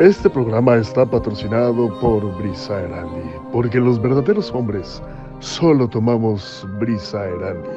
Este 0.00 0.30
programa 0.30 0.76
está 0.76 1.04
patrocinado 1.04 2.00
por 2.00 2.24
Brisa 2.38 2.80
Erandi, 2.80 3.20
porque 3.52 3.78
los 3.78 4.00
verdaderos 4.00 4.50
hombres 4.52 5.02
solo 5.40 5.86
tomamos 5.90 6.66
Brisa 6.78 7.28
Erandi. 7.28 7.68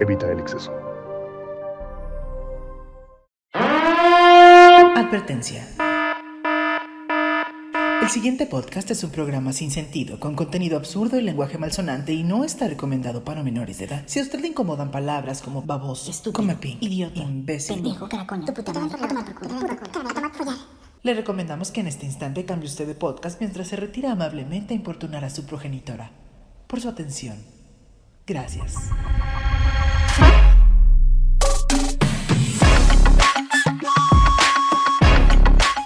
Evita 0.00 0.32
el 0.32 0.38
exceso. 0.40 0.72
Advertencia. 4.96 5.68
El 8.00 8.08
siguiente 8.08 8.46
podcast 8.46 8.90
es 8.90 9.04
un 9.04 9.10
programa 9.10 9.52
sin 9.52 9.70
sentido, 9.70 10.18
con 10.18 10.36
contenido 10.36 10.78
absurdo 10.78 11.18
y 11.18 11.22
lenguaje 11.22 11.58
malsonante 11.58 12.14
y 12.14 12.22
no 12.22 12.44
está 12.44 12.66
recomendado 12.66 13.24
para 13.24 13.42
menores 13.42 13.76
de 13.76 13.84
edad. 13.84 14.04
Si 14.06 14.20
a 14.20 14.22
usted 14.22 14.40
le 14.40 14.48
incomodan 14.48 14.90
palabras 14.90 15.42
como 15.42 15.60
baboso, 15.60 16.10
Estúpido, 16.10 16.32
comepín, 16.32 16.78
idiota, 16.80 17.20
imbécil, 17.20 17.82
pendejo, 17.82 18.08
caracoño, 18.08 18.46
tu 18.46 18.54
puta 18.54 18.72
madre, 18.72 18.96
a 19.04 19.06
tomar 19.06 19.24
por 19.26 19.34
culo, 19.34 19.58
follar. 20.32 20.67
Le 21.08 21.14
recomendamos 21.14 21.70
que 21.70 21.80
en 21.80 21.86
este 21.86 22.04
instante 22.04 22.44
cambie 22.44 22.68
usted 22.68 22.86
de 22.86 22.94
podcast 22.94 23.40
mientras 23.40 23.68
se 23.68 23.76
retira 23.76 24.12
amablemente 24.12 24.74
a 24.74 24.76
importunar 24.76 25.24
a 25.24 25.30
su 25.30 25.46
progenitora. 25.46 26.10
Por 26.66 26.82
su 26.82 26.88
atención. 26.90 27.38
Gracias. 28.26 28.74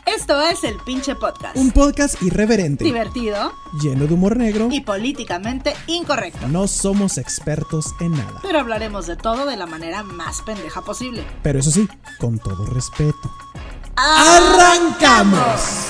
Esto 0.06 0.40
es 0.42 0.64
el 0.64 0.76
pinche 0.84 1.14
podcast. 1.14 1.56
Un 1.56 1.70
podcast 1.70 2.20
irreverente, 2.22 2.84
Divertido 2.84 3.52
lleno 3.80 4.06
de 4.06 4.14
humor 4.14 4.36
negro. 4.36 4.68
y 4.70 4.80
políticamente 4.80 5.74
incorrecto. 5.86 6.48
No 6.48 6.66
somos 6.68 7.18
expertos 7.18 7.94
en 8.00 8.12
nada. 8.12 8.40
Pero 8.42 8.58
hablaremos 8.58 9.06
de 9.06 9.16
todo 9.16 9.46
de 9.46 9.56
la 9.56 9.66
manera 9.66 10.02
más 10.02 10.42
pendeja 10.42 10.82
posible. 10.82 11.24
Pero 11.42 11.60
eso 11.60 11.70
sí, 11.70 11.88
con 12.18 12.38
todo 12.38 12.66
respeto. 12.66 13.30
¡Arrancamos! 13.96 15.82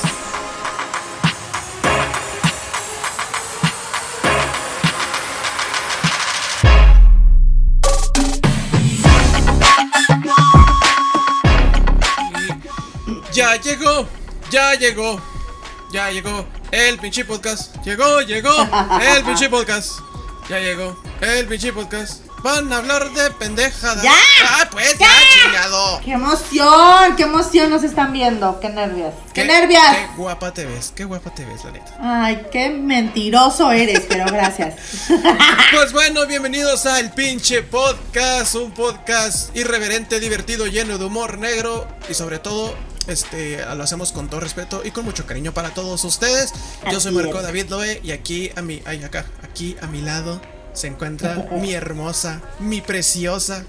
Ya 13.32 13.56
llegó, 13.56 14.06
ya 14.50 14.74
llegó, 14.74 15.20
ya 15.90 16.10
llegó 16.10 16.44
el 16.70 16.98
pinche 16.98 17.24
podcast. 17.24 17.76
Llegó, 17.84 18.20
llegó 18.20 18.50
el 19.00 19.24
pinche 19.24 19.48
podcast. 19.48 20.00
Ya 20.50 20.58
llegó 20.58 21.00
el 21.20 21.46
pinche 21.46 21.72
podcast. 21.72 22.31
Van 22.42 22.72
a 22.72 22.78
hablar 22.78 23.08
de 23.12 23.30
pendejadas. 23.30 24.02
¡Ya! 24.02 24.10
¡Ah, 24.42 24.68
pues 24.68 24.98
ya, 24.98 25.08
chingado! 25.32 26.00
¡Qué 26.04 26.10
emoción! 26.10 27.14
¡Qué 27.16 27.22
emoción 27.22 27.70
nos 27.70 27.84
están 27.84 28.12
viendo! 28.12 28.58
¡Qué 28.58 28.68
nervios! 28.68 29.14
¡Qué, 29.32 29.44
nervios! 29.44 29.80
Qué 29.80 30.16
guapa 30.16 30.52
te 30.52 30.66
ves, 30.66 30.92
qué 30.92 31.04
guapa 31.04 31.32
te 31.32 31.44
ves, 31.44 31.64
la 31.64 31.70
neta. 31.70 31.96
Ay, 32.00 32.46
qué 32.50 32.70
mentiroso 32.70 33.70
eres, 33.70 34.00
pero 34.08 34.24
gracias. 34.26 34.74
Pues 35.72 35.92
bueno, 35.92 36.26
bienvenidos 36.26 36.84
a 36.84 36.98
El 36.98 37.12
Pinche 37.12 37.62
Podcast, 37.62 38.56
un 38.56 38.72
podcast 38.72 39.56
irreverente, 39.56 40.18
divertido, 40.18 40.66
lleno 40.66 40.98
de 40.98 41.04
humor 41.04 41.38
negro 41.38 41.86
y 42.10 42.14
sobre 42.14 42.40
todo, 42.40 42.74
este, 43.06 43.64
lo 43.74 43.84
hacemos 43.84 44.10
con 44.12 44.28
todo 44.28 44.40
respeto 44.40 44.82
y 44.84 44.90
con 44.90 45.04
mucho 45.04 45.26
cariño 45.26 45.54
para 45.54 45.70
todos 45.70 46.04
ustedes. 46.04 46.52
Yo 46.90 46.98
soy 46.98 47.12
Marco. 47.12 47.40
David 47.40 47.70
Loe 47.70 48.00
y 48.02 48.10
aquí 48.10 48.50
a 48.56 48.62
mi, 48.62 48.82
ay, 48.84 49.04
acá, 49.04 49.26
aquí 49.44 49.76
a 49.80 49.86
mi 49.86 50.02
lado 50.02 50.40
se 50.72 50.86
encuentra 50.86 51.48
mi 51.52 51.72
hermosa, 51.72 52.40
mi 52.58 52.80
preciosa, 52.80 53.64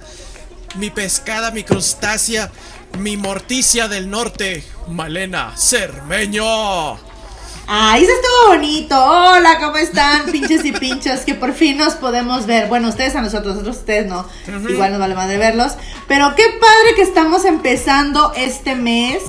mi 0.76 0.90
pescada, 0.90 1.52
mi 1.52 1.64
crustácea, 1.64 2.52
mi 3.00 3.18
morticia 3.18 3.88
del 3.88 4.10
norte, 4.10 4.64
Malena 4.88 5.54
Cermeño. 5.58 6.98
Ay, 7.66 8.04
eso 8.04 8.12
estuvo 8.12 8.56
bonito. 8.56 8.96
Hola, 8.96 9.58
¿cómo 9.60 9.78
están, 9.78 10.26
pinches 10.32 10.66
y 10.66 10.72
pinchos? 10.74 11.22
Que 11.22 11.34
por 11.34 11.54
fin 11.54 11.78
nos 11.78 11.94
podemos 11.94 12.46
ver. 12.46 12.68
Bueno, 12.68 12.90
ustedes 12.90 13.16
a 13.16 13.22
nosotros, 13.22 13.56
nosotros 13.56 13.78
a 13.78 13.80
ustedes 13.80 14.08
no. 14.08 14.28
Igual 14.70 14.92
nos 14.92 15.00
vale 15.00 15.16
madre 15.16 15.38
verlos. 15.38 15.74
Pero 16.08 16.36
qué 16.36 16.44
padre 16.60 16.96
que 16.96 17.04
estamos 17.04 17.46
empezando 17.46 18.34
este 18.36 18.76
mes. 18.76 19.24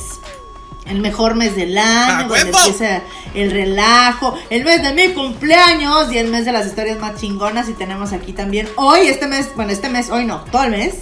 El 0.86 1.00
mejor 1.00 1.34
mes 1.34 1.56
del 1.56 1.76
¡A 1.78 2.18
año, 2.18 2.28
donde 2.28 2.44
huevo! 2.44 2.58
empieza 2.58 3.02
el 3.34 3.50
relajo, 3.50 4.36
el 4.50 4.64
mes 4.64 4.82
de 4.82 4.92
mi 4.92 5.14
cumpleaños 5.14 6.12
y 6.12 6.18
el 6.18 6.28
mes 6.28 6.44
de 6.44 6.52
las 6.52 6.66
historias 6.66 6.98
más 6.98 7.20
chingonas. 7.20 7.68
Y 7.68 7.72
tenemos 7.72 8.12
aquí 8.12 8.32
también 8.32 8.68
hoy, 8.76 9.08
este 9.08 9.26
mes, 9.26 9.48
bueno, 9.56 9.72
este 9.72 9.88
mes, 9.88 10.10
hoy 10.10 10.24
no, 10.24 10.40
todo 10.50 10.64
el 10.64 10.70
mes 10.70 10.94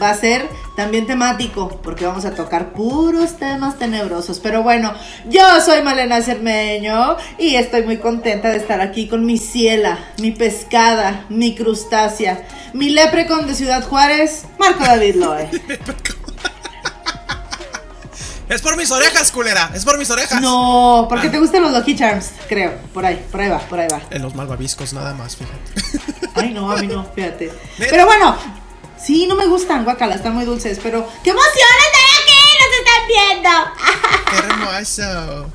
va 0.00 0.10
a 0.10 0.14
ser 0.14 0.48
también 0.76 1.06
temático, 1.06 1.80
porque 1.82 2.06
vamos 2.06 2.24
a 2.24 2.34
tocar 2.34 2.72
puros 2.72 3.36
temas 3.36 3.78
tenebrosos. 3.78 4.38
Pero 4.40 4.62
bueno, 4.62 4.92
yo 5.28 5.42
soy 5.60 5.82
Malena 5.82 6.22
Cermeño 6.22 7.16
y 7.38 7.56
estoy 7.56 7.82
muy 7.82 7.98
contenta 7.98 8.50
de 8.50 8.58
estar 8.58 8.80
aquí 8.80 9.08
con 9.08 9.26
mi 9.26 9.38
ciela, 9.38 9.98
mi 10.18 10.30
pescada, 10.30 11.24
mi 11.28 11.54
crustácea, 11.54 12.46
mi 12.72 12.90
leprecon 12.90 13.46
de 13.46 13.54
Ciudad 13.54 13.84
Juárez, 13.86 14.44
Marco 14.58 14.84
David 14.84 15.16
Loe. 15.16 15.48
Es 18.48 18.62
por 18.62 18.76
mis 18.76 18.90
orejas, 18.90 19.30
culera, 19.30 19.70
es 19.74 19.84
por 19.84 19.98
mis 19.98 20.08
orejas. 20.10 20.40
No, 20.40 21.06
porque 21.08 21.28
Ah. 21.28 21.30
te 21.30 21.38
gustan 21.38 21.62
los 21.62 21.72
Lucky 21.72 21.94
Charms, 21.96 22.30
creo. 22.48 22.78
Por 22.94 23.04
ahí, 23.04 23.22
por 23.30 23.40
ahí 23.40 23.48
va, 23.50 23.58
por 23.58 23.78
ahí 23.78 23.88
va. 23.92 24.00
En 24.10 24.22
los 24.22 24.34
malvaviscos 24.34 24.92
nada 24.94 25.12
más, 25.14 25.36
fíjate. 25.36 26.30
Ay, 26.34 26.50
no, 26.54 26.70
a 26.70 26.76
mí 26.76 26.86
no, 26.86 27.04
fíjate. 27.14 27.52
Pero 27.78 28.06
bueno, 28.06 28.36
sí, 29.02 29.26
no 29.26 29.34
me 29.34 29.46
gustan, 29.46 29.84
guacala, 29.84 30.14
están 30.14 30.34
muy 30.34 30.44
dulces, 30.46 30.78
pero 30.82 31.06
¡qué 31.22 31.30
emoción 31.30 31.52
estar 31.86 32.02
aquí! 32.22 32.38
¡Nos 32.60 32.78
están 32.78 33.02
viendo! 33.08 33.50
Qué 34.30 34.36
hermoso. 34.38 35.50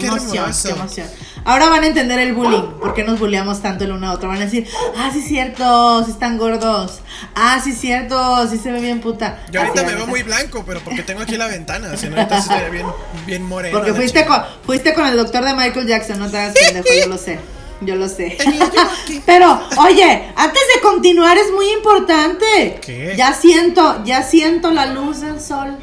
¡Qué 0.00 0.06
emoción, 0.06 0.52
qué 0.62 0.70
emoción! 0.70 1.08
Ahora 1.44 1.68
van 1.68 1.84
a 1.84 1.86
entender 1.86 2.18
el 2.20 2.32
bullying, 2.32 2.62
por 2.80 2.94
qué 2.94 3.04
nos 3.04 3.18
bulleamos 3.18 3.60
tanto 3.60 3.84
el 3.84 3.92
uno 3.92 4.08
a 4.08 4.12
otro. 4.12 4.28
Van 4.28 4.38
a 4.38 4.44
decir, 4.46 4.66
ah, 4.96 5.10
sí 5.12 5.18
es 5.18 5.26
cierto, 5.26 6.02
sí 6.04 6.10
están 6.10 6.38
gordos. 6.38 7.00
Ah, 7.34 7.60
sí 7.62 7.72
cierto, 7.72 8.48
sí 8.48 8.58
se 8.58 8.72
ve 8.72 8.80
bien 8.80 9.00
puta. 9.00 9.44
Yo 9.50 9.60
ahorita 9.60 9.82
Así, 9.82 9.90
me 9.90 9.96
veo 9.96 10.06
muy 10.06 10.22
blanco, 10.22 10.64
pero 10.66 10.80
porque 10.80 11.02
tengo 11.02 11.20
aquí 11.20 11.36
la 11.36 11.46
ventana, 11.46 11.96
si 11.96 12.08
no 12.08 12.16
ahorita 12.16 12.36
sí 12.36 12.48
estaría 12.48 12.70
bien, 12.70 12.86
bien 13.26 13.42
moreno. 13.42 13.76
Porque 13.76 13.92
fuiste 13.92 14.24
con, 14.24 14.42
fuiste 14.64 14.94
con 14.94 15.06
el 15.06 15.16
doctor 15.16 15.44
de 15.44 15.54
Michael 15.54 15.86
Jackson, 15.86 16.18
no 16.18 16.30
te 16.30 16.38
hagas 16.38 16.54
pendejo, 16.54 16.88
yo 16.98 17.08
lo 17.08 17.18
sé. 17.18 17.38
Yo 17.80 17.96
lo 17.96 18.08
sé. 18.08 18.38
Pero, 19.26 19.60
oye, 19.78 20.32
antes 20.36 20.62
de 20.74 20.80
continuar 20.80 21.36
es 21.36 21.52
muy 21.52 21.68
importante. 21.72 22.78
¿Qué? 22.80 23.14
Ya 23.16 23.34
siento, 23.34 24.02
ya 24.04 24.22
siento 24.22 24.70
la 24.70 24.86
luz 24.86 25.20
del 25.20 25.40
sol. 25.40 25.76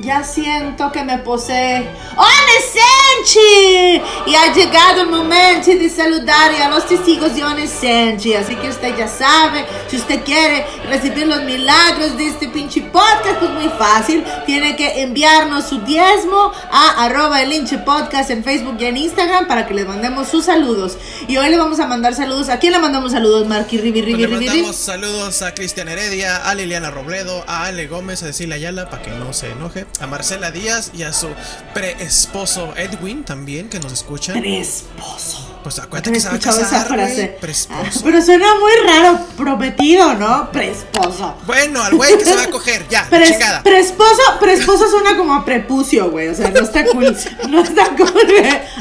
Ya 0.00 0.24
siento 0.24 0.90
que 0.92 1.04
me 1.04 1.18
posee. 1.18 1.88
¡Onescenchi! 2.16 4.02
Y 4.26 4.34
ha 4.34 4.52
llegado 4.52 5.02
el 5.02 5.08
momento 5.08 5.70
de 5.70 5.88
saludar 5.88 6.50
a 6.62 6.68
los 6.68 6.86
testigos 6.86 7.34
de 7.34 7.44
Onescenchi. 7.44 8.34
Así 8.34 8.56
que 8.56 8.68
usted 8.68 8.96
ya 8.96 9.08
sabe, 9.08 9.64
si 9.88 9.96
usted 9.96 10.22
quiere 10.24 10.66
recibir 10.88 11.26
los 11.26 11.42
milagros 11.44 12.16
de 12.16 12.26
este 12.26 12.48
pinche 12.48 12.82
podcast, 12.82 13.38
pues 13.38 13.50
muy 13.52 13.68
fácil. 13.78 14.24
Tiene 14.46 14.76
que 14.76 15.02
enviarnos 15.02 15.68
su 15.68 15.80
diezmo 15.82 16.52
a 16.70 17.04
arroba 17.04 17.40
el 17.42 17.52
hinche 17.52 17.78
podcast 17.78 18.30
en 18.30 18.42
Facebook 18.44 18.76
y 18.80 18.84
en 18.86 18.96
Instagram 18.96 19.46
para 19.46 19.66
que 19.66 19.74
les 19.74 19.86
mandemos 19.86 20.28
sus 20.28 20.44
saludos. 20.46 20.98
Y 21.28 21.36
hoy 21.36 21.48
le 21.50 21.56
vamos 21.56 21.78
a 21.80 21.86
mandar 21.86 22.14
saludos. 22.14 22.48
¿A 22.48 22.58
quién 22.58 22.72
le 22.72 22.78
mandamos 22.80 23.12
saludos, 23.12 23.46
Marky 23.46 23.78
Ribi 23.78 24.02
Pues 24.02 24.06
Ribi 24.16 24.22
le 24.22 24.26
Ribi? 24.26 24.38
Ribi? 24.40 24.46
mandamos 24.48 24.76
saludos 24.76 25.42
a 25.42 25.54
Cristian 25.54 25.88
Heredia, 25.88 26.36
a 26.48 26.54
Liliana 26.54 26.90
Robledo, 26.90 27.44
a 27.46 27.64
Ale 27.64 27.86
Gómez, 27.86 28.22
a 28.22 28.26
Cecilia 28.26 28.56
Ayala, 28.56 28.90
para 28.90 29.02
que 29.02 29.10
no 29.12 29.32
se 29.32 29.50
enoje, 29.50 29.83
a 30.00 30.06
Marcela 30.06 30.50
Díaz 30.50 30.90
y 30.94 31.02
a 31.02 31.12
su 31.12 31.28
pre-esposo 31.74 32.72
Edwin 32.76 33.24
también, 33.24 33.68
que 33.68 33.78
nos 33.80 33.92
escuchan. 33.92 34.40
Presposo. 34.40 35.50
Pues 35.62 35.78
acuérdate 35.78 36.12
que 36.12 36.20
se 36.20 36.28
va 36.28 36.34
a 36.34 36.38
casar, 36.38 36.62
esa 36.62 36.84
frase. 36.84 37.38
Ah, 37.70 37.84
pero 38.04 38.20
suena 38.20 38.46
muy 38.56 38.72
raro, 38.86 39.18
prometido, 39.34 40.12
¿no? 40.14 40.50
Presposo. 40.52 41.36
Bueno, 41.46 41.82
al 41.82 41.94
güey 41.94 42.18
que 42.18 42.24
se 42.26 42.34
va 42.34 42.42
a 42.42 42.50
coger, 42.50 42.86
ya, 42.90 43.06
Pres- 43.10 43.30
chingada. 43.32 43.62
presposo, 43.62 44.20
presposo 44.40 44.90
suena 44.90 45.16
como 45.16 45.32
a 45.34 45.42
prepucio, 45.44 46.10
güey. 46.10 46.28
O 46.28 46.34
sea, 46.34 46.50
no 46.50 46.60
está 46.60 46.84
cool. 46.86 47.16
No 47.48 47.62
está 47.62 47.88
cool. 47.96 48.08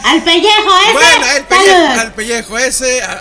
Al 0.03 0.23
pellejo 0.23 0.71
ese. 0.83 0.93
Bueno, 0.93 1.25
al, 1.33 1.47
pelle- 1.47 1.71
saludos. 1.71 1.97
al 1.99 2.13
pellejo 2.13 2.57
ese, 2.57 3.01
a, 3.01 3.11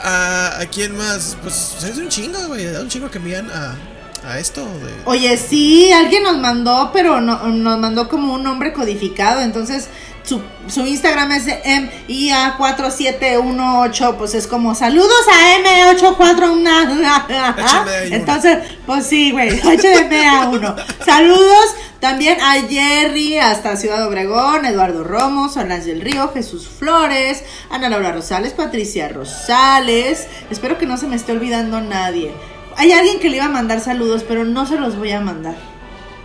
a, 0.56 0.60
a 0.62 0.66
quién 0.66 0.96
más, 0.96 1.36
pues 1.42 1.76
es 1.84 1.96
un 1.98 2.08
chingo, 2.08 2.38
güey, 2.48 2.66
un 2.66 2.88
chingo 2.88 3.10
que 3.12 3.18
envían 3.18 3.48
a, 3.50 3.76
a 4.24 4.38
esto 4.38 4.62
de... 4.62 4.92
Oye, 5.04 5.36
sí, 5.36 5.92
alguien 5.92 6.22
nos 6.22 6.38
mandó, 6.38 6.90
pero 6.92 7.20
no, 7.20 7.46
nos 7.48 7.78
mandó 7.78 8.08
como 8.08 8.32
un 8.34 8.42
nombre 8.42 8.72
codificado. 8.72 9.40
Entonces, 9.40 9.88
su, 10.22 10.40
su 10.68 10.86
Instagram 10.86 11.32
es 11.32 11.46
MIA4718. 11.46 14.16
Pues 14.16 14.34
es 14.34 14.46
como 14.46 14.74
saludos 14.74 15.12
a 15.28 15.58
M841. 15.58 17.28
HMA1. 17.28 18.08
Entonces, 18.12 18.58
pues 18.86 19.06
sí, 19.06 19.32
güey, 19.32 19.50
HMA1. 19.60 21.04
Saludos 21.04 21.74
también 22.00 22.40
a 22.40 22.54
Jerry 22.68 23.38
hasta 23.38 23.76
Ciudad 23.76 24.06
Obregón, 24.06 24.64
Eduardo 24.64 25.04
Romo, 25.04 25.48
Solange 25.48 25.86
del 25.86 26.00
Río, 26.00 26.32
Jesús 26.32 26.68
Flores, 26.68 27.44
Ana 27.70 27.88
Laura 27.88 28.10
Rosales, 28.10 28.54
Patricia 28.54 29.08
Rosales. 29.08 30.26
Espero 30.50 30.78
que 30.78 30.86
no 30.86 30.96
se 30.96 31.06
me 31.06 31.14
esté 31.14 31.30
olvidando 31.30 31.80
nadie. 31.80 32.34
Hay 32.76 32.92
alguien 32.92 33.18
que 33.20 33.28
le 33.30 33.36
iba 33.36 33.46
a 33.46 33.50
mandar 33.50 33.80
saludos, 33.80 34.24
pero 34.26 34.44
no 34.44 34.66
se 34.66 34.76
los 34.78 34.96
voy 34.96 35.10
a 35.12 35.20
mandar. 35.20 35.56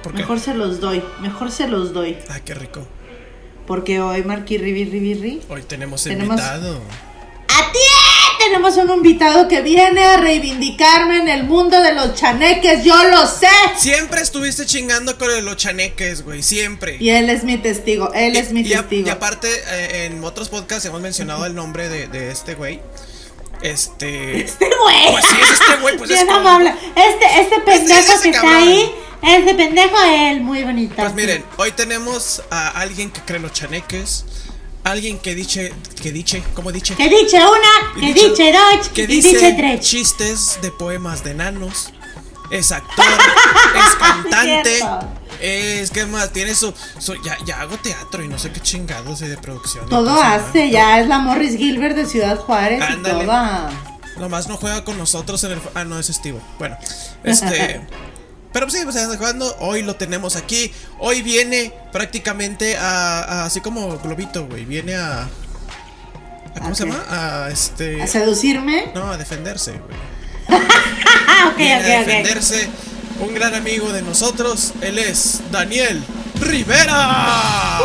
¿Por 0.04 0.12
qué? 0.14 0.20
Mejor 0.20 0.40
se 0.40 0.54
los 0.54 0.80
doy, 0.80 1.04
mejor 1.22 1.52
se 1.52 1.68
los 1.68 1.94
doy. 1.94 2.18
Ay, 2.30 2.42
qué 2.46 2.54
rico. 2.54 2.86
porque 3.66 4.00
hoy 4.00 4.24
Marquirri, 4.24 4.72
Birri, 4.72 5.00
Birri, 5.00 5.42
Hoy 5.50 5.62
tenemos, 5.64 6.02
Tenemos- 6.04 6.38
invitado. 6.40 6.82
¡A 7.50 7.72
ti! 7.74 7.80
Tenemos 8.46 8.78
un 8.78 8.90
invitado 8.92 9.50
que 9.50 9.62
viene 9.62 10.06
a 10.06 10.16
reivindicarme 10.18 11.18
en 11.18 11.28
el 11.28 11.44
mundo 11.44 11.82
de 11.82 11.94
los 11.94 12.14
chaneques, 12.14 12.86
yo 12.86 12.96
lo 13.10 13.28
sé. 13.28 13.48
Siempre 13.76 14.22
estuviste 14.22 14.66
chingando 14.66 15.18
con 15.18 15.44
los 15.44 15.58
chaneques, 15.58 16.24
güey. 16.24 16.44
Siempre. 16.44 16.96
Y 16.98 17.10
él 17.10 17.30
es 17.30 17.44
mi 17.44 17.58
testigo, 17.58 18.14
él 18.14 18.38
es 18.38 18.54
mi 18.54 18.62
Y 18.62 18.74
a- 18.74 18.82
testigo. 18.84 19.08
Y 19.08 19.10
aparte, 19.10 19.50
eh, 19.72 20.06
en 20.06 20.24
otros 20.24 20.48
podcasts 20.48 20.86
hemos 20.86 21.02
mencionado 21.02 21.46
el 21.46 21.54
nombre 21.56 21.90
de, 21.90 22.08
de 22.08 22.32
este 22.32 22.56
güey. 22.56 22.80
Este. 23.62 24.42
Este 24.42 24.66
güey. 24.82 25.12
Pues 25.12 25.26
sí, 25.26 25.36
es 25.42 25.52
este 25.62 25.76
güey, 25.78 25.98
pues 25.98 26.10
es 26.12 26.26
como-. 26.26 26.60
Este, 26.60 27.42
este 27.42 27.60
pendejo 27.62 28.22
que 28.22 28.30
está 28.30 28.58
ahí, 28.58 28.92
este 29.24 29.56
pendejo 29.56 29.96
él, 30.04 30.42
muy 30.42 30.64
bonito. 30.64 30.96
Pues 30.96 31.14
miren, 31.14 31.44
hoy 31.58 31.72
tenemos 31.72 32.44
a 32.52 32.70
alguien 32.80 33.12
que 33.12 33.22
cree 33.22 33.40
los 33.40 33.54
chaneques. 33.54 34.26
Alguien 34.84 35.20
que 35.20 35.36
dice. 35.36 35.74
Que 36.02 36.12
dice. 36.14 36.42
¿Cómo 36.54 36.72
dice? 36.72 36.96
Que 36.96 37.10
dice 37.10 37.38
una, 37.38 37.94
que 38.00 38.14
dice- 38.14 38.30
dice 38.30 38.54
dos, 38.54 38.90
que 38.90 39.06
dice 39.08 39.30
dice 39.30 39.54
tres. 39.58 39.82
chistes 39.82 40.60
de 40.62 40.72
poemas 40.72 41.24
de 41.26 41.32
enanos. 41.32 41.92
Es 42.52 42.72
actor, 42.72 43.04
es 43.76 43.96
cantante. 44.00 44.80
Es 45.42 45.92
que 45.92 46.06
más, 46.06 46.32
tiene 46.32 46.56
su, 46.56 46.74
su- 47.00 47.22
ya, 47.24 47.38
ya 47.46 47.62
hago 47.62 47.78
teatro 47.78 48.24
y 48.24 48.28
no 48.28 48.38
sé 48.40 48.52
qué 48.52 48.60
chingados 48.60 49.20
de, 49.20 49.38
producción. 49.38 49.88
Todo 49.90 50.22
hace, 50.22 50.70
ya 50.70 51.00
es 51.00 51.08
la 51.08 51.20
Morris 51.20 51.56
Gilbert 51.58 51.96
de 51.96 52.06
Ciudad 52.06 52.38
Juárez 52.38 52.82
Ándale. 52.82 53.18
y 53.24 53.26
toda. 53.26 53.70
Nomás 54.18 54.48
no 54.48 54.58
juega 54.58 54.84
con 54.84 54.98
nosotros 54.98 55.44
en 55.44 55.52
el. 55.52 55.62
Ah, 55.76 55.84
no, 55.86 56.00
es 56.00 56.10
Estivo. 56.10 56.42
Bueno, 56.58 56.78
este. 57.24 57.82
Pero 58.54 58.66
pues 58.66 58.80
sí, 58.80 58.84
pues 58.84 58.98
jugando. 59.18 59.56
Hoy 59.60 59.84
lo 59.84 59.96
tenemos 59.96 60.36
aquí. 60.36 60.72
Hoy 61.00 61.22
viene 61.22 61.74
prácticamente 61.92 62.78
a. 62.78 63.20
a- 63.20 63.46
así 63.46 63.62
como 63.62 63.98
Globito, 64.00 64.48
güey. 64.48 64.66
Viene 64.66 64.96
a. 64.96 65.24
a- 65.24 65.30
¿Cómo 66.60 66.72
¿A 66.72 66.76
se 66.76 66.86
llama? 66.86 67.04
A 67.10 67.50
este. 67.52 68.02
¿A 68.02 68.08
seducirme? 68.08 68.92
No, 68.96 69.12
a 69.12 69.18
defenderse, 69.18 69.74
güey. 69.74 70.60
A 71.38 71.54
defenderse. 71.58 72.70
Un 73.20 73.34
gran 73.34 73.56
amigo 73.56 73.92
de 73.92 74.02
nosotros. 74.02 74.74
Él 74.82 75.00
es 75.00 75.42
Daniel 75.52 76.02
Rivera. 76.40 77.80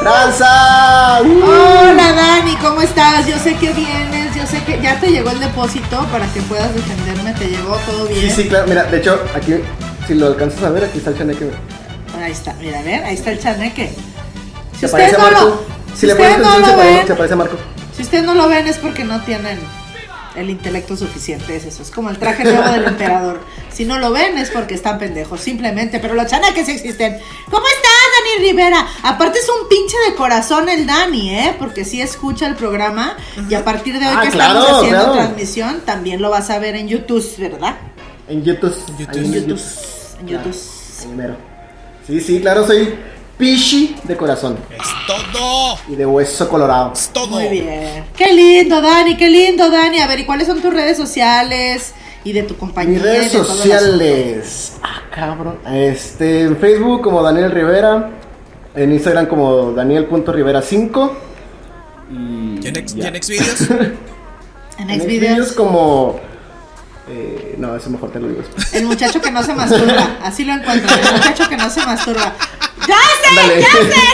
¡Tranza! 0.00 1.20
¡Uh! 1.22 1.42
Hola 1.44 2.12
Dani, 2.12 2.56
¿cómo 2.56 2.80
estás? 2.80 3.26
Yo 3.26 3.38
sé 3.38 3.54
que 3.56 3.72
vienes, 3.72 4.34
yo 4.34 4.46
sé 4.46 4.62
que 4.64 4.80
ya 4.80 4.98
te 4.98 5.08
llegó 5.08 5.30
el 5.30 5.40
depósito 5.40 6.06
para 6.10 6.26
que 6.32 6.40
puedas 6.42 6.74
defenderme, 6.74 7.32
te 7.34 7.46
llegó 7.48 7.76
todo 7.86 8.06
bien. 8.06 8.20
Sí, 8.30 8.42
sí, 8.44 8.48
claro. 8.48 8.66
Mira, 8.68 8.84
de 8.84 8.98
hecho, 8.98 9.20
aquí, 9.34 9.54
si 10.06 10.14
lo 10.14 10.28
alcanzas 10.28 10.62
a 10.62 10.70
ver, 10.70 10.84
aquí 10.84 10.98
está 10.98 11.10
el 11.10 11.18
chaneque. 11.18 11.50
Ahí 12.22 12.32
está, 12.32 12.54
mira, 12.54 12.78
a 12.78 12.82
ver, 12.82 13.04
ahí 13.04 13.14
está 13.14 13.30
el 13.32 13.40
chaneque. 13.40 13.92
Si 14.74 14.80
Se 14.80 14.86
ustedes 14.86 15.12
no 15.12 15.18
Marco. 15.18 15.40
lo, 15.44 15.64
Si 15.94 16.00
si 16.00 16.06
le 16.06 16.14
pones 16.14 16.36
ustedes 16.38 16.46
no 16.60 16.66
lo 16.66 16.76
ven, 16.78 17.06
se 17.06 17.14
parece 17.14 17.34
a 17.34 17.36
Marco. 17.36 17.56
si 17.96 18.02
ustedes 18.02 18.24
no 18.24 18.34
lo 18.34 18.48
ven 18.48 18.66
es 18.68 18.78
porque 18.78 19.04
no 19.04 19.20
tienen 19.22 19.58
el 20.36 20.50
intelecto 20.50 20.96
suficiente, 20.96 21.56
es 21.56 21.64
eso, 21.64 21.82
es 21.82 21.90
como 21.90 22.10
el 22.10 22.18
traje 22.18 22.44
nuevo 22.44 22.68
del 22.70 22.84
emperador. 22.84 23.40
Si 23.72 23.84
no 23.84 23.98
lo 23.98 24.12
ven 24.12 24.38
es 24.38 24.50
porque 24.50 24.74
están 24.74 24.98
pendejos, 24.98 25.40
simplemente, 25.40 25.98
pero 25.98 26.14
los 26.14 26.26
chaneques 26.26 26.66
sí 26.66 26.72
existen. 26.72 27.18
¿Cómo 27.50 27.64
estás, 27.66 28.38
Dani 28.38 28.46
Rivera? 28.48 28.86
Aparte 29.02 29.38
es 29.38 29.48
un 29.48 29.68
pinche 29.68 29.96
de 30.08 30.14
corazón 30.14 30.68
el 30.68 30.86
Dani, 30.86 31.30
¿eh? 31.34 31.54
Porque 31.58 31.84
sí 31.84 32.00
escucha 32.00 32.46
el 32.46 32.54
programa 32.54 33.16
y 33.48 33.54
a 33.54 33.64
partir 33.64 33.98
de 33.98 34.06
hoy 34.06 34.14
Ah, 34.16 34.22
que 34.22 34.30
claro, 34.30 34.60
estamos 34.60 34.78
haciendo 34.78 35.04
claro. 35.04 35.12
transmisión 35.14 35.80
también 35.84 36.20
lo 36.22 36.30
vas 36.30 36.50
a 36.50 36.58
ver 36.58 36.76
en 36.76 36.88
YouTube, 36.88 37.24
¿verdad? 37.38 37.76
En 38.28 38.44
YouTube. 38.44 38.74
En 38.88 38.98
YouTube, 38.98 39.60
en 40.20 40.28
YouTube. 40.28 40.54
Sí, 42.06 42.20
sí, 42.20 42.40
claro, 42.40 42.66
soy 42.66 42.94
Pichi 43.40 43.96
de 44.04 44.16
corazón 44.16 44.56
Es 44.70 44.86
todo. 45.06 45.78
y 45.88 45.96
de 45.96 46.04
hueso 46.06 46.48
colorado. 46.48 46.92
Es 46.92 47.08
todo. 47.08 47.26
Muy 47.28 47.48
bien. 47.48 48.04
Qué 48.16 48.32
lindo, 48.32 48.80
Dani, 48.82 49.16
qué 49.16 49.28
lindo, 49.30 49.70
Dani. 49.70 49.98
A 50.00 50.06
ver, 50.06 50.20
¿y 50.20 50.24
cuáles 50.26 50.46
son 50.46 50.60
tus 50.60 50.72
redes 50.72 50.96
sociales 50.98 51.94
y 52.22 52.32
de 52.32 52.42
tu 52.42 52.56
compañía? 52.56 52.92
Mis 52.94 53.02
redes 53.02 53.32
sociales. 53.32 54.74
Ah, 54.82 55.00
cabrón. 55.14 55.58
Este, 55.72 56.42
en 56.42 56.56
Facebook 56.58 57.00
como 57.02 57.22
Daniel 57.22 57.50
Rivera. 57.50 58.10
En 58.74 58.92
Instagram 58.92 59.26
como 59.26 59.72
Daniel.rivera5. 59.72 61.10
Y. 62.12 62.60
¿Y 62.62 62.68
en 62.68 63.22
Xvideos? 63.22 63.60
En 64.78 64.88
Xvideos. 64.88 65.02
Xvideos 65.02 65.52
como. 65.52 66.20
eh, 67.10 67.54
no, 67.58 67.74
eso 67.76 67.90
mejor 67.90 68.10
te 68.12 68.18
lo 68.20 68.28
digo 68.28 68.40
después. 68.42 68.72
El 68.74 68.86
muchacho 68.86 69.20
que 69.20 69.30
no 69.30 69.42
se 69.42 69.54
masturba. 69.54 70.18
Así 70.22 70.44
lo 70.44 70.52
encuentro. 70.54 70.90
El 70.96 71.16
muchacho 71.16 71.48
que 71.48 71.56
no 71.58 71.68
se 71.68 71.80
masturba. 71.84 72.32
¡Ya 72.90 72.96
sé! 73.22 73.60
¡Ya 73.60 73.72
sé! 73.72 74.04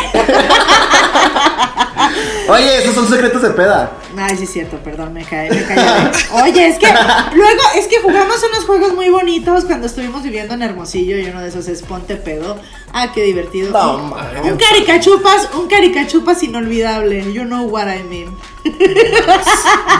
Oye, 2.49 2.79
esos 2.79 2.95
son 2.95 3.09
secretos 3.09 3.43
de 3.43 3.51
peda. 3.51 3.91
Ay, 4.17 4.37
sí 4.37 4.45
es 4.45 4.53
cierto, 4.53 4.79
perdón, 4.79 5.13
me 5.13 5.25
cae, 5.25 5.51
me 5.51 5.65
cae. 5.65 6.13
Oye, 6.45 6.69
es 6.69 6.79
que 6.79 6.87
luego, 7.35 7.63
es 7.77 7.89
que 7.89 8.01
jugamos 8.01 8.41
unos 8.49 8.65
juegos 8.65 8.95
muy 8.95 9.09
bonitos 9.09 9.65
cuando 9.65 9.87
estuvimos 9.87 10.23
viviendo 10.23 10.55
en 10.55 10.63
Hermosillo 10.63 11.19
y 11.19 11.25
uno 11.25 11.41
de 11.41 11.49
esos 11.49 11.67
es 11.67 11.83
Ponte 11.83 12.15
Pedo. 12.17 12.57
Ah, 12.93 13.11
qué 13.13 13.25
divertido. 13.25 13.73
No, 13.73 13.97
un, 14.45 14.57
caricachupas, 14.57 15.49
un 15.55 15.67
caricachupas 15.67 16.43
inolvidable. 16.45 17.33
You 17.33 17.45
know 17.45 17.65
what 17.65 17.89
I 17.89 18.05
mean. 18.05 18.37
No 18.65 18.73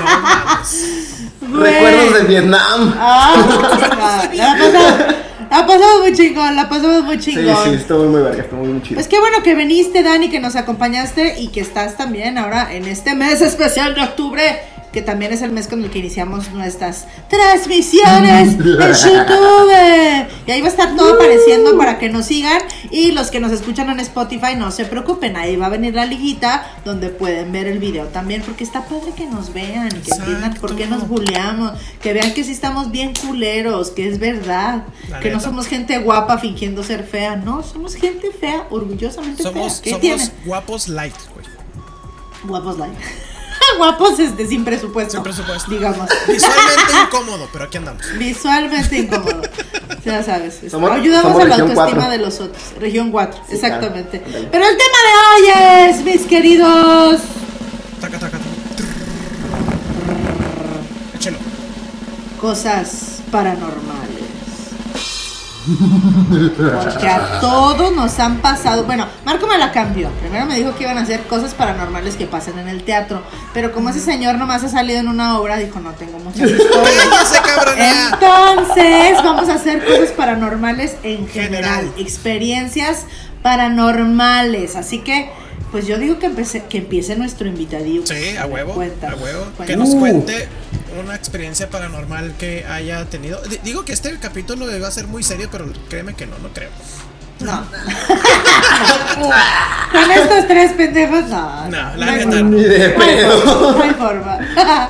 mames. 0.05 1.27
Güey. 1.41 1.75
Recuerdos 1.75 2.15
de 2.15 2.23
Vietnam. 2.29 2.95
Ah, 2.99 4.29
la 5.51 5.67
pasamos, 5.67 6.01
muy 6.01 6.13
chingón, 6.13 6.57
la 6.57 6.69
pasamos 6.69 7.03
muy 7.05 7.21
Sí, 7.21 7.35
chingón. 7.35 7.57
sí, 7.65 7.71
estuvo 7.75 8.05
muy 8.05 8.23
verga, 8.23 8.43
estuvo 8.43 8.65
muy 8.65 8.83
chido. 8.83 8.95
Pues 8.97 9.09
qué 9.09 9.19
bueno 9.21 9.43
que 9.43 9.55
viniste, 9.55 10.03
Dani, 10.03 10.29
que 10.31 10.41
nos 10.41 10.57
acompañaste 10.57 11.41
y 11.41 11.49
que 11.49 11.61
estás 11.61 11.97
también 11.97 12.39
ahora 12.39 12.73
en 12.75 12.87
este 12.87 13.15
mes 13.15 13.41
especial 13.41 13.95
de 13.95 14.03
octubre, 14.03 14.43
que 14.93 15.03
también 15.03 15.33
es 15.33 15.43
el 15.43 15.53
mes 15.53 15.69
con 15.69 15.83
el 15.85 15.91
que 15.91 15.99
iniciamos 15.99 16.51
nuestras 16.53 17.07
transmisiones 17.29 18.55
en 18.55 18.59
YouTube. 18.59 19.71
Y 20.47 20.51
ahí 20.51 20.61
va 20.61 20.67
a 20.67 20.71
estar 20.71 20.97
todo 20.97 21.15
apareciendo 21.15 21.77
para 21.77 21.99
que 21.99 22.09
nos 22.09 22.27
sigan. 22.27 22.61
Y 22.91 23.13
los 23.13 23.31
que 23.31 23.41
nos 23.41 23.53
escuchan 23.53 23.91
en 23.91 24.01
Spotify, 24.01 24.55
no 24.57 24.71
se 24.71 24.85
preocupen, 24.85 25.37
ahí 25.37 25.57
va 25.57 25.67
a 25.67 25.71
venir 25.71 25.95
la 25.95 26.07
liguita 26.07 26.67
donde 26.85 27.09
pueden 27.09 27.53
ver 27.53 27.67
el 27.67 27.79
video 27.79 28.07
también, 28.07 28.43
porque 28.43 28.65
está 28.65 28.85
padre 28.85 29.13
que 29.17 29.27
nos 29.27 29.53
vean 29.53 29.89
y 29.89 30.01
que 30.01 30.13
entiendan 30.15 30.55
por 30.55 30.77
qué 30.77 30.85
Exacto. 30.85 31.05
nos 31.05 31.09
buleamos, 31.09 31.73
que 32.01 32.13
vean 32.13 32.33
que 32.33 32.45
sí 32.45 32.53
estamos 32.53 32.91
bien 32.91 33.13
culeros, 33.15 33.91
que 33.91 34.09
es 34.09 34.19
verdad, 34.19 34.85
La 35.09 35.21
que 35.21 35.31
no 35.31 35.41
somos 35.41 35.67
gente 35.67 35.99
guapa 35.99 36.39
fingiendo 36.39 36.83
ser 36.83 37.05
fea, 37.05 37.37
no, 37.37 37.63
somos 37.63 37.95
gente 37.95 38.31
fea, 38.31 38.67
orgullosamente 38.71 39.43
Somos, 39.43 39.81
fea. 39.81 39.83
¿Qué 39.83 39.91
somos 39.91 40.01
tiene? 40.01 40.31
guapos 40.45 40.89
light, 40.89 41.15
güey. 41.35 41.47
Guapos 42.45 42.79
like. 42.79 42.97
Guapos 43.77 44.19
este, 44.19 44.47
sin 44.47 44.65
presupuesto. 44.65 45.13
Sin 45.15 45.23
presupuesto. 45.23 45.71
Digamos. 45.71 46.09
Visualmente 46.29 46.93
incómodo, 47.05 47.49
pero 47.53 47.65
aquí 47.65 47.77
andamos. 47.79 48.03
Visualmente 48.19 48.99
incómodo. 48.99 49.43
Ya 50.05 50.23
sabes. 50.23 50.61
Somos- 50.71 50.91
ayudamos 50.93 51.33
somos 51.33 51.43
a 51.43 51.49
la 51.49 51.55
autoestima 51.57 51.91
cuatro. 51.95 52.11
de 52.11 52.19
los 52.19 52.41
otros. 52.41 52.63
Región 52.81 53.11
4, 53.11 53.41
Sí, 53.49 53.55
exactamente. 53.57 54.21
claro. 54.23 54.49
Pero 54.53 54.65
el 54.67 54.77
tema 54.77 54.99
de 55.07 55.13
hoy 55.29 55.91
es, 55.91 56.05
mis 56.05 56.27
queridos. 56.27 57.21
Taca, 58.01 58.19
taca, 58.19 58.39
taca. 58.39 58.45
Échelo. 61.17 61.39
cosas 62.41 63.21
paranormales. 63.31 64.06
Porque 65.67 67.09
a 67.09 67.41
todos 67.41 67.95
nos 67.95 68.19
han 68.19 68.39
pasado. 68.39 68.85
Bueno, 68.85 69.07
Marco 69.25 69.47
me 69.47 69.59
la 69.59 69.73
cambió. 69.73 70.11
Primero 70.21 70.47
me 70.47 70.57
dijo 70.57 70.75
que 70.77 70.85
iban 70.85 70.99
a 70.99 71.03
hacer 71.03 71.23
cosas 71.25 71.55
paranormales 71.55 72.17
que 72.17 72.27
pasen 72.27 72.59
en 72.59 72.69
el 72.69 72.83
teatro. 72.85 73.23
Pero 73.53 73.73
como 73.73 73.91
ese 73.91 74.01
señor 74.01 74.37
nomás 74.37 74.63
ha 74.65 74.69
salido 74.69 75.01
en 75.01 75.09
una 75.09 75.39
obra, 75.39 75.57
dijo: 75.57 75.81
No 75.81 75.91
tengo 75.93 76.19
muchas 76.19 76.51
historias. 76.51 77.07
Entonces, 78.13 79.17
vamos 79.25 79.49
a 79.49 79.55
hacer 79.55 79.85
cosas 79.85 80.11
paranormales 80.11 80.97
en 81.03 81.27
general, 81.29 81.81
General. 81.87 81.93
experiencias 81.99 83.05
paranormales. 83.43 84.77
Así 84.77 84.99
que, 84.99 85.31
pues 85.73 85.87
yo 85.87 85.99
digo 85.99 86.19
que, 86.19 86.27
empece, 86.27 86.65
que 86.69 86.79
empiece 86.79 87.17
nuestro 87.17 87.49
invitadillo. 87.49 88.07
Sí, 88.07 88.37
a 88.37 88.47
huevo. 88.47 88.75
Cuéntanos, 88.75 89.21
a 89.21 89.23
huevo. 89.23 89.45
Que 89.45 89.77
cuéntanos. 89.77 89.95
nos 89.95 89.97
Uh. 89.97 90.01
Una 90.99 91.15
experiencia 91.15 91.69
paranormal 91.71 92.35
que 92.39 92.65
haya 92.67 93.05
tenido. 93.07 93.41
D- 93.43 93.61
digo 93.65 93.85
que 93.85 93.93
este 93.93 94.17
capítulo 94.19 94.75
iba 94.75 94.89
a 94.89 94.91
ser 94.91 95.07
muy 95.07 95.23
serio, 95.23 95.49
pero 95.51 95.67
créeme 95.89 96.15
que 96.15 96.27
no, 96.27 96.39
no 96.39 96.49
creo. 96.53 96.71
No. 97.41 97.65
Con 99.93 100.11
estos 100.11 100.47
tres 100.49 100.73
pendejos, 100.73 101.25
no. 101.29 101.69
No, 101.69 101.97
la 101.97 102.07
neta. 102.07 102.41
Ni 102.43 102.63
de 102.63 102.79
No 102.97 103.03
hay 103.05 103.17
pedo. 103.17 103.41
forma, 103.41 103.73
no 103.77 103.83
hay 103.83 103.91
forma. 103.95 104.39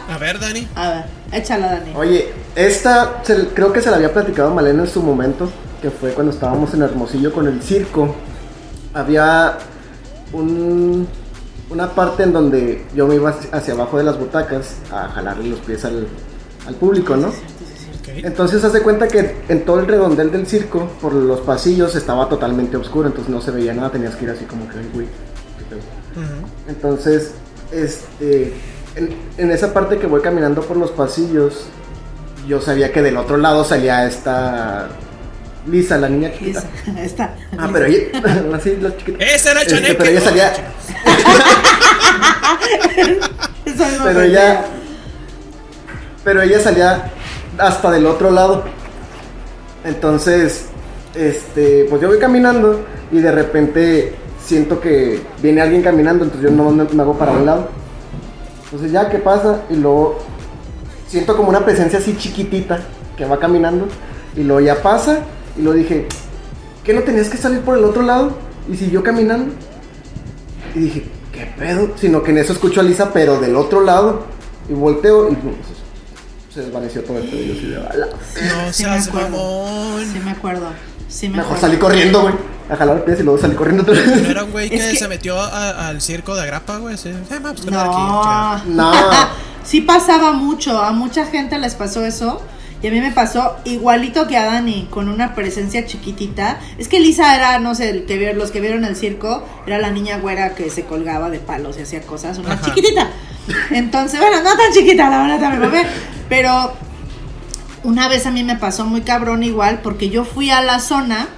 A 0.09 0.19
ver, 0.19 0.39
Dani. 0.41 0.69
A 0.75 0.89
ver, 0.91 1.05
échala, 1.33 1.67
Dani. 1.73 1.93
Oye, 1.95 2.33
esta 2.55 3.21
se- 3.25 3.49
creo 3.49 3.73
que 3.73 3.81
se 3.81 3.91
la 3.91 3.97
había 3.97 4.13
platicado 4.13 4.53
Malena 4.55 4.85
en 4.85 4.89
su 4.91 5.03
momento, 5.03 5.51
que 5.83 5.91
fue 5.91 6.11
cuando 6.13 6.33
estábamos 6.33 6.73
en 6.75 6.83
Hermosillo 6.83 7.33
con 7.33 7.47
el 7.47 7.63
circo. 7.63 8.15
Había 8.95 9.59
un, 10.33 11.07
una 11.71 11.91
parte 11.91 12.23
en 12.23 12.33
donde 12.33 12.85
yo 12.95 13.07
me 13.07 13.17
iba 13.17 13.35
hacia- 13.53 13.75
abajo 13.75 13.99
de 13.99 14.05
las 14.05 14.19
butacas 14.19 14.77
a 14.93 15.09
jalarle 15.09 15.49
los 15.51 15.61
pies 15.61 15.85
al, 15.85 16.07
al 16.67 16.75
público, 16.75 17.17
¿no? 17.17 17.33
Entonces 18.25 18.63
hace 18.63 18.81
cuenta 18.83 19.09
que 19.09 19.35
en 19.49 19.65
todo 19.65 19.81
el 19.81 19.87
redondel 19.89 20.31
del 20.31 20.47
circo, 20.47 20.89
por 21.01 21.13
los 21.13 21.41
pasillos, 21.41 21.95
estaba 21.97 22.29
totalmente 22.29 22.77
oscuro, 22.77 23.09
entonces 23.09 23.33
no 23.33 23.41
se 23.41 23.51
veía 23.51 23.75
nada, 23.75 23.91
tenías 23.91 24.15
que 24.15 24.25
ir 24.25 24.31
así 24.31 24.45
como 24.45 24.69
que, 24.69 24.79
"Ay, 24.79 24.91
güey, 24.95 25.07
¿qué 25.59 25.65
pedo. 25.69 25.81
Entonces, 26.69 27.33
este, 27.73 28.53
en, 28.95 29.15
en 29.39 29.51
esa 29.51 29.75
parte 29.75 29.99
que 29.99 30.07
voy 30.07 30.21
caminando 30.21 30.63
por 30.63 30.77
los 30.77 30.93
pasillos, 30.93 31.65
yo 32.47 32.61
sabía 32.61 32.93
que 32.93 33.03
del 33.03 33.17
otro 33.17 33.37
lado 33.39 33.65
salía 33.65 34.07
esta 34.07 34.89
Lisa, 35.67 35.99
la 35.99 36.09
niña 36.09 36.33
chiquita. 36.33 36.63
Lisa, 36.87 37.03
Está. 37.05 37.35
Ah, 37.59 37.69
pero 37.73 37.87
ella, 37.87 38.47
así, 38.55 38.77
la 38.81 38.97
chiquita. 38.97 39.25
Ese 39.25 39.51
era 39.51 39.61
el 39.63 39.67
Este, 39.67 39.75
chaneque. 39.75 39.95
pero 39.99 40.11
ella 40.11 40.21
salía, 40.21 40.53
Esa 43.65 43.89
misma 43.89 44.05
pero 44.05 44.23
ella, 44.23 44.65
pero 46.25 46.43
ella 46.43 46.61
salía 46.61 47.11
hasta 47.59 47.91
del 47.91 48.07
otro 48.07 48.31
lado. 48.31 48.65
Entonces, 49.85 50.67
este, 51.15 51.87
pues 51.89 52.03
yo 52.03 52.09
voy 52.09 52.19
caminando 52.19 52.85
y 53.13 53.21
de 53.21 53.33
repente 53.33 54.15
siento 54.45 54.81
que 54.81 55.21
viene 55.43 55.61
alguien 55.61 55.83
caminando, 55.83 56.25
entonces 56.25 56.51
yo 56.51 56.57
no 56.57 56.71
me 56.71 56.85
me 56.85 57.03
hago 57.03 57.19
para 57.19 57.33
un 57.33 57.47
lado. 57.47 57.69
Entonces 58.65 58.93
ya, 58.93 59.09
¿qué 59.09 59.19
pasa? 59.19 59.63
Y 59.71 59.77
luego 59.77 60.19
siento 61.07 61.37
como 61.37 61.49
una 61.49 61.65
presencia 61.65 61.99
así 61.99 62.17
chiquitita 62.17 62.81
que 63.17 63.25
va 63.25 63.39
caminando 63.39 63.87
y 64.37 64.43
luego 64.43 64.61
ya 64.61 64.83
pasa 64.83 65.21
y 65.59 65.63
luego 65.63 65.79
dije, 65.79 66.07
¿qué 66.85 66.93
no 66.95 67.03
tenías 67.03 67.29
que 67.29 67.37
salir 67.37 67.61
por 67.61 67.77
el 67.79 67.85
otro 67.85 68.03
lado? 68.03 68.37
Y 68.71 68.77
siguió 68.77 69.03
caminando. 69.03 69.53
Y 70.75 70.79
dije, 70.81 71.05
¿qué 71.33 71.47
pedo? 71.59 71.91
Sino 71.97 72.23
que 72.23 72.31
en 72.33 72.39
eso 72.39 72.53
escucho 72.53 72.81
a 72.81 72.83
Lisa, 72.83 73.13
pero 73.13 73.41
del 73.41 73.57
otro 73.57 73.83
lado. 73.83 74.25
Y 74.69 74.73
volteo 74.75 75.31
y 75.31 75.35
pum, 75.37 75.53
se, 76.49 76.55
se 76.55 76.61
desvaneció 76.67 77.03
todo 77.05 77.19
el 77.19 77.25
pedo. 77.29 77.41
Y 77.43 77.47
yo 77.49 77.53
así 77.55 77.67
de 77.69 77.79
bala. 77.79 78.07
No 78.07 78.73
Sí 78.73 78.85
me 78.85 78.91
seas 78.91 79.09
acuerdo. 79.09 79.31
mamón. 79.31 80.05
Sí 80.13 80.19
me 80.25 80.31
acuerdo. 80.33 80.67
Sí 81.09 81.29
me 81.29 81.37
Mejor 81.39 81.53
acuerdo. 81.57 81.67
salí 81.69 81.79
corriendo, 81.79 82.23
güey. 82.23 82.35
A 82.69 82.75
jalar 82.75 83.05
pies 83.05 83.21
y 83.21 83.23
luego 83.23 83.39
salí 83.39 83.55
corriendo 83.55 83.85
otra 83.85 83.95
No 83.95 84.29
era 84.29 84.43
un 84.43 84.51
güey 84.51 84.69
que, 84.69 84.75
Es 84.75 84.87
que- 84.87 84.97
se 84.97 85.07
metió 85.07 85.39
a- 85.41 85.89
al 85.89 86.01
circo 86.01 86.35
de 86.35 86.43
Agrapa, 86.43 86.79
güey. 86.79 86.97
Sí. 86.99 87.11
Eh, 87.11 87.41
ma, 87.41 87.53
pues, 87.53 87.61
aquí, 87.61 87.71
No. 87.71 88.65
No. 88.67 88.93
sí 89.65 89.83
pasaba 89.83 90.33
mucho. 90.33 90.83
A 90.83 90.91
mucha 90.91 91.25
gente 91.27 91.59
les 91.59 91.77
pasó 91.77 92.05
eso. 92.05 92.43
Y 92.83 92.89
a 92.89 92.91
mí 92.91 93.01
me 93.01 93.11
pasó 93.11 93.57
igualito 93.65 94.27
que 94.29 94.37
a 94.37 94.45
Dani, 94.45 94.87
con 94.91 95.09
una 95.09 95.35
presencia 95.35 95.87
chiquitita. 95.87 96.61
Es 96.79 96.89
que 96.89 97.01
Lisa 97.01 97.35
era, 97.35 97.59
no 97.59 97.75
sé, 97.75 97.91
el 97.91 98.05
que 98.05 98.19
vieron, 98.19 98.39
los 98.39 98.51
que 98.51 98.61
vieron 98.61 98.85
el 98.85 98.97
circo, 98.97 99.45
era 99.67 99.79
la 99.79 99.91
niña 99.91 100.19
güera 100.19 100.55
que 100.55 100.69
se 100.71 100.85
colgaba 100.85 101.31
de 101.31 101.39
palos 101.39 101.79
y 101.79 101.83
hacía 101.83 102.03
cosas, 102.03 102.39
una 102.39 102.53
Ajá. 102.53 102.67
chiquitita. 102.67 103.11
Entonces, 103.71 104.21
bueno, 104.21 104.43
no 104.43 104.57
tan 104.57 104.73
chiquita, 104.73 105.09
la 105.09 105.23
verdad, 105.23 105.41
también 105.41 105.63
mamé. 105.63 105.87
Pero 106.29 106.75
una 107.83 108.09
vez 108.09 108.27
a 108.27 108.31
mí 108.31 108.45
me 108.45 108.57
pasó 108.57 108.85
muy 108.85 109.03
cabrón 109.03 109.43
igual, 109.43 109.81
porque 109.83 110.11
yo 110.11 110.25
fui 110.25 110.51
a 110.51 110.61
la 110.61 110.79
zona 110.79 111.29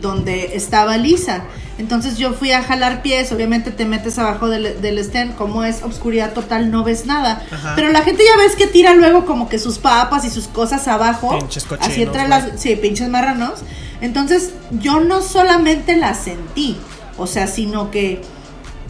donde 0.00 0.54
estaba 0.54 0.96
Lisa. 0.96 1.44
Entonces 1.76 2.18
yo 2.18 2.32
fui 2.32 2.52
a 2.52 2.62
jalar 2.62 3.02
pies, 3.02 3.32
obviamente 3.32 3.72
te 3.72 3.84
metes 3.84 4.18
abajo 4.18 4.48
del, 4.48 4.80
del 4.80 4.98
stand, 4.98 5.34
como 5.34 5.64
es 5.64 5.82
obscuridad 5.82 6.32
total, 6.32 6.70
no 6.70 6.84
ves 6.84 7.06
nada. 7.06 7.44
Ajá. 7.50 7.72
Pero 7.74 7.90
la 7.90 8.02
gente 8.02 8.22
ya 8.24 8.36
ves 8.36 8.54
que 8.54 8.66
tira 8.66 8.94
luego 8.94 9.26
como 9.26 9.48
que 9.48 9.58
sus 9.58 9.78
papas 9.78 10.24
y 10.24 10.30
sus 10.30 10.46
cosas 10.46 10.86
abajo. 10.86 11.36
Pinches 11.38 11.64
cochinos, 11.64 11.88
así 11.88 12.02
entre 12.02 12.28
las, 12.28 12.60
sí, 12.60 12.76
pinches 12.76 13.08
marranos. 13.08 13.60
Entonces 14.00 14.52
yo 14.70 15.00
no 15.00 15.22
solamente 15.22 15.96
la 15.96 16.14
sentí, 16.14 16.76
o 17.16 17.26
sea, 17.26 17.46
sino 17.46 17.90
que 17.90 18.22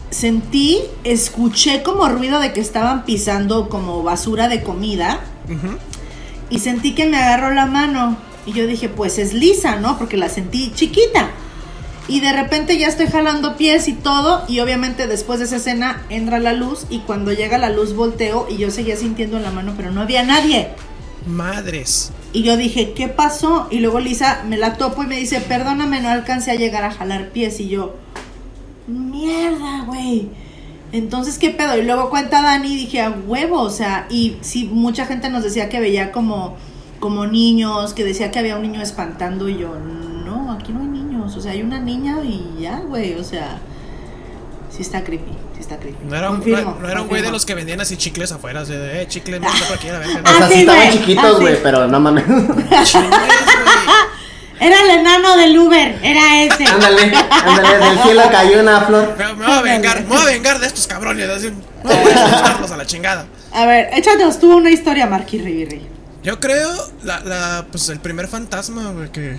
sentí, 0.09 0.81
escuché 1.03 1.83
como 1.83 2.07
ruido 2.07 2.39
de 2.39 2.53
que 2.53 2.61
estaban 2.61 3.03
pisando 3.03 3.69
como 3.69 4.03
basura 4.03 4.47
de 4.47 4.63
comida 4.63 5.19
y 6.49 6.59
sentí 6.59 6.93
que 6.95 7.05
me 7.05 7.17
agarró 7.17 7.53
la 7.53 7.65
mano 7.65 8.17
y 8.45 8.53
yo 8.53 8.67
dije, 8.67 8.89
pues 8.89 9.17
es 9.17 9.33
lisa, 9.33 9.77
¿no? 9.77 9.97
Porque 9.97 10.17
la 10.17 10.29
sentí 10.29 10.71
chiquita. 10.73 11.31
Y 12.07 12.19
de 12.19 12.31
repente 12.33 12.77
ya 12.77 12.87
estoy 12.87 13.07
jalando 13.07 13.57
pies 13.57 13.87
y 13.87 13.93
todo 13.93 14.43
y 14.47 14.59
obviamente 14.59 15.07
después 15.07 15.39
de 15.39 15.45
esa 15.45 15.55
escena 15.55 16.03
entra 16.09 16.39
la 16.39 16.53
luz 16.53 16.85
y 16.89 16.99
cuando 16.99 17.33
llega 17.33 17.57
la 17.57 17.71
luz 17.71 17.95
volteo 17.95 18.45
y 18.49 18.57
yo 18.57 18.69
seguía 18.69 18.95
sintiendo 18.95 19.37
en 19.37 19.43
la 19.43 19.51
mano 19.51 19.73
pero 19.75 19.91
no 19.91 20.01
había 20.01 20.23
nadie. 20.23 20.69
Madres. 21.25 22.11
Y 22.33 22.43
yo 22.43 22.57
dije, 22.57 22.93
¿qué 22.93 23.07
pasó? 23.07 23.67
Y 23.71 23.79
luego 23.79 23.99
Lisa 23.99 24.43
me 24.47 24.57
la 24.57 24.75
topo 24.77 25.03
y 25.03 25.07
me 25.07 25.17
dice, 25.17 25.41
perdóname, 25.41 26.01
no 26.01 26.09
alcancé 26.09 26.51
a 26.51 26.55
llegar 26.55 26.83
a 26.83 26.91
jalar 26.91 27.29
pies. 27.29 27.59
Y 27.59 27.69
yo, 27.69 27.95
mierda, 28.87 29.83
güey. 29.85 30.29
Entonces, 30.91 31.39
¿qué 31.39 31.49
pedo? 31.49 31.77
Y 31.77 31.83
luego 31.83 32.09
cuenta 32.09 32.41
Dani 32.41 32.73
y 32.73 32.75
dije, 32.75 33.01
a 33.01 33.09
huevo, 33.09 33.61
o 33.61 33.69
sea, 33.69 34.05
y 34.09 34.37
sí, 34.41 34.69
mucha 34.71 35.05
gente 35.05 35.29
nos 35.29 35.43
decía 35.43 35.67
que 35.67 35.79
veía 35.79 36.11
como, 36.11 36.55
como 36.99 37.25
niños, 37.25 37.93
que 37.93 38.03
decía 38.03 38.31
que 38.31 38.39
había 38.39 38.55
un 38.55 38.61
niño 38.61 38.81
espantando 38.81 39.49
y 39.49 39.57
yo, 39.57 39.73
no, 40.25 40.51
aquí 40.51 40.71
no 40.71 40.81
hay 40.81 40.87
niños, 40.87 41.04
o 41.35 41.41
sea, 41.41 41.51
hay 41.53 41.61
una 41.61 41.79
niña 41.79 42.17
y 42.23 42.57
ya, 42.59 42.79
güey, 42.79 43.15
o 43.15 43.23
sea, 43.23 43.59
sí 44.69 44.81
está 44.81 45.03
creepy, 45.03 45.31
sí 45.55 45.61
está 45.61 45.77
creepy. 45.77 46.05
No 46.05 46.15
era 46.15 46.29
un, 46.29 46.37
Confirmo, 46.37 46.71
no, 46.75 46.79
no 46.81 46.89
era 46.89 47.01
un 47.01 47.07
güey 47.07 47.21
de 47.21 47.31
los 47.31 47.45
que 47.45 47.55
vendían 47.55 47.79
así 47.81 47.95
chicles 47.97 48.31
afuera. 48.31 48.61
Así 48.61 48.73
de, 48.73 49.01
eh, 49.01 49.07
chicle, 49.07 49.39
no 49.39 49.47
por 49.67 49.77
aquí, 49.77 49.89
a 49.89 49.99
ver. 49.99 50.07
O 50.09 50.11
sea, 50.11 50.21
Ah, 50.25 50.47
sí 50.51 50.59
estaban 50.59 50.91
chiquitos, 50.91 51.25
Ah, 51.25 51.39
güey, 51.39 51.63
pero 51.63 51.87
no 51.87 51.99
mames. 51.99 52.25
Era 54.57 54.81
el 54.83 54.99
enano 54.99 55.35
del 55.35 55.57
Uber, 55.57 55.99
era 56.01 56.43
ese. 56.43 56.65
ándale, 56.73 57.13
ándale, 57.13 57.77
del 57.77 57.99
cielo 58.03 58.21
cayó 58.31 58.61
una 58.61 58.81
flor. 58.81 59.13
Me, 59.17 59.33
me 59.33 59.45
voy 59.45 59.53
a 59.53 59.61
vengar, 59.61 60.01
me 60.03 60.07
voy 60.07 60.17
a 60.17 60.25
vengar 60.25 60.59
de 60.59 60.67
estos 60.67 60.87
cabrones. 60.87 61.29
Así, 61.29 61.49
no 61.83 61.89
voy 61.89 62.11
a 62.13 62.73
a 62.73 62.77
la 62.77 62.85
chingada. 62.85 63.25
A 63.51 63.65
ver, 63.65 63.89
échanos 63.93 64.39
tú 64.39 64.55
una 64.55 64.69
historia, 64.71 65.07
Ribirri. 65.07 65.81
Yo 66.23 66.39
creo, 66.39 66.71
la, 67.03 67.19
la, 67.19 67.65
pues 67.69 67.89
el 67.89 67.99
primer 67.99 68.27
fantasma, 68.27 68.91
güey, 68.91 69.11
que. 69.11 69.37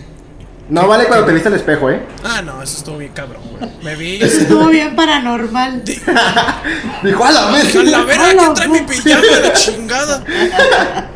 No 0.68 0.88
vale 0.88 1.06
cuando 1.06 1.26
te 1.26 1.32
viste 1.32 1.48
al 1.48 1.54
espejo, 1.54 1.90
¿eh? 1.90 2.04
Ah, 2.24 2.42
no, 2.42 2.60
eso 2.60 2.78
estuvo 2.78 2.98
bien 2.98 3.12
cabrón, 3.12 3.40
güey. 3.50 3.70
Me 3.82 3.94
vi. 3.94 4.16
Estuvo 4.22 4.66
bien 4.66 4.96
paranormal. 4.96 5.84
Dijo 7.04 7.24
a 7.24 7.30
la 7.30 7.50
vez. 7.52 7.76
A 7.76 7.82
la 7.84 8.02
verga, 8.02 8.32
¿quién 8.36 8.54
trae 8.54 8.68
mi 8.68 8.80
pijama? 8.80 9.22
La 9.42 9.52
chingada. 9.54 10.24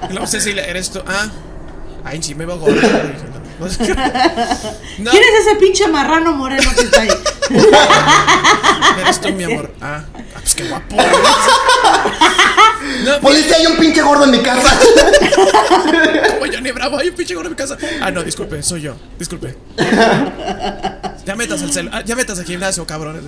Y 0.08 0.12
luego 0.12 0.26
Cecilia, 0.28 0.64
¿eres 0.64 0.90
tú? 0.90 1.02
Ah. 1.06 1.26
Ay, 2.04 2.22
sí 2.22 2.34
me 2.36 2.46
veo 2.46 2.58
gordo. 2.58 2.80
No, 4.98 5.10
¿Quién 5.10 5.22
es 5.22 5.46
ese 5.46 5.56
pinche 5.56 5.86
marrano 5.88 6.32
moreno 6.32 6.70
que 6.74 6.80
está 6.84 7.02
ahí? 7.02 7.10
eres 9.02 9.20
tú, 9.20 9.32
mi 9.32 9.44
amor. 9.44 9.70
Ah, 9.82 10.02
ah, 10.14 10.20
pues 10.40 10.54
qué 10.54 10.64
guapo. 10.68 10.96
No, 13.04 13.20
Policía, 13.20 13.56
hay 13.58 13.66
un 13.66 13.76
pinche 13.76 14.00
gordo 14.00 14.24
en 14.24 14.30
mi 14.30 14.38
casa. 14.40 14.78
Oye, 16.40 16.56
Johnny 16.56 16.72
Bravo, 16.72 16.98
hay 16.98 17.08
un 17.08 17.14
pinche 17.14 17.34
gordo 17.34 17.48
en 17.48 17.52
mi 17.52 17.56
casa. 17.56 17.76
Ah, 18.00 18.10
no, 18.10 18.22
disculpe, 18.22 18.62
soy 18.62 18.82
yo. 18.82 18.96
Disculpe. 19.18 19.56
Ya 21.26 21.36
metas 21.36 21.62
al 21.62 21.72
cel, 21.72 21.88
ah, 21.92 22.02
ya 22.04 22.16
metas 22.16 22.38
al 22.38 22.44
gimnasio, 22.44 22.86
cabrones. 22.86 23.24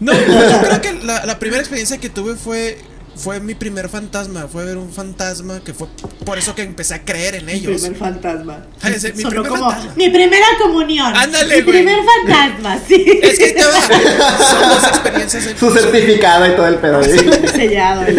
No, 0.00 0.12
yo 0.12 0.60
creo 0.60 0.80
que 0.80 0.92
la 1.04 1.38
primera 1.38 1.60
experiencia 1.60 1.98
que 1.98 2.10
tuve 2.10 2.34
fue 2.34 2.78
fue 3.18 3.40
mi 3.40 3.54
primer 3.54 3.88
fantasma, 3.88 4.46
fue 4.48 4.64
ver 4.64 4.78
un 4.78 4.90
fantasma 4.92 5.60
que 5.60 5.74
fue 5.74 5.88
por 6.24 6.38
eso 6.38 6.54
que 6.54 6.62
empecé 6.62 6.94
a 6.94 7.04
creer 7.04 7.34
en 7.36 7.46
Mi 7.46 7.52
ellos. 7.52 7.80
primer 7.82 7.98
fantasma. 7.98 8.58
Ay, 8.80 8.94
ese- 8.94 9.12
mi 9.12 9.24
primer 9.24 9.48
como 9.48 9.70
fantasma. 9.70 9.92
mi 9.96 10.08
primera 10.08 10.46
comunión. 10.62 11.14
Ándale, 11.16 11.56
Mi 11.56 11.62
güey. 11.62 11.76
primer 11.84 11.98
fantasma, 12.04 12.78
sí. 12.86 13.04
Es 13.22 13.38
que 13.38 13.52
te 13.52 13.64
va- 13.64 14.38
son 14.38 14.68
las 14.70 14.84
experiencias 14.88 15.46
en- 15.46 15.58
Su 15.58 15.70
certificado 15.70 16.46
y 16.46 16.50
todo 16.56 16.66
el 16.68 16.76
pedo. 16.76 17.00
¿eh? 17.02 17.48
Sellado. 17.54 18.02
Es 18.02 18.14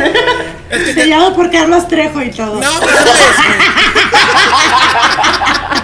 que 0.84 0.94
te- 0.94 0.94
Sellado 0.94 1.36
por 1.36 1.50
Carlos 1.50 1.88
Trejo 1.88 2.22
y 2.22 2.29
todo. 2.32 2.60
No, 2.60 2.62
mames, 2.62 2.89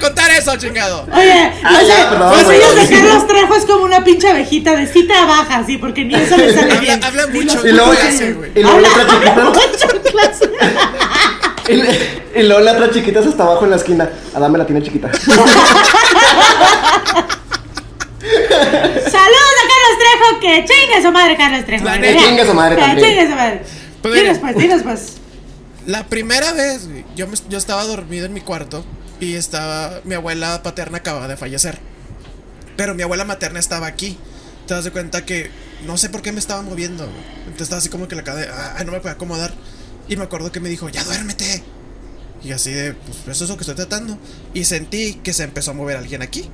contar 0.00 0.30
eso, 0.32 0.56
chingado. 0.56 1.06
Oye, 1.12 1.52
Ah, 1.62 1.70
no 1.72 1.80
sé, 1.80 2.18
los 2.18 2.46
sellos 2.46 2.74
de 2.76 2.88
Carlos 2.96 3.26
Trejo 3.26 3.54
es 3.54 3.64
como 3.66 3.84
una 3.84 4.02
pinche 4.02 4.28
abejita 4.28 4.74
de 4.74 4.86
cita 4.86 5.24
baja, 5.26 5.64
sí, 5.66 5.78
porque 5.78 6.04
ni 6.04 6.14
eso 6.14 6.36
le 6.36 6.52
sale 6.52 6.72
Habla, 6.72 6.80
bien. 6.80 7.04
habla 7.04 7.26
mucho. 7.28 7.54
los 7.56 7.64
Y 7.64 7.72
luego, 7.72 7.90
¿qué 7.92 7.98
hace, 8.08 8.32
güey? 8.32 8.50
y 8.54 8.62
luego 8.62 8.80
la 8.80 8.88
otra 8.88 9.20
clase. 10.12 10.50
Y, 12.34 12.42
luego 12.42 12.60
la 12.62 12.72
otra 12.72 12.90
chiquita 12.90 13.20
está 13.20 13.44
abajo 13.44 13.64
en 13.64 13.70
la 13.70 13.76
esquina. 13.76 14.10
Adame 14.34 14.58
la 14.58 14.66
tiene 14.66 14.82
chiquita. 14.82 15.08
Saludos 18.20 19.54
a 19.56 19.64
Carlos 19.70 19.96
Trejo, 19.98 20.40
que 20.40 20.64
chingue 20.64 21.02
su 21.02 21.12
madre 21.12 21.36
Carlos 21.36 21.64
Trejo. 21.64 21.84
Neta. 21.84 22.18
Chingue 22.20 22.44
su 22.46 22.54
madre 22.54 22.76
Que 22.76 22.82
chingue 23.00 23.28
su 23.28 23.34
madre. 23.36 23.62
Pues 24.02 24.14
dinos 24.14 24.38
pues, 24.38 24.56
dinos 24.56 24.82
pues. 24.82 25.16
La 25.86 26.04
primera 26.06 26.52
vez, 26.52 26.88
güey, 26.88 27.04
yo, 27.16 27.26
me- 27.26 27.36
yo 27.48 27.58
estaba 27.58 27.84
dormido 27.84 28.26
en 28.26 28.32
mi 28.34 28.40
cuarto 28.40 28.84
y 29.20 29.34
estaba. 29.34 30.00
Mi 30.04 30.14
abuela 30.14 30.62
paterna 30.62 30.98
acababa 30.98 31.28
de 31.28 31.36
fallecer. 31.36 31.78
Pero 32.76 32.94
mi 32.94 33.02
abuela 33.02 33.24
materna 33.24 33.60
estaba 33.60 33.86
aquí. 33.86 34.18
Te 34.66 34.74
das 34.74 34.84
de 34.84 34.90
cuenta 34.90 35.24
que 35.24 35.50
no 35.86 35.98
sé 35.98 36.08
por 36.08 36.22
qué 36.22 36.32
me 36.32 36.38
estaba 36.38 36.62
moviendo. 36.62 37.04
Entonces 37.40 37.62
estaba 37.62 37.78
así 37.78 37.88
como 37.88 38.08
que 38.08 38.16
la 38.16 38.24
cara 38.24 38.38
de. 38.38 38.48
Ay, 38.48 38.84
no 38.84 38.92
me 38.92 39.00
puedo 39.00 39.14
acomodar. 39.14 39.52
Y 40.08 40.16
me 40.16 40.24
acuerdo 40.24 40.50
que 40.50 40.60
me 40.60 40.68
dijo, 40.68 40.88
ya 40.88 41.04
duérmete. 41.04 41.62
Y 42.42 42.52
así 42.52 42.72
de, 42.72 42.94
pues 42.94 43.36
eso 43.36 43.44
es 43.44 43.50
lo 43.50 43.56
que 43.56 43.62
estoy 43.62 43.76
tratando. 43.76 44.18
Y 44.54 44.64
sentí 44.64 45.14
que 45.14 45.32
se 45.32 45.44
empezó 45.44 45.72
a 45.72 45.74
mover 45.74 45.96
alguien 45.96 46.22
aquí. 46.22 46.48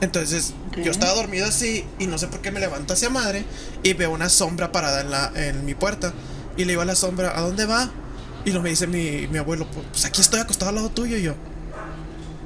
Entonces, 0.00 0.52
yo 0.82 0.90
estaba 0.90 1.14
dormido 1.14 1.46
así 1.46 1.84
y 2.00 2.08
no 2.08 2.18
sé 2.18 2.26
por 2.26 2.40
qué 2.40 2.50
me 2.50 2.58
levanto 2.58 2.92
hacia 2.92 3.08
madre 3.08 3.44
y 3.84 3.92
veo 3.92 4.10
una 4.10 4.28
sombra 4.28 4.72
parada 4.72 5.00
en, 5.00 5.10
la, 5.12 5.32
en 5.36 5.64
mi 5.64 5.74
puerta. 5.74 6.12
Y 6.56 6.64
le 6.64 6.72
digo 6.72 6.82
a 6.82 6.84
la 6.84 6.96
sombra, 6.96 7.38
¿a 7.38 7.40
dónde 7.40 7.66
va? 7.66 7.92
Y 8.44 8.50
lo 8.50 8.60
me 8.60 8.70
dice 8.70 8.88
mi, 8.88 9.28
mi 9.28 9.38
abuelo, 9.38 9.68
pues 9.92 10.04
aquí 10.04 10.20
estoy 10.20 10.40
acostado 10.40 10.70
al 10.70 10.74
lado 10.74 10.90
tuyo 10.90 11.16
y 11.16 11.22
yo. 11.22 11.36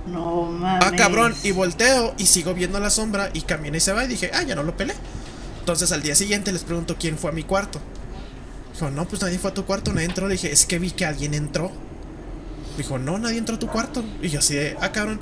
No 0.07 0.45
mames. 0.45 0.85
Ah, 0.85 0.93
cabrón, 0.97 1.35
y 1.43 1.51
volteo 1.51 2.15
y 2.19 2.27
sigo 2.27 2.55
viendo 2.55 2.79
la 2.81 2.91
sombra 2.91 3.31
y 3.33 3.43
camina 3.43 3.77
y 3.77 3.81
se 3.81 3.93
va 3.93 4.05
y 4.05 4.09
dije, 4.09 4.31
ah, 4.33 4.43
ya 4.43 4.55
no 4.55 4.63
lo 4.63 4.77
pelé. 4.77 4.95
Entonces 5.61 5.91
al 5.93 6.03
día 6.03 6.15
siguiente 6.15 6.53
les 6.53 6.63
pregunto 6.63 6.97
quién 6.99 7.19
fue 7.19 7.31
a 7.31 7.33
mi 7.33 7.43
cuarto. 7.43 7.81
Dijo, 8.73 8.91
no, 8.91 9.09
pues 9.09 9.23
nadie 9.23 9.39
fue 9.39 9.51
a 9.51 9.55
tu 9.55 9.65
cuarto, 9.65 9.93
nadie 9.93 10.07
entró. 10.07 10.29
Le 10.29 10.35
dije, 10.35 10.53
es 10.53 10.67
que 10.67 10.79
vi 10.79 10.91
que 10.91 11.07
alguien 11.07 11.35
entró. 11.35 11.73
Dijo, 12.77 12.99
no, 12.99 13.19
nadie 13.19 13.39
entró 13.39 13.57
a 13.57 13.59
tu 13.59 13.67
cuarto. 13.69 14.05
Y 14.23 14.29
yo 14.29 14.39
así 14.41 14.55
de, 14.55 14.77
ah, 14.81 14.93
cabrón. 14.93 15.19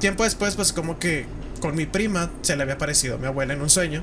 Tiempo 0.00 0.24
después, 0.24 0.56
pues 0.56 0.72
como 0.72 0.98
que 0.98 1.24
con 1.60 1.74
mi 1.74 1.86
prima 1.86 2.30
se 2.42 2.56
le 2.56 2.62
había 2.62 2.74
aparecido 2.74 3.14
a 3.14 3.18
mi 3.18 3.26
abuela 3.26 3.54
en 3.54 3.62
un 3.62 3.70
sueño. 3.70 4.02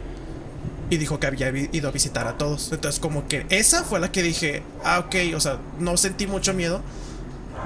Y 0.89 0.97
dijo 0.97 1.19
que 1.19 1.27
había 1.27 1.49
ido 1.49 1.89
a 1.89 1.91
visitar 1.91 2.27
a 2.27 2.37
todos. 2.37 2.71
Entonces 2.71 2.99
como 2.99 3.27
que 3.27 3.45
esa 3.49 3.83
fue 3.83 3.99
la 3.99 4.11
que 4.11 4.23
dije, 4.23 4.63
ah, 4.83 4.99
ok, 4.99 5.35
o 5.35 5.39
sea, 5.39 5.59
no 5.79 5.97
sentí 5.97 6.25
mucho 6.25 6.53
miedo. 6.53 6.81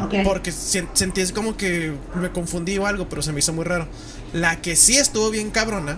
Ok. 0.03 0.13
Porque 0.23 0.51
sen- 0.51 0.89
sentí 0.93 1.21
es 1.21 1.31
como 1.31 1.57
que 1.57 1.93
me 2.15 2.31
confundí 2.31 2.77
o 2.77 2.85
algo, 2.85 3.07
pero 3.09 3.21
se 3.21 3.31
me 3.33 3.39
hizo 3.39 3.53
muy 3.53 3.65
raro. 3.65 3.87
La 4.33 4.61
que 4.61 4.75
sí 4.75 4.97
estuvo 4.97 5.29
bien 5.29 5.49
cabrona 5.51 5.97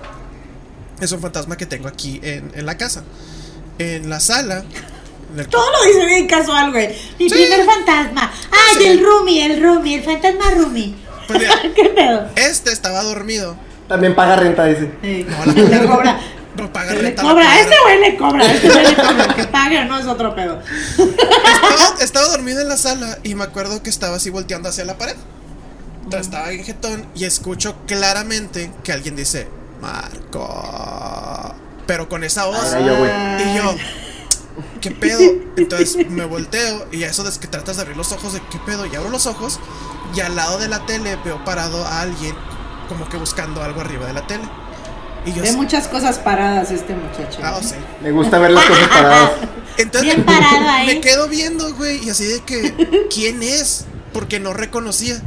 es 1.01 1.11
un 1.11 1.19
fantasma 1.21 1.57
que 1.57 1.65
tengo 1.65 1.87
aquí 1.87 2.19
en, 2.23 2.51
en 2.55 2.65
la 2.65 2.77
casa. 2.77 3.03
En 3.77 4.09
la 4.09 4.19
sala. 4.19 4.63
en 5.33 5.39
el- 5.39 5.47
Todo 5.47 5.65
lo 5.71 5.83
dice 5.85 6.05
bien 6.05 6.27
casual, 6.27 6.71
güey. 6.71 6.87
Mi 7.19 7.29
Sí. 7.29 7.35
primer 7.35 7.65
fantasma. 7.65 8.31
Ay, 8.51 8.75
Sí. 8.79 8.85
el 8.87 9.05
Rumi, 9.05 9.41
el 9.41 9.61
Rumi, 9.63 9.93
el 9.95 10.03
fantasma 10.03 10.51
Rumi. 10.57 10.95
Pues 11.27 11.39
mira, 11.39 11.53
¿Qué 11.75 11.85
pedo? 11.89 12.27
este 12.35 12.71
estaba 12.71 13.03
dormido. 13.03 13.55
También 13.87 14.15
paga 14.15 14.35
renta, 14.35 14.65
dice. 14.65 14.91
Sí. 15.03 15.25
No, 15.29 15.45
la- 15.53 15.87
cobra. 15.95 16.19
No 16.55 16.71
paga 16.73 16.93
Le 16.93 17.15
cobra, 17.15 17.59
este 17.59 17.75
güey 17.83 17.99
le 17.99 18.17
cobra, 18.17 18.45
este 18.51 18.69
güey 18.69 18.87
le 18.87 18.95
cobra. 18.95 19.35
Que 19.35 19.43
pague 19.45 19.79
o 19.79 19.85
no 19.85 19.99
es 19.99 20.05
otro 20.07 20.35
pedo. 20.35 20.61
estaba, 20.97 21.95
estaba 22.01 22.27
dormido 22.27 22.61
en 22.61 22.67
la 22.67 22.77
sala 22.77 23.19
y 23.23 23.35
me 23.35 23.43
acuerdo 23.43 23.81
que 23.83 23.89
estaba 23.89 24.17
así 24.17 24.29
volteando 24.29 24.69
hacia 24.69 24.85
la 24.85 24.97
pared. 24.97 25.15
Entonces 26.03 26.27
estaba 26.27 26.51
en 26.51 26.63
jetón 26.63 27.07
y 27.13 27.25
escucho 27.25 27.75
claramente 27.85 28.71
que 28.83 28.91
alguien 28.91 29.15
dice, 29.15 29.47
Marco. 29.79 31.55
Pero 31.85 32.09
con 32.09 32.23
esa 32.23 32.45
voz. 32.45 32.73
Güey. 32.73 33.11
Y 33.43 33.57
yo, 33.57 33.75
¿qué 34.81 34.91
pedo? 34.91 35.21
Entonces 35.55 36.09
me 36.09 36.25
volteo 36.25 36.87
y 36.91 37.03
a 37.03 37.09
eso 37.09 37.27
es 37.27 37.37
que 37.37 37.47
tratas 37.47 37.75
de 37.75 37.83
abrir 37.83 37.97
los 37.97 38.11
ojos 38.11 38.33
de 38.33 38.41
qué 38.51 38.57
pedo. 38.65 38.85
Y 38.85 38.95
abro 38.95 39.09
los 39.09 39.27
ojos 39.27 39.59
y 40.15 40.21
al 40.21 40.35
lado 40.35 40.57
de 40.57 40.67
la 40.67 40.85
tele 40.85 41.15
veo 41.23 41.43
parado 41.45 41.85
a 41.85 42.01
alguien 42.01 42.35
como 42.87 43.07
que 43.07 43.17
buscando 43.17 43.61
algo 43.61 43.81
arriba 43.81 44.07
de 44.07 44.13
la 44.13 44.25
tele. 44.25 44.43
Y 45.29 45.33
yo 45.35 45.41
Ve 45.43 45.49
así, 45.49 45.57
muchas 45.57 45.87
cosas 45.87 46.17
paradas 46.19 46.71
este 46.71 46.95
muchacho. 46.95 47.39
ah, 47.43 47.59
sí. 47.61 47.75
Me 48.01 48.11
gusta 48.11 48.39
ver 48.39 48.51
las 48.51 48.65
cosas 48.65 48.87
paradas. 48.87 49.31
Entonces 49.77 50.13
Bien 50.15 50.25
parado 50.25 50.67
ahí. 50.69 50.87
me 50.87 51.01
quedo 51.01 51.27
viendo, 51.29 51.73
güey, 51.75 52.03
y 52.05 52.09
así 52.09 52.25
de 52.25 52.39
que, 52.41 53.07
¿quién 53.13 53.41
es? 53.43 53.85
Porque 54.13 54.39
no 54.39 54.53
reconocía. 54.53 55.21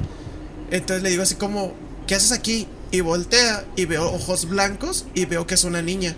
Entonces 0.71 1.03
le 1.03 1.11
digo 1.11 1.23
así 1.23 1.37
como, 1.37 1.73
¿qué 2.07 2.15
haces 2.17 2.33
aquí? 2.33 2.67
Y 2.91 3.01
voltea 3.01 3.65
y 3.77 3.85
veo 3.87 4.13
ojos 4.13 4.49
blancos 4.49 5.07
y 5.15 5.25
veo 5.25 5.47
que 5.47 5.55
es 5.55 5.65
una 5.65 5.81
niña. 5.83 6.15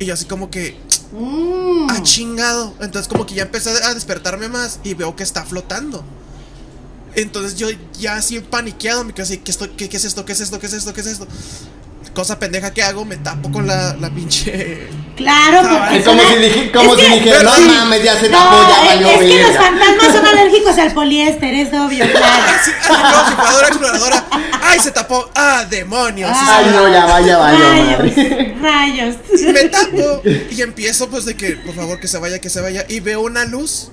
Y 0.00 0.06
yo 0.06 0.14
así 0.14 0.24
como 0.24 0.50
que, 0.50 0.76
Mm. 1.12 1.86
ah, 1.90 2.02
chingado. 2.02 2.74
Entonces 2.80 3.06
como 3.06 3.24
que 3.26 3.34
ya 3.34 3.42
empecé 3.44 3.70
a 3.84 3.94
despertarme 3.94 4.48
más 4.48 4.80
y 4.82 4.94
veo 4.94 5.14
que 5.14 5.22
está 5.22 5.44
flotando. 5.44 6.02
Entonces 7.14 7.54
yo 7.56 7.68
ya 8.00 8.16
así 8.16 8.40
paniqueado, 8.40 9.04
me 9.04 9.12
quedo 9.12 9.22
así, 9.22 9.38
¿qué, 9.38 9.52
esto, 9.52 9.68
qué, 9.76 9.88
qué 9.88 9.96
es 9.96 10.04
esto? 10.04 10.24
¿Qué 10.24 10.32
es 10.32 10.40
esto? 10.40 10.58
¿Qué 10.58 10.66
es 10.66 10.72
esto? 10.72 10.92
¿Qué 10.92 11.00
es 11.02 11.06
esto? 11.06 11.28
Cosa 12.14 12.38
pendeja 12.38 12.72
que 12.72 12.82
hago, 12.82 13.04
me 13.04 13.16
tapo 13.16 13.50
con 13.50 13.66
la, 13.66 13.94
la 14.00 14.08
pinche... 14.10 14.86
Claro, 15.16 15.68
porque 15.68 15.98
Es 15.98 16.04
como 16.04 16.20
si, 16.22 16.36
dije, 16.38 16.72
como 16.72 16.94
es 16.94 17.00
si 17.00 17.06
que- 17.06 17.14
dijera, 17.14 17.42
no 17.44 17.54
Sí. 17.54 17.62
mames, 17.68 18.02
ya 18.02 18.18
se 18.18 18.28
No, 18.28 18.38
tapó, 18.38 18.68
ya 18.68 18.82
es, 18.82 18.86
valió 18.94 19.08
es 19.08 19.18
que 19.18 19.42
los 19.42 19.56
fantasmas 19.56 20.12
son 20.12 20.26
alérgicos 20.38 20.78
al 20.78 20.92
poliéster, 20.92 21.54
es 21.54 21.68
obvio, 21.72 22.04
claro. 22.10 22.42
Así 22.60 22.70
como 22.86 23.58
si 23.58 23.64
exploradora. 23.66 24.24
¡Ay, 24.62 24.80
se 24.80 24.90
tapó! 24.90 25.30
¡Ah, 25.36 25.64
demonios! 25.70 26.30
Ay, 26.34 26.66
no, 26.72 26.88
ya 26.92 27.04
vaya, 27.06 27.38
vaya, 27.38 27.58
madre. 27.98 28.54
Rayos, 28.60 29.16
rayos. 29.30 29.52
me 29.52 29.64
tapo 29.68 30.22
y 30.50 30.62
empiezo 30.62 31.08
pues 31.08 31.24
de 31.26 31.36
que 31.36 31.52
por 31.58 31.74
favor 31.76 32.00
que 32.00 32.08
se 32.08 32.18
vaya, 32.18 32.40
que 32.40 32.50
se 32.50 32.60
vaya 32.60 32.84
y 32.88 32.98
veo 32.98 33.20
una 33.20 33.44
luz 33.44 33.90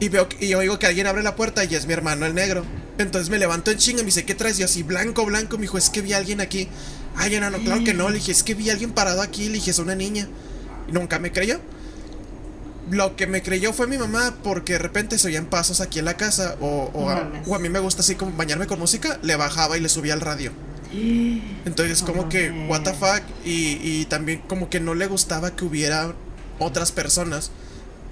y 0.00 0.08
veo 0.08 0.26
y 0.40 0.54
oigo 0.54 0.78
que 0.78 0.86
alguien 0.86 1.06
abre 1.06 1.22
la 1.22 1.36
puerta 1.36 1.64
y 1.64 1.74
es 1.74 1.86
mi 1.86 1.92
hermano 1.92 2.24
el 2.24 2.34
negro. 2.34 2.64
Entonces 2.98 3.28
me 3.28 3.38
levanto 3.38 3.70
en 3.70 3.76
chinga 3.76 4.00
y 4.00 4.04
me 4.04 4.06
dice, 4.06 4.24
¿qué 4.24 4.34
traes? 4.34 4.56
Y 4.56 4.60
yo 4.60 4.64
así, 4.66 4.82
blanco, 4.82 5.26
blanco, 5.26 5.56
me 5.58 5.62
dijo, 5.62 5.76
es 5.76 5.90
que 5.90 6.00
vi 6.00 6.14
a 6.14 6.16
alguien 6.16 6.40
aquí. 6.40 6.66
Ay, 7.16 7.34
enano, 7.34 7.58
claro 7.58 7.82
que 7.84 7.94
no. 7.94 8.08
Le 8.10 8.16
dije, 8.16 8.32
es 8.32 8.42
que 8.42 8.54
vi 8.54 8.70
a 8.70 8.72
alguien 8.72 8.92
parado 8.92 9.22
aquí. 9.22 9.46
Le 9.46 9.54
dije, 9.54 9.70
es 9.70 9.78
una 9.78 9.94
niña. 9.94 10.28
Y 10.88 10.92
nunca 10.92 11.18
me 11.18 11.32
creyó. 11.32 11.60
Lo 12.90 13.16
que 13.16 13.26
me 13.26 13.42
creyó 13.42 13.72
fue 13.72 13.88
mi 13.88 13.98
mamá 13.98 14.36
porque 14.44 14.74
de 14.74 14.78
repente 14.78 15.18
se 15.18 15.26
oían 15.26 15.46
pasos 15.46 15.80
aquí 15.80 15.98
en 15.98 16.04
la 16.04 16.16
casa 16.16 16.56
o, 16.60 17.10
a, 17.10 17.32
o 17.46 17.54
a 17.56 17.58
mí 17.58 17.68
me 17.68 17.80
gusta 17.80 18.02
así 18.02 18.14
como 18.14 18.36
bañarme 18.36 18.68
con 18.68 18.78
música, 18.78 19.18
le 19.22 19.34
bajaba 19.34 19.76
y 19.76 19.80
le 19.80 19.88
subía 19.88 20.12
al 20.14 20.20
radio. 20.20 20.52
Entonces 21.64 22.02
como 22.02 22.28
que, 22.28 22.52
what 22.68 22.82
the 22.82 22.92
fuck, 22.92 23.22
y, 23.44 23.80
y 23.82 24.04
también 24.04 24.40
como 24.46 24.70
que 24.70 24.78
no 24.78 24.94
le 24.94 25.08
gustaba 25.08 25.56
que 25.56 25.64
hubiera 25.64 26.14
otras 26.60 26.92
personas, 26.92 27.50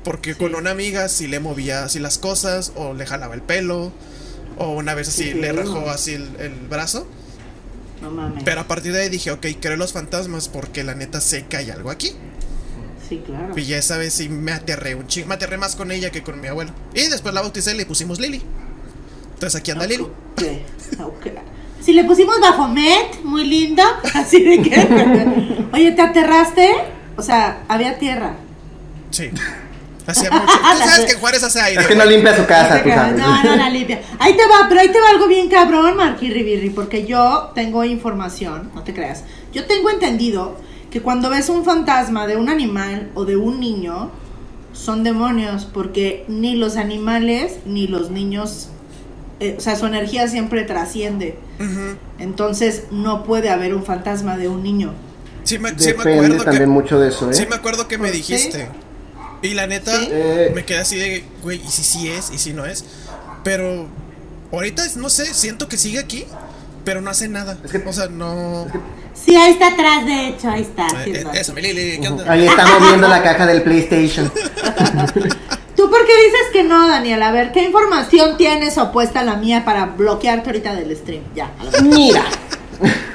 porque 0.03 0.35
con 0.35 0.57
una 0.57 0.73
amiga 0.73 1.09
sí 1.09 1.29
le 1.29 1.39
movía 1.39 1.85
así 1.85 2.01
las 2.01 2.19
cosas, 2.19 2.73
o 2.75 2.95
le 2.95 3.07
jalaba 3.07 3.37
el 3.37 3.43
pelo, 3.43 3.93
o 4.59 4.73
una 4.73 4.95
vez 4.95 5.07
así 5.07 5.35
le 5.35 5.53
rajó 5.53 5.89
así 5.89 6.15
el, 6.15 6.29
el 6.41 6.53
brazo, 6.69 7.07
No 8.05 8.11
mames. 8.11 8.45
pero 8.45 8.61
a 8.61 8.69
partir 8.69 8.93
de 8.93 9.03
ahí 9.03 9.09
dije, 9.09 9.31
ok, 9.31 9.47
creo 9.61 9.77
los 9.77 9.93
fantasmas 9.93 10.49
porque 10.49 10.85
la 10.85 10.95
neta 10.95 11.21
sé 11.21 11.47
que 11.47 11.57
hay 11.57 11.71
algo 11.71 11.91
aquí. 11.91 12.13
Sí, 13.09 13.23
claro. 13.25 13.53
Y 13.57 13.65
ya 13.65 13.79
esa 13.79 13.97
vez 13.99 14.15
sí 14.15 14.29
me 14.29 14.53
aterré 14.53 14.95
un 14.95 15.07
chingo, 15.07 15.29
me 15.29 15.35
aterré 15.35 15.57
más 15.57 15.75
con 15.77 15.91
ella 15.91 16.11
que 16.11 16.23
con 16.23 16.41
mi 16.41 16.49
abuelo. 16.49 16.73
Y 16.95 17.09
después 17.09 17.35
la 17.35 17.41
bauticé 17.41 17.75
y 17.75 17.79
le 17.79 17.87
pusimos 17.87 18.21
Lily. 18.21 18.43
Entonces 19.35 19.61
aquí 19.61 19.71
anda 19.71 19.87
Lily. 19.87 20.05
Ok, 20.05 20.43
ok. 21.01 21.27
Si 21.81 21.93
le 21.93 22.05
pusimos 22.05 22.41
Bafomet, 22.41 23.23
muy 23.25 23.45
lindo. 23.47 23.83
Así 24.15 24.43
de 24.43 24.63
que. 24.63 25.67
Oye, 25.73 25.93
¿te 25.93 26.03
aterraste? 26.03 26.75
O 27.17 27.23
sea, 27.23 27.63
había 27.69 27.99
tierra. 27.99 28.37
Sí. 29.11 29.31
Hacía 30.07 30.31
mucho. 30.31 30.47
Tú 30.53 30.79
sabes 30.79 31.13
que 31.13 31.19
Juárez 31.19 31.43
hace 31.43 31.61
aire. 31.61 31.83
Es 31.83 31.87
que 31.89 31.95
no 31.95 32.05
limpia 32.05 32.37
su 32.37 32.47
casa, 32.47 32.83
tú 32.83 32.89
sabes. 32.91 33.19
No, 33.19 33.43
no 33.43 33.57
la 33.57 33.71
limpia. 33.71 34.03
Ahí 34.19 34.37
te 34.37 34.47
va, 34.47 34.67
pero 34.69 34.81
ahí 34.81 34.89
te 34.89 35.01
va 35.01 35.09
algo 35.11 35.27
bien 35.27 35.49
cabrón, 35.49 35.97
Marquirri 35.97 36.71
porque 36.71 37.07
yo 37.07 37.53
tengo 37.55 37.85
información, 37.85 38.71
no 38.75 38.83
te 38.83 38.93
creas. 38.93 39.25
Yo 39.53 39.67
tengo 39.67 39.91
entendido 39.91 40.57
que 40.91 41.01
cuando 41.01 41.31
ves 41.31 41.49
un 41.49 41.65
fantasma 41.65 42.27
de 42.27 42.37
un 42.37 42.49
animal 42.49 43.11
o 43.15 43.25
de 43.25 43.37
un 43.37 43.61
niño, 43.61 44.11
son 44.73 45.05
demonios, 45.05 45.65
porque 45.65 46.25
ni 46.29 46.57
los 46.57 46.77
animales 46.77 47.59
ni 47.65 47.87
los 47.87 48.11
niños, 48.11 48.69
eh, 49.41 49.55
o 49.57 49.61
sea, 49.61 49.77
su 49.77 49.87
energía 49.87 50.29
siempre 50.29 50.65
trasciende. 50.65 51.39
Entonces 52.19 52.85
no 52.91 53.25
puede 53.25 53.51
haber 53.51 53.75
un 53.75 53.85
fantasma 53.85 54.37
de 54.37 54.49
un 54.49 54.63
niño. 54.63 54.93
Sí 55.45 55.59
me, 55.59 55.79
sí 55.79 55.93
me 55.95 56.13
acuerdo 56.13 56.45
también 56.45 56.65
que. 56.65 56.67
mucho 56.67 56.99
de 56.99 57.09
eso, 57.09 57.31
¿eh? 57.31 57.35
Sí 57.35 57.47
me 57.49 57.57
acuerdo 57.57 57.87
que 57.87 57.99
me 57.99 58.11
¿Sí? 58.13 58.51
Y 59.45 59.53
la 59.53 59.67
neta, 59.67 59.95
¿Sí? 59.95 60.09
Eh. 60.11 60.53
me 60.55 60.65
quedé 60.65 60.79
así 60.79 60.97
de, 60.97 61.23
güey, 61.43 61.61
y 61.63 61.69
si 61.71 61.85
sí 61.85 62.09
es, 62.09 62.31
y 62.33 62.39
si 62.39 62.55
no 62.55 62.65
es. 62.65 62.83
Pero 63.43 63.87
ahorita, 64.51 64.83
no 64.97 65.11
sé, 65.11 65.27
siento 65.35 65.69
que 65.69 65.77
sigue 65.77 65.99
aquí, 65.99 66.25
pero 66.83 67.03
no 67.03 67.11
hace 67.11 67.29
nada. 67.29 67.59
Es 67.63 67.71
que- 67.71 67.83
o 67.87 67.93
sea, 67.93 68.07
no... 68.09 68.67
Sí, 69.13 69.37
ahí 69.37 69.53
está 69.53 69.69
atrás, 69.69 70.07
de 70.07 70.29
hecho, 70.29 70.49
ahí 70.49 70.63
está. 70.63 70.87
Eh, 71.05 71.13
eh, 71.13 71.25
Eso, 71.35 71.53
mi 71.53 71.61
Lili, 71.61 72.01
¿qué 72.01 72.09
onda? 72.09 72.25
Ahí 72.31 72.47
está 72.47 72.67
moviendo 72.67 73.07
la 73.07 73.23
caja 73.23 73.47
del 73.47 73.63
PlayStation. 73.63 74.33
¿Tú 75.77 75.91
por 75.91 76.07
qué 76.07 76.17
dices 76.25 76.47
que 76.53 76.63
no, 76.65 76.89
Daniel? 76.89 77.23
A 77.23 77.31
ver, 77.31 77.53
¿qué 77.53 77.65
información 77.65 78.39
tienes 78.39 78.79
opuesta 78.79 79.21
a 79.21 79.25
la 79.25 79.37
mía 79.37 79.65
para 79.67 79.87
bloquearte 79.87 80.49
ahorita 80.49 80.75
del 80.75 80.97
stream? 80.97 81.23
Ya. 81.35 81.51
Mira. 81.83 82.25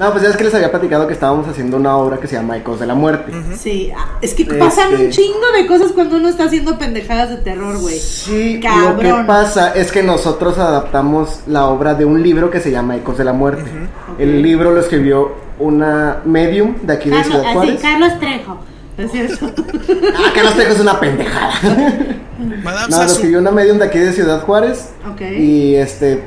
No, 0.00 0.10
pues 0.12 0.22
ya 0.22 0.30
es 0.30 0.36
que 0.38 0.44
les 0.44 0.54
había 0.54 0.70
platicado 0.70 1.06
que 1.06 1.12
estábamos 1.12 1.46
haciendo 1.46 1.76
una 1.76 1.94
obra 1.96 2.16
que 2.18 2.26
se 2.26 2.34
llama 2.34 2.56
Ecos 2.56 2.80
de 2.80 2.86
la 2.86 2.94
Muerte. 2.94 3.32
Sí, 3.56 3.92
ah, 3.94 4.16
es 4.22 4.32
que 4.32 4.44
Este- 4.44 4.54
pasan 4.56 4.94
un 4.94 5.10
chingo 5.10 5.52
de 5.54 5.66
cosas 5.66 5.92
cuando 5.92 6.16
uno 6.16 6.28
está 6.30 6.44
haciendo 6.44 6.78
pendejadas 6.78 7.28
de 7.28 7.36
terror, 7.36 7.78
güey. 7.78 7.98
Sí, 7.98 8.54
lo 8.62 8.70
Cabrón. 8.70 8.98
que 9.20 9.24
pasa 9.26 9.74
es 9.74 9.92
que 9.92 10.02
nosotros 10.02 10.56
adaptamos 10.56 11.40
la 11.46 11.66
obra 11.66 11.92
de 11.94 12.06
un 12.06 12.22
libro 12.22 12.50
que 12.50 12.60
se 12.60 12.70
llama 12.70 12.96
Ecos 12.96 13.18
de 13.18 13.24
la 13.24 13.34
Muerte. 13.34 13.70
El 14.18 14.40
libro 14.42 14.70
lo 14.72 14.80
escribió 14.80 15.32
una 15.58 16.20
medium 16.24 16.76
de 16.80 16.94
aquí 16.94 17.10
de 17.10 17.16
Carlos, 17.16 17.26
Ciudad 17.34 17.44
así, 17.46 17.54
Juárez. 17.54 17.80
Carlos 17.82 18.18
Trejo. 18.18 18.58
¿No 18.96 19.04
es 19.04 19.12
cierto? 19.12 19.46
Ah, 20.16 20.32
Carlos 20.34 20.54
Trejo 20.54 20.72
es 20.72 20.80
una 20.80 20.98
pendejada. 20.98 21.52
Madame 22.64 22.86
No, 22.88 22.96
lo 22.98 23.04
escribió 23.04 23.38
una 23.38 23.50
medium 23.50 23.76
de 23.78 23.84
aquí 23.84 23.98
de 23.98 24.12
Ciudad 24.14 24.42
Juárez. 24.44 24.92
ok. 25.12 25.20
Y 25.38 25.74
este, 25.74 26.22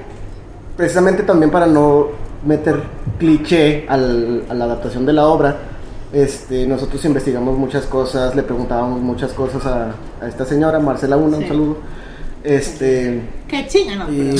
precisamente 0.78 1.24
también 1.24 1.50
para 1.52 1.66
no 1.66 2.22
meter 2.46 2.82
cliché 3.20 3.86
al- 3.88 4.44
a 4.50 4.54
la 4.54 4.66
adaptación 4.66 5.06
de 5.06 5.14
la 5.14 5.28
obra, 5.28 5.56
este, 6.12 6.68
nosotros 6.68 7.04
investigamos 7.06 7.58
muchas 7.58 7.86
cosas, 7.86 8.36
le 8.36 8.44
preguntábamos 8.44 9.02
muchas 9.02 9.32
cosas 9.34 9.66
a, 9.66 9.96
a 10.22 10.28
esta 10.28 10.46
señora, 10.46 10.80
Marcela 10.80 11.18
Una, 11.18 11.38
un 11.38 11.48
saludo. 11.48 11.78
Este, 12.44 13.22
Qué 13.48 13.66
chinga, 13.68 13.96
no. 13.96 14.12
y, 14.12 14.18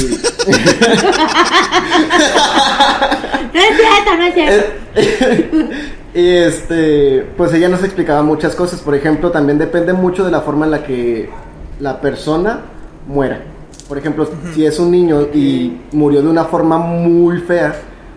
No 3.54 3.60
es 3.60 3.78
cierto, 3.78 4.18
no 4.18 4.24
es 4.24 4.34
cierto. 4.34 4.66
y 6.14 6.28
este, 6.30 7.26
pues 7.38 7.54
ella 7.54 7.70
nos 7.70 7.84
explicaba 7.84 8.22
muchas 8.24 8.56
cosas. 8.56 8.82
Por 8.82 8.96
ejemplo, 8.96 9.32
también 9.32 9.58
depende 9.58 9.94
mucho 9.94 10.26
de 10.26 10.32
la 10.32 10.42
forma 10.42 10.66
en 10.66 10.72
la 10.72 10.84
que 10.84 11.30
la 11.80 12.02
persona 12.02 12.62
muera. 13.08 13.42
Por 13.88 13.98
ejemplo, 13.98 14.28
si 14.54 14.66
es 14.66 14.80
un 14.80 14.92
niño 14.92 15.22
y 15.34 15.78
murió 15.92 16.22
de 16.22 16.30
una 16.30 16.46
forma 16.46 16.78
muy 16.78 17.40
fea, 17.40 17.74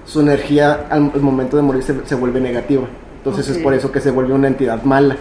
su 0.07 0.21
energía 0.21 0.87
al, 0.89 1.11
al 1.15 1.21
momento 1.21 1.57
de 1.59 1.63
morir 1.63 1.83
se, 1.83 1.95
se 2.07 2.15
vuelve 2.15 2.41
negativa. 2.41 2.85
Entonces 3.19 3.49
es 3.49 3.59
por 3.59 3.75
eso 3.75 3.93
que 3.93 4.01
se 4.01 4.11
vuelve 4.11 4.33
una 4.33 4.47
entidad 4.49 4.83
mala. 4.85 5.17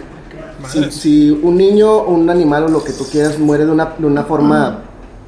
Si, 0.68 0.90
si 0.90 1.30
un 1.30 1.56
niño 1.58 1.90
o 1.92 2.12
un 2.14 2.30
animal 2.30 2.64
o 2.64 2.68
lo 2.68 2.82
que 2.82 2.92
tú 2.92 3.04
quieras 3.10 3.38
muere 3.38 3.66
de 3.66 3.72
una, 3.72 3.92
de 3.98 4.06
una 4.06 4.22
forma 4.24 4.78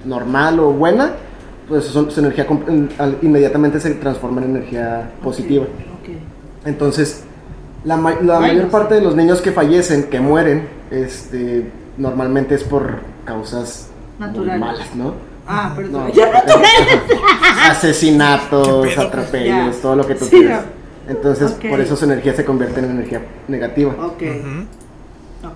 normal 0.06 0.58
o 0.60 0.72
buena, 0.72 1.10
pues 1.68 1.84
su, 1.84 2.10
su 2.10 2.20
energía 2.20 2.46
inmediatamente 3.20 3.78
se 3.78 3.90
transforma 3.94 4.40
en 4.42 4.50
energía 4.56 5.10
positiva. 5.22 5.66
Entonces, 6.64 7.24
la, 7.84 7.96
ma- 7.96 8.16
la 8.22 8.38
Ay, 8.38 8.52
mayor 8.56 8.68
parte 8.68 8.94
de 8.94 9.00
los 9.02 9.14
niños 9.14 9.40
que 9.40 9.52
fallecen, 9.52 10.04
que 10.04 10.20
mueren, 10.20 10.68
este, 10.90 11.70
normalmente 11.96 12.54
es 12.54 12.64
por 12.64 12.96
causas 13.24 13.88
muy 14.18 14.28
Naturales. 14.28 14.60
malas, 14.60 14.94
¿no? 14.96 15.12
Ah, 15.48 15.72
perdón. 15.74 16.08
No, 16.08 16.12
Ya 16.12 16.30
asesinatos, 17.70 18.96
atropellos, 18.98 19.76
Ya. 19.76 19.82
todo 19.82 19.96
lo 19.96 20.06
que 20.06 20.14
tú 20.14 20.26
Sí, 20.26 20.36
quieras. 20.38 20.64
Entonces, 21.08 21.52
por 21.52 21.80
eso 21.80 21.96
su 21.96 22.04
energía 22.04 22.34
se 22.34 22.44
convierte 22.44 22.80
en 22.80 22.90
energía 22.90 23.22
negativa. 23.48 23.94
Ok. 24.04 24.22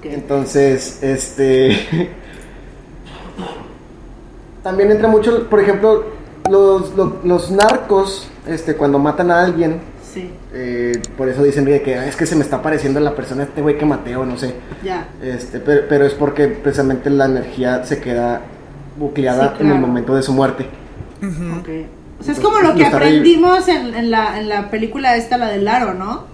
Entonces, 0.05 1.03
este. 1.03 2.09
También 4.63 4.91
entra 4.93 5.09
mucho, 5.09 5.49
por 5.49 5.61
ejemplo, 5.61 6.05
los, 6.49 6.95
lo- 6.97 7.19
los 7.25 7.51
narcos, 7.51 8.29
este, 8.47 8.77
cuando 8.77 8.99
matan 8.99 9.31
a 9.31 9.43
alguien, 9.43 9.81
Sí. 10.15 10.31
eh, 10.53 10.93
por 11.17 11.29
eso 11.29 11.43
dicen 11.43 11.67
"Oye, 11.67 11.83
que 11.83 11.97
"Ah, 11.97 12.07
es 12.07 12.15
que 12.17 12.27
se 12.27 12.37
me 12.37 12.43
está 12.43 12.63
pareciendo 12.63 13.01
la 13.01 13.15
persona, 13.15 13.43
este 13.45 13.61
güey 13.63 13.77
que 13.79 13.87
maté 13.87 14.15
o 14.15 14.25
no 14.25 14.37
sé. 14.37 14.55
Ya. 14.85 15.09
Este, 15.23 15.59
pero, 15.59 15.83
pero 15.89 16.05
es 16.07 16.15
porque 16.15 16.47
precisamente 16.49 17.11
la 17.11 17.25
energía 17.25 17.85
se 17.85 17.99
queda 18.01 18.43
bucleada 19.03 19.55
Sí, 19.57 19.63
en 19.63 19.67
el 19.67 19.73
claro. 19.73 19.87
momento 19.87 20.15
de 20.15 20.23
su 20.23 20.33
muerte. 20.33 20.67
O 22.21 22.25
sea, 22.25 22.35
es 22.35 22.41
como 22.41 22.61
lo 22.61 22.75
que 22.75 22.83
está 22.85 22.99
reír. 22.99 23.19
aprendimos 23.21 23.69
en, 23.69 23.95
en 23.95 24.11
la, 24.11 24.39
en 24.39 24.49
la 24.49 24.71
película 24.71 25.17
esta, 25.17 25.37
la 25.39 25.49
del 25.49 25.67
aro, 25.69 25.95
¿no? 25.95 26.25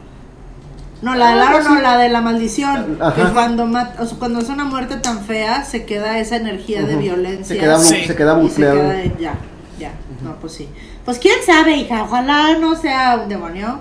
No, 1.00 1.14
la 1.14 1.30
del 1.30 1.38
aro 1.40 1.62
no, 1.62 1.80
la 1.80 1.96
de 1.96 2.08
la 2.08 2.20
maldición. 2.20 2.98
Ajá. 3.00 3.14
Que 3.28 3.32
cuando, 3.32 3.66
mat- 3.66 3.98
o 4.00 4.06
sea, 4.06 4.18
cuando 4.18 4.40
es 4.40 4.48
una 4.48 4.64
muerte 4.64 4.96
tan 4.96 5.20
fea, 5.20 5.64
se 5.64 5.84
queda 5.84 6.18
esa 6.18 6.36
energía 6.36 6.82
de 6.82 6.96
violencia. 6.96 7.54
Se 7.54 7.58
queda, 7.58 7.78
Sí. 7.78 8.04
se 8.04 8.16
queda 8.16 8.32
y 8.42 8.48
se 8.48 8.48
bucleado. 8.48 8.76
queda 8.76 9.04
ya, 9.18 9.34
ya. 9.78 9.92
No, 10.22 10.34
pues 10.40 10.54
sí. 10.54 10.68
Pues 11.04 11.18
quién 11.18 11.36
sabe, 11.46 11.76
hija. 11.76 12.02
Ojalá 12.02 12.58
no 12.58 12.74
sea 12.76 13.20
un 13.22 13.28
demonio. 13.28 13.80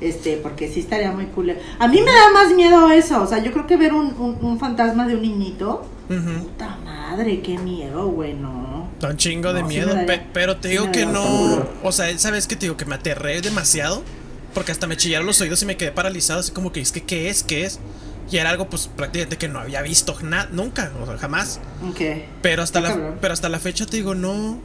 Este, 0.00 0.36
porque 0.40 0.68
sí 0.68 0.78
estaría 0.80 1.10
muy 1.10 1.24
cool. 1.26 1.56
A 1.80 1.88
mí 1.88 2.00
me 2.00 2.12
da 2.12 2.30
más 2.32 2.54
miedo 2.54 2.88
eso. 2.90 3.20
O 3.22 3.26
sea, 3.26 3.38
yo 3.38 3.50
creo 3.50 3.66
que 3.66 3.76
ver 3.76 3.92
un, 3.94 4.14
un, 4.18 4.36
un 4.42 4.58
fantasma 4.60 5.06
de 5.08 5.16
un 5.16 5.22
niñito. 5.22 5.84
Puta 6.08 6.76
madre, 6.84 7.40
qué 7.42 7.58
miedo, 7.58 8.08
güey, 8.08 8.32
no. 8.34 8.88
Un 9.02 9.16
chingo 9.16 9.52
de 9.52 9.62
No, 9.62 9.68
miedo, 9.68 9.94
daría- 9.94 10.26
pero 10.32 10.56
te 10.56 10.68
digo 10.68 10.90
que 10.90 11.04
no. 11.06 11.66
O 11.82 11.92
sea, 11.92 12.16
¿sabes 12.18 12.46
qué 12.46 12.56
te 12.56 12.66
digo? 12.66 12.76
Que 12.76 12.84
me 12.86 12.94
aterré 12.94 13.40
demasiado. 13.40 14.02
Porque 14.54 14.72
hasta 14.72 14.86
me 14.86 14.96
chillaron 14.96 15.26
los 15.26 15.40
oídos 15.40 15.62
y 15.62 15.66
me 15.66 15.76
quedé 15.76 15.92
paralizado. 15.92 16.40
Así 16.40 16.50
como 16.52 16.72
que 16.72 16.80
es 16.80 16.90
que, 16.92 17.02
¿qué 17.04 17.28
es? 17.28 17.42
¿Qué 17.44 17.64
es? 17.64 17.78
Y 18.30 18.38
era 18.38 18.50
algo, 18.50 18.68
pues 18.68 18.88
prácticamente 18.88 19.36
que 19.36 19.48
no 19.48 19.58
había 19.60 19.82
visto 19.82 20.16
na- 20.22 20.48
nunca, 20.50 20.90
o 21.00 21.06
sea, 21.06 21.18
jamás. 21.18 21.60
Ok. 21.88 22.00
Pero 22.42 22.62
hasta, 22.62 22.80
la, 22.80 22.88
cabrón. 22.88 23.18
pero 23.20 23.34
hasta 23.34 23.48
la 23.50 23.58
fecha 23.60 23.84
te 23.86 23.98
digo, 23.98 24.14
no. 24.14 24.58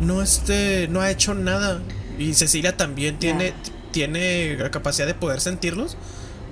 No, 0.00 0.22
este. 0.22 0.88
No 0.88 1.00
ha 1.02 1.10
hecho 1.10 1.34
nada. 1.34 1.80
Y 2.18 2.32
Cecilia 2.34 2.76
también 2.76 3.18
tiene, 3.18 3.52
tiene 3.92 4.56
la 4.56 4.70
capacidad 4.70 5.06
de 5.06 5.14
poder 5.14 5.40
sentirlos. 5.40 5.96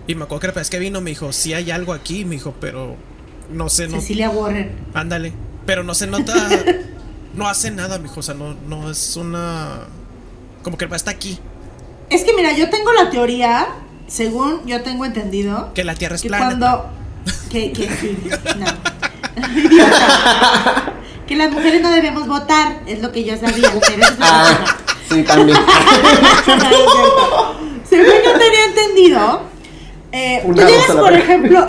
Y 0.07 0.15
me 0.15 0.25
acuerdo 0.25 0.41
que 0.41 0.47
la 0.49 0.53
primera 0.53 0.63
vez 0.63 0.71
que 0.71 0.79
vino 0.79 1.01
me 1.01 1.11
dijo, 1.11 1.33
sí 1.33 1.55
hay 1.55 1.71
algo 1.71 1.93
aquí. 1.95 2.25
Me 2.25 2.33
dijo, 2.37 2.55
pero. 2.61 2.97
No 3.53 3.69
sé, 3.69 3.89
no. 3.89 4.01
Cecilia 4.01 4.31
Warren. 4.31 4.71
Ándale. 4.95 5.33
Pero 5.67 5.85
no 5.85 5.95
se 5.95 6.07
nota. 6.07 6.35
no 7.35 7.49
hace 7.49 7.71
nada, 7.71 7.99
mijo. 7.99 8.21
O 8.21 8.23
sea, 8.23 8.35
no, 8.35 8.55
no 8.69 8.91
es 8.91 9.17
una. 9.17 9.81
Como 10.63 10.77
que 10.79 10.87
está 10.93 11.11
aquí. 11.11 11.39
Es 12.11 12.25
que 12.25 12.35
mira, 12.35 12.53
yo 12.53 12.69
tengo 12.71 12.93
la 12.93 13.11
teoría, 13.11 13.67
según 14.07 14.65
yo 14.67 14.83
tengo 14.83 15.05
entendido, 15.05 15.73
Que 15.75 15.85
la 15.85 15.95
tierra 15.95 16.17
es 16.17 16.23
que 16.23 16.29
plana. 16.29 16.47
cuando... 16.47 16.91
Que, 17.51 17.73
que 17.73 17.89
sí, 17.89 18.19
no. 18.59 18.67
Que 21.27 21.37
las 21.37 21.51
mujeres 21.53 21.81
no 21.81 21.91
debemos 21.91 22.27
votar, 22.27 22.81
es 22.87 23.01
lo 23.01 23.13
que 23.13 23.25
yo 23.25 23.37
sabía. 23.39 23.71
pero 23.81 24.03
eso 24.03 24.13
es 24.13 24.19
Ah, 24.21 24.65
sí, 25.09 25.23
también. 25.23 25.57
según 27.89 28.07
yo 28.25 28.39
tenía 28.39 28.65
entendido, 28.69 29.43
eh, 30.11 30.43
tú 30.45 30.53
llegas, 30.55 30.87
por 30.91 31.13
ejemplo, 31.13 31.67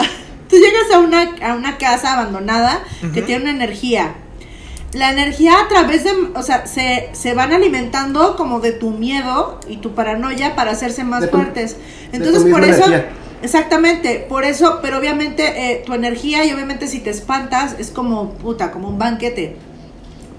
tú 0.53 0.59
llegas 0.59 0.91
a 0.93 0.99
una, 0.99 1.49
a 1.51 1.55
una 1.55 1.77
casa 1.77 2.13
abandonada 2.13 2.83
que 3.13 3.21
tiene 3.23 3.43
una 3.43 3.51
energía. 3.51 4.13
La 4.93 5.11
energía 5.11 5.53
a 5.59 5.67
través 5.67 6.03
de, 6.03 6.11
o 6.35 6.43
sea, 6.43 6.67
se, 6.67 7.09
se 7.13 7.33
van 7.33 7.51
alimentando 7.53 8.35
como 8.35 8.59
de 8.59 8.71
tu 8.73 8.91
miedo 8.91 9.59
y 9.67 9.77
tu 9.77 9.95
paranoia 9.95 10.55
para 10.55 10.71
hacerse 10.71 11.03
más 11.03 11.21
De 11.21 11.27
fuertes. 11.29 11.77
Entonces 12.11 12.43
por 12.43 12.63
eso, 12.63 12.85
energía. 12.85 13.09
exactamente, 13.41 14.23
por 14.29 14.45
eso, 14.45 14.79
pero 14.83 14.99
obviamente 14.99 15.71
eh, 15.71 15.83
tu 15.83 15.95
energía 15.95 16.45
y 16.45 16.53
obviamente 16.53 16.87
si 16.87 16.99
te 16.99 17.09
espantas 17.09 17.75
es 17.79 17.89
como 17.89 18.33
puta, 18.33 18.69
como 18.71 18.87
un 18.87 18.99
banquete. 18.99 19.55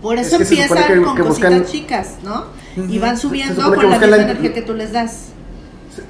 Por 0.00 0.18
Es 0.18 0.28
eso 0.28 0.38
que 0.38 0.44
empiezan 0.44 0.86
que- 0.86 1.02
con 1.02 1.16
que 1.16 1.22
cositas 1.22 1.50
buscan- 1.52 1.66
chicas, 1.66 2.08
¿no? 2.22 2.44
Y 2.88 2.98
van 3.00 3.18
subiendo 3.18 3.62
con 3.74 3.90
la 3.90 3.98
misma 3.98 4.06
la- 4.18 4.22
energía 4.22 4.52
que 4.52 4.62
tú 4.62 4.74
les 4.74 4.92
das. 4.92 5.30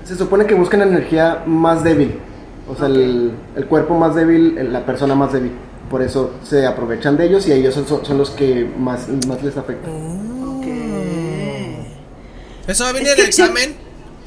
Se, 0.04 0.08
se 0.08 0.18
supone 0.18 0.44
que 0.44 0.54
buscan 0.54 0.82
energía 0.82 1.42
más 1.46 1.82
débil. 1.82 2.18
O 2.68 2.74
sea, 2.74 2.86
el, 2.86 3.32
el 3.56 3.66
cuerpo 3.66 3.94
más 3.98 4.14
débil, 4.14 4.56
la 4.72 4.84
persona 4.86 5.14
más 5.14 5.32
débil. 5.32 5.52
Por 5.90 6.00
eso 6.02 6.32
se 6.42 6.66
aprovechan 6.66 7.16
de 7.16 7.26
ellos 7.26 7.46
y 7.46 7.52
ellos 7.52 7.74
son, 7.74 7.86
son- 8.04 8.18
los 8.18 8.30
que 8.30 8.66
más, 8.78 9.06
más 9.28 9.42
les 9.42 9.56
afecta. 9.56 9.88
Ok. 9.90 10.66
Eso 12.66 12.84
va 12.84 12.90
a 12.90 12.92
venir 12.94 13.08
Es 13.08 13.14
en 13.14 13.20
el 13.20 13.26
examen. 13.26 13.74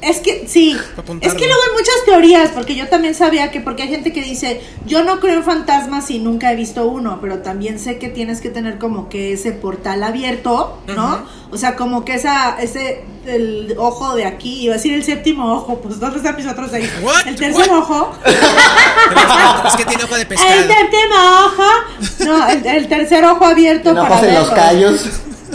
Es 0.00 0.18
que 0.18 0.46
sí, 0.46 0.76
es 1.20 1.34
que 1.34 1.46
luego 1.46 1.60
hay 1.60 1.72
muchas 1.76 2.04
teorías, 2.04 2.50
porque 2.50 2.76
yo 2.76 2.86
también 2.86 3.16
sabía 3.16 3.50
que, 3.50 3.60
porque 3.60 3.82
hay 3.82 3.88
gente 3.88 4.12
que 4.12 4.22
dice, 4.22 4.60
yo 4.86 5.02
no 5.02 5.18
creo 5.18 5.38
en 5.38 5.42
fantasmas 5.42 6.08
y 6.12 6.20
nunca 6.20 6.52
he 6.52 6.56
visto 6.56 6.86
uno, 6.86 7.18
pero 7.20 7.38
también 7.38 7.80
sé 7.80 7.98
que 7.98 8.08
tienes 8.08 8.40
que 8.40 8.48
tener 8.48 8.78
como 8.78 9.08
que 9.08 9.32
ese 9.32 9.50
portal 9.50 10.04
abierto, 10.04 10.78
¿no? 10.86 11.26
O 11.50 11.56
sea, 11.56 11.74
como 11.74 12.04
que 12.04 12.14
esa, 12.14 12.60
ese, 12.60 13.04
el 13.26 13.74
ojo 13.76 14.14
de 14.14 14.24
aquí, 14.24 14.60
iba 14.60 14.74
a 14.74 14.76
decir 14.76 14.92
el 14.92 15.02
séptimo 15.02 15.52
ojo, 15.52 15.80
pues 15.80 15.98
¿dónde 15.98 16.18
están 16.18 16.36
mis 16.36 16.46
otros 16.46 16.70
seis? 16.70 16.88
What? 17.02 17.26
El 17.26 17.34
tercer 17.34 17.68
What? 17.68 17.78
ojo, 17.78 18.12
es 19.66 19.74
que 19.74 19.84
tiene 19.84 20.04
ojo 20.04 20.14
de 20.14 20.22
el 20.22 20.28
pescado. 20.28 20.60
séptimo 20.60 21.16
ojo, 21.44 22.24
no, 22.24 22.48
el, 22.48 22.66
el 22.66 22.88
tercer 22.88 23.24
ojo 23.24 23.44
abierto 23.44 23.94
para 23.94 24.32
los 24.40 24.50
callos. 24.50 25.06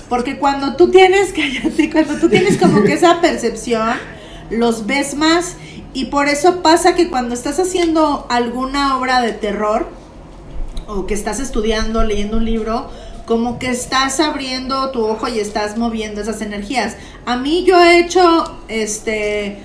Porque 0.09 0.37
cuando 0.37 0.75
tú 0.75 0.91
tienes, 0.91 1.31
cállate, 1.33 1.89
cuando 1.89 2.15
tú 2.15 2.27
tienes 2.27 2.57
como 2.57 2.83
que 2.83 2.93
esa 2.93 3.21
percepción, 3.21 3.93
los 4.49 4.85
ves 4.85 5.15
más. 5.15 5.55
Y 5.93 6.05
por 6.05 6.27
eso 6.27 6.61
pasa 6.61 6.95
que 6.95 7.09
cuando 7.09 7.33
estás 7.35 7.59
haciendo 7.59 8.25
alguna 8.29 8.97
obra 8.97 9.21
de 9.21 9.31
terror, 9.33 9.87
o 10.87 11.05
que 11.05 11.13
estás 11.13 11.39
estudiando, 11.39 12.03
leyendo 12.03 12.37
un 12.37 12.45
libro, 12.45 12.89
como 13.25 13.57
que 13.57 13.69
estás 13.69 14.19
abriendo 14.19 14.89
tu 14.91 15.05
ojo 15.05 15.27
y 15.29 15.39
estás 15.39 15.77
moviendo 15.77 16.19
esas 16.21 16.41
energías. 16.41 16.97
A 17.25 17.37
mí 17.37 17.63
yo 17.63 17.81
he 17.81 17.99
hecho 17.99 18.57
este 18.67 19.59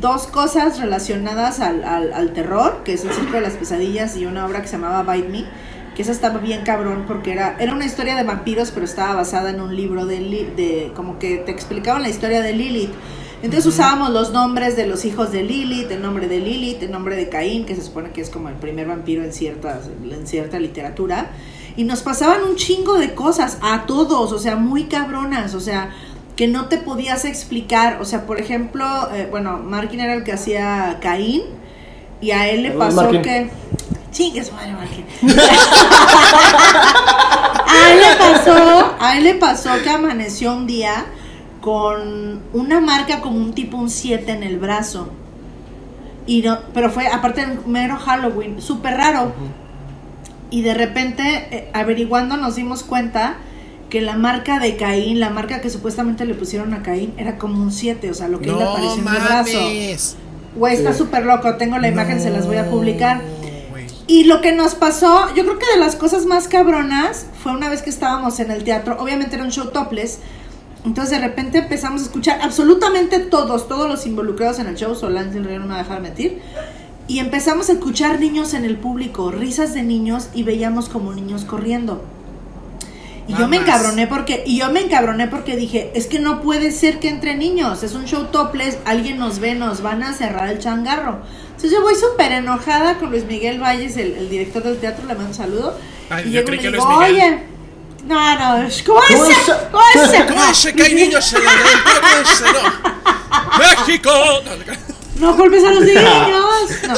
dos 0.00 0.26
cosas 0.26 0.80
relacionadas 0.80 1.60
al, 1.60 1.84
al- 1.84 2.32
terror, 2.32 2.82
que 2.84 2.94
es 2.94 3.04
el 3.04 3.12
circo 3.12 3.32
de 3.32 3.42
las 3.42 3.52
pesadillas 3.52 4.16
y 4.16 4.24
una 4.26 4.46
obra 4.46 4.62
que 4.62 4.68
se 4.68 4.78
llamaba 4.78 5.12
Bite 5.12 5.28
Me, 5.28 5.44
que 5.94 6.02
esa 6.02 6.10
estaba 6.10 6.38
bien 6.38 6.62
cabrón 6.64 7.04
porque 7.06 7.32
era, 7.32 7.56
era 7.60 7.74
una 7.74 7.84
historia 7.84 8.16
de 8.16 8.24
vampiros, 8.24 8.70
pero 8.72 8.86
estaba 8.86 9.14
basada 9.14 9.50
en 9.50 9.60
un 9.60 9.76
libro 9.76 10.06
de, 10.06 10.16
de 10.56 10.90
como 10.96 11.18
que 11.18 11.36
te 11.36 11.52
explicaban 11.52 12.02
la 12.02 12.08
historia 12.08 12.40
de 12.40 12.52
Lilith. 12.54 12.90
Entonces 13.44 13.74
usábamos 13.74 14.08
los 14.08 14.32
nombres 14.32 14.74
de 14.74 14.86
los 14.86 15.04
hijos 15.04 15.30
de 15.30 15.42
Lilith, 15.42 15.90
el 15.90 16.00
nombre 16.00 16.28
de 16.28 16.40
Lilith, 16.40 16.82
el 16.82 16.90
nombre 16.90 17.14
de 17.14 17.28
Caín, 17.28 17.66
que 17.66 17.76
se 17.76 17.82
supone 17.82 18.08
que 18.08 18.22
es 18.22 18.30
como 18.30 18.48
el 18.48 18.54
primer 18.54 18.86
vampiro 18.86 19.22
en, 19.22 19.34
ciertas, 19.34 19.90
en 20.02 20.26
cierta 20.26 20.58
literatura. 20.58 21.30
Y 21.76 21.84
nos 21.84 22.00
pasaban 22.00 22.42
un 22.42 22.56
chingo 22.56 22.96
de 22.96 23.14
cosas 23.14 23.58
a 23.60 23.84
todos, 23.84 24.32
o 24.32 24.38
sea, 24.38 24.56
muy 24.56 24.84
cabronas, 24.84 25.54
o 25.54 25.60
sea, 25.60 25.90
que 26.36 26.48
no 26.48 26.68
te 26.68 26.78
podías 26.78 27.26
explicar. 27.26 27.98
O 28.00 28.06
sea, 28.06 28.24
por 28.24 28.40
ejemplo, 28.40 28.86
eh, 29.12 29.28
bueno, 29.30 29.58
Markin 29.58 30.00
era 30.00 30.14
el 30.14 30.24
que 30.24 30.32
hacía 30.32 30.98
Caín, 31.02 31.42
y 32.22 32.30
a 32.30 32.48
él 32.48 32.62
le 32.62 32.70
pasó 32.70 33.02
Markin. 33.02 33.20
que. 33.20 33.50
Chingue 34.10 34.42
su 34.42 34.54
madre, 34.54 34.72
Markin. 34.72 35.04
a 37.68 37.92
él 37.92 38.00
le 38.00 38.16
pasó, 38.16 38.94
a 38.98 39.18
él 39.18 39.24
le 39.24 39.34
pasó 39.34 39.68
que 39.82 39.90
amaneció 39.90 40.54
un 40.54 40.66
día 40.66 41.04
con 41.64 42.42
una 42.52 42.82
marca 42.82 43.22
como 43.22 43.38
un 43.38 43.54
tipo 43.54 43.78
un 43.78 43.88
7 43.88 44.30
en 44.30 44.42
el 44.42 44.58
brazo. 44.58 45.08
Y 46.26 46.42
no, 46.42 46.58
pero 46.74 46.90
fue 46.90 47.08
aparte 47.08 47.46
del 47.46 47.58
mero 47.64 47.96
Halloween, 47.96 48.60
súper 48.60 48.98
raro. 48.98 49.32
Y 50.50 50.60
de 50.60 50.74
repente, 50.74 51.22
eh, 51.50 51.70
averiguando, 51.72 52.36
nos 52.36 52.56
dimos 52.56 52.82
cuenta 52.82 53.36
que 53.88 54.02
la 54.02 54.14
marca 54.14 54.58
de 54.58 54.76
Caín, 54.76 55.20
la 55.20 55.30
marca 55.30 55.62
que 55.62 55.70
supuestamente 55.70 56.26
le 56.26 56.34
pusieron 56.34 56.74
a 56.74 56.82
Caín, 56.82 57.14
era 57.16 57.38
como 57.38 57.62
un 57.62 57.72
7, 57.72 58.10
o 58.10 58.14
sea, 58.14 58.28
lo 58.28 58.40
que 58.40 58.48
le 58.48 58.52
No 58.52 58.60
apareció 58.60 59.00
en 59.00 59.08
el 59.08 59.22
brazo. 59.22 59.58
Güey, 60.56 60.74
está 60.76 60.92
súper 60.92 61.24
loco. 61.24 61.54
Tengo 61.54 61.78
la 61.78 61.88
imagen, 61.88 62.20
se 62.20 62.28
las 62.28 62.46
voy 62.46 62.58
a 62.58 62.68
publicar. 62.68 63.22
No. 63.22 63.44
Y 64.06 64.24
lo 64.24 64.42
que 64.42 64.52
nos 64.52 64.74
pasó, 64.74 65.34
yo 65.34 65.44
creo 65.44 65.58
que 65.58 65.66
de 65.72 65.80
las 65.80 65.96
cosas 65.96 66.26
más 66.26 66.46
cabronas 66.46 67.24
fue 67.42 67.52
una 67.52 67.70
vez 67.70 67.80
que 67.80 67.88
estábamos 67.88 68.38
en 68.38 68.50
el 68.50 68.62
teatro, 68.62 68.98
obviamente 69.00 69.36
era 69.36 69.44
un 69.44 69.50
show 69.50 69.70
topless, 69.70 70.18
entonces 70.84 71.18
de 71.18 71.26
repente 71.26 71.58
empezamos 71.58 72.02
a 72.02 72.04
escuchar 72.04 72.40
absolutamente 72.42 73.18
todos, 73.18 73.68
todos 73.68 73.88
los 73.88 74.06
involucrados 74.06 74.58
en 74.58 74.66
el 74.66 74.76
show, 74.76 74.94
Solange 74.94 75.38
el 75.38 75.44
Río 75.44 75.58
no 75.58 75.66
me 75.66 75.72
va 75.72 75.80
a 75.80 75.82
dejar 75.82 76.00
mentir, 76.00 76.42
y 77.06 77.18
empezamos 77.18 77.68
a 77.68 77.72
escuchar 77.72 78.20
niños 78.20 78.54
en 78.54 78.64
el 78.64 78.76
público, 78.76 79.30
risas 79.30 79.74
de 79.74 79.82
niños 79.82 80.28
y 80.34 80.42
veíamos 80.42 80.88
como 80.88 81.12
niños 81.12 81.44
corriendo. 81.44 82.02
Y 83.26 83.34
yo 83.34 83.48
me 83.48 83.56
encabroné 83.56 84.06
porque, 84.06 84.42
y 84.46 84.58
yo 84.58 84.70
me 84.70 84.80
encabroné 84.80 85.28
porque 85.28 85.56
dije, 85.56 85.90
es 85.94 86.06
que 86.06 86.18
no 86.18 86.42
puede 86.42 86.70
ser 86.70 86.98
que 86.98 87.08
entre 87.08 87.36
niños, 87.36 87.82
es 87.82 87.94
un 87.94 88.04
show 88.04 88.26
topless, 88.26 88.78
alguien 88.84 89.18
nos 89.18 89.38
ve, 89.38 89.54
nos 89.54 89.80
van 89.80 90.02
a 90.02 90.12
cerrar 90.12 90.50
el 90.50 90.58
changarro. 90.58 91.20
Entonces 91.46 91.70
yo 91.70 91.80
voy 91.80 91.94
súper 91.94 92.32
enojada 92.32 92.98
con 92.98 93.10
Luis 93.10 93.24
Miguel 93.24 93.62
Valles, 93.62 93.96
el, 93.96 94.12
el 94.12 94.28
director 94.28 94.62
del 94.62 94.76
teatro, 94.76 95.06
le 95.06 95.14
mando 95.14 95.30
un 95.30 95.34
saludo. 95.34 95.74
Ay, 96.10 96.28
y 96.28 96.32
yo 96.32 96.40
llego 96.40 96.52
y 96.52 96.58
creí 96.58 96.70
le 96.70 96.72
digo, 96.72 96.96
oye, 96.98 97.42
no, 98.06 98.34
no, 98.34 98.68
¿cómo 98.86 99.00
¿Cómo 99.00 99.24
es? 99.26 99.30
es? 99.30 99.54
¿Cómo 99.70 99.82
es? 99.94 100.24
¿Cómo 100.28 100.42
hace 100.42 100.74
que 100.74 100.82
hay 100.82 100.94
niños 100.94 101.32
en 101.32 101.38
el 101.38 101.44
no? 102.52 103.58
¡México! 103.58 104.10
No 105.16 105.36
culpes 105.36 105.64
a 105.64 105.70
los 105.70 105.84
niños. 105.84 106.04
No. 106.88 106.94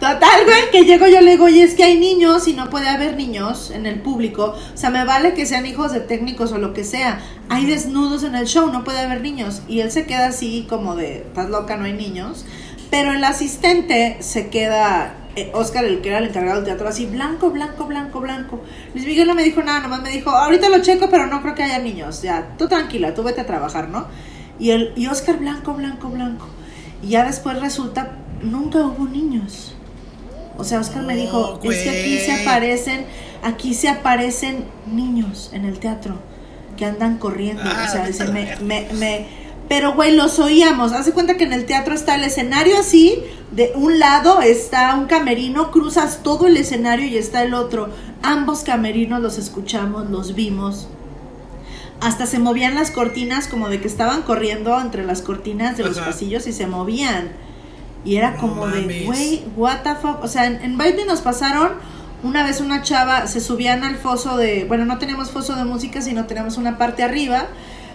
Total, 0.00 0.44
güey, 0.44 0.70
que 0.70 0.84
llego 0.84 1.06
yo 1.06 1.22
le 1.22 1.30
digo, 1.30 1.44
oye, 1.44 1.62
es 1.62 1.74
que 1.74 1.84
hay 1.84 1.96
niños 1.96 2.46
y 2.46 2.52
no 2.52 2.68
puede 2.68 2.88
haber 2.88 3.16
niños 3.16 3.70
en 3.70 3.86
el 3.86 4.00
público. 4.00 4.54
O 4.74 4.76
sea, 4.76 4.90
me 4.90 5.04
vale 5.04 5.32
que 5.32 5.46
sean 5.46 5.64
hijos 5.64 5.92
de 5.92 6.00
técnicos 6.00 6.52
o 6.52 6.58
lo 6.58 6.74
que 6.74 6.84
sea. 6.84 7.22
Hay 7.48 7.64
desnudos 7.64 8.22
en 8.22 8.34
el 8.34 8.46
show, 8.46 8.70
no 8.70 8.84
puede 8.84 8.98
haber 9.00 9.22
niños. 9.22 9.62
Y 9.66 9.80
él 9.80 9.90
se 9.90 10.04
queda 10.04 10.26
así 10.26 10.66
como 10.68 10.94
de, 10.94 11.18
estás 11.18 11.48
loca, 11.48 11.76
no 11.76 11.84
hay 11.84 11.94
niños. 11.94 12.44
Pero 12.90 13.12
el 13.12 13.24
asistente 13.24 14.18
se 14.20 14.50
queda, 14.50 15.14
Oscar, 15.52 15.84
el 15.84 16.00
que 16.00 16.08
era 16.10 16.18
el 16.18 16.26
encargado 16.26 16.56
del 16.56 16.64
teatro, 16.64 16.88
así, 16.88 17.06
blanco, 17.06 17.50
blanco, 17.50 17.86
blanco, 17.86 18.20
blanco. 18.20 18.60
Luis 18.94 19.06
Miguel 19.06 19.26
no 19.26 19.34
me 19.34 19.42
dijo 19.42 19.62
nada, 19.62 19.80
nomás 19.80 20.02
me 20.02 20.10
dijo, 20.10 20.30
ahorita 20.30 20.68
lo 20.68 20.80
checo, 20.82 21.08
pero 21.10 21.26
no 21.26 21.42
creo 21.42 21.54
que 21.54 21.62
haya 21.62 21.78
niños. 21.78 22.22
Ya, 22.22 22.54
tú 22.58 22.68
tranquila, 22.68 23.14
tú 23.14 23.22
vete 23.22 23.40
a 23.40 23.46
trabajar, 23.46 23.88
¿no? 23.88 24.06
Y, 24.58 24.70
el, 24.70 24.92
y 24.96 25.06
Oscar, 25.08 25.38
blanco, 25.38 25.74
blanco, 25.74 26.08
blanco. 26.08 26.46
Y 27.02 27.08
ya 27.08 27.24
después 27.24 27.60
resulta, 27.60 28.12
nunca 28.42 28.78
hubo 28.80 29.06
niños. 29.06 29.74
O 30.56 30.62
sea, 30.64 30.78
Oscar 30.80 31.02
me 31.02 31.16
dijo, 31.16 31.58
es 31.64 31.82
que 31.82 31.90
aquí 31.90 32.18
se 32.18 32.32
aparecen, 32.42 33.04
aquí 33.42 33.74
se 33.74 33.88
aparecen 33.88 34.64
niños 34.86 35.50
en 35.52 35.64
el 35.64 35.80
teatro 35.80 36.16
que 36.76 36.84
andan 36.84 37.18
corriendo. 37.18 37.62
Ah, 37.64 37.86
o 37.88 37.90
sea, 37.92 38.06
dice, 38.06 38.26
me, 38.26 38.56
me- 38.62 39.43
pero 39.68 39.94
güey, 39.94 40.14
los 40.14 40.38
oíamos. 40.38 40.92
Hace 40.92 41.12
cuenta 41.12 41.36
que 41.36 41.44
en 41.44 41.52
el 41.52 41.64
teatro 41.66 41.94
está 41.94 42.16
el 42.16 42.24
escenario 42.24 42.78
así, 42.78 43.22
de 43.50 43.72
un 43.74 43.98
lado 43.98 44.42
está 44.42 44.94
un 44.94 45.06
camerino, 45.06 45.70
cruzas 45.70 46.22
todo 46.22 46.46
el 46.46 46.56
escenario 46.56 47.06
y 47.06 47.16
está 47.16 47.42
el 47.42 47.54
otro. 47.54 47.88
Ambos 48.22 48.62
camerinos 48.62 49.20
los 49.20 49.38
escuchamos, 49.38 50.10
los 50.10 50.34
vimos. 50.34 50.88
Hasta 52.00 52.26
se 52.26 52.38
movían 52.38 52.74
las 52.74 52.90
cortinas 52.90 53.48
como 53.48 53.68
de 53.68 53.80
que 53.80 53.88
estaban 53.88 54.22
corriendo 54.22 54.78
entre 54.80 55.04
las 55.04 55.22
cortinas 55.22 55.76
de 55.76 55.84
los 55.84 55.96
Ajá. 55.96 56.06
pasillos 56.10 56.46
y 56.46 56.52
se 56.52 56.66
movían. 56.66 57.30
Y 58.04 58.16
era 58.16 58.32
No 58.32 58.38
como 58.38 58.66
de, 58.66 59.04
güey, 59.06 59.44
what 59.56 59.82
the 59.82 59.94
fuck. 59.94 60.22
O 60.22 60.28
sea, 60.28 60.44
en, 60.46 60.60
en 60.62 61.06
nos 61.06 61.22
pasaron 61.22 61.72
una 62.22 62.42
vez 62.42 62.60
una 62.60 62.82
chava, 62.82 63.26
se 63.26 63.40
subían 63.40 63.84
al 63.84 63.96
foso 63.96 64.36
de, 64.36 64.64
bueno, 64.64 64.84
no 64.86 64.98
teníamos 64.98 65.30
foso 65.30 65.54
de 65.56 65.64
música, 65.64 66.00
sino 66.00 66.24
teníamos 66.24 66.56
una 66.56 66.78
parte 66.78 67.02
arriba. 67.02 67.48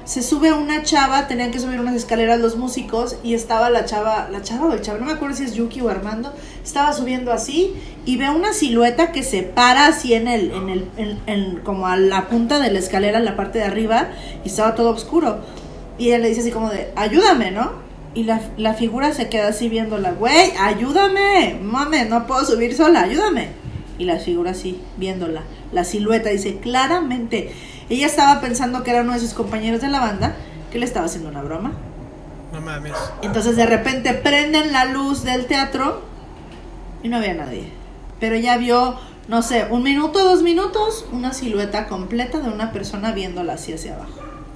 Se 0.06 0.24
sube 0.24 0.52
una 0.54 0.82
chava, 0.82 1.28
tenían 1.28 1.52
que 1.52 1.60
subir 1.60 1.80
unas 1.80 1.94
escaleras 1.94 2.40
los 2.40 2.58
músicos 2.58 3.18
y 3.24 3.36
estaba 3.36 3.70
la 3.70 3.86
chava, 3.86 4.28
la 4.32 4.42
chava 4.42 4.66
o 4.68 4.74
el 4.74 4.82
chavo, 4.82 4.98
no 4.98 5.06
me 5.06 5.12
acuerdo 5.12 5.36
si 5.36 5.44
es 5.44 5.54
Yuki 5.54 5.82
o 5.82 5.90
Armando, 5.90 6.34
estaba 6.64 6.94
subiendo 6.94 7.32
así 7.32 7.76
y 8.06 8.18
ve 8.18 8.28
una 8.32 8.54
silueta 8.54 9.12
que 9.12 9.22
se 9.22 9.44
para 9.44 9.86
así 9.86 10.16
en 10.16 10.28
el, 10.28 10.52
en 10.52 10.70
el, 10.70 10.86
en- 10.98 11.20
en- 11.28 11.60
como 11.60 11.86
a 11.86 11.96
la 11.96 12.28
punta 12.28 12.60
de 12.60 12.72
la 12.72 12.80
escalera, 12.80 13.20
en 13.20 13.26
la 13.26 13.36
parte 13.36 13.60
de 13.60 13.66
arriba, 13.66 14.08
y 14.44 14.48
estaba 14.48 14.74
todo 14.74 14.90
oscuro. 14.90 15.42
Y 16.00 16.08
ella 16.08 16.18
le 16.20 16.30
dice 16.30 16.42
así 16.42 16.50
como 16.52 16.70
de, 16.72 16.92
ayúdame, 16.96 17.52
¿no? 17.52 17.72
Y 18.16 18.24
la, 18.24 18.42
la 18.58 18.74
figura 18.74 19.14
se 19.14 19.30
queda 19.30 19.50
así 19.50 19.70
viéndola, 19.70 20.14
güey, 20.14 20.54
ayúdame, 20.60 21.60
mames, 21.62 22.10
no 22.10 22.26
puedo 22.26 22.44
subir 22.46 22.74
sola, 22.76 23.02
ayúdame. 23.02 23.50
Y 24.00 24.06
la 24.06 24.18
figura 24.18 24.52
así, 24.52 24.80
viéndola, 24.98 25.44
la 25.72 25.84
silueta, 25.84 26.30
dice, 26.30 26.58
claramente, 26.58 27.52
ella 27.90 28.08
estaba 28.08 28.42
pensando 28.42 28.84
que 28.84 28.92
era 28.92 29.02
uno 29.02 29.14
de 29.14 29.20
sus 29.20 29.34
compañeros 29.34 29.82
de 29.82 29.90
la 29.90 30.00
banda, 30.00 30.36
que 30.72 30.80
le 30.80 30.86
estaba 30.86 31.08
haciendo 31.08 31.30
una 31.30 31.42
broma. 31.42 31.72
No 32.54 32.62
mames. 32.62 32.94
Entonces 33.22 33.56
de 33.56 33.66
repente 33.66 34.14
prenden 34.14 34.72
la 34.72 34.86
luz 34.86 35.24
del 35.24 35.46
teatro 35.46 36.02
y 37.04 37.10
no 37.10 37.18
había 37.18 37.34
nadie. 37.34 37.72
Pero 38.20 38.36
ella 38.36 38.58
vio, 38.58 38.98
no 39.28 39.42
sé, 39.42 39.68
un 39.70 39.84
minuto, 39.84 40.24
dos 40.24 40.42
minutos, 40.42 41.06
una 41.12 41.34
silueta 41.34 41.88
completa 41.88 42.40
de 42.40 42.50
una 42.50 42.72
persona 42.72 43.12
viéndola 43.12 43.54
así 43.54 43.74
hacia 43.74 43.96
abajo. 43.96 44.12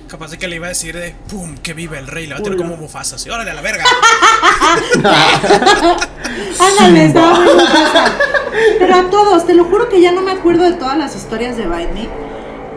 Capaz 0.08 0.32
de 0.32 0.38
que 0.38 0.48
le 0.48 0.58
iba 0.58 0.68
a 0.68 0.70
decir 0.70 0.96
de 0.96 1.16
pum, 1.30 1.58
que 1.58 1.74
vive 1.74 1.98
el 1.98 2.08
rey, 2.08 2.28
le 2.28 2.36
va 2.36 2.40
a 2.40 2.44
tener 2.44 2.58
como 2.58 2.78
Mufasa, 2.78 3.16
así, 3.16 3.30
órale 3.30 3.50
a 3.50 3.54
la 3.56 3.62
verga. 3.62 3.84
Ándale, 6.60 7.06
estaba 7.06 7.40
muy. 7.40 7.54
Pero 8.78 8.96
a 8.96 9.10
todos, 9.10 9.48
te 9.48 9.56
lo 9.56 9.66
juro 9.66 9.90
que 9.90 10.02
ya 10.02 10.12
no 10.12 10.22
me 10.22 10.32
acuerdo 10.32 10.66
de 10.66 10.74
todas 10.74 10.98
las 10.98 11.16
historias 11.16 11.58
de 11.58 11.66
Bite 11.66 11.94
Me, 11.94 12.08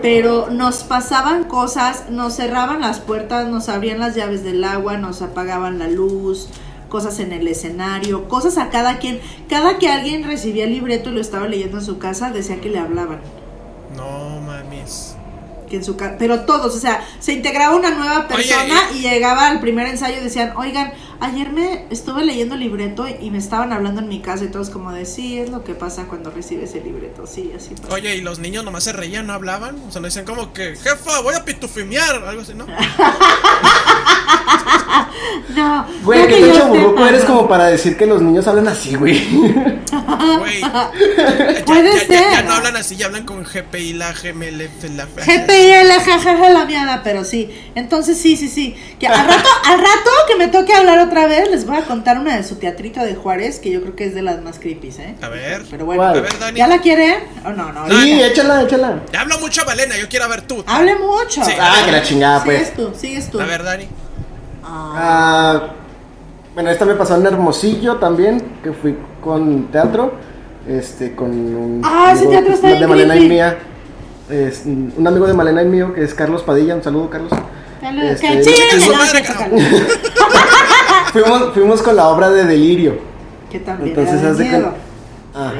Pero 0.06 0.50
nos 0.50 0.84
pasaban 0.84 1.42
cosas, 1.42 2.10
nos 2.10 2.36
cerraban 2.36 2.80
las 2.80 3.00
puertas, 3.00 3.48
nos 3.48 3.68
abrían 3.68 3.98
las 3.98 4.14
llaves 4.14 4.44
del 4.44 4.62
agua, 4.62 4.98
nos 4.98 5.20
apagaban 5.20 5.80
la 5.80 5.88
luz, 5.88 6.48
cosas 6.88 7.18
en 7.18 7.32
el 7.32 7.48
escenario, 7.48 8.28
cosas 8.28 8.56
a 8.56 8.70
cada 8.70 9.00
quien. 9.00 9.18
Cada 9.48 9.78
que 9.78 9.88
alguien 9.88 10.22
recibía 10.22 10.62
el 10.62 10.70
libreto 10.70 11.10
y 11.10 11.14
lo 11.14 11.20
estaba 11.20 11.48
leyendo 11.48 11.78
en 11.78 11.84
su 11.84 11.98
casa, 11.98 12.30
decía 12.30 12.60
que 12.60 12.68
le 12.68 12.78
hablaban. 12.78 13.18
No 13.96 14.40
mames. 14.42 15.15
Que 15.68 15.76
en 15.76 15.84
su 15.84 15.96
ca- 15.96 16.16
pero 16.18 16.40
todos, 16.46 16.74
o 16.74 16.78
sea, 16.78 17.06
se 17.18 17.32
integraba 17.32 17.74
una 17.76 17.90
nueva 17.90 18.26
Oye, 18.28 18.36
persona 18.36 18.80
y 18.94 19.00
llegaba 19.00 19.48
al 19.48 19.60
primer 19.60 19.86
ensayo 19.88 20.18
y 20.20 20.24
decían, 20.24 20.52
oigan, 20.56 20.92
ayer 21.20 21.50
me 21.52 21.86
estuve 21.90 22.24
leyendo 22.24 22.54
el 22.54 22.60
libreto 22.60 23.06
y 23.08 23.30
me 23.30 23.38
estaban 23.38 23.72
hablando 23.72 24.00
en 24.00 24.08
mi 24.08 24.20
casa 24.20 24.44
y 24.44 24.48
todos 24.48 24.70
como 24.70 24.92
de, 24.92 25.04
sí, 25.06 25.38
es 25.38 25.50
lo 25.50 25.64
que 25.64 25.74
pasa 25.74 26.04
cuando 26.04 26.30
recibes 26.30 26.74
el 26.74 26.84
libreto, 26.84 27.26
sí, 27.26 27.52
así 27.56 27.74
pasa. 27.74 27.94
Oye, 27.94 28.16
¿y 28.16 28.20
los 28.20 28.38
niños 28.38 28.64
nomás 28.64 28.84
se 28.84 28.92
reían, 28.92 29.26
no 29.26 29.32
hablaban? 29.32 29.76
O 29.88 29.90
sea, 29.92 30.00
no 30.00 30.06
decían 30.06 30.24
como 30.24 30.52
que, 30.52 30.76
jefa, 30.76 31.20
voy 31.20 31.34
a 31.34 31.44
pitufimear, 31.44 32.22
algo 32.24 32.42
así, 32.42 32.54
¿no? 32.54 32.66
No, 35.54 35.86
Güey, 36.02 36.20
no 36.22 36.26
que 36.28 36.40
yo 36.40 36.52
chaburruco 36.54 37.06
eres 37.06 37.22
no. 37.22 37.26
como 37.28 37.48
para 37.48 37.66
decir 37.66 37.96
que 37.96 38.06
los 38.06 38.20
niños 38.22 38.46
hablan 38.46 38.68
así, 38.68 38.94
güey. 38.94 39.22
Güey. 39.30 40.60
Ya, 40.66 41.64
Puede 41.64 41.92
ya- 41.94 42.00
ya- 42.00 42.06
ser. 42.06 42.32
ya 42.32 42.42
no 42.42 42.52
hablan 42.54 42.76
así, 42.76 42.96
ya 42.96 43.06
hablan 43.06 43.24
con 43.24 43.42
GPI, 43.44 43.92
la 43.94 44.12
GMLF, 44.12 44.84
la 44.96 45.06
GPI, 45.06 45.84
la 45.86 46.00
jajaja, 46.00 46.50
la 46.50 46.64
miada, 46.64 47.02
pero 47.04 47.24
sí. 47.24 47.50
Entonces 47.74 48.18
sí, 48.18 48.36
sí, 48.36 48.48
sí. 48.48 48.74
Que 48.98 49.06
al 49.06 49.26
rato, 49.26 49.48
al 49.64 49.78
rato 49.78 50.10
que 50.28 50.36
me 50.36 50.48
toque 50.48 50.72
hablar 50.74 50.98
otra 51.00 51.26
vez, 51.26 51.48
les 51.50 51.66
voy 51.66 51.76
a 51.76 51.82
contar 51.82 52.18
una 52.18 52.36
de 52.36 52.42
su 52.44 52.56
teatrito 52.56 53.00
de 53.00 53.14
Juárez, 53.14 53.58
que 53.58 53.70
yo 53.70 53.80
creo 53.82 53.96
que 53.96 54.04
es 54.06 54.14
de 54.14 54.22
las 54.22 54.42
más 54.42 54.58
creepy, 54.58 54.88
¿eh? 54.98 55.14
A 55.22 55.28
ver. 55.28 55.64
Pero 55.70 55.86
bueno, 55.86 56.02
¿Cuál? 56.02 56.18
A 56.18 56.20
ver, 56.22 56.38
Dani. 56.38 56.58
¿ya 56.58 56.66
la 56.68 56.80
quieren? 56.80 57.16
¿O 57.44 57.50
no? 57.50 57.72
No, 57.72 57.86
Sí, 57.88 57.94
ahorita. 58.12 58.26
échala, 58.26 58.62
échala. 58.62 59.00
Ya 59.12 59.20
hablo 59.22 59.38
mucho 59.38 59.64
Valena, 59.64 59.96
yo 59.96 60.08
quiero 60.08 60.28
ver 60.28 60.42
tú. 60.42 60.62
Hable 60.66 60.96
mucho. 60.96 61.44
Sí. 61.44 61.52
Ah, 61.58 61.82
que 61.84 61.92
la 61.92 62.02
chingada, 62.02 62.44
pues. 62.44 62.58
Sigues 62.68 62.74
tú, 62.76 62.92
sigues 62.98 63.30
tú. 63.30 63.40
A 63.40 63.44
ver, 63.44 63.62
Dani. 63.64 63.88
Ah, 64.68 65.68
bueno, 66.54 66.70
esta 66.70 66.84
me 66.84 66.94
pasó 66.94 67.16
en 67.16 67.26
Hermosillo 67.26 67.96
también, 67.96 68.42
que 68.62 68.72
fui 68.72 68.96
con 69.22 69.64
teatro, 69.68 70.12
este, 70.66 71.14
con 71.14 71.30
un 71.30 71.82
Ah, 71.84 72.12
ese 72.12 72.26
teatro 72.26 72.54
está 72.54 72.68
de 72.68 72.86
Malena 72.86 73.16
y 73.16 73.28
mía, 73.28 73.58
es, 74.28 74.64
un 74.66 75.06
amigo 75.06 75.26
de 75.26 75.34
Malena 75.34 75.62
y 75.62 75.66
mío 75.66 75.94
que 75.94 76.02
es 76.02 76.14
Carlos 76.14 76.42
Padilla, 76.42 76.74
un 76.74 76.82
saludo 76.82 77.10
Carlos. 77.10 77.30
Saludos. 77.80 78.20
Este, 78.22 78.28
Que 78.28 79.24
sacan. 79.24 79.50
Fuimos, 81.12 81.52
fuimos 81.54 81.82
con 81.82 81.96
la 81.96 82.08
obra 82.08 82.30
de 82.30 82.44
Delirio. 82.44 82.98
Que 83.50 83.60
también 83.60 83.90
Entonces, 83.90 84.20
era 84.20 84.30
haz 84.30 84.38
de 84.38 84.44
de 84.44 84.50
miedo. 84.50 84.72
Ajá. 85.34 85.52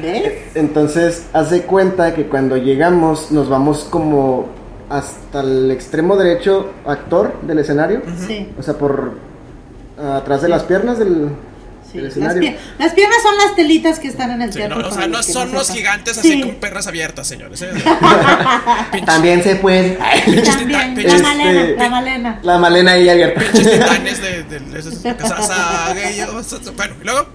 ¿Ves? 0.00 0.22
¿Ves? 0.22 0.32
Entonces, 0.54 1.26
hace 1.32 1.62
cuenta 1.62 2.14
que 2.14 2.26
cuando 2.26 2.56
llegamos 2.56 3.30
nos 3.30 3.48
vamos 3.48 3.84
como 3.84 4.46
hasta 4.90 5.40
el 5.40 5.70
extremo 5.70 6.16
derecho 6.16 6.72
actor 6.86 7.40
del 7.42 7.58
escenario, 7.58 8.02
Sí, 8.26 8.48
o 8.58 8.62
sea, 8.62 8.74
por 8.74 9.12
atrás 9.98 10.42
de 10.42 10.48
las 10.48 10.64
piernas 10.64 10.98
del, 10.98 11.28
sí. 11.90 11.98
del 11.98 12.06
Las, 12.20 12.34
las 12.78 12.92
piernas 12.94 13.22
son 13.22 13.36
las 13.38 13.54
telitas 13.56 13.98
que 14.00 14.08
están 14.08 14.30
en 14.32 14.42
el 14.42 14.52
Sí, 14.52 14.58
teatro. 14.58 14.78
no, 14.80 14.88
o 14.88 14.90
sea, 14.90 15.06
no 15.06 15.22
son 15.22 15.52
los 15.52 15.70
gigantes 15.70 16.18
así 16.18 16.32
Sí. 16.32 16.40
con 16.42 16.54
perras 16.56 16.86
abiertas, 16.86 17.26
señores. 17.26 17.62
¿eh? 17.62 17.70
También 19.06 19.42
se 19.42 19.56
puede. 19.56 19.96
También, 20.44 20.70
la 20.72 20.86
Este- 21.14 21.22
Malena, 21.22 21.64
la 21.84 21.88
Malena. 21.90 22.38
La 22.42 22.58
Malena 22.58 22.92
ahí 22.92 23.08
abierta. 23.08 23.40
Pinches 23.40 23.70
titanes 23.80 24.20
de, 24.22 24.42
de, 24.44 24.60
de 24.60 25.16
casasagueos. 25.16 26.60
Bueno, 26.76 26.94
y 27.00 27.04
luego. 27.04 27.26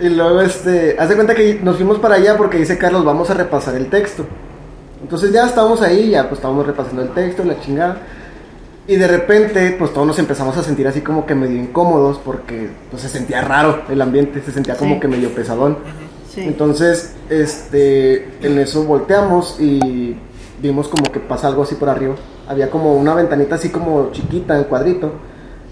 Y 0.00 0.08
luego, 0.10 0.42
este, 0.42 0.96
haz 0.98 1.08
de 1.08 1.14
cuenta 1.16 1.34
que 1.34 1.58
nos 1.62 1.76
fuimos 1.76 1.98
para 1.98 2.14
allá 2.16 2.36
porque 2.36 2.56
dice 2.58 2.78
Carlos, 2.78 3.04
vamos 3.04 3.30
a 3.30 3.34
repasar 3.34 3.74
el 3.74 3.90
texto. 3.90 4.26
Entonces 5.02 5.32
ya 5.32 5.46
estábamos 5.46 5.80
ahí, 5.82 6.10
ya 6.10 6.24
pues 6.28 6.38
estábamos 6.38 6.66
repasando 6.66 7.02
el 7.02 7.10
texto, 7.10 7.44
la 7.44 7.60
chingada. 7.60 7.98
Y 8.86 8.96
de 8.96 9.06
repente, 9.06 9.76
pues 9.78 9.92
todos 9.92 10.06
nos 10.06 10.18
empezamos 10.18 10.56
a 10.56 10.62
sentir 10.62 10.88
así 10.88 11.02
como 11.02 11.26
que 11.26 11.34
medio 11.34 11.56
incómodos 11.60 12.18
porque 12.24 12.70
pues, 12.90 13.02
se 13.02 13.08
sentía 13.08 13.42
raro 13.42 13.82
el 13.90 14.00
ambiente, 14.00 14.40
se 14.42 14.50
sentía 14.50 14.76
como 14.76 14.94
Sí. 14.94 15.00
que 15.00 15.08
medio 15.08 15.34
pesadón. 15.34 15.76
Sí. 16.34 16.40
Entonces, 16.40 17.14
este, 17.28 18.28
en 18.42 18.58
eso 18.58 18.84
volteamos 18.84 19.60
y 19.60 20.16
vimos 20.62 20.88
como 20.88 21.04
que 21.12 21.20
pasa 21.20 21.48
algo 21.48 21.62
así 21.64 21.74
por 21.74 21.88
arriba. 21.90 22.14
Había 22.48 22.70
como 22.70 22.94
una 22.96 23.14
ventanita 23.14 23.56
así 23.56 23.68
como 23.68 24.10
chiquita 24.12 24.56
en 24.56 24.64
cuadrito. 24.64 25.12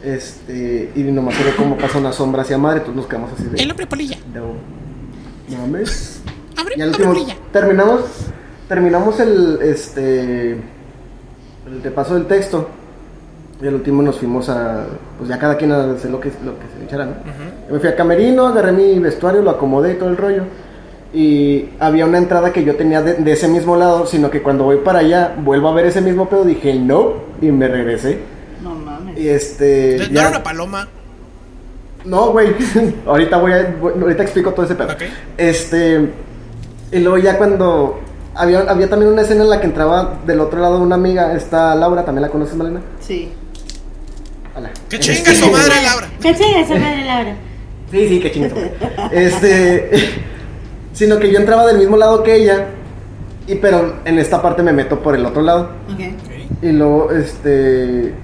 Este, 0.02 0.92
y 0.94 1.00
nomás 1.02 1.34
se 1.36 1.42
ve 1.44 1.56
como 1.56 1.76
pasa 1.78 1.98
una 1.98 2.12
sombra 2.12 2.42
hacia 2.42 2.58
madre, 2.58 2.78
entonces 2.78 2.96
nos 2.96 3.06
quedamos 3.06 3.30
así 3.32 3.44
de. 3.44 3.62
El 3.62 3.70
hombre 3.70 3.86
polilla. 3.86 4.18
de- 4.32 4.40
no 4.40 5.58
mames. 5.62 6.20
Abre, 6.56 6.74
Y 6.76 6.82
al 6.82 6.90
abre 6.90 7.02
último, 7.06 7.12
polilla. 7.14 7.36
terminamos, 7.52 8.00
terminamos 8.68 9.18
el, 9.20 9.59
este, 9.62 10.52
el 10.52 11.83
repaso 11.83 12.14
del 12.14 12.26
texto. 12.26 12.68
Y 13.62 13.66
al 13.66 13.74
último 13.74 14.02
nos 14.02 14.18
fuimos 14.18 14.48
a, 14.50 14.85
pues 15.16 15.31
ya 15.31 15.38
cada 15.38 15.57
quien 15.57 15.72
a 15.72 15.92
hacer 15.92 16.11
lo 16.11 16.20
que, 16.20 16.29
lo 16.44 16.59
que 16.59 16.66
se 16.72 16.79
le 16.79 16.85
echara, 16.85 17.07
¿no? 17.07 17.12
Yo 17.68 17.74
me 17.74 17.81
fui 17.81 17.88
a 17.88 17.96
camerino, 17.96 18.46
agarré 18.46 18.72
mi 18.72 18.98
vestuario, 18.98 19.40
lo 19.40 19.50
acomodé 19.50 19.92
y 19.92 19.96
todo 19.96 20.11
el 20.11 20.16
rollo. 20.18 20.42
Y 21.14 21.70
había 21.81 22.05
una 22.05 22.18
entrada 22.18 22.52
que 22.52 22.64
yo 22.64 22.76
tenía 22.76 23.00
de, 23.00 23.14
de 23.14 23.33
ese 23.33 23.48
mismo 23.48 23.76
lado, 23.76 24.05
sino 24.07 24.31
que 24.31 24.42
cuando 24.42 24.64
voy 24.64 24.76
para 24.79 24.98
allá, 24.98 25.35
vuelvo 25.42 25.68
a 25.70 25.72
ver 25.74 25.87
ese 25.87 26.02
mismo 26.02 26.29
pedo, 26.29 26.44
dije 26.44 26.74
no, 26.74 27.14
y 27.40 27.46
me 27.50 27.66
regresé. 27.68 28.18
No 28.62 28.74
mames. 28.74 29.18
Y 29.18 29.29
este... 29.29 29.96
No 30.00 30.05
ya- 30.09 30.20
era 30.20 30.29
una 30.31 30.42
paloma. 30.42 30.88
no, 32.05 32.33
güey. 32.33 32.48
ahorita 33.07 33.38
voy 33.38 33.52
a, 33.52 33.74
voy- 33.81 33.94
ahorita 34.02 34.22
explico 34.22 34.52
todo 34.52 34.66
ese 34.66 34.74
pedo. 34.74 34.92
Ok. 34.92 35.02
Este. 35.38 36.11
Y 36.92 36.98
luego 36.98 37.16
ya 37.16 37.38
cuando. 37.38 38.00
Había, 38.37 38.61
había 38.61 38.88
también 38.88 39.12
una 39.12 39.22
escena 39.22 39.44
en 39.44 39.51
la 39.51 39.61
que 39.61 39.66
entraba 39.66 40.18
del 40.27 40.40
otro 40.40 40.61
lado 40.61 40.79
una 40.81 40.94
amiga, 40.96 41.35
esta 41.35 41.75
Laura, 41.75 42.05
¿también 42.05 42.22
la 42.22 42.29
conoces, 42.29 42.55
Malena? 42.55 42.81
Sí. 43.01 43.33
Hola. 44.55 44.70
Que 44.88 44.99
chinga 44.99 45.35
su 45.35 45.51
madre, 45.51 45.75
Laura. 45.83 46.09
¿Qué 46.20 46.35
chinga 46.35 46.61
esa 46.61 46.75
madre, 46.75 47.05
Laura? 47.05 47.37
Sí, 47.90 48.09
sí, 48.09 48.20
que 48.20 48.33
chingas. 48.33 48.53
Este. 49.11 49.90
Sino 50.92 51.18
que 51.18 51.31
yo 51.31 51.38
entraba 51.38 51.66
del 51.66 51.79
mismo 51.79 51.96
lado 51.96 52.22
que 52.22 52.37
ella. 52.37 52.66
Y 53.46 53.57
pero 53.57 53.96
en 54.05 54.18
esta 54.18 54.42
parte 54.42 54.62
me 54.62 54.72
meto 54.72 55.01
por 55.01 55.14
el 55.14 55.25
otro 55.25 55.42
lado. 55.42 55.70
Ok. 55.92 56.62
Y 56.62 56.72
luego, 56.72 57.11
este. 57.12 58.14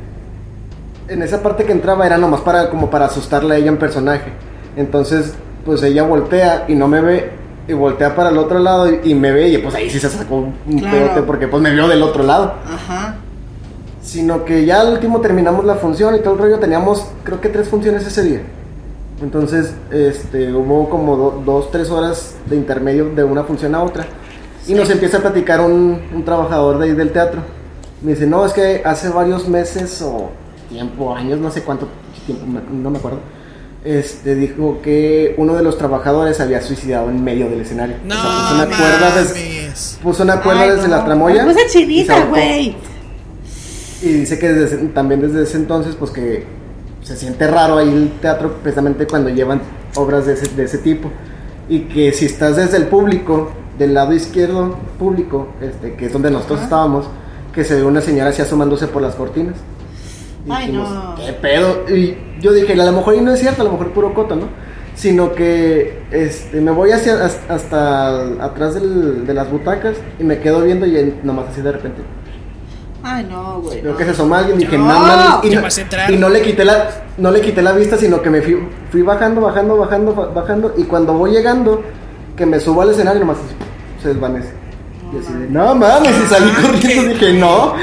En 1.09 1.23
esa 1.23 1.43
parte 1.43 1.65
que 1.65 1.73
entraba 1.73 2.07
era 2.07 2.17
nomás 2.17 2.41
para 2.41 2.71
como 2.71 2.91
para 2.91 3.07
asustarle 3.07 3.55
a 3.55 3.59
ella 3.59 3.69
en 3.69 3.79
personaje. 3.79 4.33
Entonces, 4.77 5.35
pues 5.65 5.83
ella 5.83 6.03
voltea 6.05 6.65
y 6.69 6.75
no 6.75 6.89
me 6.89 7.01
ve. 7.01 7.42
Y 7.69 7.73
voltea 7.75 8.15
para 8.17 8.31
el 8.31 8.39
otro 8.39 8.59
lado 8.59 8.91
y, 8.91 9.01
y 9.05 9.15
me 9.15 9.31
ve. 9.33 9.49
Y 9.49 9.59
pues 9.59 9.75
ahí 9.75 9.89
sí 9.89 10.01
se 10.01 10.09
sacó 10.09 10.37
un 10.67 10.79
Claro. 10.79 10.97
pedote 10.99 11.23
porque 11.23 11.49
pues 11.49 11.63
me 11.63 11.71
vio 11.73 11.87
del 11.89 12.03
otro 12.03 12.23
lado. 12.25 12.55
Ajá. 12.67 13.17
Sino 14.03 14.45
que 14.45 14.65
ya 14.65 14.81
al 14.81 14.93
último 14.95 15.21
terminamos 15.21 15.65
la 15.65 15.77
función 15.77 16.15
y 16.17 16.19
todo 16.21 16.35
el 16.35 16.41
rollo. 16.41 16.59
Teníamos, 16.59 17.07
creo 17.23 17.41
que 17.41 17.49
tres 17.49 17.69
funciones 17.69 18.07
ese 18.07 18.23
día. 18.25 18.43
Entonces, 19.23 19.75
este, 19.93 20.53
hubo 20.53 20.89
como 20.91 21.17
do- 21.17 21.43
dos, 21.47 21.71
tres 21.71 21.89
horas 21.91 22.35
de 22.47 22.57
intermedio 22.57 23.11
de 23.15 23.23
una 23.23 23.45
función 23.45 23.75
a 23.77 23.83
otra. 23.83 24.05
Y 24.67 24.75
nos 24.75 24.91
empieza 24.91 25.19
a 25.19 25.21
platicar 25.21 25.61
un, 25.61 26.01
un 26.13 26.25
trabajador 26.25 26.79
de 26.79 26.87
ahí 26.87 26.93
del 26.93 27.13
teatro. 27.13 27.41
Me 28.03 28.13
dice, 28.13 28.27
no, 28.27 28.45
es 28.45 28.53
que 28.53 28.83
hace 28.85 29.09
varios 29.11 29.47
meses 29.49 30.03
o 30.03 30.31
tiempo, 30.69 31.15
años, 31.15 31.39
no 31.39 31.51
sé 31.53 31.63
cuánto 31.63 31.87
tiempo, 32.27 32.45
no 32.73 32.91
me 32.91 32.99
acuerdo. 32.99 33.19
Este, 33.85 34.37
dijo 34.37 34.81
que 34.81 35.35
uno 35.39 35.55
de 35.55 35.63
los 35.65 35.77
trabajadores 35.77 36.39
había 36.41 36.63
suicidado 36.63 37.11
en 37.11 37.23
medio 37.25 37.51
del 37.51 37.63
escenario. 37.63 37.97
No, 38.05 38.15
O 38.15 38.23
sea, 38.23 38.31
puso 38.33 38.55
una 38.55 38.67
cuerda 38.77 39.25
puso 40.03 40.23
una 40.23 40.41
cuerda 40.41 40.61
Ay, 40.63 40.71
desde 40.71 40.89
no. 40.89 40.97
la 40.97 41.05
tramoya. 41.05 41.47
Chinita, 41.69 42.15
ahorcó. 42.15 42.31
güey. 42.31 42.77
Y 44.03 44.09
dice 44.09 44.39
que 44.39 44.53
desde 44.53 44.77
también 44.89 45.21
desde 45.21 45.43
ese 45.43 45.57
entonces, 45.57 45.97
pues 45.97 46.11
que 46.11 46.45
se 47.03 47.17
siente 47.17 47.47
raro 47.49 47.79
ahí 47.79 47.89
el 47.89 48.13
teatro 48.21 48.59
precisamente 48.63 49.07
cuando 49.07 49.31
llevan 49.31 49.61
obras 49.97 50.27
de 50.27 50.35
ese, 50.35 50.49
de 50.55 50.65
ese 50.65 50.79
tipo. 50.79 51.11
Y 51.69 51.81
que 51.83 52.13
si 52.13 52.27
estás 52.27 52.57
desde 52.57 52.77
el 52.77 52.87
público, 52.87 53.51
del 53.79 53.95
lado 53.95 54.13
izquierdo 54.13 54.77
público, 54.99 55.49
este, 55.61 55.95
que 55.95 56.07
es 56.07 56.13
donde 56.13 56.31
nosotros 56.31 56.63
estábamos, 56.63 57.07
que 57.53 57.65
se 57.65 57.77
ve 57.77 57.85
una 57.85 58.01
señora 58.01 58.31
así 58.31 58.43
asomándose 58.43 58.87
por 58.87 59.03
las 59.03 59.15
cortinas. 59.15 59.55
Y 60.47 60.51
Ay, 60.51 60.67
dijimos, 60.67 60.91
no. 60.91 61.15
¿qué 61.17 61.33
pedo? 61.35 61.85
Y 61.89 62.17
yo 62.41 62.53
dije, 62.53 62.73
a 62.73 62.85
lo 62.85 62.93
mejor 62.93 63.15
y 63.15 63.21
no 63.21 63.33
es 63.33 63.41
cierto, 63.41 63.63
a 63.63 63.65
lo 63.65 63.73
mejor 63.73 63.91
puro 63.93 64.13
coto, 64.15 64.35
¿no? 64.37 64.49
Sino 64.95 65.33
que 65.35 66.03
este, 66.11 66.61
me 66.61 66.71
voy 66.71 66.91
hacia 66.91 67.25
has- 67.25 67.41
hasta 67.49 68.25
atrás 68.45 68.75
del- 68.75 69.25
de 69.27 69.35
las 69.35 69.51
butacas 69.51 69.97
y 70.19 70.25
me 70.25 70.39
quedo 70.41 70.61
viendo 70.63 70.85
y 70.87 71.15
nomás 71.23 71.47
así 71.51 71.63
de 71.63 71.73
repente 71.73 72.03
Ay, 73.05 73.27
no, 73.29 73.61
güey. 73.61 73.83
No. 73.83 73.97
que 73.97 74.05
se 74.05 74.11
asoma 74.11 74.39
alguien, 74.41 74.59
dije, 74.59 74.77
No. 74.79 74.85
no, 74.87 74.99
mames", 75.01 75.51
y, 75.51 75.55
no, 75.57 75.63
y 76.15 76.17
no 76.19 76.29
le 76.29 76.41
quité 76.43 76.65
la, 76.65 76.89
no 77.19 77.31
le 77.33 77.41
quité 77.41 77.61
la 77.63 77.73
vista, 77.73 77.97
sino 77.97 78.21
que 78.23 78.31
me 78.31 78.43
fui, 78.43 78.59
fui 78.93 79.03
bajando, 79.03 79.41
bajando, 79.41 79.77
bajando, 79.77 80.15
ba- 80.15 80.27
bajando, 80.29 80.75
y 80.77 80.85
cuando 80.85 81.13
voy 81.15 81.33
llegando, 81.33 81.83
que 82.37 82.47
me 82.47 82.61
subo 82.61 82.83
al 82.83 82.91
escenario, 82.91 83.19
nomás 83.21 83.39
así, 83.39 83.55
se 84.03 84.09
desvanece. 84.09 84.51
Y 85.13 85.19
así 85.19 85.33
de, 85.33 85.49
no 85.49 85.75
mames, 85.75 86.11
y 86.17 86.27
salí 86.29 86.51
corriendo, 86.63 87.13
dije, 87.15 87.33
no. 87.33 87.67
No 87.67 87.73
mames. 87.73 87.83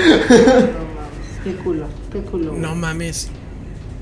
Qué 1.43 1.55
culo. 1.63 1.85
Qué 2.11 2.19
culo. 2.21 2.51
güey. 2.51 2.61
No 2.61 2.75
mames. 2.75 3.29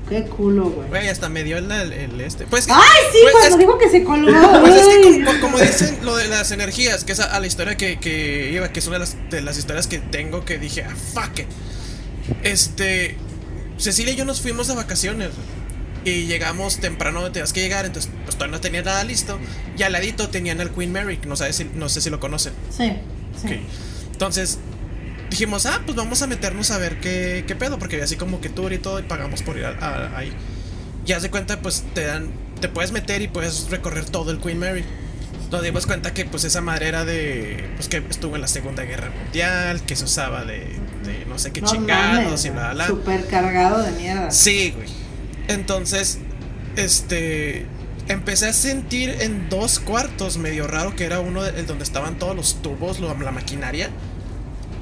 Qué 0.08 0.22
culo, 0.24 0.70
güey. 0.70 0.88
Güey, 0.88 1.08
hasta 1.08 1.28
me 1.28 1.44
dio 1.44 1.58
el, 1.58 2.20
este. 2.22 2.46
Pues, 2.46 2.66
Ay, 2.70 2.80
sí, 3.12 3.18
pues, 3.22 3.32
cuando 3.32 3.48
es- 3.50 3.58
digo 3.58 3.78
que 3.78 3.90
se 3.90 4.04
colgó. 4.04 4.30
Pues 4.62 4.74
es 4.74 4.86
que 5.06 5.24
como, 5.24 5.40
como 5.40 5.58
dicen 5.58 5.98
lo 6.02 6.16
de 6.16 6.28
las 6.28 6.50
energías, 6.50 7.04
que 7.04 7.12
es 7.12 7.20
a, 7.20 7.24
a 7.36 7.40
la 7.40 7.46
historia 7.46 7.76
que, 7.76 7.98
que 8.00 8.50
iba, 8.52 8.70
que 8.72 8.80
es 8.80 8.86
una 8.86 8.94
de 8.96 9.00
las, 9.00 9.16
de 9.30 9.42
las 9.42 9.58
historias 9.58 9.86
que 9.86 9.98
tengo 9.98 10.44
que 10.46 10.58
dije, 10.58 10.82
ah, 10.84 10.94
fuck 11.12 11.40
it. 11.40 11.46
Este, 12.42 13.16
Cecilia 13.76 14.12
y 14.12 14.16
yo 14.16 14.24
nos 14.24 14.40
fuimos 14.40 14.66
de 14.68 14.74
vacaciones 14.74 15.30
y 16.04 16.24
llegamos 16.26 16.78
temprano 16.78 17.20
donde 17.20 17.34
tenías 17.34 17.52
que 17.52 17.60
llegar, 17.60 17.84
entonces 17.84 18.10
pues 18.24 18.36
todavía 18.36 18.56
no 18.56 18.60
tenía 18.60 18.82
nada 18.82 19.04
listo. 19.04 19.38
Y 19.76 19.82
al 19.82 19.92
ladito 19.92 20.28
tenían 20.30 20.60
el 20.60 20.70
Queen 20.70 20.92
Mary, 20.92 21.18
no, 21.26 21.36
sabes 21.36 21.56
si, 21.56 21.64
no 21.74 21.88
sé 21.88 22.00
si 22.00 22.08
lo 22.10 22.18
conocen. 22.20 22.52
Sí, 22.74 22.92
sí. 23.40 23.60
Entonces 24.12 24.58
dijimos, 25.30 25.66
ah, 25.66 25.80
pues 25.84 25.96
vamos 25.96 26.22
a 26.22 26.26
meternos 26.26 26.70
a 26.70 26.78
ver 26.78 27.00
qué, 27.00 27.44
qué 27.46 27.54
pedo, 27.56 27.78
porque 27.78 28.00
así 28.02 28.16
como 28.16 28.40
que 28.40 28.48
tour 28.48 28.72
y 28.72 28.78
todo, 28.78 28.98
y 28.98 29.02
pagamos 29.02 29.42
por 29.42 29.56
ir 29.58 29.66
a- 29.66 29.76
a- 29.80 30.16
ahí. 30.18 30.32
Y 31.06 31.12
haz 31.12 31.22
de 31.22 31.30
cuenta, 31.30 31.60
pues 31.60 31.84
te 31.94 32.04
dan, 32.04 32.28
te 32.60 32.68
puedes 32.68 32.92
meter 32.92 33.22
y 33.22 33.28
puedes 33.28 33.70
recorrer 33.70 34.04
todo 34.06 34.30
el 34.30 34.38
Queen 34.40 34.58
Mary. 34.58 34.84
Nos 35.50 35.62
dimos 35.62 35.86
cuenta 35.86 36.12
que 36.12 36.26
pues 36.26 36.44
esa 36.44 36.60
madre 36.60 36.88
era 36.88 37.06
de, 37.06 37.70
pues 37.76 37.88
que 37.88 38.02
estuvo 38.10 38.34
en 38.36 38.42
la 38.42 38.48
Segunda 38.48 38.82
Guerra 38.82 39.10
Mundial, 39.24 39.80
que 39.82 39.96
se 39.96 40.04
usaba 40.04 40.44
de, 40.44 40.58
de 41.04 41.24
no 41.26 41.38
sé 41.38 41.52
qué 41.52 41.62
No 41.62 41.68
chingados 41.68 42.24
mames, 42.24 42.44
y 42.44 42.50
bla, 42.50 42.74
bla. 42.74 42.86
Super 42.86 43.26
cargado 43.26 43.82
de 43.82 43.90
mierda. 43.92 44.30
Sí, 44.30 44.72
güey. 44.76 44.88
Entonces, 45.48 46.18
este. 46.76 47.66
Empecé 48.08 48.46
a 48.46 48.52
sentir 48.54 49.16
en 49.20 49.50
dos 49.50 49.80
cuartos 49.80 50.38
medio 50.38 50.66
raro 50.66 50.96
que 50.96 51.04
era 51.04 51.20
uno 51.20 51.44
el 51.44 51.66
donde 51.66 51.84
estaban 51.84 52.18
todos 52.18 52.34
los 52.34 52.62
tubos, 52.62 53.00
lo- 53.00 53.14
la 53.18 53.30
maquinaria. 53.32 53.90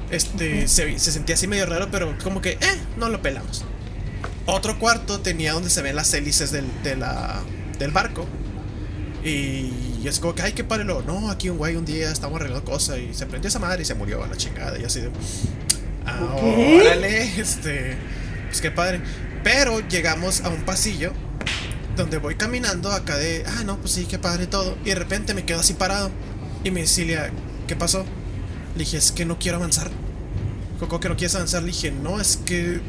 Este, 0.09 0.67
se, 0.67 0.97
se 0.99 1.11
sentía 1.11 1.35
así 1.35 1.47
medio 1.47 1.65
raro, 1.65 1.89
pero 1.91 2.17
como 2.23 2.41
que, 2.41 2.51
eh, 2.51 2.77
no 2.97 3.09
lo 3.09 3.21
pelamos. 3.21 3.65
Otro 4.45 4.79
cuarto 4.79 5.19
tenía 5.19 5.53
donde 5.53 5.69
se 5.69 5.81
ven 5.81 5.95
las 5.95 6.13
hélices 6.13 6.51
del, 6.51 6.65
de 6.83 6.95
la, 6.95 7.41
del 7.79 7.91
barco. 7.91 8.25
Y 9.23 10.07
es 10.07 10.19
como 10.19 10.33
que, 10.33 10.41
ay, 10.41 10.53
qué 10.53 10.63
padre. 10.63 10.85
Luego, 10.85 11.01
no, 11.01 11.29
aquí 11.29 11.49
un 11.49 11.57
güey 11.57 11.75
un 11.75 11.83
día 11.83 12.11
estamos 12.11 12.39
arreglando 12.39 12.63
cosas 12.63 12.99
y 12.99 13.13
se 13.13 13.25
prendió 13.25 13.49
esa 13.49 13.59
madre 13.59 13.81
y 13.81 13.85
se 13.85 13.93
murió 13.93 14.23
a 14.23 14.27
la 14.27 14.37
chingada. 14.37 14.79
Y 14.79 14.85
así 14.85 15.01
de, 15.01 15.11
ah, 16.05 16.35
órale, 16.35 17.39
este, 17.39 17.97
pues 18.47 18.61
qué 18.61 18.71
padre. 18.71 19.01
Pero 19.43 19.85
llegamos 19.87 20.41
a 20.41 20.49
un 20.49 20.63
pasillo 20.63 21.11
donde 21.97 22.17
voy 22.17 22.35
caminando 22.35 22.91
acá 22.91 23.17
de, 23.17 23.43
ah, 23.45 23.63
no, 23.65 23.77
pues 23.77 23.91
sí, 23.93 24.05
qué 24.05 24.17
padre 24.17 24.47
todo. 24.47 24.77
Y 24.85 24.89
de 24.89 24.95
repente 24.95 25.33
me 25.33 25.43
quedo 25.43 25.59
así 25.59 25.73
parado. 25.73 26.09
Y 26.63 26.71
me 26.71 26.87
Cilia, 26.87 27.31
¿qué 27.67 27.75
pasó? 27.75 28.05
Le 28.77 28.83
dije, 28.83 28.97
es 28.97 29.11
que 29.11 29.25
no 29.25 29.39
quiero 29.39 29.57
avanzar. 29.57 29.89
Coco, 30.79 30.99
que 30.99 31.09
no 31.09 31.15
quieres 31.17 31.33
avanzar. 31.35 31.61
Le 31.63 31.67
dije, 31.69 31.91
no, 31.91 32.21
es 32.21 32.37
que 32.37 32.79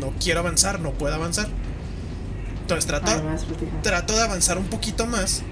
no 0.00 0.12
quiero 0.22 0.40
avanzar, 0.40 0.80
no 0.80 0.92
puedo 0.92 1.14
avanzar. 1.14 1.48
Entonces 2.60 2.86
trato, 2.86 3.10
trato 3.82 4.14
de 4.16 4.22
avanzar 4.22 4.56
un 4.58 4.66
poquito 4.66 5.06
más. 5.06 5.42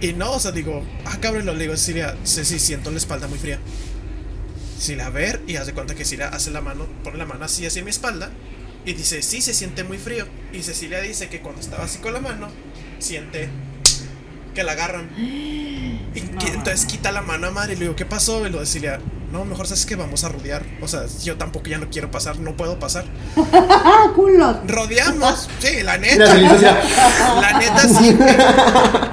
Y 0.00 0.12
no, 0.12 0.32
o 0.32 0.38
sea, 0.40 0.52
digo, 0.52 0.84
ah, 1.06 1.16
cabrón, 1.20 1.46
lo 1.46 1.54
le 1.54 1.60
digo 1.62 1.72
a 1.74 1.76
Cilia, 1.78 2.16
sí, 2.24 2.44
sí, 2.44 2.58
siento 2.58 2.90
la 2.90 2.98
espalda 2.98 3.26
muy 3.26 3.38
fría. 3.38 3.58
Cilia, 4.78 5.06
a 5.06 5.10
ver, 5.10 5.40
y 5.46 5.56
haz 5.56 5.66
de 5.66 5.72
cuenta 5.72 5.94
que 5.94 6.04
Cilia 6.04 6.28
hace 6.28 6.50
la 6.50 6.60
mano, 6.60 6.86
pone 7.02 7.16
la 7.16 7.24
mano 7.24 7.44
así 7.46 7.64
hacia 7.64 7.82
mi 7.82 7.90
espalda. 7.90 8.30
Y 8.84 8.92
dice, 8.92 9.22
sí, 9.22 9.40
se 9.40 9.54
siente 9.54 9.82
muy 9.84 9.96
frío. 9.96 10.26
Y 10.52 10.62
Cecilia 10.62 11.00
dice 11.00 11.28
que 11.30 11.40
cuando 11.40 11.62
estaba 11.62 11.84
así 11.84 11.98
con 12.00 12.12
la 12.12 12.20
mano, 12.20 12.48
siente 12.98 13.48
que 14.54 14.62
la 14.62 14.72
agarran. 14.72 15.08
Y 16.14 16.20
que- 16.20 16.48
entonces 16.52 16.84
quita 16.86 17.10
la 17.10 17.22
mano 17.22 17.48
a 17.48 17.50
madre 17.50 17.72
y 17.72 17.76
le 17.76 17.82
digo, 17.82 17.96
¿qué 17.96 18.04
pasó? 18.06 18.46
Y 18.46 18.50
lo 18.50 18.60
de 18.60 18.66
Cilia, 18.66 19.00
no, 19.34 19.44
mejor 19.44 19.66
sabes 19.66 19.84
que 19.84 19.96
vamos 19.96 20.22
a 20.22 20.28
rodear. 20.28 20.64
O 20.80 20.86
sea, 20.88 21.02
yo 21.24 21.36
tampoco 21.36 21.66
ya 21.68 21.78
no 21.78 21.90
quiero 21.90 22.08
pasar, 22.10 22.38
no 22.38 22.56
puedo 22.56 22.78
pasar. 22.78 23.04
¡Ah, 23.52 24.12
culo! 24.14 24.60
Rodeamos, 24.66 25.48
sí, 25.58 25.82
la 25.82 25.98
neta. 25.98 26.34
La 27.40 27.58
neta 27.58 27.88
sí. 27.88 28.16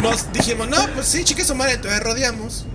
Nos 0.03 0.31
dijimos, 0.31 0.69
no, 0.69 0.77
pues 0.93 1.07
sí, 1.07 1.23
chique 1.23 1.43
su 1.43 1.55
madre, 1.55 1.73
entonces 1.73 1.99
rodeamos. 2.01 2.65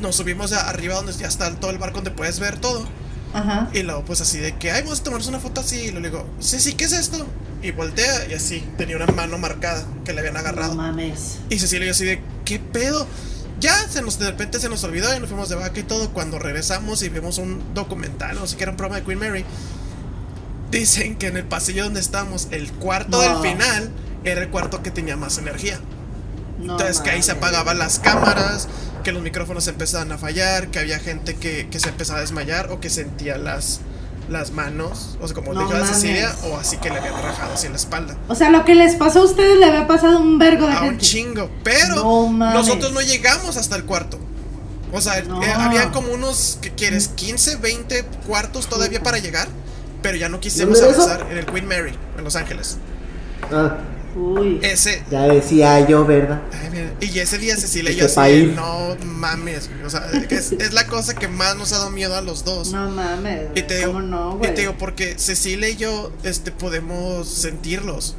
Nos 0.00 0.16
subimos 0.16 0.52
a- 0.52 0.68
arriba 0.68 0.94
donde 0.94 1.12
ya 1.12 1.26
está 1.28 1.54
todo 1.56 1.70
el 1.70 1.78
barco 1.78 1.96
donde 1.96 2.10
puedes 2.10 2.40
ver 2.40 2.56
todo. 2.58 2.86
Ajá. 3.34 3.68
Y 3.74 3.82
luego, 3.82 4.02
pues 4.06 4.20
así 4.22 4.38
de 4.38 4.56
que, 4.56 4.70
ay, 4.70 4.82
vamos 4.82 5.00
a 5.00 5.02
tomarnos 5.04 5.28
una 5.28 5.40
foto 5.40 5.60
así. 5.60 5.76
Y 5.76 5.92
le 5.92 6.00
digo, 6.00 6.26
Ceci, 6.40 6.72
¿qué 6.74 6.84
es 6.86 6.92
esto? 6.92 7.26
Y 7.62 7.70
voltea 7.72 8.26
y 8.30 8.34
así, 8.34 8.64
tenía 8.78 8.96
una 8.96 9.06
mano 9.06 9.36
marcada 9.38 9.84
que 10.04 10.12
le 10.14 10.20
habían 10.20 10.36
agarrado. 10.36 10.74
No 10.74 10.82
mames. 10.82 11.38
Y 11.50 11.58
Cecilia 11.58 11.84
y 11.84 11.88
yo 11.88 11.92
así 11.92 12.04
de, 12.04 12.22
¿qué 12.44 12.58
pedo? 12.58 13.06
Ya 13.60 13.74
se 13.88 14.02
nos, 14.02 14.18
de 14.18 14.26
repente 14.26 14.60
se 14.60 14.68
nos 14.68 14.84
olvidó 14.84 15.14
y 15.16 15.20
nos 15.20 15.28
fuimos 15.28 15.48
de 15.48 15.54
vaca 15.56 15.78
y 15.80 15.82
todo. 15.82 16.12
Cuando 16.12 16.38
regresamos 16.38 17.02
y 17.02 17.08
vimos 17.08 17.38
un 17.38 17.62
documental, 17.74 18.36
no 18.36 18.46
sé 18.46 18.56
qué 18.56 18.64
era 18.64 18.72
un 18.72 18.76
programa 18.76 19.00
de 19.00 19.06
Queen 19.06 19.18
Mary. 19.18 19.44
Dicen 20.70 21.16
que 21.16 21.28
en 21.28 21.36
el 21.36 21.44
pasillo 21.44 21.84
donde 21.84 22.00
estábamos, 22.00 22.48
el 22.50 22.70
cuarto 22.72 23.22
No. 23.22 23.40
del 23.42 23.52
final 23.52 23.90
era 24.24 24.42
el 24.42 24.50
cuarto 24.50 24.82
que 24.82 24.90
tenía 24.90 25.16
más 25.16 25.38
energía. 25.38 25.80
No 26.58 26.72
Entonces 26.72 27.00
que 27.00 27.10
ahí 27.10 27.22
se 27.22 27.32
apagaban 27.32 27.78
las 27.78 27.98
cámaras, 27.98 28.68
que 29.04 29.12
los 29.12 29.22
micrófonos 29.22 29.68
empezaban 29.68 30.10
a 30.12 30.18
fallar, 30.18 30.68
que 30.68 30.78
había 30.78 30.98
gente 30.98 31.36
que, 31.36 31.68
que 31.70 31.78
se 31.80 31.88
empezaba 31.90 32.18
a 32.18 32.22
desmayar 32.22 32.70
o 32.72 32.80
que 32.80 32.90
sentía 32.90 33.38
las, 33.38 33.80
las 34.28 34.50
manos, 34.50 35.16
o 35.20 35.26
sea, 35.28 35.34
como 35.34 35.52
No 35.54 35.60
dijo 35.60 35.72
la 35.72 35.80
mames. 35.80 35.94
Cecilia, 35.96 36.34
o 36.50 36.56
así 36.56 36.76
que 36.78 36.90
le 36.90 36.98
habían 36.98 37.14
rajado 37.22 37.54
así 37.54 37.66
en 37.66 37.72
la 37.72 37.78
espalda. 37.78 38.16
O 38.28 38.34
sea, 38.34 38.50
lo 38.50 38.64
que 38.64 38.74
les 38.74 38.96
pasó 38.96 39.20
a 39.20 39.24
ustedes 39.24 39.58
le 39.58 39.66
había 39.66 39.86
pasado 39.86 40.16
a 40.18 40.20
un 40.20 40.38
vergo 40.38 40.66
de 40.66 40.72
A 40.72 40.80
un 40.82 40.86
gente. 40.90 41.04
chingo, 41.04 41.50
pero 41.62 41.94
No 41.94 42.52
nosotros 42.54 42.92
no 42.92 43.00
llegamos 43.00 43.56
hasta 43.56 43.76
el 43.76 43.84
cuarto. 43.84 44.18
O 44.92 45.00
sea, 45.00 45.20
No. 45.22 45.42
eh, 45.42 45.52
había 45.52 45.90
como 45.92 46.12
unos, 46.12 46.58
¿qué 46.60 46.72
quieres? 46.72 47.08
15, 47.08 47.56
20 47.56 48.04
cuartos 48.26 48.66
todavía 48.68 49.02
para 49.02 49.18
llegar, 49.18 49.48
pero 50.02 50.16
ya 50.16 50.28
no 50.28 50.40
quisimos 50.40 50.80
avanzar 50.82 51.26
en 51.30 51.38
el 51.38 51.46
Queen 51.46 51.66
Mary, 51.68 51.94
en 52.18 52.24
Los 52.24 52.36
Ángeles. 52.36 52.78
Ah, 53.52 53.76
Uy. 54.16 54.58
Ese, 54.62 55.02
ya 55.10 55.22
decía 55.28 55.86
yo, 55.86 56.06
¿verdad? 56.06 56.40
Ay, 56.52 56.70
mira, 56.72 56.92
Y 57.00 57.18
ese 57.18 57.36
día 57.38 57.54
Cecilia 57.56 57.90
y 57.90 57.94
Y 57.94 57.98
yo 57.98 58.06
así, 58.06 58.52
no 58.56 58.96
mames, 59.04 59.68
güey, 59.68 59.82
o 59.84 59.90
sea, 59.90 60.08
es, 60.30 60.52
es 60.52 60.72
la 60.72 60.86
cosa 60.86 61.14
que 61.14 61.28
más 61.28 61.54
nos 61.56 61.72
ha 61.74 61.78
dado 61.78 61.90
miedo 61.90 62.14
a 62.16 62.22
los 62.22 62.42
dos. 62.44 62.72
No 62.72 62.88
mames. 62.90 63.48
y 63.54 63.62
te 63.62 63.76
digo, 63.78 63.92
¿Cómo 63.92 64.02
no, 64.02 64.34
y 64.36 64.38
güey? 64.38 64.54
te 64.54 64.62
digo, 64.62 64.74
porque 64.78 65.18
Cecilia 65.18 65.68
y 65.68 65.76
yo, 65.76 66.10
este, 66.22 66.50
podemos 66.50 67.28
sentirlos. 67.28 68.16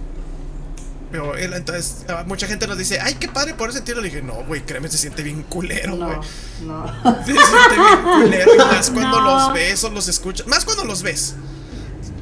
Pero 1.12 1.38
él, 1.38 1.54
entonces, 1.54 2.04
ah, 2.10 2.26
mucha 2.28 2.48
gente 2.48 2.68
nos 2.68 2.78
dice, 2.78 3.00
ay, 3.00 3.16
qué 3.16 3.30
padre 3.30 3.54
poder 3.54 3.72
sentirlo. 3.74 4.02
Le 4.02 4.10
dije, 4.10 4.22
no, 4.22 4.44
güey, 4.44 4.62
créeme, 4.66 4.90
se 4.90 4.98
siente 4.98 5.24
bien 5.24 5.42
culero, 5.44 5.96
güey. 5.96 6.18
No, 6.66 6.86
no. 6.86 7.18
Se 7.26 7.32
siente 7.32 7.76
bien 7.76 8.22
culero, 8.22 8.54
y 8.54 8.58
más 8.58 8.92
cuando 8.92 9.22
No. 9.22 9.26
los 9.48 9.54
ves 9.54 9.84
o 9.86 9.90
los 9.90 10.10
escuchas. 10.10 10.46
Más 10.48 10.66
cuando 10.66 10.84
los 10.84 11.04
ves. 11.04 11.36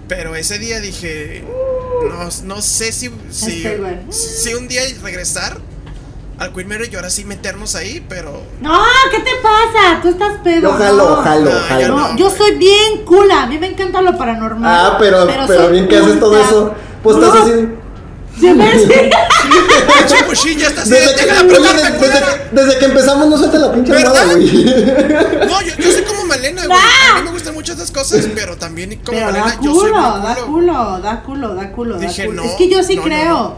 Pero 0.08 0.36
ese 0.36 0.60
día 0.60 0.80
dije, 0.82 1.44
no, 2.04 2.30
no 2.56 2.62
sé 2.62 2.92
si, 2.92 3.12
si, 3.30 3.66
si 4.10 4.54
un 4.54 4.68
día 4.68 4.82
regresar 5.02 5.58
al 6.38 6.52
Mary 6.66 6.90
y 6.92 6.96
ahora 6.96 7.10
sí 7.10 7.24
meternos 7.24 7.76
ahí, 7.76 8.06
pero 8.10 8.42
No, 8.60 8.78
¿qué 9.10 9.20
te 9.20 9.32
pasa? 9.42 10.02
Tú 10.02 10.10
estás 10.10 10.40
pedo. 10.44 10.62
Yo 10.62 10.74
jalo, 10.74 11.10
no. 11.10 11.16
jalo, 11.22 11.50
No, 11.52 11.60
jalo. 11.60 11.82
yo 11.82 11.88
No, 11.96 12.16
yo 12.18 12.30
soy 12.30 12.56
bien 12.58 13.06
cula. 13.06 13.44
A 13.44 13.48
mí 13.48 13.58
me 13.58 13.68
encanta 13.68 14.02
lo 14.02 14.18
paranormal. 14.18 14.64
Ah, 14.66 14.98
pero, 15.00 15.26
pero, 15.48 15.70
bien 15.70 15.88
que 15.88 15.98
haces 15.98 16.20
todo 16.20 16.38
eso. 16.40 16.74
Pues 17.02 17.18
No, 17.18 17.28
estás 17.28 17.42
así. 17.44 17.68
¿Se 18.40 18.54
me 18.54 18.68
hace? 18.68 19.10
Pinche 19.98 20.26
cuchilla 20.26 20.60
ya 20.60 20.68
está 20.70 20.84
Desde 20.84 21.16
que, 21.16 21.26
desde, 21.26 21.92
desde 22.00 22.50
desde 22.52 22.80
que 22.80 22.86
empezamos 22.86 23.28
no 23.28 23.38
suelta 23.38 23.58
la 23.60 23.74
pinche 23.74 23.94
almohada, 23.94 24.34
güey. 24.34 24.66
No, 24.66 25.62
yo, 25.62 25.74
yo 25.78 25.92
soy 25.92 26.04
como 26.04 26.26
Malena, 26.26 26.66
güey. 26.66 26.78
A 26.78 27.18
mí 27.20 27.24
me 27.26 27.32
gustan 27.32 27.54
muchas 27.54 27.76
esas 27.78 27.92
cosas, 27.92 28.28
pero 28.34 28.58
también 28.58 28.90
como 29.04 29.18
Pero 29.18 29.28
Malena 29.28 29.46
da 29.48 29.62
yo 29.62 29.74
soy 29.76 29.92
culo, 29.92 30.02
da 30.02 30.36
culo. 30.36 30.46
culo, 30.48 31.00
da 31.02 31.22
culo, 31.24 31.56
da 31.56 31.72
culo, 31.72 31.96
da 32.00 32.08
Dije, 32.08 32.26
culo. 32.26 32.44
no, 32.44 32.50
es 32.50 32.56
que 32.56 32.70
yo 32.70 32.84
sí 32.84 32.96
no, 32.96 33.04
creo. 33.04 33.30
no. 33.30 33.56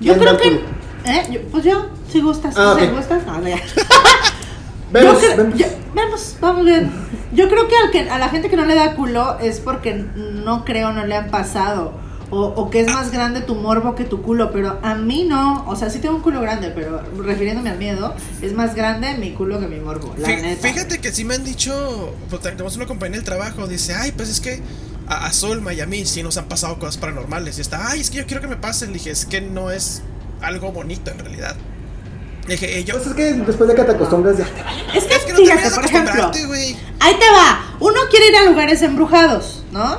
Yo 0.00 0.14
¿Quién 0.14 0.18
creo 0.18 0.32
da 0.32 0.38
que. 0.38 0.48
culo? 0.50 0.60
¿Eh? 1.06 1.26
Yo- 1.30 1.40
pues 1.50 1.64
yo, 1.64 1.86
si 2.12 2.20
gustas. 2.20 2.54
Ah, 2.56 2.76
¿Si 2.78 2.86
gustas? 2.86 3.24
No, 3.26 3.46
ya. 3.48 3.56
Vemos, 4.92 5.18
creo- 5.18 5.36
vemos. 5.36 5.58
yo- 5.58 5.66
vemos, 5.94 6.36
vamos 6.40 6.64
bien. 6.64 6.90
Yo 7.32 7.48
creo 7.48 7.68
que, 7.68 7.76
al 7.76 7.90
que 7.90 8.08
a 8.10 8.18
la 8.18 8.28
gente 8.30 8.48
que 8.48 8.56
no 8.56 8.64
le 8.64 8.74
da 8.74 8.94
culo 8.94 9.38
es 9.40 9.60
porque 9.60 9.92
no 9.94 10.64
creo, 10.64 10.92
no 10.92 11.04
le 11.06 11.14
han 11.14 11.30
pasado. 11.30 11.92
O, 12.30 12.42
o 12.42 12.68
que 12.70 12.80
es 12.80 12.86
más 12.92 13.10
grande 13.10 13.40
tu 13.40 13.54
morbo 13.54 13.94
que 13.94 14.04
tu 14.04 14.20
culo, 14.22 14.52
pero 14.52 14.78
a 14.82 14.94
mí 14.94 15.24
no. 15.24 15.64
O 15.66 15.76
sea, 15.76 15.88
sí 15.88 15.98
tengo 15.98 16.16
un 16.16 16.22
culo 16.22 16.40
grande, 16.40 16.70
pero 16.74 17.02
refiriéndome 17.16 17.70
al 17.70 17.78
miedo, 17.78 18.14
es 18.42 18.52
más 18.52 18.74
grande 18.74 19.14
mi 19.16 19.32
culo 19.32 19.58
que 19.60 19.66
mi 19.66 19.80
morbo. 19.80 20.14
La 20.18 20.28
neta. 20.28 20.68
Fíjate 20.68 20.98
que 20.98 21.10
sí 21.12 21.24
me 21.24 21.34
han 21.34 21.44
dicho, 21.44 22.14
pues 22.28 22.42
tenemos 22.42 22.76
una 22.76 22.86
compañía 22.86 23.16
del 23.16 23.24
trabajo, 23.24 23.66
dice, 23.66 23.94
ay, 23.94 24.12
pues 24.12 24.28
es 24.28 24.40
que 24.40 24.60
a, 25.06 25.26
a 25.26 25.32
Solma 25.32 25.72
y 25.72 25.80
a 25.80 25.86
mí 25.86 26.04
sí 26.04 26.22
nos 26.22 26.36
han 26.36 26.46
pasado 26.46 26.78
cosas 26.78 26.98
paranormales. 26.98 27.58
Y 27.58 27.62
está, 27.62 27.90
ay, 27.90 28.00
es 28.00 28.10
que 28.10 28.18
yo 28.18 28.26
quiero 28.26 28.42
que 28.42 28.48
me 28.48 28.56
pasen. 28.56 28.88
Le 28.88 28.94
dije, 28.94 29.10
es 29.10 29.24
que 29.24 29.40
no 29.40 29.70
es 29.70 30.02
algo 30.42 30.70
bonito 30.72 31.10
en 31.10 31.18
realidad. 31.18 31.56
Dije, 32.48 32.78
"Eh, 32.78 32.84
yo, 32.84 32.94
Pues 32.94 33.06
es 33.08 33.14
que 33.14 33.32
después 33.34 33.68
de 33.68 33.74
que 33.74 33.84
te 33.84 33.92
acostumbras 33.92 34.36
ya 34.38 34.44
te 34.46 34.62
vale. 34.62 34.82
Es 34.94 35.04
que, 35.04 35.14
es 35.14 35.24
que 35.24 35.32
no 35.34 35.38
fíjate, 35.38 35.70
por 35.70 35.84
ejemplo. 35.84 36.30
Ahí 37.00 37.14
te 37.14 37.30
va. 37.30 37.76
Uno 37.78 38.00
quiere 38.10 38.28
ir 38.28 38.36
a 38.36 38.42
lugares 38.44 38.82
embrujados, 38.82 39.62
¿no? 39.70 39.98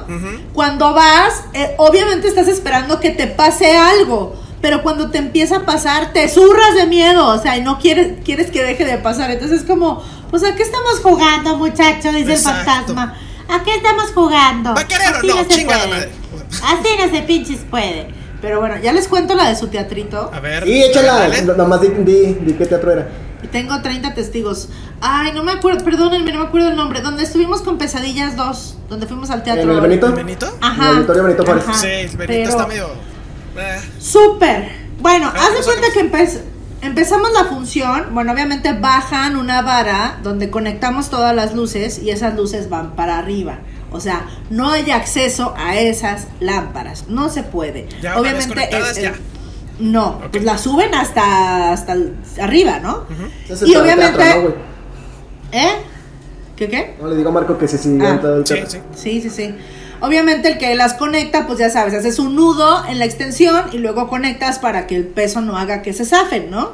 Cuando 0.54 0.94
vas, 0.94 1.44
eh, 1.54 1.76
obviamente 1.78 2.28
estás 2.28 2.48
esperando 2.48 3.00
que 3.00 3.12
te 3.12 3.28
pase 3.28 3.78
algo. 3.78 4.36
Pero 4.62 4.84
cuando 4.84 5.10
te 5.10 5.20
empieza 5.20 5.58
a 5.58 5.66
pasar, 5.66 6.12
te 6.12 6.28
zurras 6.28 6.76
de 6.76 6.86
miedo. 6.88 7.28
O 7.28 7.42
sea, 7.42 7.56
y 7.56 7.62
no 7.62 7.80
quieres, 7.80 8.18
quieres 8.26 8.52
que 8.52 8.62
deje 8.62 8.84
de 8.84 8.98
pasar. 8.98 9.32
Entonces 9.32 9.62
es 9.62 9.66
como, 9.66 10.04
pues 10.32 10.44
¿a 10.44 10.54
qué 10.56 10.64
estamos 10.64 11.00
jugando, 11.02 11.56
muchacho? 11.56 12.12
Dice 12.12 12.34
Exacto. 12.34 12.60
el 12.60 12.66
fantasma. 12.66 13.18
¿A 13.48 13.64
qué 13.64 13.76
estamos 13.76 14.12
jugando? 14.14 14.74
¿Va 14.76 14.82
a 14.82 14.88
querer 14.88 15.14
o 15.14 15.18
Así 15.18 15.28
no? 15.28 15.36
se 15.38 15.66
puede. 15.66 15.88
madre. 15.88 16.10
Así 16.64 16.90
no 17.00 17.10
se 17.16 17.22
pinches 17.24 17.60
puede. 17.70 18.14
Pero 18.42 18.60
bueno, 18.60 18.76
ya 18.82 18.94
les 18.94 19.08
cuento 19.08 19.36
la 19.36 19.50
de 19.50 19.56
su 19.56 19.68
teatrito. 19.68 20.32
A 20.34 20.40
ver. 20.40 20.68
Y 20.68 20.82
échala, 20.84 21.14
dale. 21.20 21.42
nomás 21.44 21.82
di, 21.82 21.90
di, 21.90 22.34
di 22.42 22.54
qué 22.54 22.66
teatro 22.66 22.92
era. 22.92 23.08
Y 23.44 23.48
tengo 23.48 23.82
30 23.82 24.14
testigos. 24.14 24.70
Ay, 25.02 25.32
no 25.34 25.44
me 25.44 25.52
acuerdo, 25.54 25.84
perdónenme, 25.84 26.32
no 26.32 26.40
me 26.40 26.46
acuerdo 26.48 26.70
el 26.70 26.76
nombre. 26.76 27.02
Donde 27.02 27.24
estuvimos 27.24 27.62
con 27.62 27.78
Pesadillas 27.78 28.36
2, 28.36 28.78
donde 28.90 29.08
fuimos 29.08 29.30
al 29.30 29.44
teatro. 29.44 29.64
¿En 29.64 29.70
el 29.72 29.82
Benito? 29.82 30.12
¿Benito? 30.14 30.58
Ajá. 30.62 30.84
En 30.84 30.90
el 30.90 30.96
Auditorio 30.98 31.24
Benito 31.24 31.44
Juárez. 31.46 31.64
Ajá. 31.68 31.74
Sí, 31.78 31.88
el 31.88 32.18
Benito 32.18 32.26
Pero- 32.28 32.50
está 32.50 32.68
medio. 32.68 32.88
eh, 33.58 33.80
Súper. 34.00 34.70
Bueno, 35.00 35.28
haz 35.34 35.54
de 35.58 35.64
cuenta 35.64 35.88
que 35.94 36.02
empe- 36.12 36.42
empezamos 36.82 37.32
la 37.32 37.46
función. 37.46 38.08
Bueno, 38.14 38.34
obviamente 38.34 38.74
bajan 38.74 39.38
una 39.38 39.62
vara 39.62 40.20
donde 40.24 40.50
conectamos 40.50 41.10
todas 41.10 41.34
las 41.36 41.56
luces 41.56 42.00
y 42.00 42.12
esas 42.12 42.36
luces 42.36 42.70
van 42.70 42.96
para 42.96 43.18
arriba. 43.18 43.60
O 43.92 44.00
sea, 44.00 44.28
no 44.50 44.70
hay 44.70 44.92
acceso 44.92 45.54
a 45.58 45.78
esas 45.78 46.28
lámparas. 46.40 47.06
No 47.08 47.30
se 47.30 47.44
puede. 47.44 47.88
Ya, 48.02 48.20
obviamente. 48.20 48.70
el- 48.72 48.84
el- 48.98 49.02
ya. 49.04 49.14
no, 49.80 50.20
pues 50.32 50.44
la 50.44 50.58
suben 50.58 50.94
hasta, 50.94 51.72
hasta 51.74 51.96
arriba, 52.42 52.80
¿no? 52.80 53.06
Es 53.50 53.62
el 53.62 53.70
Y 53.70 53.72
teatro, 53.72 53.82
obviamente. 53.84 54.36
¿no, 54.36 54.42
güey? 54.42 54.54
¿Eh? 55.52 55.72
¿Qué 56.56 56.68
qué? 56.68 56.96
No 57.02 57.08
le 57.08 57.16
digo 57.16 57.30
a 57.30 57.32
Marco 57.32 57.58
que 57.58 57.68
se 57.68 57.78
sigue 57.78 58.06
Ah, 58.06 58.10
en 58.12 58.22
todo 58.22 58.38
el 58.38 58.46
Sí, 58.46 58.54
teatro. 58.56 58.82
sí. 58.94 59.22
Sí, 59.22 59.22
sí, 59.22 59.30
sí. 59.30 59.56
Obviamente 60.02 60.50
el 60.50 60.58
que 60.58 60.76
las 60.76 60.94
conecta, 60.94 61.48
pues 61.48 61.60
ya 61.60 61.70
sabes, 61.70 61.94
haces 61.94 62.20
un 62.20 62.36
nudo 62.36 62.86
en 62.88 63.00
la 63.00 63.06
extensión 63.06 63.66
y 63.72 63.78
luego 63.80 64.08
conectas 64.08 64.60
para 64.60 64.86
que 64.88 64.96
el 64.96 65.06
peso 65.08 65.42
no 65.42 65.58
haga 65.58 65.82
que 65.82 65.94
se 65.94 66.06
zafen, 66.06 66.50
¿no? 66.52 66.72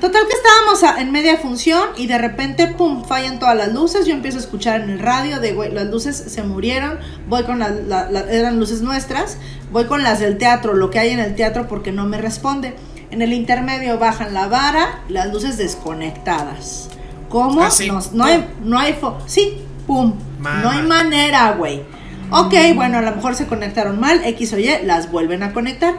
Total 0.00 0.22
que 0.26 0.32
estábamos 0.34 0.82
a- 0.82 1.00
en 1.00 1.10
media 1.10 1.38
función 1.38 1.80
y 1.96 2.06
de 2.06 2.18
repente, 2.18 2.66
pum, 2.66 3.04
fallan 3.04 3.38
todas 3.38 3.56
las 3.56 3.72
luces. 3.72 4.04
Yo 4.06 4.12
empiezo 4.12 4.36
a 4.38 4.40
escuchar 4.42 4.82
en 4.82 4.90
el 4.90 4.98
radio 4.98 5.40
de, 5.40 5.52
güey, 5.52 5.72
las 5.72 5.86
luces 5.86 6.16
se 6.16 6.42
murieron. 6.42 6.98
Voy 7.28 7.44
con 7.44 7.58
las, 7.58 7.72
la- 7.86 8.10
la- 8.10 8.30
eran 8.30 8.58
luces 8.60 8.82
nuestras. 8.82 9.38
Voy 9.72 9.86
con 9.86 10.02
las 10.02 10.20
del 10.20 10.36
teatro, 10.38 10.74
lo 10.74 10.90
que 10.90 10.98
hay 10.98 11.10
en 11.10 11.18
el 11.20 11.34
teatro 11.34 11.66
porque 11.66 11.92
no 11.92 12.04
me 12.04 12.18
responde. 12.20 12.74
En 13.10 13.22
el 13.22 13.32
intermedio 13.32 13.98
bajan 13.98 14.34
la 14.34 14.48
vara, 14.48 15.00
las 15.08 15.32
luces 15.32 15.56
desconectadas. 15.56 16.88
¿Cómo? 17.28 17.62
Ah, 17.62 17.70
sí. 17.70 17.88
no, 17.88 18.00
no 18.12 18.24
hay, 18.24 18.46
no 18.62 18.78
hay, 18.78 18.92
fo- 19.00 19.16
sí, 19.26 19.62
pum. 19.86 20.14
No 20.62 20.70
hay 20.70 20.82
manera, 20.82 21.52
güey. 21.52 21.82
Ok, 22.30 22.54
bueno, 22.74 22.98
a 22.98 23.02
lo 23.02 23.14
mejor 23.14 23.34
se 23.34 23.46
conectaron 23.46 24.00
mal, 24.00 24.20
X 24.24 24.52
o 24.52 24.58
Y, 24.58 24.68
las 24.84 25.10
vuelven 25.10 25.42
a 25.42 25.52
conectar. 25.52 25.94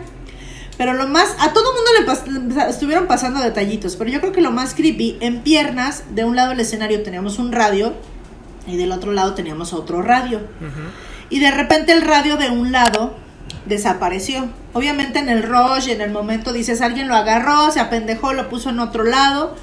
Pero 0.77 0.93
lo 0.93 1.07
más, 1.07 1.35
a 1.39 1.53
todo 1.53 1.63
mundo 1.73 1.89
le 1.99 2.05
pas- 2.55 2.69
estuvieron 2.69 3.07
pasando 3.07 3.39
detallitos, 3.39 3.95
pero 3.95 4.09
yo 4.09 4.19
creo 4.19 4.33
que 4.33 4.41
lo 4.41 4.51
más 4.51 4.73
creepy, 4.73 5.17
en 5.21 5.41
piernas, 5.41 6.03
de 6.11 6.25
un 6.25 6.35
lado 6.35 6.49
del 6.49 6.59
escenario 6.59 7.01
teníamos 7.01 7.39
un 7.39 7.51
radio 7.53 7.93
y 8.67 8.75
del 8.77 8.91
otro 8.91 9.13
lado 9.13 9.33
teníamos 9.35 9.71
otro 9.73 10.01
radio. 10.01 10.41
Y 11.29 11.39
de 11.39 11.51
repente 11.51 11.91
el 11.93 12.01
radio 12.01 12.35
de 12.37 12.49
un 12.49 12.71
lado 12.71 13.15
desapareció. 13.65 14.47
Obviamente 14.73 15.19
en 15.19 15.29
el 15.29 15.43
rush, 15.43 15.89
en 15.89 16.01
el 16.01 16.11
momento 16.11 16.51
dices, 16.53 16.81
alguien 16.81 17.07
lo 17.07 17.15
agarró, 17.15 17.71
se 17.71 17.79
apendejó, 17.79 18.33
lo 18.33 18.49
puso 18.49 18.69
en 18.69 18.79
otro 18.79 19.03
lado. 19.03 19.55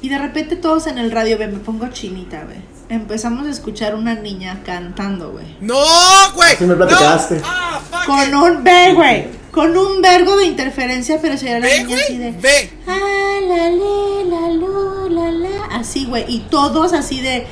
Y 0.00 0.08
de 0.08 0.18
repente 0.18 0.56
todos 0.56 0.86
en 0.86 0.98
el 0.98 1.10
radio, 1.10 1.38
ve, 1.38 1.46
me 1.46 1.58
pongo 1.58 1.88
chinita, 1.88 2.42
güey. 2.44 2.58
Empezamos 2.90 3.46
a 3.46 3.50
escuchar 3.50 3.94
una 3.94 4.14
niña 4.14 4.60
cantando, 4.64 5.30
güey. 5.32 5.46
¡No, 5.60 5.76
güey! 6.34 6.56
Sí 6.56 6.64
me 6.64 6.74
platicaste. 6.74 7.36
¡No! 7.36 7.42
¡Ah, 7.46 7.80
fuck 7.90 8.04
Con 8.06 8.28
it! 8.28 8.34
un 8.34 8.64
ve, 8.64 8.92
güey. 8.94 9.43
Con 9.54 9.76
un 9.76 10.02
vergo 10.02 10.36
de 10.36 10.46
interferencia, 10.46 11.18
pero 11.22 11.36
se 11.38 11.46
la 11.46 11.60
niña 11.60 11.96
así 12.02 12.16
de. 12.18 12.32
Ve. 12.32 12.72
Ah, 12.88 13.38
la, 13.46 13.68
li, 13.70 14.28
la, 14.28 14.48
lu, 14.50 15.08
la, 15.10 15.30
la. 15.30 15.64
Así, 15.76 16.06
güey. 16.06 16.24
Y 16.28 16.40
todos 16.50 16.92
así 16.92 17.20
de. 17.20 17.46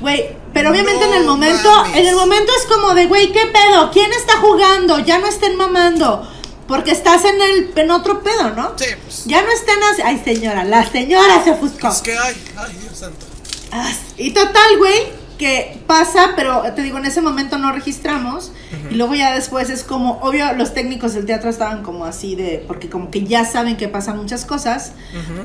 Güey. 0.00 0.36
Pero 0.52 0.70
obviamente 0.70 1.06
No 1.06 1.12
en 1.14 1.20
el 1.20 1.26
momento. 1.26 1.70
mames. 1.70 1.96
En 1.96 2.06
el 2.08 2.14
momento 2.16 2.52
es 2.58 2.66
como 2.66 2.92
de, 2.94 3.06
güey, 3.06 3.32
¿qué 3.32 3.46
pedo? 3.46 3.90
¿Quién 3.90 4.12
está 4.12 4.36
jugando? 4.38 4.98
Ya 4.98 5.18
no 5.18 5.26
estén 5.26 5.56
mamando. 5.56 6.28
Porque 6.68 6.90
estás 6.90 7.24
en 7.24 7.40
el 7.40 7.72
en 7.74 7.90
otro 7.90 8.22
pedo, 8.22 8.50
¿no? 8.50 8.72
Sí, 8.76 8.84
pues. 9.04 9.24
Ya 9.24 9.42
no 9.42 9.50
están 9.50 9.82
así. 9.92 10.02
Ay, 10.04 10.20
señora, 10.24 10.64
la 10.64 10.84
señora 10.88 11.42
se 11.42 11.52
ofuscó. 11.52 11.88
Es 11.88 12.02
que 12.02 12.16
ay, 12.16 12.34
ay, 12.58 12.76
Dios 12.82 12.98
santo. 12.98 13.24
Ah, 13.72 13.90
Y 14.18 14.32
total, 14.32 14.76
güey, 14.78 15.12
que 15.42 15.82
pasa, 15.88 16.34
pero 16.36 16.62
te 16.76 16.82
digo, 16.82 16.98
en 16.98 17.04
ese 17.04 17.20
momento 17.20 17.58
no 17.58 17.72
registramos. 17.72 18.52
Y 18.92 18.94
luego 18.94 19.16
ya 19.16 19.34
después 19.34 19.70
es 19.70 19.82
como, 19.82 20.18
obvio, 20.20 20.52
los 20.52 20.72
técnicos 20.72 21.14
del 21.14 21.26
teatro 21.26 21.50
estaban 21.50 21.82
como 21.82 22.04
así 22.04 22.36
de, 22.36 22.64
porque 22.68 22.88
como 22.88 23.10
que 23.10 23.24
ya 23.24 23.44
saben 23.44 23.76
que 23.76 23.88
pasan 23.88 24.18
muchas 24.18 24.44
cosas. 24.44 24.92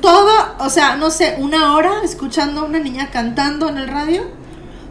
Todo, 0.00 0.30
o 0.60 0.70
sea, 0.70 0.94
no 0.94 1.10
sé, 1.10 1.34
una 1.40 1.74
hora 1.74 1.90
escuchando 2.04 2.60
a 2.60 2.64
una 2.64 2.78
niña 2.78 3.10
cantando 3.10 3.68
en 3.68 3.78
el 3.78 3.88
radio. 3.88 4.22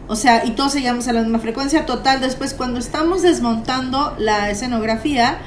O 0.08 0.14
sea, 0.14 0.44
y 0.44 0.50
todos 0.50 0.72
seguíamos 0.72 1.08
a 1.08 1.14
la 1.14 1.22
misma 1.22 1.38
frecuencia. 1.38 1.86
Total, 1.86 2.20
después 2.20 2.52
cuando 2.52 2.78
estamos 2.78 3.22
desmontando 3.22 4.14
la 4.18 4.50
escenografía, 4.50 5.38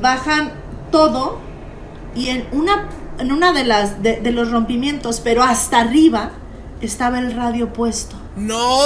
bajan 0.00 0.52
todo 0.90 1.38
y 2.14 2.28
en 2.28 2.46
una, 2.50 2.88
en 3.18 3.30
una 3.30 3.52
de 3.52 3.64
las 3.64 4.02
de, 4.02 4.22
de 4.22 4.32
los 4.32 4.50
rompimientos, 4.50 5.20
pero 5.20 5.42
hasta 5.42 5.80
arriba, 5.80 6.30
estaba 6.80 7.18
el 7.18 7.34
radio 7.34 7.74
puesto. 7.74 8.16
¡No, 8.36 8.78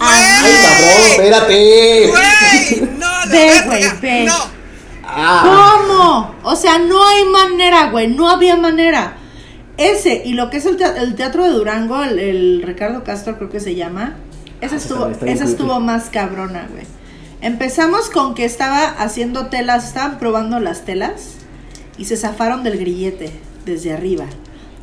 ¡Ay, 0.00 0.22
güey! 0.40 0.52
cabrón! 0.62 1.10
¡Espérate! 1.10 2.10
¡Güey! 2.10 2.90
¡No, 2.98 3.06
la 3.06 3.26
Ve, 3.26 3.50
güey, 3.66 3.84
ve. 4.00 4.24
¡No! 4.24 4.34
Ah, 5.04 5.80
¿Cómo? 5.86 6.34
O 6.44 6.56
sea, 6.56 6.78
no 6.78 7.06
hay 7.06 7.24
manera, 7.24 7.90
güey, 7.90 8.08
no 8.08 8.28
había 8.30 8.56
manera. 8.56 9.16
Ese 9.76 10.22
y 10.24 10.32
lo 10.34 10.50
que 10.50 10.58
es 10.58 10.66
el, 10.66 10.76
tea- 10.76 10.96
el 10.96 11.14
teatro 11.16 11.44
de 11.44 11.50
Durango, 11.50 12.02
el, 12.04 12.18
el 12.18 12.62
Ricardo 12.64 13.02
Castro 13.04 13.36
creo 13.36 13.50
que 13.50 13.60
se 13.60 13.74
llama, 13.74 14.14
ese 14.60 14.76
Ah, 14.76 14.78
estuvo, 14.78 15.06
ese 15.26 15.44
estuvo 15.44 15.80
más 15.80 16.04
cabrona, 16.10 16.68
güey. 16.70 16.84
Empezamos 17.40 18.08
con 18.10 18.34
que 18.34 18.44
estaba 18.44 18.84
haciendo 18.86 19.46
telas, 19.46 19.88
estaban 19.88 20.18
probando 20.18 20.60
las 20.60 20.84
telas 20.84 21.34
y 21.98 22.04
se 22.06 22.16
zafaron 22.16 22.62
del 22.62 22.78
grillete 22.78 23.32
desde 23.66 23.92
arriba. 23.92 24.24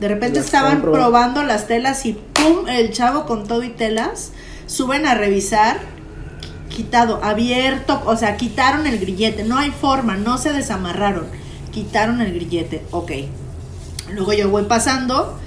De 0.01 0.07
repente 0.07 0.37
Las 0.39 0.45
estaban 0.47 0.81
probando. 0.81 1.43
las 1.43 1.67
telas 1.67 2.05
y 2.05 2.13
¡pum! 2.13 2.67
El 2.67 2.91
chavo 2.91 3.25
con 3.25 3.47
todo 3.47 3.63
y 3.63 3.69
telas 3.69 4.31
suben 4.65 5.05
a 5.05 5.13
revisar 5.13 5.77
quitado, 6.69 7.23
abierto, 7.23 8.01
o 8.05 8.15
sea, 8.17 8.35
quitaron 8.37 8.87
el 8.87 8.97
grillete, 8.99 9.43
no 9.43 9.57
hay 9.57 9.71
forma, 9.71 10.15
no 10.17 10.37
se 10.37 10.53
desamarraron, 10.53 11.27
quitaron 11.71 12.19
el 12.21 12.33
grillete, 12.33 12.83
ok. 12.91 13.11
Luego 14.13 14.33
yo 14.33 14.49
voy 14.49 14.63
pasando 14.63 15.37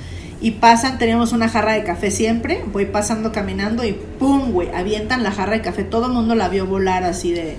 y 0.40 0.52
pasan, 0.52 0.98
teníamos 0.98 1.32
una 1.32 1.48
jarra 1.48 1.72
de 1.72 1.82
café 1.82 2.10
siempre, 2.10 2.62
voy 2.72 2.86
pasando 2.86 3.32
caminando 3.32 3.84
y 3.84 3.92
¡pum! 3.92 4.52
güey, 4.52 4.68
avientan 4.74 5.22
la 5.22 5.32
jarra 5.32 5.52
de 5.54 5.62
café, 5.62 5.82
todo 5.84 6.06
el 6.06 6.12
mundo 6.12 6.34
la 6.34 6.48
vio 6.48 6.66
volar 6.66 7.04
así 7.04 7.32
de... 7.32 7.52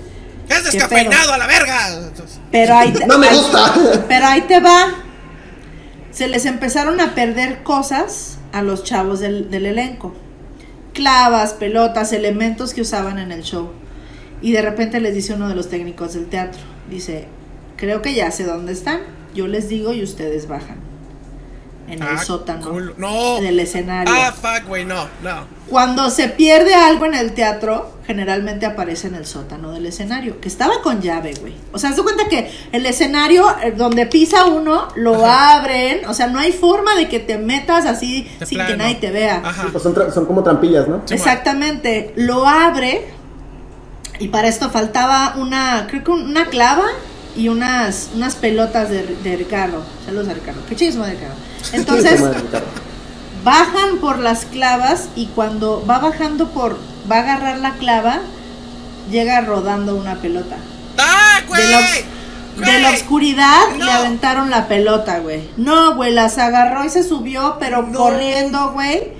¡Es 0.47 0.57
¿Qué 0.59 0.71
descafeinado 0.71 1.33
a 1.33 1.37
la 1.39 1.47
verga! 1.47 1.77
Pero 2.51 2.75
ahí 2.77 2.91
te, 2.93 3.05
no 3.07 3.17
me 3.17 3.27
ahí- 3.27 3.35
gusta. 3.37 3.73
pero 4.07 4.25
ahí 4.27 4.41
te 4.41 4.59
va. 4.59 4.93
Se 6.15 6.29
les 6.29 6.45
empezaron 6.45 7.01
a 7.01 7.13
perder 7.13 7.61
cosas 7.63 8.37
a 8.53 8.61
los 8.61 8.85
chavos 8.85 9.19
del, 9.19 9.53
elenco. 9.53 10.13
Clavas, 10.93 11.51
pelotas, 11.51 12.13
elementos 12.13 12.73
que 12.73 12.79
usaban 12.79 13.19
en 13.19 13.33
el 13.33 13.43
show. 13.43 13.71
Y 14.41 14.53
de 14.53 14.61
repente 14.61 15.01
les 15.01 15.13
dice 15.13 15.33
uno 15.33 15.49
de 15.49 15.55
los 15.55 15.67
técnicos 15.67 16.13
del 16.13 16.27
teatro, 16.27 16.61
dice, 16.89 17.25
creo 17.75 18.01
que 18.01 18.13
ya 18.13 18.31
sé 18.31 18.45
dónde 18.45 18.71
están. 18.71 19.01
Yo 19.33 19.47
les 19.47 19.67
digo 19.67 19.91
y 19.91 20.03
ustedes 20.03 20.47
bajan. 20.47 20.77
En 21.87 22.01
el 22.01 22.07
Ah, 22.07 22.17
sótano 22.17 22.67
culo. 22.71 22.93
No. 22.97 23.39
del 23.41 23.59
escenario. 23.59 24.11
Ah, 24.15 24.31
fuck, 24.33 24.67
güey, 24.67 24.85
no, 24.85 25.07
no. 25.21 25.45
Cuando 25.69 26.09
se 26.09 26.29
pierde 26.29 26.73
algo 26.73 27.05
en 27.05 27.13
el 27.13 27.33
teatro, 27.33 27.93
generalmente 28.07 28.65
aparece 28.65 29.07
en 29.07 29.13
el 29.15 29.25
sótano 29.27 29.71
del 29.71 29.85
escenario, 29.85 30.39
que 30.41 30.47
estaba 30.47 30.81
con 30.81 31.01
llave, 31.01 31.35
güey. 31.41 31.53
O 31.73 31.77
sea, 31.77 31.91
haz 31.91 31.95
de 31.95 32.01
cuenta 32.03 32.27
que 32.27 32.51
el 32.71 32.85
escenario 32.87 33.45
eh, 33.63 33.71
donde 33.71 34.07
pisa 34.07 34.45
uno, 34.45 34.87
lo 34.95 35.25
abren, 35.27 36.05
o 36.07 36.13
sea, 36.15 36.25
no 36.27 36.39
hay 36.39 36.51
forma 36.53 36.95
de 36.95 37.07
que 37.07 37.19
te 37.19 37.37
metas 37.37 37.85
así 37.85 38.27
De 38.39 38.45
sin 38.47 38.65
que 38.65 38.75
nadie 38.77 38.95
te 38.95 39.11
vea. 39.11 39.41
Ajá. 39.45 39.67
Pues 39.71 39.83
son, 39.83 39.93
tra- 39.93 40.11
son 40.11 40.25
como 40.25 40.41
trampillas, 40.43 40.87
¿no? 40.87 41.03
Sí, 41.05 41.13
Exactamente, 41.13 42.13
lo 42.15 42.47
abre 42.47 43.05
y 44.19 44.29
para 44.29 44.47
esto 44.47 44.69
faltaba 44.69 45.35
una, 45.37 45.85
creo 45.89 46.03
que 46.03 46.11
un- 46.11 46.29
una 46.29 46.45
clava 46.45 46.85
y 47.35 47.49
unas, 47.49 48.09
unas 48.15 48.35
pelotas 48.35 48.89
de, 48.89 49.03
de 49.23 49.35
Ricardo. 49.35 49.83
Saludos 50.05 50.29
a 50.29 50.33
Ricardo. 50.33 50.61
Qué 50.69 50.75
chismo 50.75 51.03
de 51.05 51.11
Ricardo. 51.11 51.35
Entonces, 51.73 52.21
bajan 53.43 53.97
por 53.99 54.19
las 54.19 54.45
clavas 54.45 55.09
y 55.15 55.27
cuando 55.27 55.83
va 55.89 55.99
bajando 55.99 56.49
por, 56.49 56.77
va 57.11 57.17
a 57.17 57.19
agarrar 57.19 57.59
la 57.59 57.73
clava, 57.75 58.19
llega 59.11 59.41
rodando 59.41 59.95
una 59.95 60.15
pelota. 60.15 60.55
¡Ah, 60.97 61.41
güey! 61.47 61.61
De 61.63 61.71
la, 61.71 61.81
de 62.71 62.79
la 62.81 62.89
Güey. 62.89 63.01
oscuridad 63.01 63.61
le 63.77 63.91
aventaron 63.91 64.49
la 64.49 64.67
pelota, 64.67 65.19
güey. 65.19 65.49
No, 65.57 65.95
güey, 65.95 66.13
las 66.13 66.37
agarró 66.37 66.85
y 66.85 66.89
se 66.89 67.03
subió, 67.03 67.57
pero 67.59 67.83
No. 67.83 67.97
corriendo, 67.97 68.71
güey. 68.71 69.11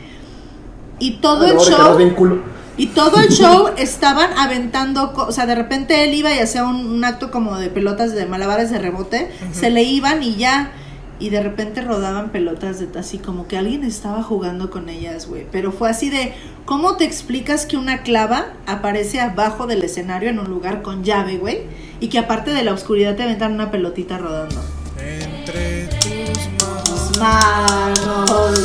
Y 1.00 1.18
todo 1.18 1.46
Ah, 1.46 1.50
el 1.50 1.56
no, 1.56 1.64
Ricardo 1.66 2.00
show. 2.00 2.42
Y 2.78 2.88
todo 2.88 3.20
el 3.20 3.30
show 3.30 3.70
estaban 3.78 4.32
aventando, 4.38 5.14
o 5.16 5.32
sea, 5.32 5.46
de 5.46 5.56
repente 5.56 6.04
él 6.04 6.14
iba 6.14 6.34
y 6.34 6.40
hacía 6.40 6.66
un, 6.66 6.86
un 6.86 7.04
acto 7.06 7.32
como 7.32 7.58
de 7.58 7.70
pelotas 7.70 8.14
de 8.14 8.26
malabares 8.26 8.72
de 8.72 8.80
rebote, 8.80 9.32
se 9.52 9.70
le 9.70 9.84
iban 9.84 10.24
y 10.24 10.36
ya, 10.36 10.72
y 11.20 11.30
de 11.30 11.42
repente 11.42 11.82
rodaban 11.82 12.30
pelotas 12.30 12.80
de 12.80 13.00
así 13.00 13.20
como 13.20 13.48
que 13.48 13.58
alguien 13.58 13.84
estaba 13.84 14.22
jugando 14.22 14.70
con 14.70 14.90
ellas, 14.90 15.28
güey. 15.28 15.48
Pero 15.52 15.72
fue 15.72 15.90
así 15.90 16.10
de, 16.10 16.34
¿cómo 16.66 16.98
te 16.98 17.06
explicas 17.06 17.66
que 17.66 17.78
una 17.78 18.04
clava 18.04 18.48
aparece 18.66 19.22
abajo 19.22 19.66
del 19.68 19.84
escenario 19.84 20.30
en 20.30 20.40
un 20.40 20.50
lugar 20.50 20.82
con 20.82 21.04
llave, 21.04 21.38
güey? 21.38 21.64
Y 22.00 22.10
que 22.10 22.20
aparte 22.20 22.52
de 22.52 22.64
la 22.64 22.74
oscuridad 22.74 23.16
te 23.16 23.24
aventan 23.24 23.54
una 23.54 23.72
pelotita 23.72 24.18
rodando. 24.18 24.62
Entre 25.00 25.88
tus 25.88 27.18
manos. 27.18 28.62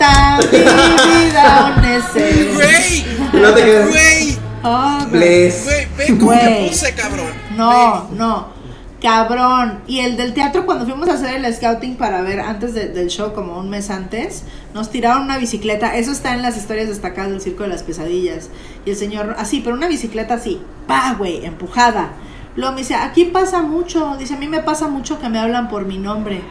Está 0.00 0.38
mi 0.50 1.24
vida 1.24 1.74
un 1.76 1.84
ese. 1.84 2.50
¡Güey! 2.54 3.04
No 3.42 3.52
te 3.52 3.62
quedes. 3.62 3.88
¡Güey! 3.88 4.38
Oh. 4.62 4.98
Bless. 5.10 5.64
¡Güey! 5.64 5.86
¡Ve 5.96 6.18
cómo 6.18 6.32
te 6.32 6.66
puse, 6.68 6.94
cabrón! 6.94 7.26
No, 7.56 8.08
no. 8.12 8.60
Cabrón. 9.02 9.80
Y 9.86 10.00
el 10.00 10.16
del 10.16 10.34
teatro, 10.34 10.66
cuando 10.66 10.84
fuimos 10.84 11.08
a 11.08 11.14
hacer 11.14 11.42
el 11.42 11.54
scouting 11.54 11.96
para 11.96 12.20
ver 12.20 12.40
antes 12.40 12.74
de- 12.74 12.88
del 12.88 13.08
show, 13.08 13.32
como 13.32 13.58
un 13.58 13.70
mes 13.70 13.88
antes, 13.90 14.42
nos 14.74 14.90
tiraron 14.90 15.22
una 15.22 15.38
bicicleta. 15.38 15.96
Eso 15.96 16.12
está 16.12 16.34
en 16.34 16.42
las 16.42 16.56
historias 16.58 16.88
destacadas 16.88 17.30
del 17.30 17.40
Circo 17.40 17.62
de 17.62 17.70
las 17.70 17.82
Pesadillas. 17.82 18.50
Y 18.84 18.90
el 18.90 18.96
señor, 18.96 19.34
así, 19.38 19.60
pero 19.60 19.74
una 19.74 19.88
bicicleta 19.88 20.34
así, 20.34 20.60
pa, 20.86 21.14
güey, 21.16 21.44
empujada. 21.46 22.10
Luego 22.56 22.72
me 22.74 22.80
dice, 22.80 22.94
aquí 22.94 23.24
pasa 23.26 23.62
mucho. 23.62 24.16
Dice, 24.18 24.34
a 24.34 24.36
mí 24.36 24.48
me 24.48 24.60
pasa 24.60 24.88
mucho 24.88 25.18
que 25.18 25.28
me 25.30 25.38
hablan 25.38 25.68
por 25.70 25.86
mi 25.86 25.96
nombre. 25.96 26.42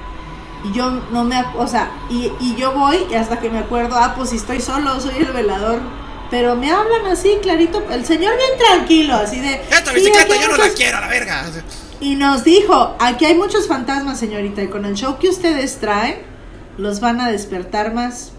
Y 0.64 0.74
yo 0.74 0.92
no 1.12 1.24
me, 1.24 1.42
o 1.58 1.68
sea, 1.68 1.92
y, 2.10 2.32
y 2.42 2.56
yo 2.58 2.74
voy 2.74 2.98
y 3.10 3.16
hasta 3.16 3.40
que 3.40 3.50
me 3.50 3.60
acuerdo, 3.60 3.96
ah, 3.98 4.14
pues 4.16 4.32
si 4.32 4.36
estoy 4.36 4.60
solo, 4.60 5.00
soy 5.00 5.16
el 5.20 5.32
velador. 5.32 5.80
Pero 6.30 6.56
me 6.56 6.70
hablan 6.72 7.08
así, 7.08 7.38
clarito, 7.42 7.84
el 7.90 8.06
señor 8.06 8.34
bien 8.38 8.52
tranquilo, 8.60 9.16
así 9.16 9.40
de... 9.40 9.54
¡Esta 9.56 9.92
"Sí, 9.92 9.96
bicicleta 9.96 10.36
yo 10.40 10.48
no 10.50 10.58
la 10.58 10.70
quiero, 10.70 10.98
a 10.98 11.02
la 11.02 11.08
verga! 11.08 11.46
y 12.02 12.16
nos 12.16 12.44
dijo, 12.44 12.96
aquí 13.00 13.26
hay 13.26 13.36
muchos 13.36 13.68
fantasmas, 13.68 14.20
señorita, 14.20 14.62
y 14.62 14.68
con 14.68 14.86
el 14.86 14.94
show 14.96 15.18
que 15.18 15.28
ustedes 15.28 15.78
traen, 15.78 16.18
los 16.78 17.00
van 17.00 17.20
a 17.20 17.30
despertar 17.32 17.94
más. 17.94 18.32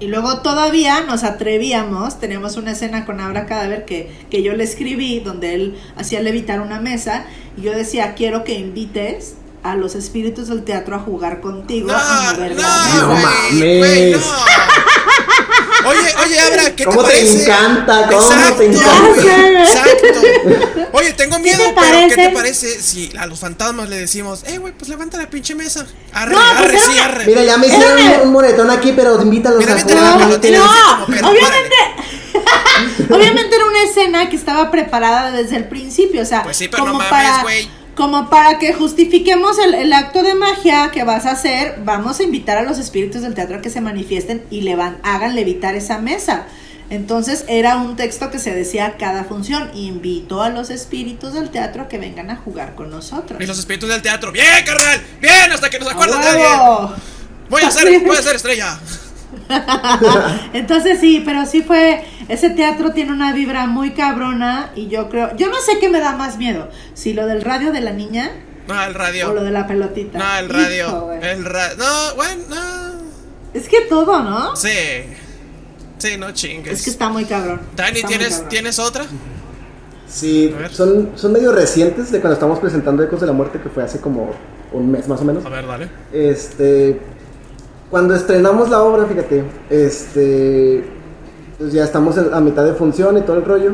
Y 0.00 0.08
luego 0.08 0.40
todavía 0.40 1.02
nos 1.02 1.22
atrevíamos, 1.22 2.18
teníamos 2.18 2.56
una 2.56 2.72
escena 2.72 3.06
con 3.06 3.20
Abra 3.20 3.46
Cadáver 3.46 3.84
que, 3.84 4.26
que 4.28 4.42
yo 4.42 4.52
le 4.54 4.64
escribí, 4.64 5.20
donde 5.20 5.54
él 5.54 5.80
hacía 5.96 6.20
levitar 6.20 6.60
una 6.60 6.80
mesa, 6.80 7.26
y 7.56 7.62
yo 7.62 7.72
decía, 7.72 8.14
quiero 8.14 8.42
que 8.42 8.54
invites 8.54 9.36
a 9.64 9.74
los 9.76 9.94
espíritus 9.96 10.48
del 10.48 10.62
teatro 10.62 10.94
a 10.94 10.98
jugar 11.00 11.40
contigo 11.40 11.88
¡No! 11.88 11.96
a 11.98 12.32
mover 12.34 12.54
la 12.54 12.62
¡No, 12.62 12.84
mesa". 12.84 12.96
No 13.00 13.06
güey! 13.08 13.22
mames. 13.22 13.78
güey, 13.78 14.10
no. 14.12 14.18
Oye, 15.86 16.14
oye, 16.24 16.40
Abra, 16.40 16.74
¿qué 16.74 16.84
¿Cómo 16.86 17.02
te 17.04 17.08
te 17.12 17.14
parece? 17.14 17.42
encanta? 17.44 18.06
¿Cómo 18.08 18.20
Exacto, 18.22 18.56
te 18.56 18.64
encanta? 18.66 19.62
Exacto. 19.62 20.86
Oye, 20.92 21.12
tengo 21.12 21.38
miedo, 21.40 21.58
te 21.58 21.74
pero 21.78 22.08
¿qué 22.08 22.14
te 22.14 22.30
parece 22.30 22.80
si 22.80 23.12
a 23.18 23.26
los 23.26 23.38
fantasmas 23.38 23.88
le 23.90 23.96
decimos, 23.98 24.44
eh, 24.46 24.56
güey, 24.58 24.72
pues 24.72 24.88
levanta 24.88 25.18
la 25.18 25.28
pinche 25.28 25.54
mesa? 25.54 25.84
Arre, 26.12 26.32
No, 26.32 26.38
pues 26.40 26.58
arre, 26.60 26.76
era 26.76 26.86
sí, 26.86 26.98
arre. 26.98 27.26
Mira, 27.26 27.42
ya 27.44 27.58
me 27.58 27.66
hicieron 27.66 27.92
un, 28.00 28.20
un 28.28 28.32
moretón 28.32 28.70
aquí, 28.70 28.92
pero 28.96 29.20
invítalos 29.20 29.58
Mira, 29.58 29.74
a 29.74 29.78
jugar. 29.78 29.96
¿no? 29.98 30.28
No, 30.28 30.40
perro, 30.40 31.28
obviamente, 31.28 31.76
obviamente 33.10 33.56
era 33.56 33.64
una 33.66 33.82
escena 33.82 34.30
que 34.30 34.36
estaba 34.36 34.70
preparada 34.70 35.32
desde 35.32 35.56
el 35.56 35.64
principio, 35.68 36.22
o 36.22 36.26
sea, 36.26 36.42
Pues 36.44 36.56
sí, 36.56 36.68
pero 36.68 36.84
como 36.84 36.92
no 36.94 36.98
mames, 36.98 37.10
para, 37.10 37.42
güey. 37.42 37.68
Como 37.94 38.28
para 38.28 38.58
que 38.58 38.72
justifiquemos 38.72 39.58
el, 39.58 39.74
el 39.74 39.92
acto 39.92 40.22
de 40.22 40.34
magia 40.34 40.90
que 40.92 41.04
vas 41.04 41.26
a 41.26 41.32
hacer, 41.32 41.80
vamos 41.84 42.20
a 42.20 42.22
invitar 42.22 42.56
a 42.58 42.62
los 42.62 42.78
espíritus 42.78 43.22
del 43.22 43.34
teatro 43.34 43.56
a 43.58 43.60
que 43.62 43.70
se 43.70 43.80
manifiesten 43.80 44.44
y 44.50 44.62
le 44.62 44.76
van, 44.76 44.98
hagan 45.02 45.34
levitar 45.34 45.74
esa 45.74 45.98
mesa. 45.98 46.46
Entonces 46.90 47.44
era 47.48 47.78
un 47.78 47.96
texto 47.96 48.30
que 48.30 48.38
se 48.38 48.54
decía 48.54 48.96
cada 48.98 49.24
función, 49.24 49.70
invito 49.74 50.42
a 50.42 50.50
los 50.50 50.70
espíritus 50.70 51.32
del 51.32 51.50
teatro 51.50 51.82
a 51.82 51.88
que 51.88 51.98
vengan 51.98 52.30
a 52.30 52.36
jugar 52.36 52.74
con 52.74 52.90
nosotros. 52.90 53.40
Y 53.40 53.46
los 53.46 53.58
espíritus 53.58 53.88
del 53.88 54.02
teatro. 54.02 54.32
¡Bien, 54.32 54.64
carnal! 54.64 55.02
¡Bien! 55.20 55.50
Hasta 55.50 55.70
que 55.70 55.78
nos 55.78 55.88
¡A 55.88 55.92
acuerdas 55.92 56.20
de 56.20 56.28
alguien. 56.28 56.96
Voy 57.48 57.62
a 57.62 57.70
ser, 57.70 58.00
voy 58.00 58.16
a 58.16 58.22
ser 58.22 58.36
estrella. 58.36 58.78
Entonces 60.52 61.00
sí, 61.00 61.22
pero 61.24 61.46
sí 61.46 61.62
fue, 61.62 62.02
ese 62.28 62.50
teatro 62.50 62.92
tiene 62.92 63.12
una 63.12 63.32
vibra 63.32 63.66
muy 63.66 63.92
cabrona 63.92 64.70
y 64.74 64.88
yo 64.88 65.08
creo, 65.08 65.36
yo 65.36 65.48
no 65.48 65.60
sé 65.60 65.78
qué 65.78 65.88
me 65.88 66.00
da 66.00 66.16
más 66.16 66.36
miedo, 66.38 66.68
si 66.94 67.12
lo 67.12 67.26
del 67.26 67.42
radio 67.42 67.72
de 67.72 67.80
la 67.80 67.92
niña 67.92 68.30
No, 68.68 68.82
el 68.84 68.94
radio. 68.94 69.30
o 69.30 69.34
lo 69.34 69.44
de 69.44 69.50
la 69.50 69.66
pelotita. 69.66 70.18
No, 70.18 70.38
el 70.38 70.48
radio. 70.48 70.86
Hijo, 70.88 71.12
el 71.12 71.44
radio. 71.44 71.76
No, 71.78 72.14
bueno, 72.16 72.42
no. 72.48 72.94
Es 73.52 73.68
que 73.68 73.82
todo, 73.82 74.22
¿no? 74.22 74.56
Sí. 74.56 74.68
Sí, 75.98 76.16
no 76.18 76.32
chingues. 76.32 76.72
Es 76.80 76.84
que 76.84 76.90
está 76.90 77.08
muy 77.08 77.24
cabrón. 77.24 77.60
Dani, 77.76 77.96
Está 77.98 78.08
¿tienes, 78.08 78.30
cabrón. 78.30 78.48
¿tienes 78.48 78.78
otra? 78.78 79.04
Sí, 80.08 80.54
son, 80.70 81.12
son 81.16 81.32
medio 81.32 81.50
recientes 81.52 82.10
de 82.12 82.20
cuando 82.20 82.34
estamos 82.34 82.58
presentando 82.58 83.02
Ecos 83.02 83.20
de 83.20 83.26
la 83.26 83.32
Muerte, 83.32 83.58
que 83.60 83.68
fue 83.68 83.82
hace 83.82 84.00
como 84.00 84.30
un 84.72 84.90
mes 84.90 85.08
más 85.08 85.20
o 85.20 85.24
menos. 85.24 85.44
A 85.46 85.48
ver, 85.48 85.66
dale. 85.66 85.88
Este, 86.12 87.00
cuando 87.94 88.16
estrenamos 88.16 88.70
la 88.70 88.82
obra, 88.82 89.06
fíjate, 89.06 89.44
este, 89.70 90.84
pues 91.56 91.72
ya 91.72 91.84
estamos 91.84 92.18
a 92.18 92.40
mitad 92.40 92.64
de 92.64 92.72
función 92.74 93.16
y 93.18 93.20
todo 93.20 93.36
el 93.36 93.44
rollo. 93.44 93.70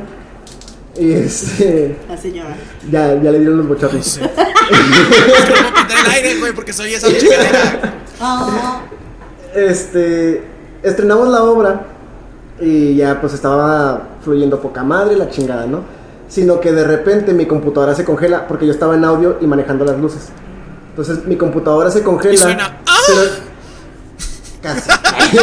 Y 0.95 1.13
este, 1.13 1.97
La 2.07 2.19
señora. 2.19 2.55
ya, 2.91 3.15
ya 3.15 3.31
le 3.31 3.39
dieron 3.39 3.57
los 3.57 3.67
bochornos. 3.67 4.05
sí. 4.05 4.21
es 4.21 5.45
que 5.47 5.63
no 5.63 5.69
quitar 5.69 6.05
el 6.05 6.13
aire, 6.13 6.39
güey, 6.39 6.53
porque 6.53 6.75
soy 6.75 6.93
esa 6.93 7.09
chingadera. 7.09 7.95
Este, 9.55 10.45
estrenamos 10.83 11.29
la 11.31 11.43
obra 11.43 11.87
y 12.61 12.97
ya 12.97 13.23
pues 13.23 13.33
estaba 13.33 14.03
fluyendo 14.23 14.61
poca 14.61 14.85
madre 14.85 15.17
la 15.17 15.31
chingada, 15.31 15.65
¿no? 15.65 15.81
Sino 16.29 16.61
que 16.61 16.73
de 16.73 16.85
repente 16.85 17.33
mi 17.33 17.47
computadora 17.47 17.95
se 17.95 18.05
congela 18.05 18.47
porque 18.47 18.67
yo 18.67 18.73
estaba 18.73 18.97
en 18.97 19.05
audio 19.07 19.39
y 19.41 19.47
manejando 19.47 19.87
las 19.87 19.99
luces. 19.99 20.29
Entonces 20.91 21.25
mi 21.25 21.37
computadora 21.37 21.91
se 21.91 22.03
congela. 22.03 22.35
Y 22.35 22.37
suena, 22.37 22.81
¡ah! 22.87 22.99
Pero, 23.07 23.50
casi. 24.63 24.91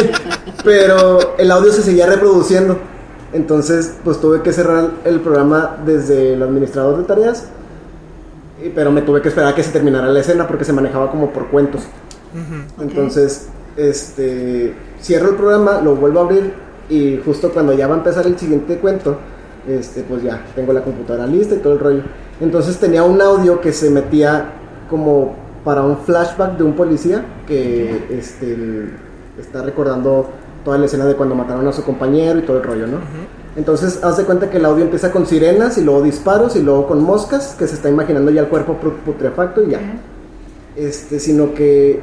pero 0.64 1.36
el 1.38 1.50
audio 1.50 1.72
se 1.72 1.82
seguía 1.82 2.06
reproduciendo. 2.06 2.78
Entonces 3.32 3.94
pues 4.04 4.20
tuve 4.20 4.42
que 4.42 4.52
cerrar 4.52 4.90
el 5.04 5.20
programa 5.20 5.78
desde 5.84 6.34
el 6.34 6.42
administrador 6.42 6.98
de 6.98 7.04
tareas. 7.04 7.46
Pero 8.74 8.90
me 8.90 9.02
tuve 9.02 9.22
que 9.22 9.28
esperar 9.28 9.52
a 9.52 9.54
que 9.54 9.62
se 9.62 9.70
terminara 9.70 10.08
la 10.08 10.20
escena 10.20 10.48
porque 10.48 10.64
se 10.64 10.72
manejaba 10.72 11.10
como 11.10 11.30
por 11.30 11.46
cuentos. 11.48 11.82
Entonces, 12.80 13.48
este, 13.76 14.74
cierro 15.00 15.30
el 15.30 15.36
programa, 15.36 15.80
lo 15.80 15.94
vuelvo 15.94 16.20
a 16.20 16.22
abrir 16.24 16.52
y 16.90 17.20
justo 17.24 17.50
cuando 17.52 17.72
ya 17.72 17.86
va 17.86 17.94
a 17.94 17.98
empezar 17.98 18.26
el 18.26 18.38
siguiente 18.38 18.78
cuento, 18.78 19.16
este, 19.68 20.02
pues 20.02 20.22
ya 20.22 20.44
tengo 20.54 20.72
la 20.72 20.82
computadora 20.82 21.26
lista 21.26 21.54
y 21.54 21.58
todo 21.58 21.74
el 21.74 21.78
rollo. 21.78 22.02
Entonces 22.40 22.78
tenía 22.78 23.02
un 23.04 23.20
audio 23.20 23.60
que 23.60 23.72
se 23.72 23.90
metía 23.90 24.52
como 24.90 25.34
para 25.64 25.82
un 25.82 25.98
flashback 25.98 26.56
de 26.56 26.64
un 26.64 26.74
policía 26.74 27.24
que 27.46 28.06
este, 28.10 28.90
está 29.40 29.62
recordando 29.62 30.26
toda 30.64 30.78
la 30.78 30.86
escena 30.86 31.04
de 31.06 31.14
cuando 31.14 31.34
mataron 31.34 31.66
a 31.68 31.72
su 31.72 31.82
compañero 31.84 32.38
y 32.38 32.42
todo 32.42 32.58
el 32.58 32.62
rollo, 32.64 32.86
¿no? 32.86 32.98
Entonces, 33.56 34.00
haz 34.04 34.16
de 34.16 34.24
cuenta 34.24 34.50
que 34.50 34.58
el 34.58 34.64
audio 34.64 34.84
empieza 34.84 35.10
con 35.10 35.26
sirenas 35.26 35.78
y 35.78 35.82
luego 35.82 36.02
disparos 36.02 36.54
y 36.56 36.62
luego 36.62 36.86
con 36.86 37.02
moscas, 37.02 37.56
que 37.58 37.66
se 37.66 37.74
está 37.74 37.88
imaginando 37.88 38.30
ya 38.30 38.42
el 38.42 38.48
cuerpo 38.48 38.76
put- 38.80 38.98
putrefacto 39.04 39.62
y 39.64 39.70
ya. 39.70 39.80
Este, 40.76 41.18
sino 41.18 41.54
que 41.54 42.00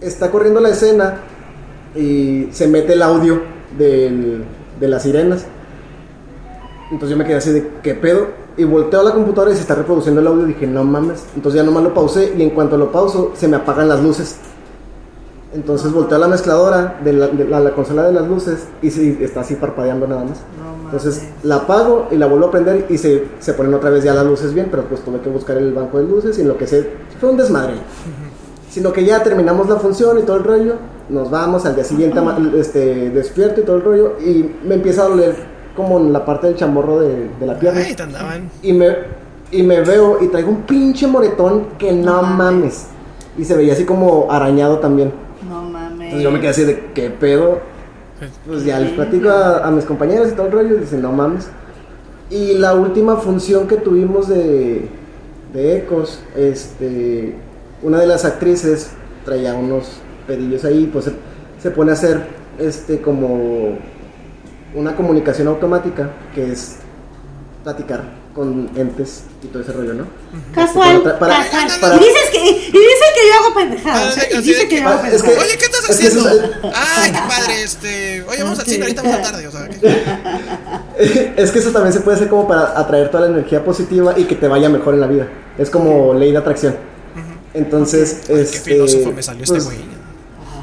está 0.00 0.30
corriendo 0.30 0.60
la 0.60 0.68
escena 0.70 1.14
y 1.94 2.48
se 2.52 2.66
mete 2.68 2.92
el 2.92 3.02
audio 3.02 3.40
del- 3.78 4.44
de 4.80 4.88
las 4.88 5.02
sirenas. 5.04 5.46
Entonces 6.90 7.10
yo 7.10 7.16
me 7.16 7.24
quedé 7.24 7.36
así 7.36 7.50
de, 7.50 7.66
¿qué 7.82 7.94
pedo? 7.94 8.26
Y 8.56 8.64
volteo 8.64 9.00
a 9.00 9.04
la 9.04 9.12
computadora 9.12 9.52
y 9.52 9.54
se 9.56 9.62
está 9.62 9.74
reproduciendo 9.74 10.20
el 10.20 10.26
audio 10.26 10.44
y 10.44 10.48
dije, 10.48 10.66
no 10.66 10.84
mames. 10.84 11.24
Entonces 11.34 11.60
ya 11.60 11.64
nomás 11.64 11.82
lo 11.84 11.94
pausé 11.94 12.34
y 12.36 12.42
en 12.42 12.50
cuanto 12.50 12.76
lo 12.76 12.92
pauso 12.92 13.32
se 13.34 13.48
me 13.48 13.56
apagan 13.56 13.88
las 13.88 14.02
luces. 14.02 14.36
Entonces 15.54 15.92
volteo 15.92 16.16
a 16.16 16.20
la 16.20 16.28
mezcladora 16.28 16.98
de 17.04 17.12
la, 17.12 17.28
de 17.28 17.44
la- 17.44 17.60
la 17.60 17.70
consola 17.70 18.02
de 18.04 18.12
las 18.12 18.26
luces 18.26 18.66
y 18.82 18.90
sí, 18.90 19.16
está 19.20 19.40
así 19.42 19.54
parpadeando 19.54 20.06
nada 20.06 20.24
más. 20.24 20.38
no 20.58 20.84
Entonces 20.86 21.28
la 21.44 21.56
apago 21.56 22.08
y 22.10 22.16
la 22.16 22.26
vuelvo 22.26 22.46
a 22.46 22.50
prender 22.50 22.86
y 22.88 22.98
se, 22.98 23.24
se 23.38 23.54
ponen 23.54 23.72
otra 23.74 23.90
vez 23.90 24.02
ya 24.04 24.14
las 24.14 24.26
luces 24.26 24.52
bien, 24.52 24.68
pero 24.70 24.84
pues 24.84 25.00
tuve 25.02 25.20
que 25.20 25.28
buscar 25.30 25.56
el 25.56 25.72
banco 25.72 25.98
de 25.98 26.04
luces 26.04 26.36
y 26.38 26.42
en 26.42 26.48
lo 26.48 26.58
que 26.58 26.66
sé, 26.66 26.90
fue 27.20 27.30
un 27.30 27.36
desmadre. 27.36 27.74
Sino 28.70 28.92
que 28.92 29.04
ya 29.04 29.22
terminamos 29.22 29.68
la 29.68 29.76
función 29.76 30.18
y 30.18 30.22
todo 30.22 30.36
el 30.38 30.42
rollo, 30.44 30.74
nos 31.08 31.30
vamos 31.30 31.64
al 31.64 31.76
día 31.76 31.84
siguiente 31.84 32.18
este, 32.58 33.10
despierto 33.10 33.60
y 33.60 33.64
todo 33.64 33.76
el 33.76 33.82
rollo 33.82 34.16
y 34.18 34.50
me 34.66 34.74
empieza 34.74 35.02
a 35.04 35.08
doler 35.08 35.36
como 35.76 35.98
en 36.00 36.12
la 36.12 36.24
parte 36.24 36.48
del 36.48 36.56
chamorro 36.56 36.98
de, 37.00 37.28
de 37.38 37.46
la 37.46 37.56
pierna. 37.58 37.80
Ay. 37.80 38.48
Y 38.62 38.72
me, 38.72 38.88
y 39.52 39.62
me 39.62 39.80
veo 39.82 40.18
y 40.20 40.26
traigo 40.28 40.50
un 40.50 40.62
pinche 40.62 41.06
moretón 41.06 41.66
que 41.78 41.92
no 41.92 42.22
mames. 42.22 42.86
Y 43.38 43.44
se 43.44 43.56
veía 43.56 43.72
así 43.74 43.84
como 43.84 44.26
arañado 44.30 44.78
también. 44.80 45.12
Entonces 46.04 46.22
yo 46.22 46.30
me 46.30 46.40
quedé 46.40 46.50
así 46.50 46.64
de, 46.64 46.90
¿qué 46.94 47.10
pedo? 47.10 47.60
Pues 48.46 48.64
ya 48.64 48.78
les 48.78 48.92
platico 48.92 49.28
a, 49.28 49.66
a 49.66 49.70
mis 49.70 49.84
compañeros 49.84 50.28
y 50.30 50.32
todo 50.32 50.46
el 50.46 50.52
rollo 50.52 50.76
y 50.76 50.80
dicen, 50.80 51.02
no 51.02 51.12
mames. 51.12 51.48
Y 52.30 52.54
la 52.54 52.74
última 52.74 53.16
función 53.16 53.66
que 53.66 53.76
tuvimos 53.76 54.28
de, 54.28 54.88
de 55.52 55.76
Ecos, 55.76 56.20
este, 56.36 57.34
una 57.82 58.00
de 58.00 58.06
las 58.06 58.24
actrices 58.24 58.90
traía 59.24 59.54
unos 59.54 60.00
pedillos 60.26 60.64
ahí, 60.64 60.88
pues 60.92 61.06
se, 61.06 61.12
se 61.60 61.70
pone 61.70 61.90
a 61.90 61.94
hacer 61.94 62.22
este 62.58 63.00
como 63.00 63.78
una 64.74 64.96
comunicación 64.96 65.48
automática 65.48 66.10
que 66.34 66.52
es 66.52 66.76
platicar 67.62 68.23
con 68.34 68.68
entes 68.76 69.22
y 69.44 69.46
todo 69.46 69.62
ese 69.62 69.72
rollo, 69.72 69.94
¿no? 69.94 70.06
Casual, 70.54 71.02
Para- 71.02 71.18
para- 71.20 71.36
casual. 71.50 71.80
para- 71.80 71.96
y 71.96 71.98
dices 72.00 72.30
que, 72.32 72.38
y 72.50 72.50
dices 72.50 73.10
que 73.14 73.28
yo 73.28 73.44
hago 73.44 73.54
pendejadas. 73.54 74.16
Ah, 74.18 74.22
¿eh? 74.22 74.28
Y 74.32 74.42
dice 74.42 74.62
que 74.62 74.68
que- 74.68 74.80
yo 74.82 74.88
hago 74.88 75.00
Ah, 75.04 75.08
es 75.08 75.22
que- 75.22 75.28
pendejadas. 75.28 75.48
Oye, 75.48 75.58
¿qué 75.58 75.64
estás 75.66 75.90
Es 75.90 75.96
que 76.00 76.06
eso 76.08 76.26
haciendo? 76.28 76.70
Ay, 76.74 77.12
qué 77.12 77.18
padre, 77.28 77.62
este. 77.62 78.22
Oye, 78.28 78.42
vamos 78.42 78.58
al 78.58 78.66
cine, 78.66 78.82
ahorita 78.82 79.02
vamos 79.02 79.18
a 79.18 79.22
tarde, 79.22 79.46
o 79.46 79.50
sea. 79.52 79.68
que- 79.68 81.32
Es 81.42 81.50
que 81.52 81.58
eso 81.60 81.70
también 81.70 81.92
se 81.92 82.00
puede 82.00 82.16
hacer 82.16 82.28
como 82.28 82.46
para 82.48 82.78
atraer 82.78 83.10
toda 83.10 83.28
la 83.28 83.32
energía 83.34 83.64
positiva 83.64 84.14
y 84.16 84.24
que 84.24 84.34
te 84.34 84.48
vaya 84.48 84.68
mejor 84.68 84.94
en 84.94 85.00
la 85.00 85.06
vida. 85.06 85.28
Es 85.58 85.70
como 85.70 86.12
ley 86.14 86.32
de 86.32 86.38
atracción. 86.38 86.76
Entonces, 87.52 88.22
Ay, 88.22 88.34
qué 88.34 88.40
este, 88.42 88.58
filósofo 88.72 89.12
me 89.12 89.22
salió 89.22 89.42
este 89.44 89.54
pues, 89.54 89.64
güey. 89.64 89.78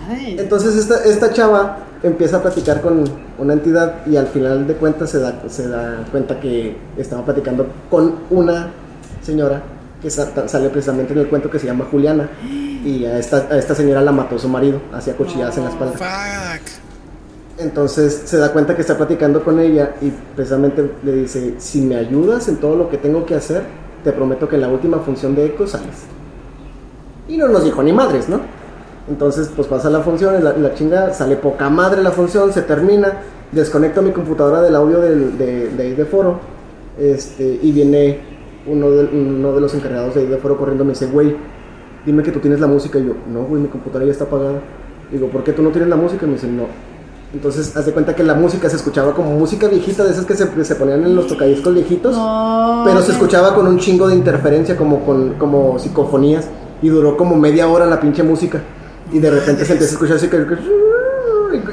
Ay, 0.09 0.35
Entonces 0.39 0.75
esta, 0.75 1.03
esta 1.05 1.31
chava 1.31 1.77
empieza 2.03 2.37
a 2.37 2.41
platicar 2.41 2.81
con 2.81 3.03
una 3.37 3.53
entidad 3.53 4.05
y 4.07 4.15
al 4.17 4.27
final 4.27 4.65
de 4.67 4.73
cuentas 4.75 5.09
se 5.11 5.19
da, 5.19 5.41
se 5.47 5.67
da 5.67 6.03
cuenta 6.11 6.39
que 6.39 6.75
estaba 6.97 7.23
platicando 7.23 7.67
con 7.89 8.15
una 8.29 8.69
señora 9.21 9.61
que 10.01 10.09
sa- 10.09 10.47
sale 10.47 10.69
precisamente 10.69 11.13
en 11.13 11.19
el 11.19 11.27
cuento 11.27 11.49
que 11.49 11.59
se 11.59 11.67
llama 11.67 11.85
Juliana 11.91 12.27
y 12.83 13.05
a 13.05 13.19
esta, 13.19 13.47
a 13.51 13.57
esta 13.57 13.75
señora 13.75 14.01
la 14.01 14.11
mató 14.11 14.39
su 14.39 14.49
marido, 14.49 14.81
hacía 14.91 15.15
cuchilladas 15.15 15.55
en 15.57 15.65
la 15.65 15.69
espalda. 15.69 15.93
Fuck. 15.93 16.81
Entonces 17.59 18.23
se 18.25 18.37
da 18.37 18.51
cuenta 18.51 18.75
que 18.75 18.81
está 18.81 18.97
platicando 18.97 19.43
con 19.43 19.59
ella 19.59 19.91
y 20.01 20.11
precisamente 20.35 20.89
le 21.03 21.13
dice, 21.13 21.55
si 21.59 21.81
me 21.81 21.97
ayudas 21.97 22.47
en 22.47 22.57
todo 22.57 22.75
lo 22.75 22.89
que 22.89 22.97
tengo 22.97 23.25
que 23.25 23.35
hacer, 23.35 23.61
te 24.03 24.11
prometo 24.11 24.49
que 24.49 24.55
en 24.55 24.61
la 24.61 24.69
última 24.69 24.97
función 24.99 25.35
de 25.35 25.45
Eco 25.45 25.67
sales. 25.67 26.05
Y 27.27 27.37
no 27.37 27.47
nos 27.47 27.63
dijo 27.63 27.83
ni 27.83 27.93
madres, 27.93 28.27
¿no? 28.27 28.39
Entonces 29.09 29.49
pues 29.55 29.67
pasa 29.67 29.89
la 29.89 30.01
función, 30.01 30.39
y 30.39 30.43
la, 30.43 30.53
la 30.53 30.73
chinga, 30.73 31.13
sale 31.13 31.35
poca 31.35 31.69
madre 31.69 32.03
la 32.03 32.11
función, 32.11 32.53
se 32.53 32.61
termina, 32.61 33.13
desconecto 33.51 34.01
mi 34.01 34.11
computadora 34.11 34.61
del 34.61 34.75
audio 34.75 34.99
del, 34.99 35.37
de, 35.37 35.69
de 35.69 35.95
de 35.95 36.05
foro, 36.05 36.39
este, 36.99 37.59
y 37.61 37.71
viene 37.71 38.19
uno 38.67 38.91
de, 38.91 39.05
uno 39.05 39.53
de 39.53 39.61
los 39.61 39.73
encargados 39.73 40.15
de 40.15 40.27
de 40.27 40.37
foro 40.37 40.57
corriendo 40.57 40.85
me 40.85 40.91
dice, 40.91 41.07
güey, 41.07 41.35
dime 42.05 42.23
que 42.23 42.31
tú 42.31 42.39
tienes 42.39 42.59
la 42.59 42.67
música. 42.67 42.99
Y 42.99 43.05
yo, 43.05 43.13
no, 43.31 43.43
güey, 43.45 43.61
mi 43.61 43.67
computadora 43.67 44.05
ya 44.05 44.11
está 44.11 44.25
apagada. 44.25 44.59
Digo, 45.11 45.27
¿por 45.27 45.43
qué 45.43 45.53
tú 45.53 45.61
no 45.61 45.69
tienes 45.69 45.89
la 45.89 45.95
música? 45.95 46.25
Y 46.25 46.29
me 46.29 46.35
dice, 46.35 46.47
no. 46.47 46.65
Entonces, 47.33 47.75
haz 47.77 47.85
de 47.85 47.93
cuenta 47.93 48.13
que 48.15 48.23
la 48.23 48.33
música 48.33 48.69
se 48.69 48.75
escuchaba 48.75 49.13
como 49.13 49.31
música 49.31 49.67
viejita, 49.67 50.03
de 50.03 50.11
esas 50.11 50.25
que 50.25 50.35
se, 50.35 50.65
se 50.65 50.75
ponían 50.75 51.03
en 51.03 51.15
los 51.15 51.27
tocadiscos 51.27 51.73
viejitos. 51.73 52.15
no, 52.15 52.83
Pero 52.85 53.01
se 53.01 53.13
escuchaba 53.13 53.55
con 53.55 53.67
un 53.67 53.79
chingo 53.79 54.07
de 54.07 54.15
interferencia, 54.15 54.75
como 54.75 55.05
con 55.05 55.33
como 55.35 55.79
psicofonías. 55.79 56.47
Y 56.81 56.89
duró 56.89 57.15
como 57.15 57.35
media 57.35 57.67
hora 57.67 57.85
la 57.85 57.99
pinche 57.99 58.23
música. 58.23 58.61
Y 59.11 59.19
de 59.19 59.29
repente 59.29 59.65
se 59.65 59.73
empieza 59.73 59.91
a 59.91 59.95
escuchar 59.95 60.17
así 60.17 60.27
que... 60.27 60.45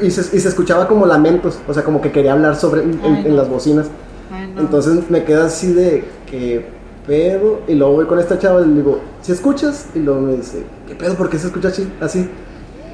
Y 0.03 0.11
se, 0.11 0.37
y 0.37 0.41
se 0.41 0.49
escuchaba 0.49 0.89
como 0.89 1.07
lamentos, 1.07 1.59
o 1.67 1.73
sea, 1.73 1.85
como 1.85 2.01
que 2.01 2.11
quería 2.11 2.33
hablar 2.33 2.57
sobre 2.57 2.83
en, 2.83 3.37
las 3.37 3.49
bocinas. 3.49 3.87
Ay, 4.31 4.53
no. 4.53 4.63
Entonces 4.63 5.09
me 5.09 5.25
queda 5.25 5.47
así 5.47 5.73
de 5.73 6.05
que 6.29 6.67
pedo. 7.09 7.61
Y 7.67 7.75
luego 7.75 7.95
voy 7.95 8.07
con 8.07 8.21
esta 8.21 8.39
chava 8.39 8.63
y 8.63 8.67
le 8.67 8.75
digo, 8.75 9.01
¿si 9.23 9.33
escuchas? 9.33 9.87
Y 9.95 10.01
luego 10.01 10.21
me 10.21 10.37
dice, 10.37 10.63
¿qué 10.87 10.95
pedo? 10.95 11.15
¿Por 11.15 11.29
qué 11.29 11.39
se 11.39 11.49
escucha 11.49 11.69
así? 11.69 11.91
así? 12.01 12.29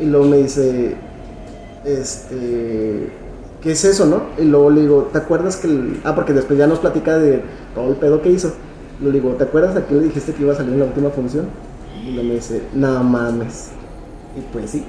Y 0.00 0.06
luego 0.06 0.26
me 0.26 0.38
dice, 0.38 0.96
este, 1.84 3.10
¿qué 3.62 3.72
es 3.72 3.84
eso, 3.84 4.06
no? 4.06 4.22
Y 4.38 4.44
luego 4.46 4.70
le 4.70 4.82
digo, 4.82 5.10
¿te 5.12 5.18
acuerdas 5.18 5.56
que 5.56 5.66
el... 5.66 6.00
Ah, 6.04 6.14
porque 6.14 6.32
después 6.32 6.58
ya 6.58 6.66
nos 6.66 6.78
platica 6.78 7.18
de 7.18 7.42
todo 7.74 7.90
el 7.90 7.96
pedo 7.96 8.22
que 8.22 8.30
hizo. 8.30 8.52
Le 9.02 9.10
digo, 9.10 9.30
¿te 9.30 9.44
acuerdas 9.44 9.76
a 9.76 9.82
quién 9.82 10.00
le 10.00 10.06
dijiste 10.06 10.32
que 10.32 10.42
iba 10.42 10.52
a 10.52 10.56
salir 10.56 10.72
en 10.72 10.78
la 10.78 10.86
última 10.86 11.10
función? 11.10 11.46
Y 12.02 12.12
luego 12.12 12.28
me 12.28 12.34
dice, 12.34 12.62
no 12.74 13.02
mames. 13.02 13.70
Y 14.36 14.40
pues 14.52 14.70
sí, 14.72 14.84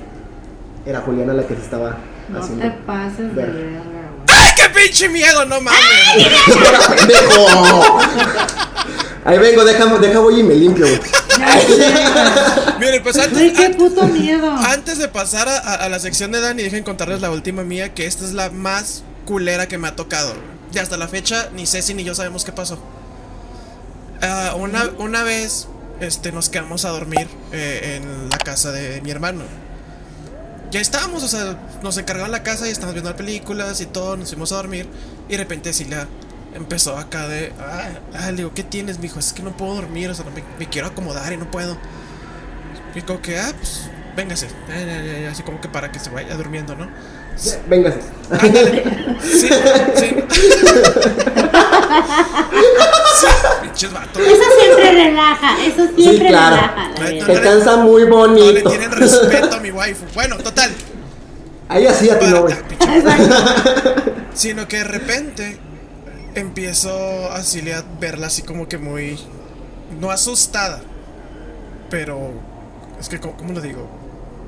era 0.85 1.01
Juliana 1.01 1.33
la 1.33 1.45
que 1.47 1.55
se 1.55 1.61
estaba 1.61 1.97
No 2.29 2.39
haciendo. 2.39 2.63
te 2.65 2.71
pases 2.85 3.17
de 3.35 3.41
ver. 3.43 3.51
verga, 3.51 3.79
güey. 3.79 4.25
¡Ay, 4.27 4.49
qué 4.57 4.69
pinche 4.81 5.09
miedo! 5.09 5.45
¡No 5.45 5.61
mames! 5.61 5.79
Ahí 9.25 9.39
vengo, 9.39 9.65
deja, 9.65 9.85
deja 9.97 10.19
voy 10.19 10.39
y 10.39 10.43
me 10.43 10.53
limpio. 10.53 10.85
Miren, 12.79 13.01
pues 13.03 13.17
antes, 13.17 13.33
Güey, 13.33 13.53
qué 13.53 13.69
puto 13.71 14.03
miedo. 14.03 14.51
antes 14.51 14.99
de 14.99 15.07
pasar 15.07 15.49
a, 15.49 15.57
a- 15.57 15.75
a 15.85 15.89
la 15.89 15.99
sección 15.99 16.31
de 16.31 16.41
Dani, 16.41 16.61
dejen 16.61 16.83
contarles 16.83 17.21
la 17.21 17.31
última 17.31 17.63
mía, 17.63 17.93
que 17.93 18.05
esta 18.05 18.23
es 18.23 18.33
la 18.33 18.51
más 18.51 19.03
culera 19.25 19.67
que 19.67 19.77
me 19.79 19.87
ha 19.87 19.95
tocado. 19.95 20.33
Y 20.71 20.77
hasta 20.77 20.97
la 20.97 21.07
fecha, 21.07 21.49
ni 21.55 21.65
Ceci 21.65 21.93
ni 21.95 22.03
yo 22.03 22.13
sabemos 22.13 22.45
qué 22.45 22.51
pasó. 22.51 22.77
Ah, 24.21 24.53
una, 24.57 24.89
una 24.99 25.23
vez 25.23 25.67
este, 25.99 26.31
nos 26.31 26.49
quedamos 26.49 26.85
a 26.85 26.89
dormir 26.89 27.27
eh, 27.51 27.97
en 27.97 28.29
la 28.29 28.37
casa 28.37 28.71
de 28.71 29.01
mi 29.01 29.11
hermano. 29.11 29.43
ya 30.71 30.81
estábamos, 30.81 31.23
o 31.23 31.27
sea, 31.27 31.57
nos 31.83 31.97
encargaron 31.97 32.31
la 32.31 32.43
casa 32.43 32.67
y 32.67 32.71
estábamos 32.71 32.95
viendo 32.95 33.15
películas 33.15 33.79
y 33.81 33.85
todo, 33.85 34.17
nos 34.17 34.29
fuimos 34.29 34.51
a 34.51 34.55
dormir. 34.57 34.87
Y 35.27 35.33
de 35.33 35.37
repente 35.37 35.73
Cilia 35.73 36.07
empezó 36.53 36.97
acá 36.97 37.27
de. 37.27 37.53
Ah, 37.59 37.89
ah, 38.13 38.31
le 38.31 38.37
digo, 38.37 38.53
¿qué 38.53 38.63
tienes, 38.63 38.99
mijo? 38.99 39.19
Es 39.19 39.33
que 39.33 39.43
no 39.43 39.55
puedo 39.55 39.75
dormir, 39.75 40.09
o 40.09 40.15
sea, 40.15 40.25
no 40.25 40.31
me, 40.31 40.43
me 40.59 40.67
quiero 40.67 40.87
acomodar 40.87 41.31
y 41.33 41.37
no 41.37 41.49
puedo. 41.49 41.77
Y 42.95 43.01
como 43.01 43.21
que, 43.21 43.37
ah, 43.37 43.51
pues, 43.57 43.89
véngase. 44.15 44.47
Así 45.29 45.43
como 45.43 45.59
que 45.59 45.67
para 45.67 45.91
que 45.91 45.99
se 45.99 46.09
vaya 46.09 46.35
durmiendo, 46.35 46.75
¿no? 46.75 46.87
Véngase. 47.67 47.99
Ándale. 48.31 48.83
Sí. 49.21 49.49
Sí, 49.95 50.15
pinches 53.87 53.93
vatos. 53.93 54.21
Eso 54.21 54.43
siempre 54.61 54.91
relaja, 54.91 55.65
eso 55.65 55.87
siempre 55.95 56.27
claro. 56.27 56.55
relaja. 56.55 56.89
verdad. 56.99 57.25
Te 57.27 57.41
cansa 57.41 57.77
muy 57.77 58.01
No 58.07 58.27
le 58.27 58.37
bonito. 58.37 58.69
tienen 58.69 58.91
respeto 58.91 59.55
a 59.55 59.59
mi 59.59 59.71
waifu. 59.71 60.05
Bueno, 60.13 60.37
total. 60.37 60.71
Ahí 61.67 61.87
así 61.87 62.09
a 62.09 62.15
no, 62.15 62.47
pinche- 62.47 64.03
Sino 64.33 64.67
que 64.67 64.77
de 64.77 64.83
repente 64.83 65.57
empiezo 66.35 66.91
a 67.31 67.41
verla 67.99 68.27
así 68.27 68.41
como 68.41 68.67
que 68.67 68.77
muy. 68.77 69.17
No 69.99 70.11
asustada. 70.11 70.81
Pero. 71.89 72.33
Es 72.99 73.09
que, 73.09 73.19
¿cómo, 73.19 73.35
cómo 73.37 73.53
lo 73.53 73.61
digo? 73.61 73.89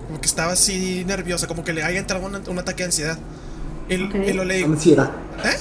Como 0.07 0.21
que 0.21 0.27
estaba 0.27 0.53
así 0.53 1.03
nerviosa, 1.05 1.47
como 1.47 1.63
que 1.63 1.73
le 1.73 1.83
haya 1.83 1.99
entrado 1.99 2.25
una- 2.25 2.41
un 2.47 2.59
ataque 2.59 2.83
de 2.83 2.85
ansiedad. 2.85 3.17
Y, 3.89 4.03
Ok. 4.03 4.15
y 4.27 4.33
lo 4.33 4.43
le 4.45 4.55
digo, 4.57 4.73
Ansiedad. 4.73 5.11
¿eh? 5.43 5.57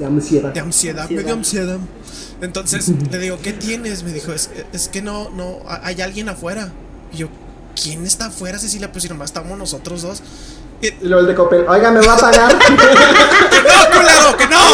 De 0.00 0.06
ansiedad. 0.06 0.52
De 0.54 0.60
ansiedad, 0.60 1.10
me 1.10 1.22
dio 1.22 1.34
ansiedad. 1.34 1.76
Entonces 2.40 2.90
le 3.10 3.18
digo, 3.18 3.38
¿qué 3.42 3.52
tienes? 3.52 4.02
Me 4.02 4.14
dijo, 4.14 4.32
es, 4.32 4.48
es 4.72 4.88
que 4.88 5.02
no, 5.02 5.28
no, 5.28 5.58
hay 5.66 6.00
alguien 6.00 6.30
afuera. 6.30 6.72
Y 7.12 7.18
yo, 7.18 7.28
¿quién 7.80 8.04
está 8.06 8.28
afuera, 8.28 8.58
Cecilia? 8.58 8.90
Pues 8.90 9.02
si 9.02 9.10
nomás 9.10 9.28
estamos 9.28 9.58
nosotros 9.58 10.00
dos. 10.00 10.22
Y, 10.80 10.86
Y 10.86 10.94
luego 11.02 11.20
el 11.20 11.26
de 11.26 11.34
Coppel. 11.34 11.66
Oiga, 11.68 11.90
¿me 11.90 12.00
va 12.00 12.14
a 12.14 12.16
pagar? 12.16 12.58
¡Que 12.58 13.60
no, 13.60 13.90
culero! 13.92 14.34
¡Que 14.38 14.46
no! 14.46 14.64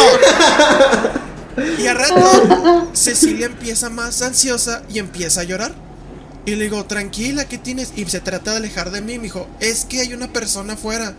Y 1.83 1.87
a 1.87 1.93
rato, 1.93 2.87
Cecilia 2.93 3.47
empieza 3.47 3.89
más 3.89 4.21
ansiosa 4.21 4.83
y 4.87 4.99
empieza 4.99 5.41
a 5.41 5.43
llorar. 5.43 5.73
Y 6.45 6.55
le 6.55 6.63
digo, 6.63 6.85
tranquila, 6.85 7.49
¿qué 7.49 7.57
tienes? 7.57 7.91
Y 7.97 8.05
se 8.05 8.21
trata 8.21 8.51
de 8.51 8.57
alejar 8.57 8.91
de 8.91 9.01
mí. 9.01 9.17
Me 9.17 9.23
dijo, 9.23 9.45
es 9.59 9.83
que 9.83 9.99
hay 9.99 10.13
una 10.13 10.31
persona 10.31 10.75
afuera. 10.75 11.15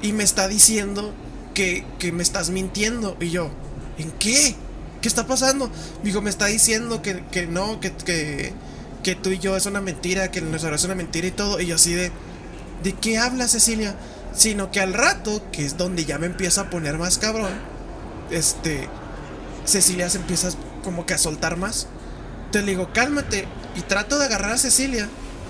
Y 0.00 0.12
me 0.12 0.22
está 0.22 0.46
diciendo 0.46 1.12
que, 1.56 1.86
que 1.98 2.12
me 2.12 2.22
estás 2.22 2.50
mintiendo. 2.50 3.16
Y 3.18 3.30
yo, 3.30 3.50
¿en 3.96 4.12
qué? 4.12 4.54
¿Qué 5.00 5.08
está 5.08 5.26
pasando? 5.26 5.68
Me 6.02 6.04
dijo, 6.04 6.20
me 6.20 6.28
está 6.28 6.46
diciendo 6.46 7.00
que, 7.00 7.24
que 7.32 7.46
no, 7.46 7.80
que, 7.80 7.92
que, 7.92 8.52
que 9.02 9.14
tú 9.14 9.30
y 9.30 9.38
yo 9.38 9.56
es 9.56 9.64
una 9.64 9.80
mentira, 9.80 10.30
que 10.30 10.40
relación 10.40 10.74
es 10.74 10.84
una 10.84 10.94
mentira 10.94 11.26
y 11.26 11.30
todo. 11.30 11.58
Y 11.58 11.66
yo 11.66 11.76
así 11.76 11.94
de, 11.94 12.12
¿de 12.84 12.92
qué 12.92 13.16
habla 13.16 13.48
Cecilia? 13.48 13.96
Sino 14.34 14.70
que 14.70 14.80
al 14.80 14.92
rato, 14.92 15.42
que 15.50 15.64
es 15.64 15.78
donde 15.78 16.04
ya 16.04 16.18
me 16.18 16.26
empieza 16.26 16.60
a 16.60 16.70
poner 16.70 16.98
más 16.98 17.16
cabrón, 17.16 17.52
este, 18.30 18.86
Cecilia 19.64 20.10
se 20.10 20.18
empieza 20.18 20.50
como 20.84 21.06
que 21.06 21.14
a 21.14 21.18
soltar 21.18 21.56
más. 21.56 21.88
Le 22.52 22.62
digo, 22.62 22.90
cálmate. 22.92 23.46
Y 23.76 23.80
trato 23.82 24.18
de 24.18 24.26
agarrar 24.26 24.52
a 24.52 24.58
Cecilia. 24.58 25.08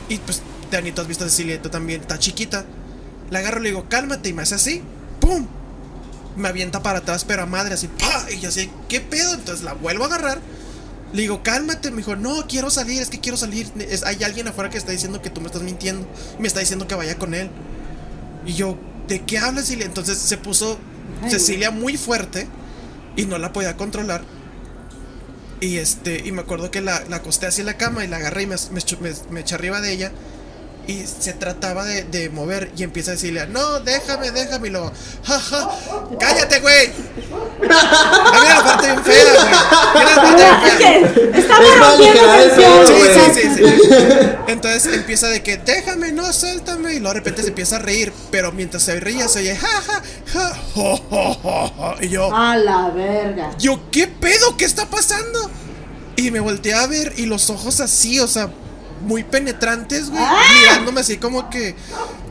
Y 0.09 0.19
pues, 0.19 0.43
Dani, 0.71 0.93
tú 0.93 1.03
has 1.03 1.09
visto 1.09 1.25
a 1.25 1.29
Cecilia, 1.29 1.61
tú 1.61 1.69
también, 1.69 2.01
está 2.01 2.19
chiquita. 2.19 2.65
La 3.31 3.41
agarro 3.41 3.61
y 3.61 3.65
le 3.65 3.69
digo, 3.71 3.89
cálmate. 3.89 4.29
Y 4.29 4.33
me 4.33 4.43
hace 4.43 4.55
así, 4.55 4.83
¡pum! 5.21 5.47
Me 6.37 6.49
avienta 6.49 6.83
para 6.83 6.99
atrás, 6.99 7.25
pero 7.25 7.43
a 7.43 7.47
madre, 7.47 7.75
así, 7.75 7.89
¡pa! 7.89 8.27
Y 8.31 8.41
yo 8.41 8.49
así, 8.51 8.71
¿qué 8.89 9.01
pedo? 9.01 9.35
Entonces 9.35 9.65
la 9.65 9.73
vuelvo 9.73 10.05
a 10.05 10.07
agarrar. 10.09 10.41
Le 11.13 11.23
digo, 11.23 11.43
cálmate. 11.43 11.91
Me 11.91 11.99
dijo, 11.99 12.15
no, 12.17 12.47
quiero 12.47 12.69
salir, 12.71 13.01
es 13.01 13.09
que 13.09 13.21
quiero 13.21 13.37
salir. 13.39 13.71
Es, 13.79 14.03
hay 14.03 14.23
alguien 14.25 14.47
afuera 14.49 14.69
que 14.69 14.77
está 14.79 14.93
diciendo 14.93 15.23
que 15.23 15.31
tú 15.31 15.41
me 15.41 15.47
estás 15.47 15.63
mintiendo. 15.63 16.07
Me 16.39 16.47
está 16.49 16.61
diciendo 16.61 16.87
que 16.87 16.95
vaya 16.95 17.17
con 17.17 17.33
él. 17.35 17.49
Y 18.45 18.53
yo, 18.55 18.77
¿de 19.09 19.23
qué 19.25 19.39
hablas, 19.39 19.65
Cecilia? 19.65 19.87
Entonces 19.87 20.19
se 20.19 20.37
puso 20.37 20.79
Cecilia 21.31 21.71
muy 21.71 21.97
fuerte 21.97 22.47
y 23.17 23.25
no 23.25 23.39
la 23.39 23.53
podía 23.53 23.77
controlar. 23.77 24.23
Y 25.61 25.79
este, 25.79 26.23
y 26.27 26.33
me 26.33 26.43
acuerdo 26.43 26.71
que 26.71 26.83
la, 26.83 27.03
la 27.09 27.17
acosté 27.17 27.47
así 27.47 27.61
en 27.63 27.67
la 27.67 27.79
cama 27.79 28.05
y 28.05 28.09
la 28.09 28.17
agarré 28.19 28.43
y 28.43 28.47
me, 28.47 28.57
me, 28.73 28.81
echo- 28.81 28.99
me- 29.01 29.15
me 29.31 29.41
eché 29.41 29.55
arriba 29.55 29.81
de 29.81 29.93
ella. 29.93 30.13
Y 30.89 31.05
se 31.05 31.33
trataba 31.33 31.85
de, 31.85 32.05
de 32.05 32.29
mover 32.31 32.71
y 32.77 32.85
empieza 32.85 33.11
a 33.11 33.15
decirle, 33.15 33.47
no, 33.49 33.81
déjame, 33.81 34.31
déjame. 34.31 34.69
Y 34.69 34.71
luego, 34.71 34.93
jaja, 35.25 35.69
cállate, 36.21 36.61
güey. 36.61 36.93
Mira 37.61 38.55
la 38.55 38.65
parte 38.65 38.87
bien 38.87 39.03
fea, 39.05 39.25
güey. 39.35 39.47
Mira 39.95 40.15
la 40.15 40.23
parte 40.23 40.43
bien 40.45 40.55
Es 40.65 40.75
fea. 40.77 40.79
que 40.79 41.39
estamos 41.41 41.67
Es 41.67 41.75
para 41.77 41.91
rompiendo 41.91 42.21
aligerar 42.31 42.41
el 42.41 42.51
tensión. 42.51 42.87
pedo, 42.87 43.35
Sí, 43.35 43.41
sí, 43.41 43.49
sí, 43.57 43.65
sí. 43.65 44.29
Entonces 44.47 44.95
empieza 44.95 45.29
de 45.29 45.43
que 45.43 45.57
déjame, 45.57 46.13
no, 46.13 46.33
suéltame. 46.33 46.95
Y 46.95 47.01
luego 47.01 47.15
de 47.15 47.19
repente 47.21 47.43
se 47.43 47.49
empieza 47.49 47.77
a 47.77 47.79
reír. 47.81 48.13
Pero 48.31 48.53
mientras 48.53 48.83
se 48.85 48.99
reía, 49.01 49.27
se 49.29 49.41
oye 49.41 49.57
ja, 49.57 49.67
ja, 49.67 50.03
ja, 50.33 50.57
jo, 50.75 50.97
jo, 51.11 51.35
jo. 51.35 51.95
Y 52.01 52.09
yo, 52.11 52.33
A 52.35 52.57
la 52.57 52.91
verga. 52.91 53.51
yo, 53.59 53.91
¿qué 53.91 54.07
pedo? 54.07 54.57
¿Qué 54.57 54.65
está 54.65 54.87
pasando? 54.87 55.51
Y 56.15 56.31
me 56.31 56.39
volteé 56.41 56.75
a 56.75 56.87
ver 56.87 57.13
y 57.17 57.27
los 57.27 57.51
ojos 57.51 57.81
así, 57.81 58.21
o 58.21 58.29
sea, 58.29 58.51
muy 59.03 59.25
penetrantes, 59.25 60.11
güey. 60.11 60.23
Mirándome 60.63 61.01
así 61.01 61.17
como 61.19 61.51
que, 61.51 61.75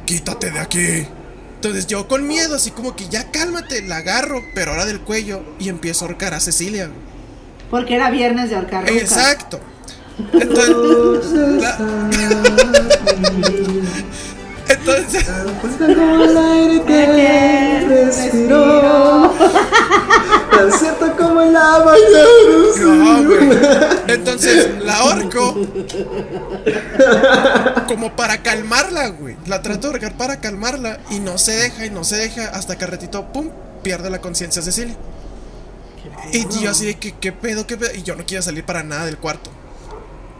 quítate 0.05 0.51
de 0.51 0.59
aquí. 0.59 1.07
Entonces 1.55 1.87
yo 1.87 2.07
con 2.07 2.25
miedo, 2.27 2.55
así 2.55 2.71
como 2.71 2.95
que 2.95 3.07
ya 3.09 3.31
cálmate, 3.31 3.81
la 3.81 3.97
agarro, 3.97 4.41
pero 4.53 4.71
ahora 4.71 4.85
del 4.85 5.01
cuello 5.01 5.43
y 5.59 5.67
empiezo 5.69 6.05
a 6.05 6.07
ahorcar 6.09 6.33
a 6.33 6.39
Cecilia. 6.39 6.85
güey. 6.87 6.99
Porque 7.71 7.95
era 7.95 8.09
viernes 8.11 8.49
de 8.51 8.55
ahorcar. 8.55 8.87
Exacto. 8.89 9.59
Entonces, 10.31 11.61
la- 11.61 11.77
entonces, 14.69 15.25
El 21.55 21.61
agua. 21.61 21.95
no, 22.79 23.23
güey. 23.23 23.59
Entonces 24.07 24.83
la 24.83 24.97
ahorco 24.97 25.55
como 27.87 28.15
para 28.15 28.41
calmarla, 28.41 29.09
güey. 29.09 29.37
La 29.45 29.61
trato 29.61 29.87
de 29.87 29.93
ahorcar 29.93 30.17
para 30.17 30.39
calmarla 30.39 30.99
y 31.09 31.19
no 31.19 31.37
se 31.37 31.51
deja 31.51 31.85
y 31.85 31.89
no 31.89 32.03
se 32.03 32.17
deja 32.17 32.49
hasta 32.49 32.77
que 32.77 32.85
al 32.85 32.91
ratito, 32.91 33.31
pum, 33.31 33.49
pierde 33.83 34.09
la 34.09 34.19
conciencia 34.19 34.61
Cecilia. 34.61 34.95
Y 36.31 36.47
yo 36.61 36.71
así 36.71 36.85
de 36.85 36.95
que, 36.95 37.13
¿qué 37.13 37.31
pedo, 37.31 37.67
qué 37.67 37.77
pedo? 37.77 37.93
Y 37.93 38.03
yo 38.03 38.15
no 38.15 38.25
quiero 38.25 38.41
salir 38.41 38.65
para 38.65 38.83
nada 38.83 39.05
del 39.05 39.17
cuarto. 39.17 39.51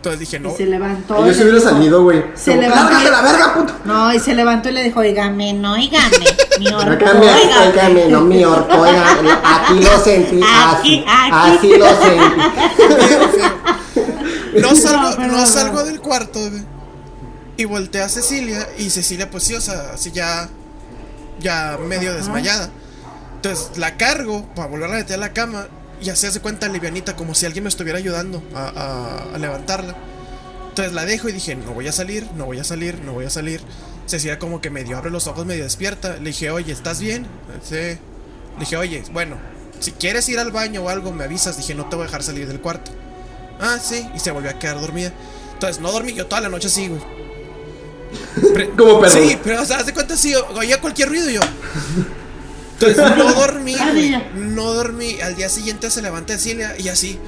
Entonces 0.10 0.20
dije, 0.20 0.38
Y 0.38 0.40
no. 0.40 0.56
se 0.56 0.66
levantó. 0.68 1.26
Yo 1.26 1.32
y 1.32 1.34
se 1.34 1.44
le 1.46 1.52
hubiera 1.52 1.70
salido, 1.70 2.04
güey. 2.04 2.24
Se 2.36 2.52
Como, 2.52 2.62
levantó. 2.62 2.92
"Lárgate 2.94 3.10
la 3.12 3.22
verga, 3.24 3.54
puto. 3.56 3.74
No, 3.86 4.14
y 4.14 4.20
se 4.20 4.36
levantó 4.36 4.70
y 4.70 4.74
le 4.74 4.84
dijo, 4.84 5.00
oígame, 5.00 5.54
no, 5.54 5.74
oígame. 5.74 6.26
Mi 6.60 6.68
orco, 6.68 7.06
óigame". 7.06 7.68
óigame, 7.70 8.08
no 8.10 8.22
mi 8.22 8.44
orco, 8.46 8.78
oiga, 8.82 9.04
aquí 9.44 9.80
lo 9.82 10.00
sentí, 10.00 10.42
Aquí, 10.44 11.04
así, 11.06 11.06
aquí. 11.08 11.58
así 11.58 11.78
lo 11.78 11.88
sentí. 11.88 12.42
Feo, 12.78 13.30
feo. 13.30 14.62
No 14.62 14.76
salgo, 14.76 15.10
No, 15.10 15.16
pero 15.16 15.28
no 15.32 15.38
no. 15.40 15.46
salgo 15.48 15.84
del 15.84 16.00
cuarto, 16.00 16.40
güey. 16.40 16.64
Y 17.58 17.66
volteé 17.66 18.02
a 18.04 18.10
Cecilia. 18.10 18.68
Y 18.78 18.90
Cecilia, 18.92 19.30
pues 19.32 19.44
sí, 19.44 19.54
o 19.56 19.62
sea, 19.62 19.92
así 19.94 20.12
ya. 20.12 20.50
Ya 21.40 21.78
medio 21.84 22.14
desmayada. 22.14 22.70
Entonces 23.38 23.78
la 23.78 23.98
cargo 23.98 24.46
para 24.56 24.68
volverla 24.70 24.96
a 24.96 25.00
meter 25.00 25.16
a 25.16 25.20
la 25.20 25.34
cama. 25.34 25.68
Y 26.02 26.10
así 26.10 26.28
hace 26.28 26.40
cuenta 26.42 26.68
livianita, 26.68 27.16
como 27.16 27.34
si 27.36 27.46
alguien 27.46 27.64
me 27.64 27.70
estuviera 27.70 27.98
ayudando 27.98 28.44
a, 28.54 28.68
a- 28.70 29.36
a 29.36 29.38
levantarla. 29.38 29.96
Entonces 30.70 30.94
la 30.94 31.06
dejo 31.06 31.30
y 31.30 31.32
dije, 31.32 31.56
no 31.56 31.72
voy 31.72 31.88
a 31.88 31.92
salir, 31.94 32.28
no 32.36 32.46
voy 32.46 32.60
a 32.60 32.64
salir, 32.66 33.00
no 33.00 33.14
voy 33.14 33.26
a 33.26 33.30
salir. 33.30 33.62
Cecilia 34.06 34.38
como 34.40 34.60
que 34.62 34.70
medio 34.70 34.98
abre 34.98 35.10
los 35.10 35.26
ojos, 35.28 35.46
medio 35.46 35.64
despierta. 35.64 36.18
Le 36.18 36.26
dije, 36.32 36.52
oye, 36.52 36.72
¿estás 36.74 37.00
bien? 37.00 37.26
Sí. 37.64 37.76
Le 37.76 38.00
dije, 38.60 38.76
oye, 38.78 39.04
bueno, 39.14 39.38
si 39.80 39.94
quieres 39.94 40.28
ir 40.30 40.38
al 40.38 40.52
baño 40.52 40.84
o 40.84 40.90
algo, 40.90 41.12
me 41.14 41.24
avisas. 41.24 41.56
Dije, 41.58 41.74
no 41.76 41.86
te 41.88 41.96
voy 41.96 42.04
a 42.04 42.08
dejar 42.08 42.24
salir 42.24 42.48
del 42.48 42.60
cuarto. 42.60 42.92
Ah, 43.62 43.78
sí. 43.82 44.06
Y 44.14 44.20
se 44.20 44.32
volvió 44.32 44.52
a 44.52 44.60
quedar 44.60 44.80
dormida. 44.82 45.14
Entonces 45.54 45.82
no 45.82 45.92
dormí 45.94 46.14
yo 46.14 46.28
toda 46.28 46.42
la 46.42 46.50
noche 46.50 46.68
así, 46.68 46.90
güey. 46.90 47.02
Como 48.78 49.00
perro. 49.00 49.14
Sí, 49.14 49.38
pero 49.44 49.62
o 49.62 49.66
sea, 49.66 49.78
haz 49.78 49.86
de 49.86 49.94
cuenta 49.94 50.16
sí, 50.18 50.34
oía 50.36 50.80
cualquier 50.82 51.08
ruido 51.10 51.30
y 51.30 51.36
yo. 51.36 51.42
Entonces 52.80 53.18
no 53.18 53.34
dormí, 53.34 53.76
güey. 53.76 54.24
No 54.36 54.74
dormí. 54.74 55.20
Al 55.22 55.36
día 55.36 55.50
siguiente 55.50 55.90
se 55.90 56.02
levanta 56.02 56.34
Cecilia 56.34 56.76
y 56.78 56.90
así. 56.90 57.20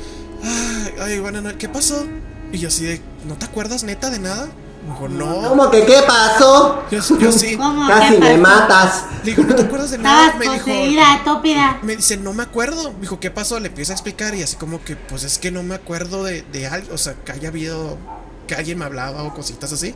Ay, 0.43 0.93
ay, 1.01 1.19
bueno, 1.19 1.41
no, 1.41 1.57
¿qué 1.57 1.69
pasó? 1.69 2.05
Y 2.51 2.59
yo 2.59 2.67
así 2.67 2.85
de, 2.85 3.01
¿no 3.27 3.35
te 3.35 3.45
acuerdas 3.45 3.83
neta 3.83 4.09
de 4.09 4.19
nada? 4.19 4.47
Me 4.85 4.93
dijo, 4.93 5.09
no. 5.09 5.49
¿Cómo 5.49 5.71
que 5.71 5.85
qué 5.85 6.01
pasó? 6.05 6.83
Yo, 6.91 6.99
yo 7.19 7.31
sí. 7.31 7.57
Casi 7.87 8.13
¿Qué 8.13 8.19
me 8.19 8.37
matas. 8.37 9.05
Le 9.23 9.31
digo, 9.31 9.43
¿no 9.43 9.55
te 9.55 9.63
acuerdas 9.63 9.91
de 9.91 9.97
nada? 9.97 10.35
Me 10.35 10.45
dijo, 10.45 10.71
tópida. 11.25 11.79
me 11.81 11.95
dice, 11.95 12.17
no 12.17 12.33
me 12.33 12.43
acuerdo. 12.43 12.93
Me 12.93 13.01
dijo, 13.01 13.19
¿qué 13.19 13.31
pasó? 13.31 13.59
Le 13.59 13.67
empiezo 13.67 13.91
a 13.91 13.95
explicar 13.95 14.35
y 14.35 14.43
así 14.43 14.55
como 14.55 14.83
que, 14.83 14.95
pues 14.95 15.23
es 15.23 15.39
que 15.39 15.51
no 15.51 15.63
me 15.63 15.75
acuerdo 15.75 16.23
de, 16.23 16.43
de 16.43 16.67
algo. 16.67 16.93
O 16.93 16.97
sea, 16.97 17.15
que 17.15 17.31
haya 17.33 17.49
habido, 17.49 17.97
que 18.47 18.55
alguien 18.55 18.77
me 18.77 18.85
hablaba 18.85 19.23
o 19.23 19.33
cositas 19.33 19.73
así. 19.73 19.93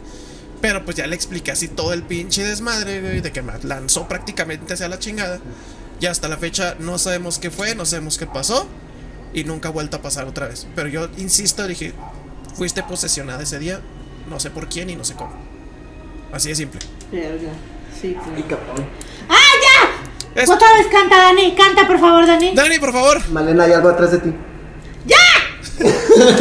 Pero 0.62 0.86
pues 0.86 0.95
ya 0.97 1.07
le 1.07 1.16
expliqué 1.16 1.51
así 1.51 1.68
todo 1.68 1.91
el 1.93 2.03
pinche 2.03 2.43
desmadre, 2.43 3.01
güey, 3.01 3.22
de 3.22 3.32
que 3.32 3.41
me 3.41 3.53
lanzó 3.64 4.07
prácticamente 4.07 4.74
hacia 4.74 4.88
la 4.88 4.99
chingada. 4.99 5.39
Y 5.99 6.05
hasta 6.05 6.28
la 6.28 6.38
fecha 6.38 6.76
no 6.80 6.97
sabemos 6.97 7.39
qué 7.39 7.49
fue, 7.51 7.74
no 7.76 7.86
sabemos 7.86 8.18
qué 8.18 8.28
pasó. 8.28 8.68
Y 9.34 9.43
nunca 9.43 9.70
ha 9.70 9.72
vuelto 9.72 9.97
a 9.97 10.01
pasar 10.01 10.26
otra 10.28 10.47
vez. 10.47 10.68
Pero 10.76 10.88
yo 10.89 11.07
insisto, 11.18 11.66
dije, 11.68 11.93
fuiste 12.55 12.84
posesionada 12.84 13.41
ese 13.43 13.59
día. 13.59 13.82
No 14.30 14.39
sé 14.39 14.49
por 14.51 14.68
quién 14.70 14.89
y 14.89 14.95
no 14.95 15.03
sé 15.03 15.16
cómo. 15.16 15.34
Así 16.32 16.49
de 16.49 16.55
simple. 16.55 16.80
Sí, 17.99 18.16
claro. 18.47 18.64
¡Ah, 19.30 19.36
ya! 20.36 20.41
Es- 20.41 20.49
Otra 20.49 20.68
vez 20.74 20.88
canta, 20.91 21.18
Dani. 21.18 21.55
Canta, 21.55 21.88
por 21.88 21.99
favor, 21.99 22.26
Dani. 22.28 22.53
Dani, 22.55 22.80
por 22.80 22.91
favor. 22.93 23.28
Malena, 23.30 23.64
hay 23.66 23.74
algo 23.74 23.89
atrás 23.89 24.12
de 24.12 24.20
ti. 24.20 24.34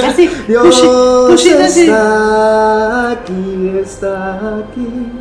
Así. 0.07 0.31
Dios 0.49 0.81
pushing 1.29 1.61
así. 1.61 1.81
está 1.83 3.11
aquí, 3.11 3.73
está 3.83 4.59
aquí. 4.59 5.13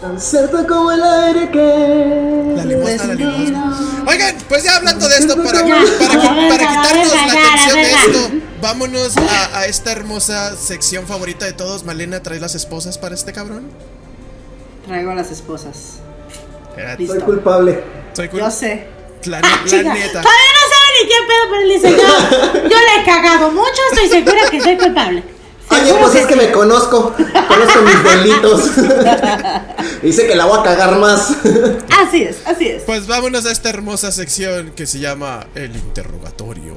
Tan 0.00 0.20
cerca 0.20 0.64
como 0.66 0.92
el 0.92 1.02
aire 1.02 1.50
que. 1.50 2.52
La 2.56 2.64
limosna, 2.64 3.06
la 3.06 3.14
limosna. 3.14 4.04
Oigan, 4.06 4.36
pues 4.48 4.62
ya 4.62 4.76
hablando 4.76 5.08
de 5.08 5.16
esto, 5.16 5.36
para, 5.36 5.60
para, 5.60 6.48
para 6.48 6.68
quitarnos 6.68 7.12
la 7.12 7.22
atención 7.24 7.74
de 7.74 7.90
esto, 7.90 8.46
vámonos 8.62 9.16
a, 9.16 9.58
a 9.58 9.66
esta 9.66 9.90
hermosa 9.90 10.54
sección 10.56 11.06
favorita 11.06 11.46
de 11.46 11.52
todos. 11.52 11.84
Malena, 11.84 12.20
¿traes 12.22 12.40
las 12.40 12.54
esposas 12.54 12.96
para 12.96 13.14
este 13.16 13.32
cabrón? 13.32 13.64
Traigo 14.86 15.10
a 15.10 15.14
las 15.16 15.30
esposas. 15.32 15.98
Listo. 16.96 17.14
Soy 17.14 17.22
culpable. 17.24 17.82
Soy. 18.12 18.30
Yo 18.32 18.50
sé. 18.50 18.97
La, 19.24 19.38
Ah, 19.38 19.40
la 19.42 19.64
chica, 19.64 19.94
neta. 19.94 20.22
Todavía 20.22 20.52
no 20.54 20.64
sabe 20.70 20.88
ni 21.02 21.08
qué 21.08 21.14
pedo, 21.26 21.44
pero 21.50 21.62
le 21.66 21.74
dice 21.74 21.90
yo. 21.90 22.68
Yo 22.68 22.76
le 22.78 23.02
he 23.02 23.04
cagado 23.04 23.50
mucho, 23.50 23.80
estoy 23.92 24.08
segura 24.08 24.48
que 24.50 24.60
soy 24.60 24.76
culpable. 24.76 25.22
Oye, 25.70 25.94
pues 26.00 26.14
es 26.14 26.26
que 26.26 26.32
sí. 26.34 26.40
me 26.40 26.50
conozco. 26.50 27.14
Conozco 27.14 27.82
mis 27.82 28.02
delitos. 28.04 28.70
Dice 30.02 30.26
que 30.26 30.34
la 30.34 30.46
voy 30.46 30.60
a 30.60 30.62
cagar 30.62 30.96
más. 30.96 31.30
Así 32.06 32.22
es, 32.22 32.38
así 32.46 32.68
es. 32.68 32.84
Pues 32.84 33.06
vámonos 33.06 33.44
a 33.44 33.52
esta 33.52 33.68
hermosa 33.68 34.10
sección 34.10 34.70
que 34.74 34.86
se 34.86 34.98
llama 34.98 35.46
El 35.54 35.76
Interrogatorio. 35.76 36.74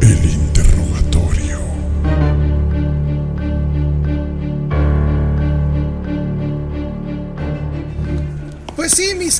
El 0.00 0.10
Interrogatorio. 0.12 0.45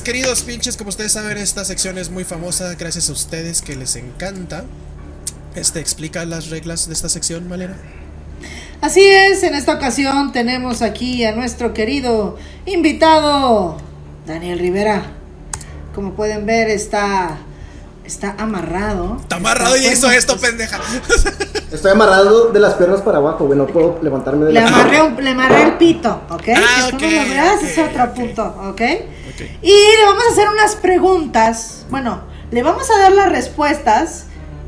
Queridos 0.07 0.43
pinches, 0.43 0.77
como 0.77 0.87
ustedes 0.87 1.11
saben, 1.11 1.37
esta 1.37 1.65
sección 1.65 1.97
es 1.97 2.09
muy 2.09 2.23
famosa 2.23 2.73
gracias 2.75 3.09
a 3.09 3.11
ustedes 3.11 3.61
que 3.61 3.75
les 3.75 3.97
encanta. 3.97 4.63
Este 5.53 5.81
explica 5.81 6.23
las 6.23 6.49
reglas 6.49 6.87
de 6.87 6.93
esta 6.93 7.09
sección, 7.09 7.49
Malena. 7.49 7.75
Así 8.79 9.03
es, 9.03 9.43
en 9.43 9.53
esta 9.53 9.73
ocasión 9.73 10.31
tenemos 10.31 10.81
aquí 10.81 11.25
a 11.25 11.33
nuestro 11.33 11.73
querido 11.73 12.37
invitado, 12.65 13.81
Daniel 14.25 14.59
Rivera. 14.59 15.11
Como 15.93 16.13
pueden 16.13 16.45
ver, 16.45 16.69
está, 16.69 17.39
está 18.07 18.35
amarrado. 18.39 19.17
Está 19.21 19.35
amarrado 19.35 19.77
y 19.77 19.85
hizo 19.85 20.09
esto, 20.09 20.37
pendeja. 20.37 20.79
Estoy 21.71 21.91
amarrado 21.91 22.49
de 22.51 22.59
las 22.59 22.73
piernas 22.75 23.01
para 23.01 23.17
abajo, 23.19 23.45
güey. 23.45 23.57
No 23.57 23.67
puedo 23.67 23.99
levantarme 24.01 24.45
de 24.45 24.53
Le 24.53 24.61
la 24.61 24.67
amarré, 24.67 25.01
un- 25.01 25.23
le 25.23 25.29
amarré 25.31 25.63
el 25.63 25.73
pito, 25.77 26.21
¿ok? 26.29 26.43
Ah, 26.55 26.89
Que 26.89 26.91
tú 26.91 26.95
ok, 26.95 27.01
no 27.01 27.23
lo 27.23 27.29
veas, 27.29 27.63
es 27.63 27.77
ok, 27.77 27.85
otro 27.91 28.03
ok. 28.05 28.13
punto. 28.13 28.55
Ok. 28.69 28.81
Y 29.61 29.69
le 29.71 30.05
vamos 30.05 30.23
a 30.27 30.31
hacer 30.31 30.49
unas 30.49 30.75
preguntas. 30.75 31.85
Bueno, 31.89 32.21
le 32.51 32.63
vamos 32.63 32.89
a 32.89 32.97
dar 32.99 33.11
las 33.11 33.29
respuestas 33.29 34.25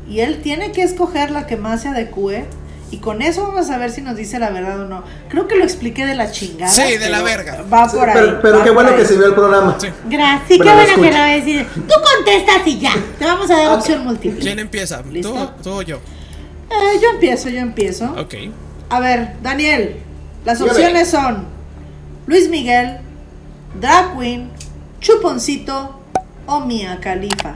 y 0.08 0.20
él 0.20 0.42
tiene 0.42 0.72
que 0.72 0.82
escoger 0.82 1.30
la 1.30 1.46
que 1.46 1.56
más 1.56 1.82
se 1.82 1.88
adecue. 1.88 2.44
Y 2.92 2.96
con 2.98 3.22
eso 3.22 3.42
vamos 3.44 3.70
a 3.70 3.78
ver 3.78 3.90
si 3.92 4.02
nos 4.02 4.16
dice 4.16 4.38
la 4.40 4.50
verdad 4.50 4.80
o 4.80 4.84
no. 4.86 5.04
Creo 5.28 5.46
que 5.46 5.54
lo 5.56 5.62
expliqué 5.64 6.06
de 6.06 6.14
la 6.16 6.30
chingada. 6.32 6.72
Sí, 6.72 6.96
de 6.96 7.08
la 7.08 7.22
verga. 7.22 7.62
Va 7.72 7.88
Sí, 7.88 7.96
por 7.96 8.10
ahí. 8.10 8.38
pero, 8.42 8.64
qué 8.64 8.70
bueno 8.70 8.90
ahí. 8.90 8.96
que 8.96 9.04
se 9.04 9.16
vio 9.16 9.26
el 9.26 9.34
programa. 9.34 9.76
Sí. 9.80 9.88
Gracias, 10.08 10.48
qué 10.48 10.58
Pero 10.58 10.70
lo 10.70 10.76
bueno 10.76 10.94
que 11.02 11.12
lo 11.12 11.22
decís. 11.24 11.66
Tú 11.74 11.94
contestas 12.16 12.66
y 12.66 12.78
ya. 12.80 12.92
Te 13.18 13.24
vamos 13.24 13.48
a 13.50 13.56
dar 13.56 13.78
opción 13.78 14.04
múltiple. 14.04 14.40
¿Quién 14.40 14.58
empieza? 14.58 15.02
¿Tú, 15.02 15.10
¿Listo? 15.10 15.52
tú 15.62 15.70
o 15.70 15.82
yo? 15.82 15.96
Eh, 16.70 16.98
yo 17.00 17.10
empiezo, 17.10 17.48
yo 17.48 17.60
empiezo. 17.60 18.06
Ok. 18.18 18.34
A 18.88 18.98
ver, 18.98 19.34
Daniel, 19.40 19.96
las 20.44 20.58
Dígame. 20.58 20.76
opciones 20.78 21.08
son 21.10 21.44
Luis 22.26 22.48
Miguel, 22.48 22.98
Drag 23.80 24.18
Queen, 24.18 24.50
Chuponcito 25.00 26.00
o 26.46 26.60
Mia 26.60 26.98
Khalifa. 27.00 27.54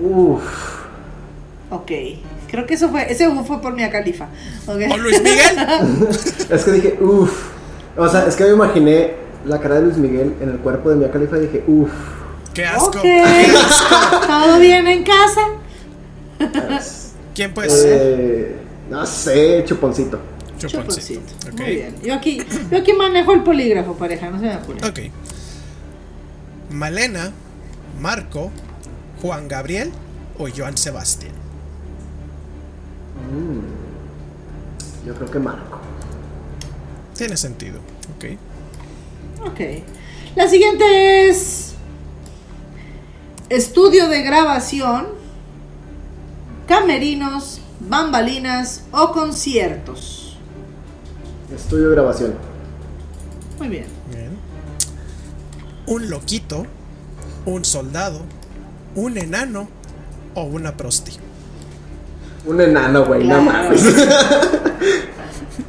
Uf. 0.00 0.42
Ok, 1.70 1.90
creo 2.54 2.66
que 2.66 2.74
eso 2.74 2.88
fue, 2.88 3.10
ese 3.10 3.28
fue 3.42 3.60
por 3.60 3.74
Mia 3.74 3.90
Khalifa. 3.90 4.28
Ok. 4.66 4.80
¿O 4.92 4.96
Luis 4.96 5.20
Miguel? 5.22 6.08
Es 6.50 6.64
que 6.64 6.72
dije, 6.72 6.98
uff. 7.00 7.50
O 7.96 8.08
sea, 8.08 8.26
es 8.26 8.36
que 8.36 8.44
me 8.44 8.50
imaginé 8.50 9.14
la 9.44 9.60
cara 9.60 9.76
de 9.76 9.82
Luis 9.82 9.96
Miguel 9.96 10.34
en 10.40 10.50
el 10.50 10.58
cuerpo 10.58 10.90
de 10.90 10.96
Mia 10.96 11.10
Khalifa 11.10 11.36
y 11.38 11.40
dije, 11.40 11.64
uff. 11.66 11.90
¡Qué 12.52 12.64
asco! 12.64 12.88
Ok, 12.88 13.00
¡Qué 13.02 13.20
asco! 13.56 14.26
todo 14.26 14.58
bien 14.60 14.86
en 14.86 15.04
casa. 15.04 15.40
¿Quién 17.34 17.52
puede 17.52 17.70
ser? 17.70 17.98
Eh, 18.00 18.56
no 18.88 19.04
sé, 19.04 19.64
chuponcito. 19.66 20.20
Chuponcito. 20.58 21.20
Chuponcito. 21.20 21.48
Ok. 21.52 21.60
Muy 21.60 21.74
bien. 21.74 21.96
Yo 22.02 22.14
aquí, 22.14 22.40
yo 22.70 22.78
aquí 22.78 22.92
manejo 22.92 23.32
el 23.32 23.42
polígrafo, 23.42 23.94
pareja, 23.94 24.30
no 24.30 24.38
se 24.38 24.46
me 24.46 24.52
apuren. 24.52 24.84
Ok. 24.84 25.00
Malena, 26.70 27.32
Marco, 28.00 28.50
Juan 29.20 29.48
Gabriel 29.48 29.90
o 30.38 30.46
Joan 30.54 30.76
Sebastián. 30.76 31.43
Yo 35.06 35.14
creo 35.14 35.30
que 35.30 35.38
Marco. 35.38 35.78
Tiene 37.16 37.36
sentido. 37.36 37.78
Ok. 38.16 38.24
Ok. 39.46 39.60
La 40.34 40.48
siguiente 40.48 41.28
es 41.28 41.74
estudio 43.48 44.08
de 44.08 44.22
grabación, 44.22 45.06
camerinos, 46.66 47.60
bambalinas 47.80 48.84
o 48.90 49.12
conciertos. 49.12 50.36
Estudio 51.54 51.88
de 51.88 51.94
grabación. 51.94 52.34
Muy 53.58 53.68
bien. 53.68 53.86
Bien. 54.10 54.36
Un 55.86 56.10
loquito, 56.10 56.66
un 57.44 57.64
soldado, 57.64 58.22
un 58.96 59.18
enano 59.18 59.68
o 60.34 60.44
una 60.44 60.76
prosti. 60.76 61.12
Un 62.46 62.60
enano, 62.60 63.04
güey, 63.06 63.24
no 63.24 63.40
mames. 63.40 63.82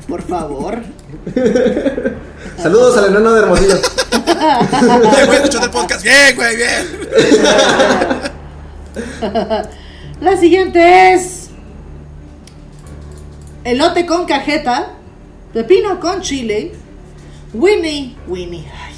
Por 0.07 0.21
favor. 0.21 0.79
Saludos 2.61 2.97
al 2.97 3.05
enano 3.05 3.31
de 3.33 3.41
Hermosillo. 3.41 3.75
Bien, 4.11 5.25
güey, 5.25 5.37
escuchando 5.37 5.65
el 5.65 5.71
podcast. 5.71 6.03
Bien, 6.03 6.35
güey, 6.35 6.55
bien. 6.57 6.87
La 10.21 10.37
siguiente 10.37 11.13
es 11.13 11.49
elote 13.63 14.05
con 14.05 14.25
cajeta, 14.25 14.93
pepino 15.53 15.99
con 15.99 16.21
chile, 16.21 16.73
Winnie, 17.53 18.15
Winnie, 18.27 18.65
ay, 18.85 18.93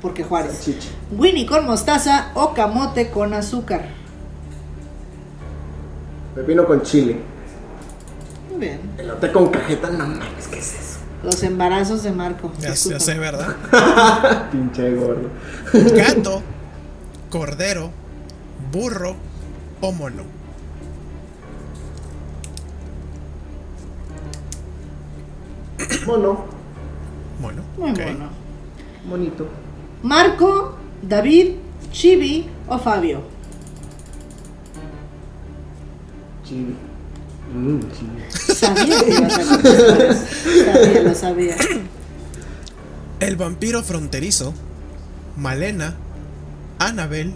porque 0.00 0.24
Juárez. 0.24 0.68
Winnie 1.10 1.46
con 1.46 1.66
mostaza 1.66 2.30
o 2.34 2.54
camote 2.54 3.10
con 3.10 3.34
azúcar. 3.34 4.03
Pepino 6.34 6.66
con 6.66 6.82
chile. 6.82 7.16
Muy 8.50 8.60
bien. 8.60 8.80
Elote 8.98 9.30
con 9.32 9.48
cajeta, 9.48 9.90
no 9.90 10.06
mames, 10.06 10.48
¿qué 10.48 10.58
es 10.58 10.74
eso? 10.74 10.98
Los 11.22 11.42
embarazos 11.42 12.02
de 12.02 12.12
Marco. 12.12 12.52
Ya, 12.60 12.74
sé, 12.76 13.18
¿verdad? 13.18 13.56
Pinche 14.52 14.94
gordo. 14.94 15.30
Gato, 15.72 16.42
cordero, 17.30 17.90
burro 18.70 19.16
o 19.80 19.92
mono. 19.92 20.22
Mono. 26.06 26.44
Mono. 27.40 27.62
Muy 27.78 27.90
ok. 27.90 27.96
bueno. 27.96 28.28
Monito. 29.06 29.46
Marco, 30.02 30.76
David, 31.02 31.56
Chibi 31.90 32.46
o 32.68 32.78
Fabio. 32.78 33.33
Chibi. 36.46 36.76
Mmm, 37.54 37.80
chibi. 37.92 38.54
Sabía 38.54 39.00
que 39.00 39.10
ibas 39.10 39.38
a 39.38 39.44
contestar 39.48 40.02
eso. 40.02 40.24
Sabía, 40.72 41.02
lo 41.02 41.14
sabía. 41.14 41.56
El 43.20 43.36
vampiro 43.36 43.82
fronterizo, 43.82 44.52
Malena, 45.36 45.94
Annabel, 46.78 47.32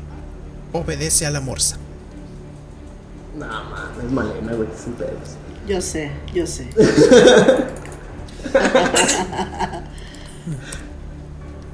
obedece 0.73 1.27
a 1.27 1.31
la 1.31 1.41
morsa. 1.41 1.77
No 3.39 3.47
mames, 3.47 4.05
es 4.05 4.11
Malena, 4.13 4.53
güey, 4.55 4.69
sin 4.83 4.93
pedos. 4.95 5.37
Yo 5.67 5.81
sé, 5.81 6.11
yo 6.35 6.47
sé. 6.47 6.69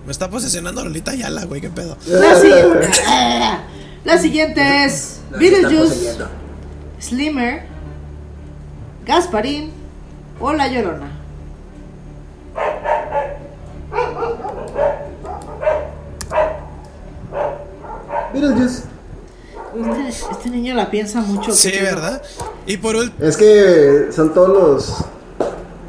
Me 0.07 0.13
está 0.13 0.29
posesionando 0.29 0.85
Lolita 0.85 1.13
Ayala, 1.13 1.45
güey, 1.45 1.61
qué 1.61 1.71
pedo. 1.71 1.97
La, 2.07 2.35
si- 2.39 2.51
la 4.05 4.19
siguiente 4.19 4.85
es 4.85 5.21
Beetlejuice. 5.39 6.17
Slimmer, 7.05 7.63
Gasparín 9.05 9.71
o 10.41 10.55
La 10.55 10.69
Llorona. 10.69 11.11
Beetlejuice. 18.33 18.85
Este, 20.09 20.31
este 20.31 20.51
niño 20.51 20.75
la 20.75 20.91
piensa 20.91 21.21
mucho. 21.21 21.53
Sí. 21.53 21.73
¿verdad? 21.73 22.23
Y 22.67 22.79
por 22.79 22.97
último, 22.97 23.27
Es 23.27 23.37
que 23.37 24.09
son 24.11 24.33
todos 24.33 24.49
los 24.49 25.05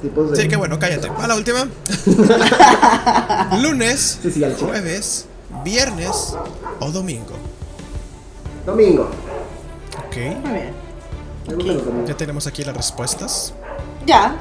tipos 0.02 0.32
de. 0.32 0.38
Sí, 0.38 0.48
qué 0.50 0.58
bueno, 0.58 0.78
cállate. 0.80 1.08
Va 1.10 1.28
la 1.28 1.36
última. 1.36 1.68
Lunes, 3.62 4.20
Sí, 4.22 4.32
sí, 4.32 4.44
jueves, 4.60 5.28
viernes 5.64 6.36
o 6.80 6.92
domingo. 6.92 7.36
Domingo. 8.66 9.10
Ok. 10.08 10.18
Muy 10.44 10.54
bien. 10.54 10.85
Ya 12.06 12.16
tenemos 12.18 12.48
aquí 12.48 12.64
las 12.64 12.76
respuestas. 12.76 13.54
Ya, 14.06 14.36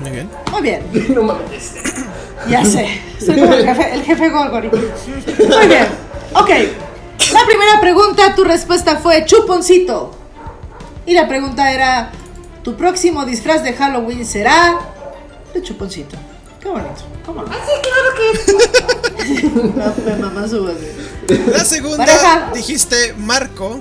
Muy 0.00 0.10
bien. 0.10 0.30
muy 0.50 0.62
bien. 0.62 0.82
no 1.14 1.22
mames. 1.22 1.72
Ya 2.48 2.64
sé. 2.64 3.00
Soy 3.18 3.38
como 3.38 3.52
el 3.54 3.64
jefe, 3.66 3.94
el 3.94 4.02
jefe 4.02 4.28
Gorgori. 4.30 4.68
Muy 4.70 5.66
bien. 5.66 5.86
Ok. 6.34 6.48
La 7.32 7.44
primera 7.46 7.80
pregunta, 7.80 8.34
tu 8.34 8.44
respuesta 8.44 8.96
fue 8.96 9.24
chuponcito. 9.26 10.12
Y 11.06 11.14
la 11.14 11.28
pregunta 11.28 11.70
era: 11.72 12.10
¿Tu 12.62 12.76
próximo 12.76 13.24
disfraz 13.26 13.62
de 13.62 13.72
Halloween 13.74 14.24
será 14.24 14.78
de 15.52 15.62
chuponcito? 15.62 16.16
Qué 16.60 16.68
bonito. 16.68 17.02
¿Cómo 17.24 17.42
no? 17.42 17.50
No, 19.30 19.94
me 20.04 20.16
mamá 20.16 20.48
su 20.48 20.62
voz. 20.64 20.74
La 21.52 21.64
segunda 21.64 21.98
Pareja. 21.98 22.50
dijiste 22.54 23.14
Marco. 23.18 23.78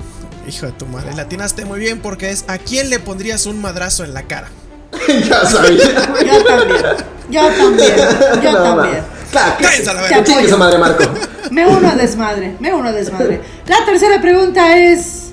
Hijo 0.50 0.66
de 0.66 0.72
tu 0.74 0.86
madre, 0.88 1.14
la 1.16 1.22
atinaste 1.24 1.64
muy 1.66 1.80
bien 1.80 2.00
porque 2.02 2.32
es 2.32 2.44
¿a 2.48 2.58
quién 2.58 2.90
le 2.90 3.00
pondrías 3.00 3.46
un 3.46 3.62
madrazo 3.62 4.04
en 4.04 4.14
la 4.14 4.24
cara? 4.24 4.50
ya 5.30 5.46
sabía. 5.46 5.86
Yo 6.26 6.44
también. 6.44 6.82
Yo 7.30 7.42
también. 7.52 7.96
Yo 8.44 8.52
No, 8.52 8.64
también. 8.64 9.04
Claro 9.32 9.58
que 9.58 9.64
Cállense 9.64 9.84
sí. 9.84 9.90
a 9.90 9.94
la 9.94 10.02
Te 10.02 10.08
verga. 10.10 10.24
Chingue 10.24 10.40
apoyo. 10.40 10.50
su 10.50 10.58
madre, 10.58 10.78
Marco. 10.80 11.04
Me 11.52 11.68
uno 11.68 11.88
a 11.90 11.96
desmadre, 11.96 12.56
me 12.60 12.74
uno 12.74 12.90
a 12.90 12.92
desmadre. 12.92 13.42
La 13.68 13.86
tercera 13.86 14.20
pregunta 14.22 14.76
es 14.78 15.26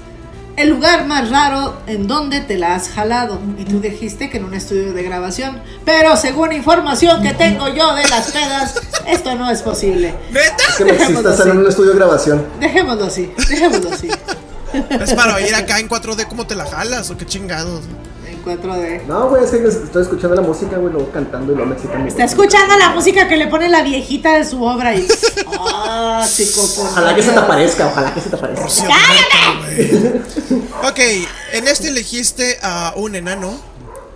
el 0.57 0.69
lugar 0.71 1.07
más 1.07 1.31
raro 1.31 1.79
en 1.87 2.07
donde 2.07 2.41
te 2.41 2.59
la 2.59 2.75
has 2.75 2.91
jalado. 2.91 3.41
Y 3.59 3.65
tú 3.65 3.81
dijiste 3.81 4.29
que 4.29 4.37
en 4.37 4.45
un 4.45 4.53
estudio 4.55 4.93
de 4.93 5.03
grabación. 5.03 5.63
Pero 5.87 6.15
según 6.19 6.53
información 6.53 7.23
que 7.23 7.33
tengo 7.33 7.69
yo 7.69 7.95
de 7.95 8.07
las 8.09 8.33
pedas, 8.33 8.75
esto 9.07 9.35
no 9.35 9.51
es 9.51 9.63
posible. 9.63 10.15
¿Neta? 10.31 10.57
Es 10.69 10.77
que 10.77 10.85
no 10.85 10.91
existe 11.21 11.51
en 11.51 11.57
un 11.59 11.67
estudio 11.67 11.91
de 11.93 11.97
grabación. 11.97 12.47
Dejémoslo 12.61 13.07
así, 13.07 13.33
dejémoslo 13.49 13.91
así. 13.95 14.09
Es 15.03 15.15
para 15.15 15.35
oír 15.37 15.55
acá 15.55 15.79
en 15.79 15.89
4D 15.89 16.27
cómo 16.29 16.47
te 16.47 16.55
la 16.55 16.67
jalas 16.67 17.11
o 17.11 17.17
qué 17.17 17.27
chingados. 17.27 17.83
En 18.29 18.45
4D. 18.45 19.05
No, 19.07 19.29
güey, 19.29 19.45
es 19.45 19.51
que 19.51 19.67
estoy 19.67 20.03
escuchando 20.03 20.37
la 20.37 20.43
música, 20.43 20.77
güey, 20.77 20.93
luego 20.93 21.11
cantando 21.13 21.53
y 21.53 21.55
luego 21.57 21.71
me 21.71 21.77
excitan. 21.77 22.07
Está 22.07 22.25
escuchando 22.25 22.77
la 22.77 22.91
música 22.91 23.29
que 23.29 23.37
le 23.37 23.47
pone 23.49 23.69
la 23.69 23.83
viejita 23.83 24.35
de 24.39 24.45
su 24.45 24.63
obra 24.63 24.95
y. 24.95 25.07
¡Ah, 25.61 26.25
psicofonía! 26.29 26.91
Ojalá 26.93 27.15
que 27.15 27.23
se 27.23 27.31
te 27.33 27.39
aparezca, 27.39 27.87
ojalá 27.87 28.15
que 28.15 28.21
se 28.21 28.31
te 28.31 28.37
aparezca. 28.37 28.63
Rocío 28.65 28.87
güey. 28.87 30.13
Ok, 30.91 30.99
en 31.53 31.69
este 31.69 31.89
elegiste 31.89 32.59
a 32.63 32.93
un 32.97 33.15
enano. 33.15 33.55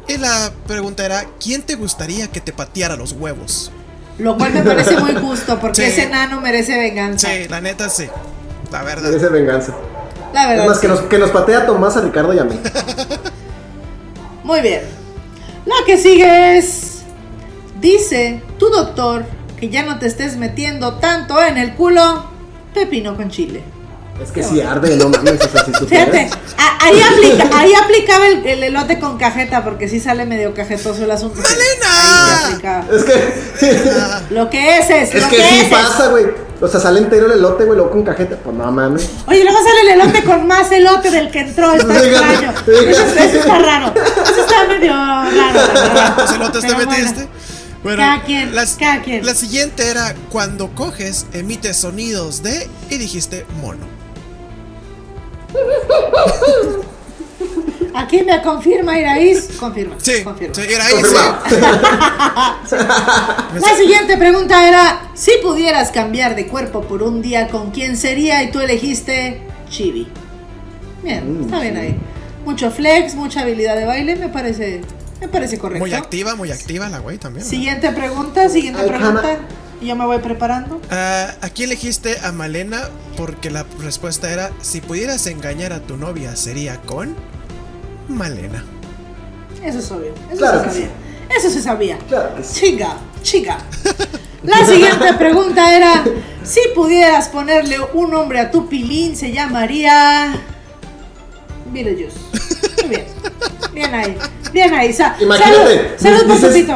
Y 0.08 0.16
la 0.16 0.50
pregunta 0.66 1.04
era: 1.04 1.24
¿quién 1.42 1.62
te 1.62 1.76
gustaría 1.76 2.26
que 2.28 2.40
te 2.40 2.52
pateara 2.52 2.96
los 2.96 3.12
huevos? 3.12 3.70
Lo 4.18 4.36
cual 4.36 4.52
me 4.52 4.62
parece 4.62 4.96
muy 4.98 5.14
justo 5.14 5.58
porque 5.61 5.76
Sí. 5.76 5.82
ese 5.92 6.02
enano 6.04 6.40
merece 6.40 6.76
venganza. 6.76 7.28
Sí, 7.28 7.48
la 7.48 7.61
neta 7.61 7.88
sí. 7.88 8.06
La 8.72 8.82
verdad. 8.82 9.08
Merece 9.11 9.28
venganza. 9.28 9.74
La 10.33 10.43
Es 10.43 10.49
verdad. 10.49 10.66
más, 10.66 10.78
que 10.78 10.89
nos, 10.89 11.01
que 11.01 11.18
nos 11.18 11.31
patea 11.31 11.59
a 11.59 11.66
Tomás, 11.66 11.97
a 11.97 12.01
Ricardo 12.01 12.33
y 12.33 12.39
a 12.39 12.45
mí. 12.45 12.59
Muy 14.45 14.61
bien. 14.61 14.83
La 15.66 15.74
que 15.87 15.97
sigue 15.97 16.59
es. 16.59 17.03
Dice 17.81 18.43
tu 18.59 18.68
doctor 18.68 19.24
que 19.59 19.68
ya 19.70 19.85
no 19.85 19.99
te 19.99 20.07
estés 20.07 20.37
metiendo 20.37 20.95
tanto 20.95 21.43
en 21.43 21.57
el 21.57 21.74
culo 21.74 22.24
pepino 22.74 23.16
con 23.16 23.31
chile. 23.31 23.62
Es 24.23 24.31
que 24.33 24.43
si 24.43 24.61
arde, 24.61 24.97
no 24.97 25.09
mames, 25.09 25.41
o 25.41 25.49
sea, 25.49 25.64
si. 25.64 25.87
Fíjate, 25.87 26.29
ahí, 26.81 27.01
aplica, 27.01 27.59
ahí 27.59 27.73
aplicaba 27.75 28.27
el, 28.27 28.47
el 28.47 28.62
elote 28.64 28.99
con 28.99 29.16
cajeta 29.18 29.64
porque 29.64 29.89
sí 29.89 29.99
sale 29.99 30.27
medio 30.27 30.53
cajetoso 30.55 31.03
el 31.05 31.11
asunto. 31.11 31.41
Aplicaba. 32.47 32.85
Es 32.93 33.05
que. 33.05 34.35
Lo 34.35 34.51
que 34.51 34.79
es 34.79 34.91
es, 34.91 35.14
Es 35.14 35.23
lo 35.25 35.29
que 35.31 35.37
que, 35.37 35.43
sí 35.49 35.61
es 35.61 35.68
pasa, 35.68 36.09
güey. 36.09 36.27
O 36.61 36.68
sea, 36.68 36.79
sale 36.79 36.99
entero 37.01 37.25
el 37.27 37.33
elote, 37.33 37.64
güey, 37.64 37.77
luego 37.77 37.91
con 37.93 38.03
cajeta. 38.05 38.37
Pues 38.37 38.55
no 38.55 38.71
mames. 38.71 39.09
Oye, 39.27 39.43
luego 39.43 39.59
sale 39.62 39.81
el 39.95 40.01
elote 40.01 40.23
con 40.25 40.47
más 40.47 40.71
elote 40.71 41.11
del 41.11 41.31
que 41.31 41.41
entró, 41.41 41.73
está 41.75 41.97
extraño. 42.05 42.53
Eso, 42.66 43.03
eso 43.03 43.39
está 43.39 43.59
raro. 43.59 43.95
Eso 43.97 44.41
está 44.43 44.66
medio 44.68 44.93
raro. 44.93 45.61
¿Cuántos 45.95 46.33
elotes 46.35 46.61
te 46.66 46.75
metiste? 46.77 47.29
Bueno, 47.83 47.97
Cada 48.03 48.23
quien, 48.25 48.55
las- 48.55 48.75
cada 48.77 49.01
quien. 49.01 49.25
La 49.25 49.35
siguiente 49.35 49.89
era 49.89 50.14
cuando 50.29 50.68
coges, 50.75 51.25
emites 51.33 51.79
sonidos 51.79 52.43
de 52.43 52.68
y 52.91 52.99
dijiste 52.99 53.47
mono. 53.62 53.87
Aquí 57.94 58.22
me 58.22 58.40
confirma 58.42 58.98
Iraís. 58.98 59.48
Confirma. 59.59 59.96
Sí, 59.98 60.22
confirma. 60.22 60.55
sí. 60.55 60.62
La 63.61 63.76
siguiente 63.76 64.16
pregunta 64.16 64.66
era: 64.68 65.11
si 65.14 65.32
pudieras 65.42 65.90
cambiar 65.90 66.36
de 66.36 66.46
cuerpo 66.46 66.82
por 66.82 67.03
un 67.03 67.20
día, 67.20 67.48
¿con 67.48 67.72
quién 67.72 67.96
sería? 67.96 68.42
Y 68.44 68.53
tú 68.53 68.61
elegiste 68.61 69.42
Chibi. 69.68 70.07
Bien, 71.03 71.40
Mm, 71.40 71.44
está 71.44 71.61
bien 71.61 71.74
sí. 71.74 71.80
ahí. 71.80 71.96
Mucho 72.44 72.70
flex, 72.70 73.14
mucha 73.14 73.40
habilidad 73.40 73.74
de 73.76 73.86
baile, 73.86 74.16
me 74.16 74.28
parece, 74.28 74.82
me 75.20 75.28
parece 75.28 75.59
correcto. 75.59 75.84
Muy 75.84 75.92
activa, 75.94 76.34
muy 76.36 76.51
activa 76.53 76.88
la 76.88 76.98
güey 77.01 77.18
también. 77.18 77.44
¿no? 77.44 77.51
Siguiente 77.51 77.90
pregunta, 77.90 78.48
siguiente 78.48 78.80
Ay, 78.82 78.88
pregunta. 78.88 79.38
Y 79.81 79.87
yo 79.87 79.97
me 79.97 80.05
voy 80.05 80.18
preparando. 80.18 80.81
Ah, 80.91 81.35
aquí 81.41 81.64
elegiste 81.64 82.18
a 82.22 82.33
Malena 82.33 82.89
porque 83.16 83.51
la 83.51 83.64
respuesta 83.81 84.31
era 84.31 84.51
si 84.61 84.81
pudieras 84.81 85.26
engañar 85.26 85.72
a 85.72 85.81
tu 85.81 85.97
novia 85.97 86.37
sería 86.37 86.76
con 86.83 87.16
Malena. 88.09 88.62
Eso 89.64 89.78
es 89.78 89.91
obvio. 89.91 90.12
Eso 90.31 90.39
Claro 90.39 90.59
se 90.64 90.64
sabía. 90.70 90.87
sí. 90.87 91.37
Eso 91.39 91.51
se 91.51 91.62
sabía. 91.62 91.99
Claro 92.09 92.35
que 92.37 92.43
sí. 92.45 92.61
Chica, 92.61 92.97
chica. 93.22 93.59
La 94.43 94.64
siguiente 94.66 95.12
pregunta 95.14 95.74
era: 95.76 96.03
si 96.45 96.61
pudieras 96.74 97.28
ponerle 97.28 97.76
un 97.95 98.11
nombre 98.11 98.41
a 98.41 98.51
tu 98.51 98.68
pilín, 98.68 99.16
se 99.16 99.33
llamaría. 99.33 100.33
Beetlejuice. 101.72 102.18
Muy 102.83 102.89
bien. 102.91 103.05
Bien 103.73 103.95
ahí. 103.95 104.16
Bien 104.53 104.75
ahí. 104.75 104.93
Sa- 104.93 105.16
Imagínate, 105.21 105.93
Salud, 105.99 106.18
salud 106.21 106.27
por 106.41 106.53
dices-. 106.53 106.66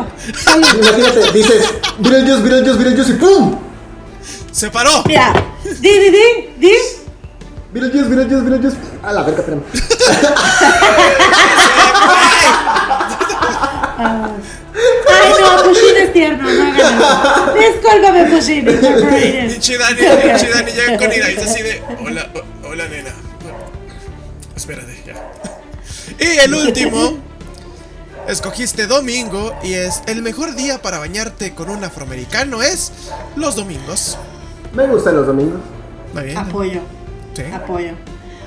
Salud. 0.44 0.66
Imagínate, 0.80 1.32
dices, 1.32 1.64
Beetlejuice, 1.98 2.42
Beetlejuice, 2.42 2.78
Beetlejuice 2.84 3.10
y 3.12 3.14
¡pum! 3.16 3.58
¡Se 4.52 4.70
paró! 4.70 5.02
Mira. 5.06 5.32
Di, 5.64 5.90
di, 5.90 6.10
di, 6.10 6.48
di. 6.58 6.72
Beetlejuice, 7.72 8.08
Beetlejuice, 8.08 8.42
Beetlejuice. 8.50 8.76
A 9.02 9.12
la 9.12 9.22
verga, 9.22 9.40
espérame. 9.40 9.62
Ay, 13.96 15.32
no, 15.40 15.62
Pushín 15.64 15.96
es 15.96 16.12
tierno, 16.12 16.42
no 16.50 16.62
hagan 16.72 16.94
eso. 16.98 17.54
Discúlpame, 17.54 18.24
Pushín. 18.26 18.68
incorporated. 18.68 19.50
Y 19.54 19.58
Chidani, 19.60 20.00
Ok. 20.06 20.36
Chidani 20.40 20.72
llega 20.72 20.96
con 20.98 21.12
ira 21.12 21.30
y 21.30 21.34
es 21.36 21.42
así 21.44 21.62
de 21.62 21.82
hola, 22.04 22.28
hola 22.64 22.88
nena. 22.88 23.10
Espérate, 24.56 24.94
ya. 25.06 25.14
Y 26.18 26.38
el 26.38 26.54
último. 26.54 27.18
Escogiste 28.28 28.86
domingo 28.86 29.54
y 29.62 29.74
es 29.74 30.02
el 30.06 30.22
mejor 30.22 30.54
día 30.54 30.80
para 30.80 30.98
bañarte 30.98 31.54
con 31.54 31.68
un 31.68 31.84
afroamericano 31.84 32.62
es 32.62 32.90
los 33.36 33.54
domingos. 33.54 34.16
Me 34.72 34.86
gustan 34.86 35.16
los 35.16 35.26
domingos. 35.26 35.60
Muy 36.14 36.24
bien. 36.24 36.38
Apoyo. 36.38 36.80
Sí. 37.34 37.42
Apoyo. 37.52 37.92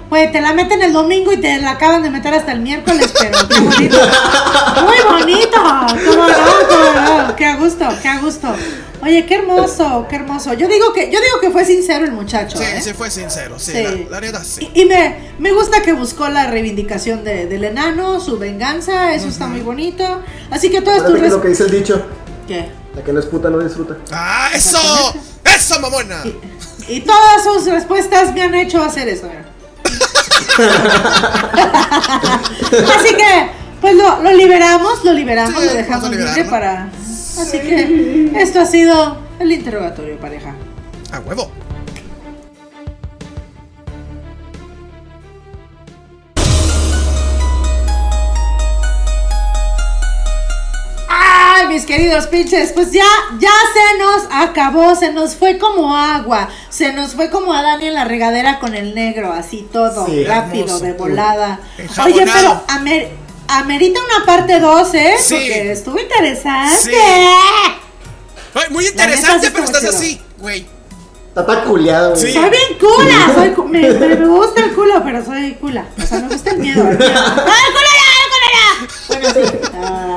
Oye, 0.10 0.30
te 0.30 0.41
la 0.41 0.53
meten 0.53 0.82
el 0.82 0.93
domingo 0.93 1.34
y 1.34 1.38
te 1.38 1.60
la 1.60 1.72
acaban 1.72 2.01
de 2.01 2.10
meter 2.10 2.34
hasta 2.34 2.53
el 2.53 2.62
miércoles, 2.62 3.14
pero 3.20 3.38
qué 3.47 3.60
bonito. 3.60 3.97
Muy 4.84 5.20
bonito. 5.20 5.58
¿Cómo 5.58 6.28
no? 6.28 6.68
¿Cómo 6.70 7.28
no? 7.28 7.36
Qué 7.36 7.45
a 7.45 7.58
gusto, 7.58 7.86
qué 8.01 8.08
a 8.08 8.20
gusto. 8.20 8.47
Oye, 9.02 9.26
qué 9.26 9.36
hermoso, 9.36 10.08
qué 10.10 10.16
hermoso. 10.16 10.54
Yo 10.54 10.68
digo 10.68 10.91
que, 10.93 11.12
yo 11.12 11.20
digo 11.22 11.39
que 11.39 11.52
fue 11.52 11.66
sincero 11.66 12.04
el 12.06 12.12
muchacho. 12.14 12.58
Sí, 12.58 12.64
¿eh? 12.64 12.82
sí 12.82 12.93
fue 12.93 13.12
sincero, 13.12 13.60
sí, 13.60 13.72
Sí. 13.72 13.84
La, 13.84 13.91
la 14.12 14.22
neta 14.22 14.43
sí. 14.43 14.70
Y, 14.74 14.82
y 14.82 14.86
me, 14.86 15.32
me 15.39 15.52
gusta 15.54 15.82
que 15.84 15.93
buscó 15.93 16.28
la 16.30 16.48
reivindicación 16.48 17.24
de- 17.24 17.45
del 17.45 17.64
enano, 17.64 18.20
su 18.20 18.38
venganza, 18.39 19.14
eso 19.14 19.28
está 19.28 19.45
muy 19.48 19.62
bonito. 19.62 20.22
Así 20.50 20.70
que 20.72 20.82
todas 20.82 21.06
tus 21.06 21.20
lo 21.20 21.41
que 21.41 21.50
dice 21.50 21.64
el 21.64 21.72
dicho, 21.72 22.04
¿Qué? 22.48 22.70
la 22.95 23.04
que 23.04 23.14
no 23.14 23.20
es 23.20 23.26
puta 23.28 23.50
no 23.52 23.60
disfruta. 23.60 23.98
¡Ah, 24.12 24.50
eso! 24.56 24.80
¡Eso, 25.43 25.80
mamona! 25.80 26.24
Y 26.88 27.02
todas 27.02 27.43
sus 27.43 27.66
respuestas 27.66 28.34
me 28.34 28.41
han 28.41 28.56
hecho 28.56 28.82
hacer 28.82 29.08
esto, 29.10 29.28
mira. 29.28 29.45
Así 32.98 33.16
que, 33.16 33.50
pues 33.82 33.95
lo, 33.95 34.22
lo 34.24 34.32
liberamos, 34.34 35.04
lo 35.04 35.14
liberamos, 35.14 35.62
Sí, 35.62 35.68
lo 35.68 35.74
dejamos 35.76 36.10
libre 36.10 36.45
para. 36.45 36.89
Así 37.39 37.59
que 37.59 38.31
esto 38.35 38.59
ha 38.59 38.65
sido 38.65 39.17
el 39.39 39.51
interrogatorio, 39.51 40.17
pareja. 40.19 40.53
¡A 41.11 41.19
huevo! 41.19 41.49
Ay, 51.09 51.67
mis 51.67 51.85
queridos 51.85 52.27
pinches, 52.27 52.73
pues 52.73 52.91
ya, 52.91 53.05
ya 53.39 53.49
se 53.49 53.97
nos 53.97 54.27
acabó, 54.43 54.93
se 54.95 55.11
nos 55.13 55.35
fue 55.35 55.57
como 55.57 55.95
agua, 55.95 56.49
se 56.69 56.91
nos 56.93 57.15
fue 57.15 57.29
como 57.29 57.53
a 57.53 57.61
Dani 57.61 57.88
en 57.88 57.93
la 57.93 58.03
regadera 58.05 58.59
con 58.59 58.75
el 58.75 58.93
negro, 58.93 59.31
así 59.31 59.67
todo, 59.71 60.05
Sí, 60.05 60.23
rápido, 60.25 60.65
hermoso. 60.65 60.83
de 60.85 60.93
volada. 60.93 61.59
Oye, 62.03 62.25
pero 62.31 62.61
amer- 62.67 63.09
amerita 63.48 64.00
una 64.16 64.26
parte 64.26 64.60
2, 64.60 64.93
¿eh? 64.93 65.16
Sí. 65.20 65.34
Porque 65.36 65.72
estuvo 65.72 66.00
interesante. 66.00 66.78
Sí. 66.78 66.91
Ay, 68.54 68.66
muy 68.70 68.86
interesante, 68.88 69.52
pero 69.52 69.64
estás 69.66 69.82
chido. 69.82 69.95
así, 69.95 70.22
güey. 70.38 70.66
Está 71.30 71.45
tan 71.45 71.66
culiado, 71.66 72.12
güey. 72.16 72.22
Sí. 72.22 72.34
Soy 72.34 72.50
bien 72.50 72.78
cula, 72.80 73.32
soy 73.36 73.50
cu- 73.52 73.66
me, 73.66 73.91
gusta 74.28 74.62
el 74.64 74.74
culo, 74.74 75.02
pero 75.04 75.24
soy 75.24 75.54
cula. 75.56 75.86
O 76.02 76.06
sea, 76.06 76.20
me 76.20 76.28
gusta 76.30 76.50
el 76.52 76.58
miedo. 76.58 76.82
el 76.89 76.98
miedo. 76.98 77.12
¡Ah, 77.16 77.58
el 77.68 77.74
culo 77.74 77.89
ya, 78.00 78.10
el 78.24 78.30
culo 78.34 78.48
ya! 78.54 78.68
Bueno, 79.08 79.30
sí. 79.34 79.41
Ah. 79.76 80.14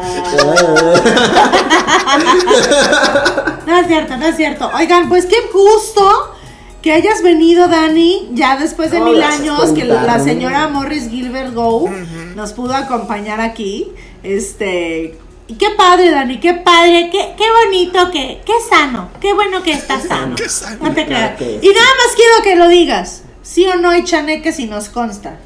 No 3.66 3.76
es 3.78 3.86
cierto, 3.86 4.16
no 4.16 4.26
es 4.26 4.36
cierto. 4.36 4.70
Oigan, 4.74 5.08
pues 5.08 5.26
qué 5.26 5.36
gusto 5.52 6.34
que 6.82 6.92
hayas 6.92 7.22
venido, 7.22 7.68
Dani, 7.68 8.30
ya 8.32 8.56
después 8.56 8.90
de 8.90 9.00
mil 9.00 9.22
años 9.22 9.72
que 9.72 9.84
la 9.84 10.18
señora 10.18 10.68
Morris 10.68 11.10
Gilbert 11.10 11.54
Go 11.54 11.90
nos 12.34 12.52
pudo 12.52 12.74
acompañar 12.74 13.40
aquí. 13.40 13.88
Este. 14.22 15.18
Y 15.46 15.54
qué 15.54 15.70
padre, 15.76 16.10
Dani, 16.10 16.38
qué 16.38 16.54
padre, 16.54 17.10
qué, 17.10 17.34
qué 17.36 17.44
bonito, 17.64 18.10
qué, 18.12 18.40
qué 18.46 18.52
sano, 18.68 19.10
qué 19.20 19.32
bueno 19.32 19.62
que 19.62 19.72
estás 19.72 20.04
sano. 20.04 20.36
Qué 20.36 20.48
sano. 20.48 20.78
No 20.80 20.94
te 20.94 21.04
creas. 21.06 21.36
que 21.36 21.58
Y 21.60 21.68
nada 21.68 21.88
más 22.06 22.14
quiero 22.14 22.42
que 22.44 22.56
lo 22.56 22.68
digas. 22.68 23.24
Sí 23.42 23.66
o 23.66 23.76
no 23.76 23.90
hay 23.90 24.04
chaneques 24.04 24.60
y 24.60 24.66
nos 24.66 24.88
consta. 24.88 25.40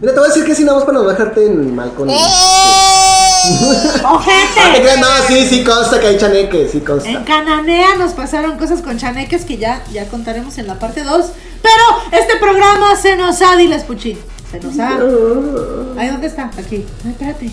Mira, 0.00 0.12
te 0.14 0.20
voy 0.20 0.26
a 0.26 0.32
decir 0.32 0.44
que 0.44 0.54
si 0.54 0.62
nada 0.64 0.76
más 0.78 0.84
para 0.86 0.98
no 0.98 1.04
dejarte 1.08 1.44
en 1.46 1.74
mal 1.74 1.92
con. 1.94 2.08
Te 2.08 2.14
¡Ojete! 4.04 4.96
no, 5.00 5.06
sí, 5.26 5.46
sí 5.48 5.64
consta 5.64 5.98
que 6.00 6.06
hay 6.08 6.18
chaneque, 6.18 6.68
sí 6.70 6.78
En 6.78 6.84
consta. 6.84 7.24
Cananea 7.24 7.94
nos 7.96 8.12
pasaron 8.12 8.58
cosas 8.58 8.82
con 8.82 8.98
chaneques 8.98 9.44
que 9.44 9.56
ya, 9.56 9.82
ya 9.92 10.06
contaremos 10.08 10.58
en 10.58 10.66
la 10.66 10.78
parte 10.78 11.02
2. 11.02 11.26
Pero 11.62 12.22
este 12.22 12.36
programa 12.36 12.94
se 12.96 13.16
nos 13.16 13.40
ha, 13.42 13.56
diles 13.56 13.84
Puchín. 13.84 14.18
Se 14.50 14.60
nos 14.60 14.78
ha. 14.78 14.90
Ay, 15.98 16.08
¿dónde 16.08 16.26
está? 16.26 16.44
Aquí. 16.58 16.84
Ay, 17.04 17.10
espérate. 17.12 17.50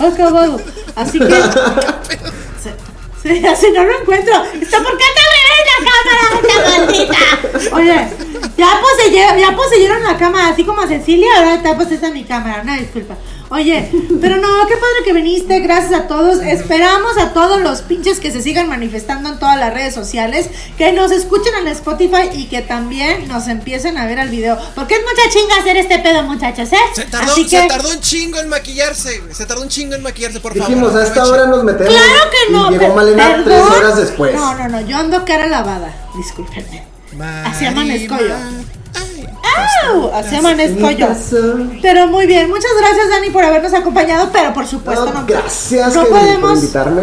Ha 0.00 0.06
acabado. 0.08 0.60
Así 0.94 1.18
que. 1.18 1.26
se- 2.62 2.96
Sí, 3.22 3.44
así 3.44 3.66
no 3.74 3.82
lo 3.82 4.00
encuentro. 4.00 4.32
Está 4.60 4.78
por 4.82 4.92
qué 4.96 5.04
te 5.14 5.20
abres 5.20 5.45
la 5.66 5.78
cámara, 5.90 6.40
esta 6.42 6.78
maldita. 6.78 7.76
Oye, 7.76 8.08
ya 8.56 8.80
poseyeron, 8.80 9.38
ya 9.38 9.56
poseyeron 9.56 10.02
la 10.02 10.16
cámara, 10.16 10.48
así 10.48 10.64
como 10.64 10.82
a 10.82 10.88
Cecilia, 10.88 11.28
ahora 11.38 11.62
te 11.62 11.74
posesta 11.74 12.10
mi 12.10 12.24
cámara, 12.24 12.60
una 12.62 12.76
disculpa. 12.76 13.14
Oye, 13.48 13.88
pero 14.20 14.38
no, 14.38 14.48
qué 14.66 14.74
padre 14.74 15.04
que 15.04 15.12
viniste, 15.12 15.60
gracias 15.60 15.92
a 15.92 16.08
todos. 16.08 16.42
Esperamos 16.42 17.16
a 17.16 17.32
todos 17.32 17.60
los 17.60 17.80
pinches 17.82 18.18
que 18.18 18.32
se 18.32 18.42
sigan 18.42 18.68
manifestando 18.68 19.28
en 19.28 19.38
todas 19.38 19.56
las 19.56 19.72
redes 19.72 19.94
sociales, 19.94 20.48
que 20.76 20.92
nos 20.92 21.12
escuchen 21.12 21.54
en 21.60 21.68
Spotify 21.68 22.28
y 22.32 22.46
que 22.46 22.62
también 22.62 23.28
nos 23.28 23.46
empiecen 23.46 23.98
a 23.98 24.06
ver 24.06 24.18
el 24.18 24.30
video. 24.30 24.58
Porque 24.74 24.94
es 24.96 25.00
mucha 25.02 25.30
chinga 25.30 25.58
hacer 25.60 25.76
este 25.76 26.00
pedo, 26.00 26.24
muchachos, 26.24 26.72
¿eh? 26.72 26.76
Se 26.96 27.04
tardó, 27.04 27.30
Así 27.30 27.48
se 27.48 27.60
que. 27.62 27.68
tardó 27.68 27.88
un 27.90 28.00
chingo 28.00 28.40
en 28.40 28.48
maquillarse. 28.48 29.22
Se 29.30 29.46
tardó 29.46 29.62
un 29.62 29.68
chingo 29.68 29.94
en 29.94 30.02
maquillarse, 30.02 30.40
por 30.40 30.52
favor. 30.52 30.68
Dijimos, 30.68 30.92
a 30.96 31.04
esta 31.04 31.24
hora 31.24 31.46
nos 31.46 31.62
metemos. 31.62 31.94
Claro 31.94 32.30
que 32.32 32.52
no. 32.52 32.72
Y 32.72 32.78
llegó 32.80 32.94
Malena 32.96 33.28
perdón. 33.28 33.44
tres 33.44 33.78
horas 33.78 33.96
después. 33.96 34.34
No, 34.34 34.54
no, 34.54 34.68
no, 34.70 34.80
yo 34.80 34.96
ando 34.96 35.24
cara 35.24 35.45
lavada. 35.48 35.94
Discúlpenme. 36.16 36.84
Así 37.44 37.66
amanezco 37.66 38.16
yo. 38.18 38.34
¡Au! 39.88 40.12
Así 40.14 40.36
amanezco 40.36 40.90
yo. 40.90 41.08
Pero 41.82 42.08
muy 42.08 42.26
bien, 42.26 42.48
muchas 42.48 42.70
gracias 42.78 43.08
Dani 43.10 43.30
por 43.30 43.44
habernos 43.44 43.72
acompañado, 43.74 44.30
pero 44.32 44.52
por 44.52 44.66
supuesto 44.66 45.06
No, 45.06 45.20
no, 45.20 45.26
gracias 45.26 45.94
no 45.94 46.04
por 46.04 46.54
invitarme. 46.54 47.02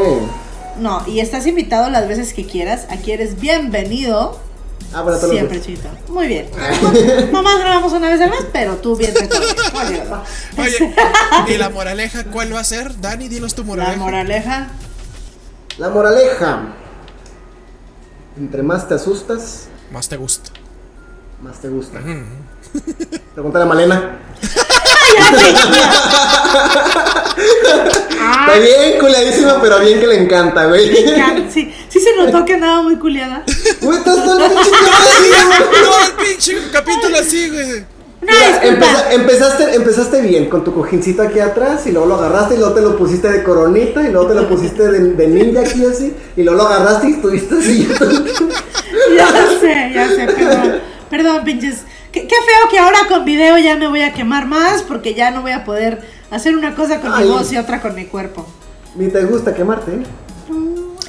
No, 0.78 1.04
y 1.08 1.20
estás 1.20 1.46
invitado 1.48 1.90
las 1.90 2.08
veces 2.08 2.34
que 2.34 2.46
quieras. 2.46 2.88
Aquí 2.90 3.12
eres 3.12 3.40
bienvenido. 3.40 4.40
Ah, 4.94 5.04
lo 5.04 5.18
Siempre, 5.18 5.60
chito. 5.60 5.88
Muy 6.10 6.28
bien. 6.28 6.48
Nomás 7.32 7.60
grabamos 7.60 7.94
una 7.94 8.10
vez 8.10 8.22
al 8.22 8.30
mes, 8.30 8.46
pero 8.52 8.76
tú 8.76 8.96
bien 8.96 9.14
te 9.14 9.28
Oye, 10.62 10.94
¿y 11.48 11.58
la 11.58 11.70
moraleja 11.70 12.26
cuál 12.26 12.54
va 12.54 12.60
a 12.60 12.64
ser? 12.64 13.00
Dani, 13.02 13.28
dinos 13.28 13.56
tu 13.56 13.64
La 13.64 13.68
moraleja. 13.68 13.98
moraleja. 13.98 14.68
La 15.80 15.90
moraleja. 15.90 16.62
Entre 18.38 18.64
más 18.64 18.88
te 18.88 18.96
asustas, 18.96 19.68
Más 19.92 20.10
te 20.10 20.18
gusta. 20.18 20.50
más 21.42 21.60
te 21.62 21.70
gusta. 21.70 22.00
Pregúntale 23.34 23.66
a 23.66 23.68
Malena. 23.68 24.18
Está 27.34 28.60
bien 28.60 29.00
culiadísima, 29.00 29.60
pero 29.62 29.80
bien 29.80 30.00
que 30.00 30.08
le 30.08 30.24
encanta, 30.24 30.66
güey. 30.66 30.96
Sí, 31.52 31.74
sí 31.90 32.00
se 32.00 32.16
notó 32.16 32.46
que 32.46 32.54
andaba 32.54 32.82
muy 32.84 32.96
culiada. 32.98 33.44
Güey, 33.82 33.98
estás 34.00 34.16
todo 34.24 34.38
pinche 34.40 34.70
güey. 34.72 35.84
No, 35.84 36.06
el 36.06 36.12
pinche 36.26 36.58
capítulo 36.72 37.18
así, 37.18 37.50
güey. 37.50 37.86
Una 38.24 38.32
Mira, 38.32 38.48
disculpa. 38.62 38.86
empeza- 38.86 39.12
empezaste, 39.14 39.76
empezaste 39.76 40.22
bien 40.22 40.50
con 40.50 40.64
tu 40.64 40.74
cojincito 40.74 41.22
aquí 41.22 41.40
atrás 41.40 41.86
y 41.88 41.92
luego 41.92 42.08
lo 42.08 42.16
agarraste 42.16 42.56
y 42.56 42.58
luego 42.58 42.74
te 42.74 42.82
lo 42.82 42.98
pusiste 42.98 43.30
de 43.30 43.44
coronita 43.44 44.02
y 44.02 44.12
luego 44.12 44.28
te 44.30 44.36
lo 44.36 44.48
pusiste 44.48 44.84
de, 44.92 45.14
de 45.14 45.28
ninja 45.28 45.62
aquí 45.62 45.86
así 45.86 46.14
y 46.38 46.44
luego 46.44 46.64
lo 46.64 46.68
agarraste 46.70 47.10
y 47.10 47.14
estuviste 47.14 47.56
así. 47.56 47.88
Ya 49.18 49.28
sé, 49.60 49.92
ya 49.94 50.08
sé, 50.10 50.26
perdón. 50.28 50.74
Perdón, 51.10 51.44
pinches. 51.44 51.80
Qué, 52.12 52.22
qué 52.28 52.36
feo 52.36 52.70
que 52.72 52.80
ahora 52.80 53.00
con 53.08 53.26
video 53.26 53.58
ya 53.58 53.76
me 53.76 53.88
voy 53.88 54.02
a 54.02 54.14
quemar 54.14 54.46
más 54.48 54.82
porque 54.84 55.14
ya 55.14 55.30
no 55.32 55.42
voy 55.42 55.52
a 55.52 55.64
poder 55.66 56.02
hacer 56.32 56.56
una 56.56 56.74
cosa 56.76 57.00
con 57.02 57.12
Ay. 57.14 57.26
mi 57.26 57.32
voz 57.32 57.52
y 57.52 57.58
otra 57.58 57.82
con 57.82 57.94
mi 57.96 58.06
cuerpo. 58.06 58.48
Ni 58.96 59.08
te 59.10 59.24
gusta 59.26 59.54
quemarte, 59.54 59.92
¿eh? 59.92 60.04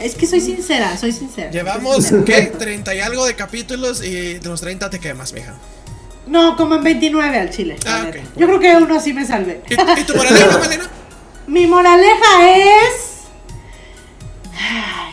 Es 0.00 0.14
que 0.14 0.26
soy 0.26 0.40
sincera, 0.40 0.96
soy 0.96 1.12
sincera. 1.12 1.50
Llevamos, 1.50 2.06
¿qué? 2.26 2.52
30 2.58 2.94
y 2.94 3.00
algo 3.00 3.24
de 3.26 3.34
capítulos 3.36 4.02
y 4.04 4.34
de 4.38 4.48
los 4.48 4.60
30 4.60 4.90
te 4.90 4.98
quemas, 4.98 5.32
mija. 5.32 5.54
No, 6.26 6.56
como 6.56 6.76
en 6.76 6.84
29 6.84 7.38
al 7.38 7.50
chile. 7.50 7.76
Ah. 7.86 8.06
Yo 8.36 8.46
creo 8.46 8.60
que 8.60 8.74
uno 8.76 8.98
sí 9.00 9.12
me 9.12 9.26
salvé. 9.26 9.62
¿Y, 9.68 9.76
tu 10.04 10.16
moraleja, 10.16 10.58
Malena? 10.62 10.84
Mi 11.46 11.66
moraleja 11.66 12.50
es. 12.50 13.10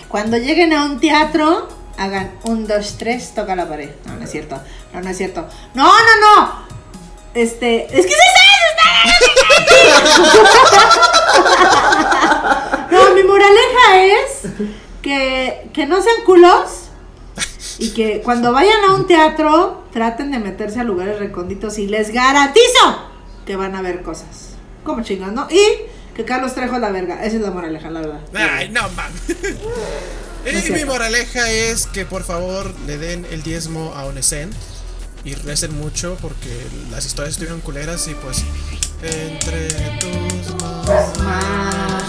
Cuando 0.07 0.37
lleguen 0.37 0.73
a 0.73 0.85
un 0.85 0.99
teatro, 0.99 1.67
hagan 1.97 2.31
un, 2.43 2.67
dos, 2.67 2.97
tres, 2.97 3.33
toca 3.33 3.55
la 3.55 3.67
pared. 3.67 3.89
No, 4.05 4.15
no 4.15 4.23
es 4.23 4.31
cierto. 4.31 4.61
No, 4.93 5.01
no 5.01 5.09
es 5.09 5.17
cierto. 5.17 5.47
No, 5.73 5.85
no, 5.85 6.19
no. 6.21 6.65
Este. 7.33 7.85
Es 7.85 8.05
que 8.05 8.11
se 8.11 8.11
No, 12.91 13.15
mi 13.15 13.23
moraleja 13.23 14.03
es 14.03 14.41
que, 15.01 15.69
que 15.73 15.85
no 15.85 16.01
sean 16.01 16.23
culos 16.25 16.90
y 17.81 17.89
que 17.93 18.21
cuando 18.21 18.53
vayan 18.53 18.79
a 18.87 18.93
un 18.93 19.07
teatro 19.07 19.83
traten 19.91 20.31
de 20.31 20.37
meterse 20.37 20.79
a 20.79 20.83
lugares 20.83 21.17
recónditos 21.17 21.79
y 21.79 21.87
les 21.87 22.11
garantizo 22.11 23.09
que 23.43 23.55
van 23.55 23.75
a 23.75 23.81
ver 23.81 24.03
cosas. 24.03 24.51
Como 24.83 25.01
chingas, 25.01 25.31
¿no? 25.33 25.47
Y 25.49 25.61
que 26.15 26.23
Carlos 26.23 26.53
Trejo 26.53 26.77
la 26.77 26.91
verga. 26.91 27.25
Esa 27.25 27.37
es 27.37 27.41
la 27.41 27.49
moraleja, 27.49 27.89
la 27.89 28.01
verdad. 28.01 28.19
Ay, 28.35 28.69
no 28.69 28.87
mames. 28.91 29.21
Y 30.67 30.71
mi 30.71 30.85
moraleja 30.85 31.51
es 31.51 31.85
que 31.85 32.03
por 32.03 32.23
favor 32.23 32.73
le 32.87 32.97
den 32.97 33.27
el 33.29 33.43
diezmo 33.43 33.93
a 33.95 34.05
Onesen 34.05 34.49
y 35.23 35.35
recen 35.35 35.77
mucho 35.77 36.17
porque 36.19 36.49
las 36.89 37.05
historias 37.05 37.33
estuvieron 37.33 37.61
culeras 37.61 38.07
y 38.07 38.15
pues 38.15 38.43
entre 39.03 39.67
tus 39.99 40.55
manos 41.19 42.03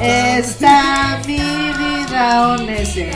es 0.00 0.46
Está 0.46 1.20
mi 1.26 1.38
vida 1.38 2.50
honese. 2.50 3.10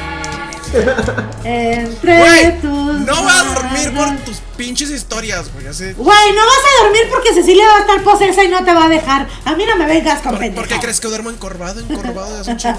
Entre 1.44 2.18
Güey, 2.18 2.60
tus 2.60 3.00
no 3.00 3.24
va 3.24 3.40
a 3.40 3.44
dormir 3.44 3.94
por 3.94 4.16
tus 4.24 4.38
pinches 4.56 4.90
historias, 4.90 5.52
güey, 5.52 5.66
así. 5.66 5.92
Güey, 5.92 6.32
no 6.32 6.40
vas 6.46 6.62
a 6.80 6.84
dormir 6.84 7.02
porque 7.10 7.34
Cecilia 7.34 7.66
va 7.66 7.76
a 7.76 7.80
estar 7.80 8.02
posesa 8.02 8.44
y 8.44 8.48
no 8.48 8.64
te 8.64 8.72
va 8.72 8.84
a 8.84 8.88
dejar. 8.88 9.26
A 9.44 9.54
mí 9.54 9.64
no 9.66 9.76
me 9.76 9.86
vengas 9.86 10.20
con 10.20 10.36
¿Por, 10.36 10.54
por 10.54 10.68
qué 10.68 10.78
crees 10.78 11.00
que 11.00 11.08
duermo 11.08 11.30
encorvado? 11.30 11.80
Encorvado 11.80 12.34
de 12.34 12.40
hace. 12.40 12.74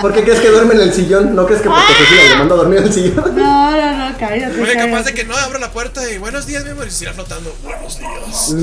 ¿Por 0.00 0.12
qué 0.12 0.22
crees 0.22 0.40
que 0.40 0.48
duerme 0.48 0.74
en 0.74 0.80
el 0.80 0.92
sillón? 0.94 1.34
¿No 1.34 1.46
crees 1.46 1.62
que 1.62 1.68
porque 1.68 1.92
Cecilia 1.98 2.30
le 2.30 2.36
manda 2.36 2.54
a 2.54 2.58
dormir 2.58 2.78
en 2.78 2.84
el 2.84 2.92
sillón? 2.92 3.36
No, 3.36 3.70
no, 3.70 3.76
no, 3.76 3.85
cállate. 4.18 4.60
Oye, 4.60 4.74
capaz 4.74 5.02
de 5.04 5.14
que 5.14 5.24
no 5.24 5.36
abro 5.36 5.58
la 5.58 5.70
puerta 5.70 6.08
y 6.10 6.18
buenos 6.18 6.46
días, 6.46 6.64
mi 6.64 6.70
amor, 6.70 6.86
y 6.86 6.90
se 6.90 7.04
irá 7.04 7.12
flotando. 7.12 7.54
Buenos 7.62 7.98
días. 7.98 8.54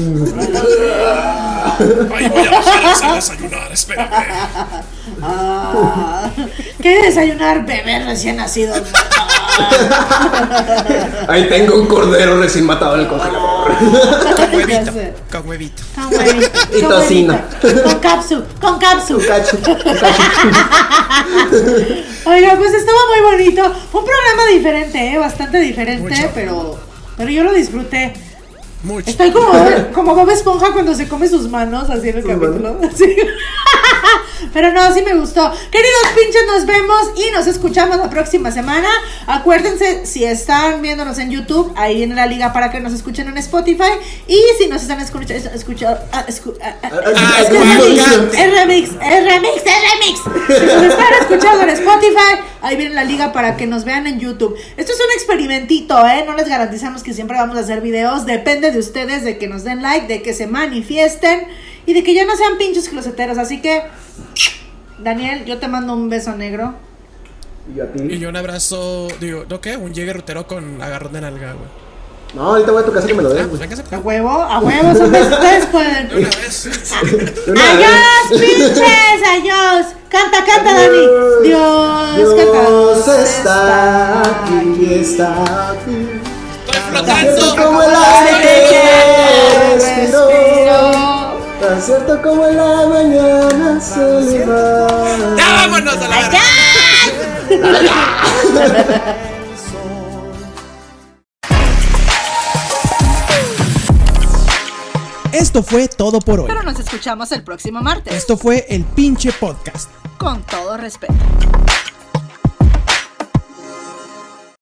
Ay, 2.13 2.29
voy 2.29 2.47
a 2.47 2.51
bajar 2.51 3.11
a 3.11 3.15
desayunar, 3.15 3.71
espérame. 3.71 4.09
Ah, 5.21 6.29
¿Qué 6.81 7.01
desayunar, 7.01 7.65
bebé 7.65 8.03
recién 8.05 8.37
nacido? 8.37 8.73
Ahí 11.27 11.47
tengo 11.47 11.75
un 11.75 11.87
cordero 11.87 12.39
recién 12.39 12.65
matado 12.65 12.95
en 12.95 13.01
el 13.01 13.07
congelador. 13.07 13.53
Con 14.35 14.55
huevito. 14.55 14.91
Con 15.31 15.47
huevito. 15.49 15.83
Con 15.95 16.13
huevito, 16.19 16.59
Y 16.77 16.81
con 16.81 16.89
tocino. 16.89 17.33
huevito. 17.63 17.83
Con 17.83 17.99
capsu, 17.99 18.43
con 18.61 18.79
capsu. 18.79 19.21
Cacho. 19.27 19.57
Oiga, 22.25 22.55
pues 22.57 22.73
estuvo 22.73 22.97
muy 23.09 23.31
bonito. 23.31 23.63
Fue 23.91 24.01
un 24.01 24.07
programa 24.07 24.45
diferente, 24.53 25.13
¿eh? 25.13 25.17
bastante 25.17 25.59
diferente, 25.59 26.09
Mucho. 26.09 26.31
pero 26.33 26.79
pero 27.17 27.29
yo 27.29 27.43
lo 27.43 27.53
disfruté. 27.53 28.13
Mucho. 28.83 29.09
Estoy 29.09 29.31
como, 29.31 29.51
como 29.93 30.15
Bob 30.15 30.29
Esponja 30.29 30.73
cuando 30.73 30.93
se 30.93 31.07
come 31.07 31.27
sus 31.27 31.49
manos, 31.49 31.89
así 31.89 32.09
en 32.09 32.17
el 32.17 32.23
capítulo. 32.23 32.79
Sí. 32.95 33.15
Pero 34.51 34.71
no, 34.71 34.93
sí 34.93 35.01
me 35.01 35.15
gustó. 35.15 35.51
Queridos 35.71 36.07
pinches, 36.15 36.45
nos 36.45 36.65
vemos 36.65 37.11
y 37.15 37.31
nos 37.31 37.47
escuchamos 37.47 37.97
la 37.97 38.09
próxima 38.09 38.51
semana. 38.51 38.87
Acuérdense, 39.25 40.05
si 40.05 40.25
están 40.25 40.81
viéndonos 40.81 41.17
en 41.19 41.31
YouTube, 41.31 41.73
ahí 41.75 41.95
viene 41.95 42.15
la 42.15 42.25
liga 42.25 42.51
para 42.51 42.69
que 42.69 42.79
nos 42.79 42.93
escuchen 42.93 43.27
en 43.27 43.37
Spotify. 43.37 43.93
Y 44.27 44.39
si 44.59 44.67
nos 44.67 44.81
están 44.81 44.99
escuchando, 44.99 45.49
escuchando, 45.55 46.01
es 46.27 46.43
remix, 47.51 48.29
es 48.33 48.51
remix, 48.51 48.89
es 48.89 49.25
remix, 49.25 49.63
es 49.65 49.79
remix. 49.91 50.19
Si 50.59 50.65
nos 50.65 50.83
están 50.83 51.13
escuchando 51.21 51.63
en 51.63 51.69
Spotify, 51.69 52.43
ahí 52.61 52.75
viene 52.75 52.95
la 52.95 53.05
liga 53.05 53.31
para 53.31 53.55
que 53.55 53.65
nos 53.65 53.85
vean 53.85 54.07
en 54.07 54.19
YouTube. 54.19 54.55
Esto 54.77 54.91
es 54.91 54.99
un 54.99 55.11
experimentito, 55.15 56.05
¿eh? 56.05 56.25
No 56.27 56.35
les 56.35 56.47
garantizamos 56.47 57.01
que 57.01 57.13
siempre 57.13 57.37
vamos 57.37 57.57
a 57.57 57.61
hacer 57.61 57.81
videos. 57.81 58.25
Depende 58.25 58.71
de 58.73 58.79
ustedes, 58.79 59.23
de 59.23 59.37
que 59.37 59.47
nos 59.47 59.63
den 59.63 59.81
like, 59.81 60.07
de 60.07 60.21
que 60.21 60.33
se 60.33 60.47
manifiesten 60.47 61.43
y 61.85 61.93
de 61.93 62.03
que 62.03 62.13
ya 62.13 62.25
no 62.25 62.35
sean 62.35 62.57
pinches 62.57 62.89
closeteros. 62.89 63.37
Así 63.37 63.61
que, 63.61 63.83
Daniel, 64.99 65.45
yo 65.45 65.57
te 65.59 65.67
mando 65.67 65.93
un 65.93 66.09
beso 66.09 66.35
negro. 66.35 66.73
Y 67.75 67.79
a 67.79 67.87
Y 68.13 68.19
yo 68.19 68.29
un 68.29 68.35
abrazo, 68.35 69.07
digo, 69.19 69.45
¿no 69.49 69.61
qué? 69.61 69.77
Un 69.77 69.93
llegue 69.93 70.11
rutero 70.13 70.45
con 70.47 70.81
agarrón 70.81 71.13
de 71.13 71.21
nalga, 71.21 71.53
güey. 71.53 71.83
No, 72.35 72.41
ahorita 72.49 72.71
voy 72.71 72.81
a 72.81 72.85
tu 72.85 72.91
casa 72.91 73.05
que 73.05 73.13
me 73.13 73.21
lo 73.21 73.29
Ah, 73.29 73.33
den, 73.35 73.47
pues 73.47 73.59
güey. 73.59 73.69
véngase. 73.69 73.95
A 73.95 73.99
huevo, 73.99 74.29
a 74.41 74.59
huevo, 74.59 74.95
son 74.95 75.11
besos. 75.11 75.33
Ustedes 75.33 75.65
pueden. 75.67 76.09
De 76.09 76.15
una 76.17 76.29
vez. 76.29 76.63
De 77.45 77.51
una 77.51 77.61
vez. 77.61 77.73
Adiós, 77.73 78.41
pinches, 78.41 79.29
adiós. 79.37 79.85
Canta, 80.09 80.43
canta, 80.43 80.73
Dani. 80.73 81.07
Dios, 81.43 82.15
Dios 82.17 82.33
canta. 82.33 83.23
está 83.23 84.21
aquí, 84.41 84.93
está 84.95 85.71
aquí. 85.73 86.07
Estoy 86.75 87.05
Tan 87.05 87.25
cierto 87.25 87.41
flotando. 87.43 87.63
como 87.63 87.83
el 87.83 87.95
aire 87.95 88.53
que 88.69 88.81
respiro. 89.75 90.81
Tan 91.61 91.81
cierto 91.81 92.21
como 92.21 92.47
en 92.47 92.57
la 92.57 92.87
mañana 92.87 93.79
se 93.79 94.21
levanta. 94.21 95.35
¡Ya 95.37 95.53
vámonos 95.53 95.97
a 95.97 96.07
la 96.07 96.19
verga! 96.21 96.39
Esto 105.31 105.63
fue 105.63 105.87
todo 105.87 106.19
por 106.19 106.41
hoy. 106.41 106.45
Pero 106.47 106.63
nos 106.63 106.79
escuchamos 106.79 107.31
el 107.31 107.43
próximo 107.43 107.81
martes. 107.81 108.13
Esto 108.13 108.37
fue 108.37 108.65
el 108.69 108.83
pinche 108.83 109.31
podcast. 109.31 109.89
Con 110.17 110.43
todo 110.43 110.77
respeto. 110.77 111.13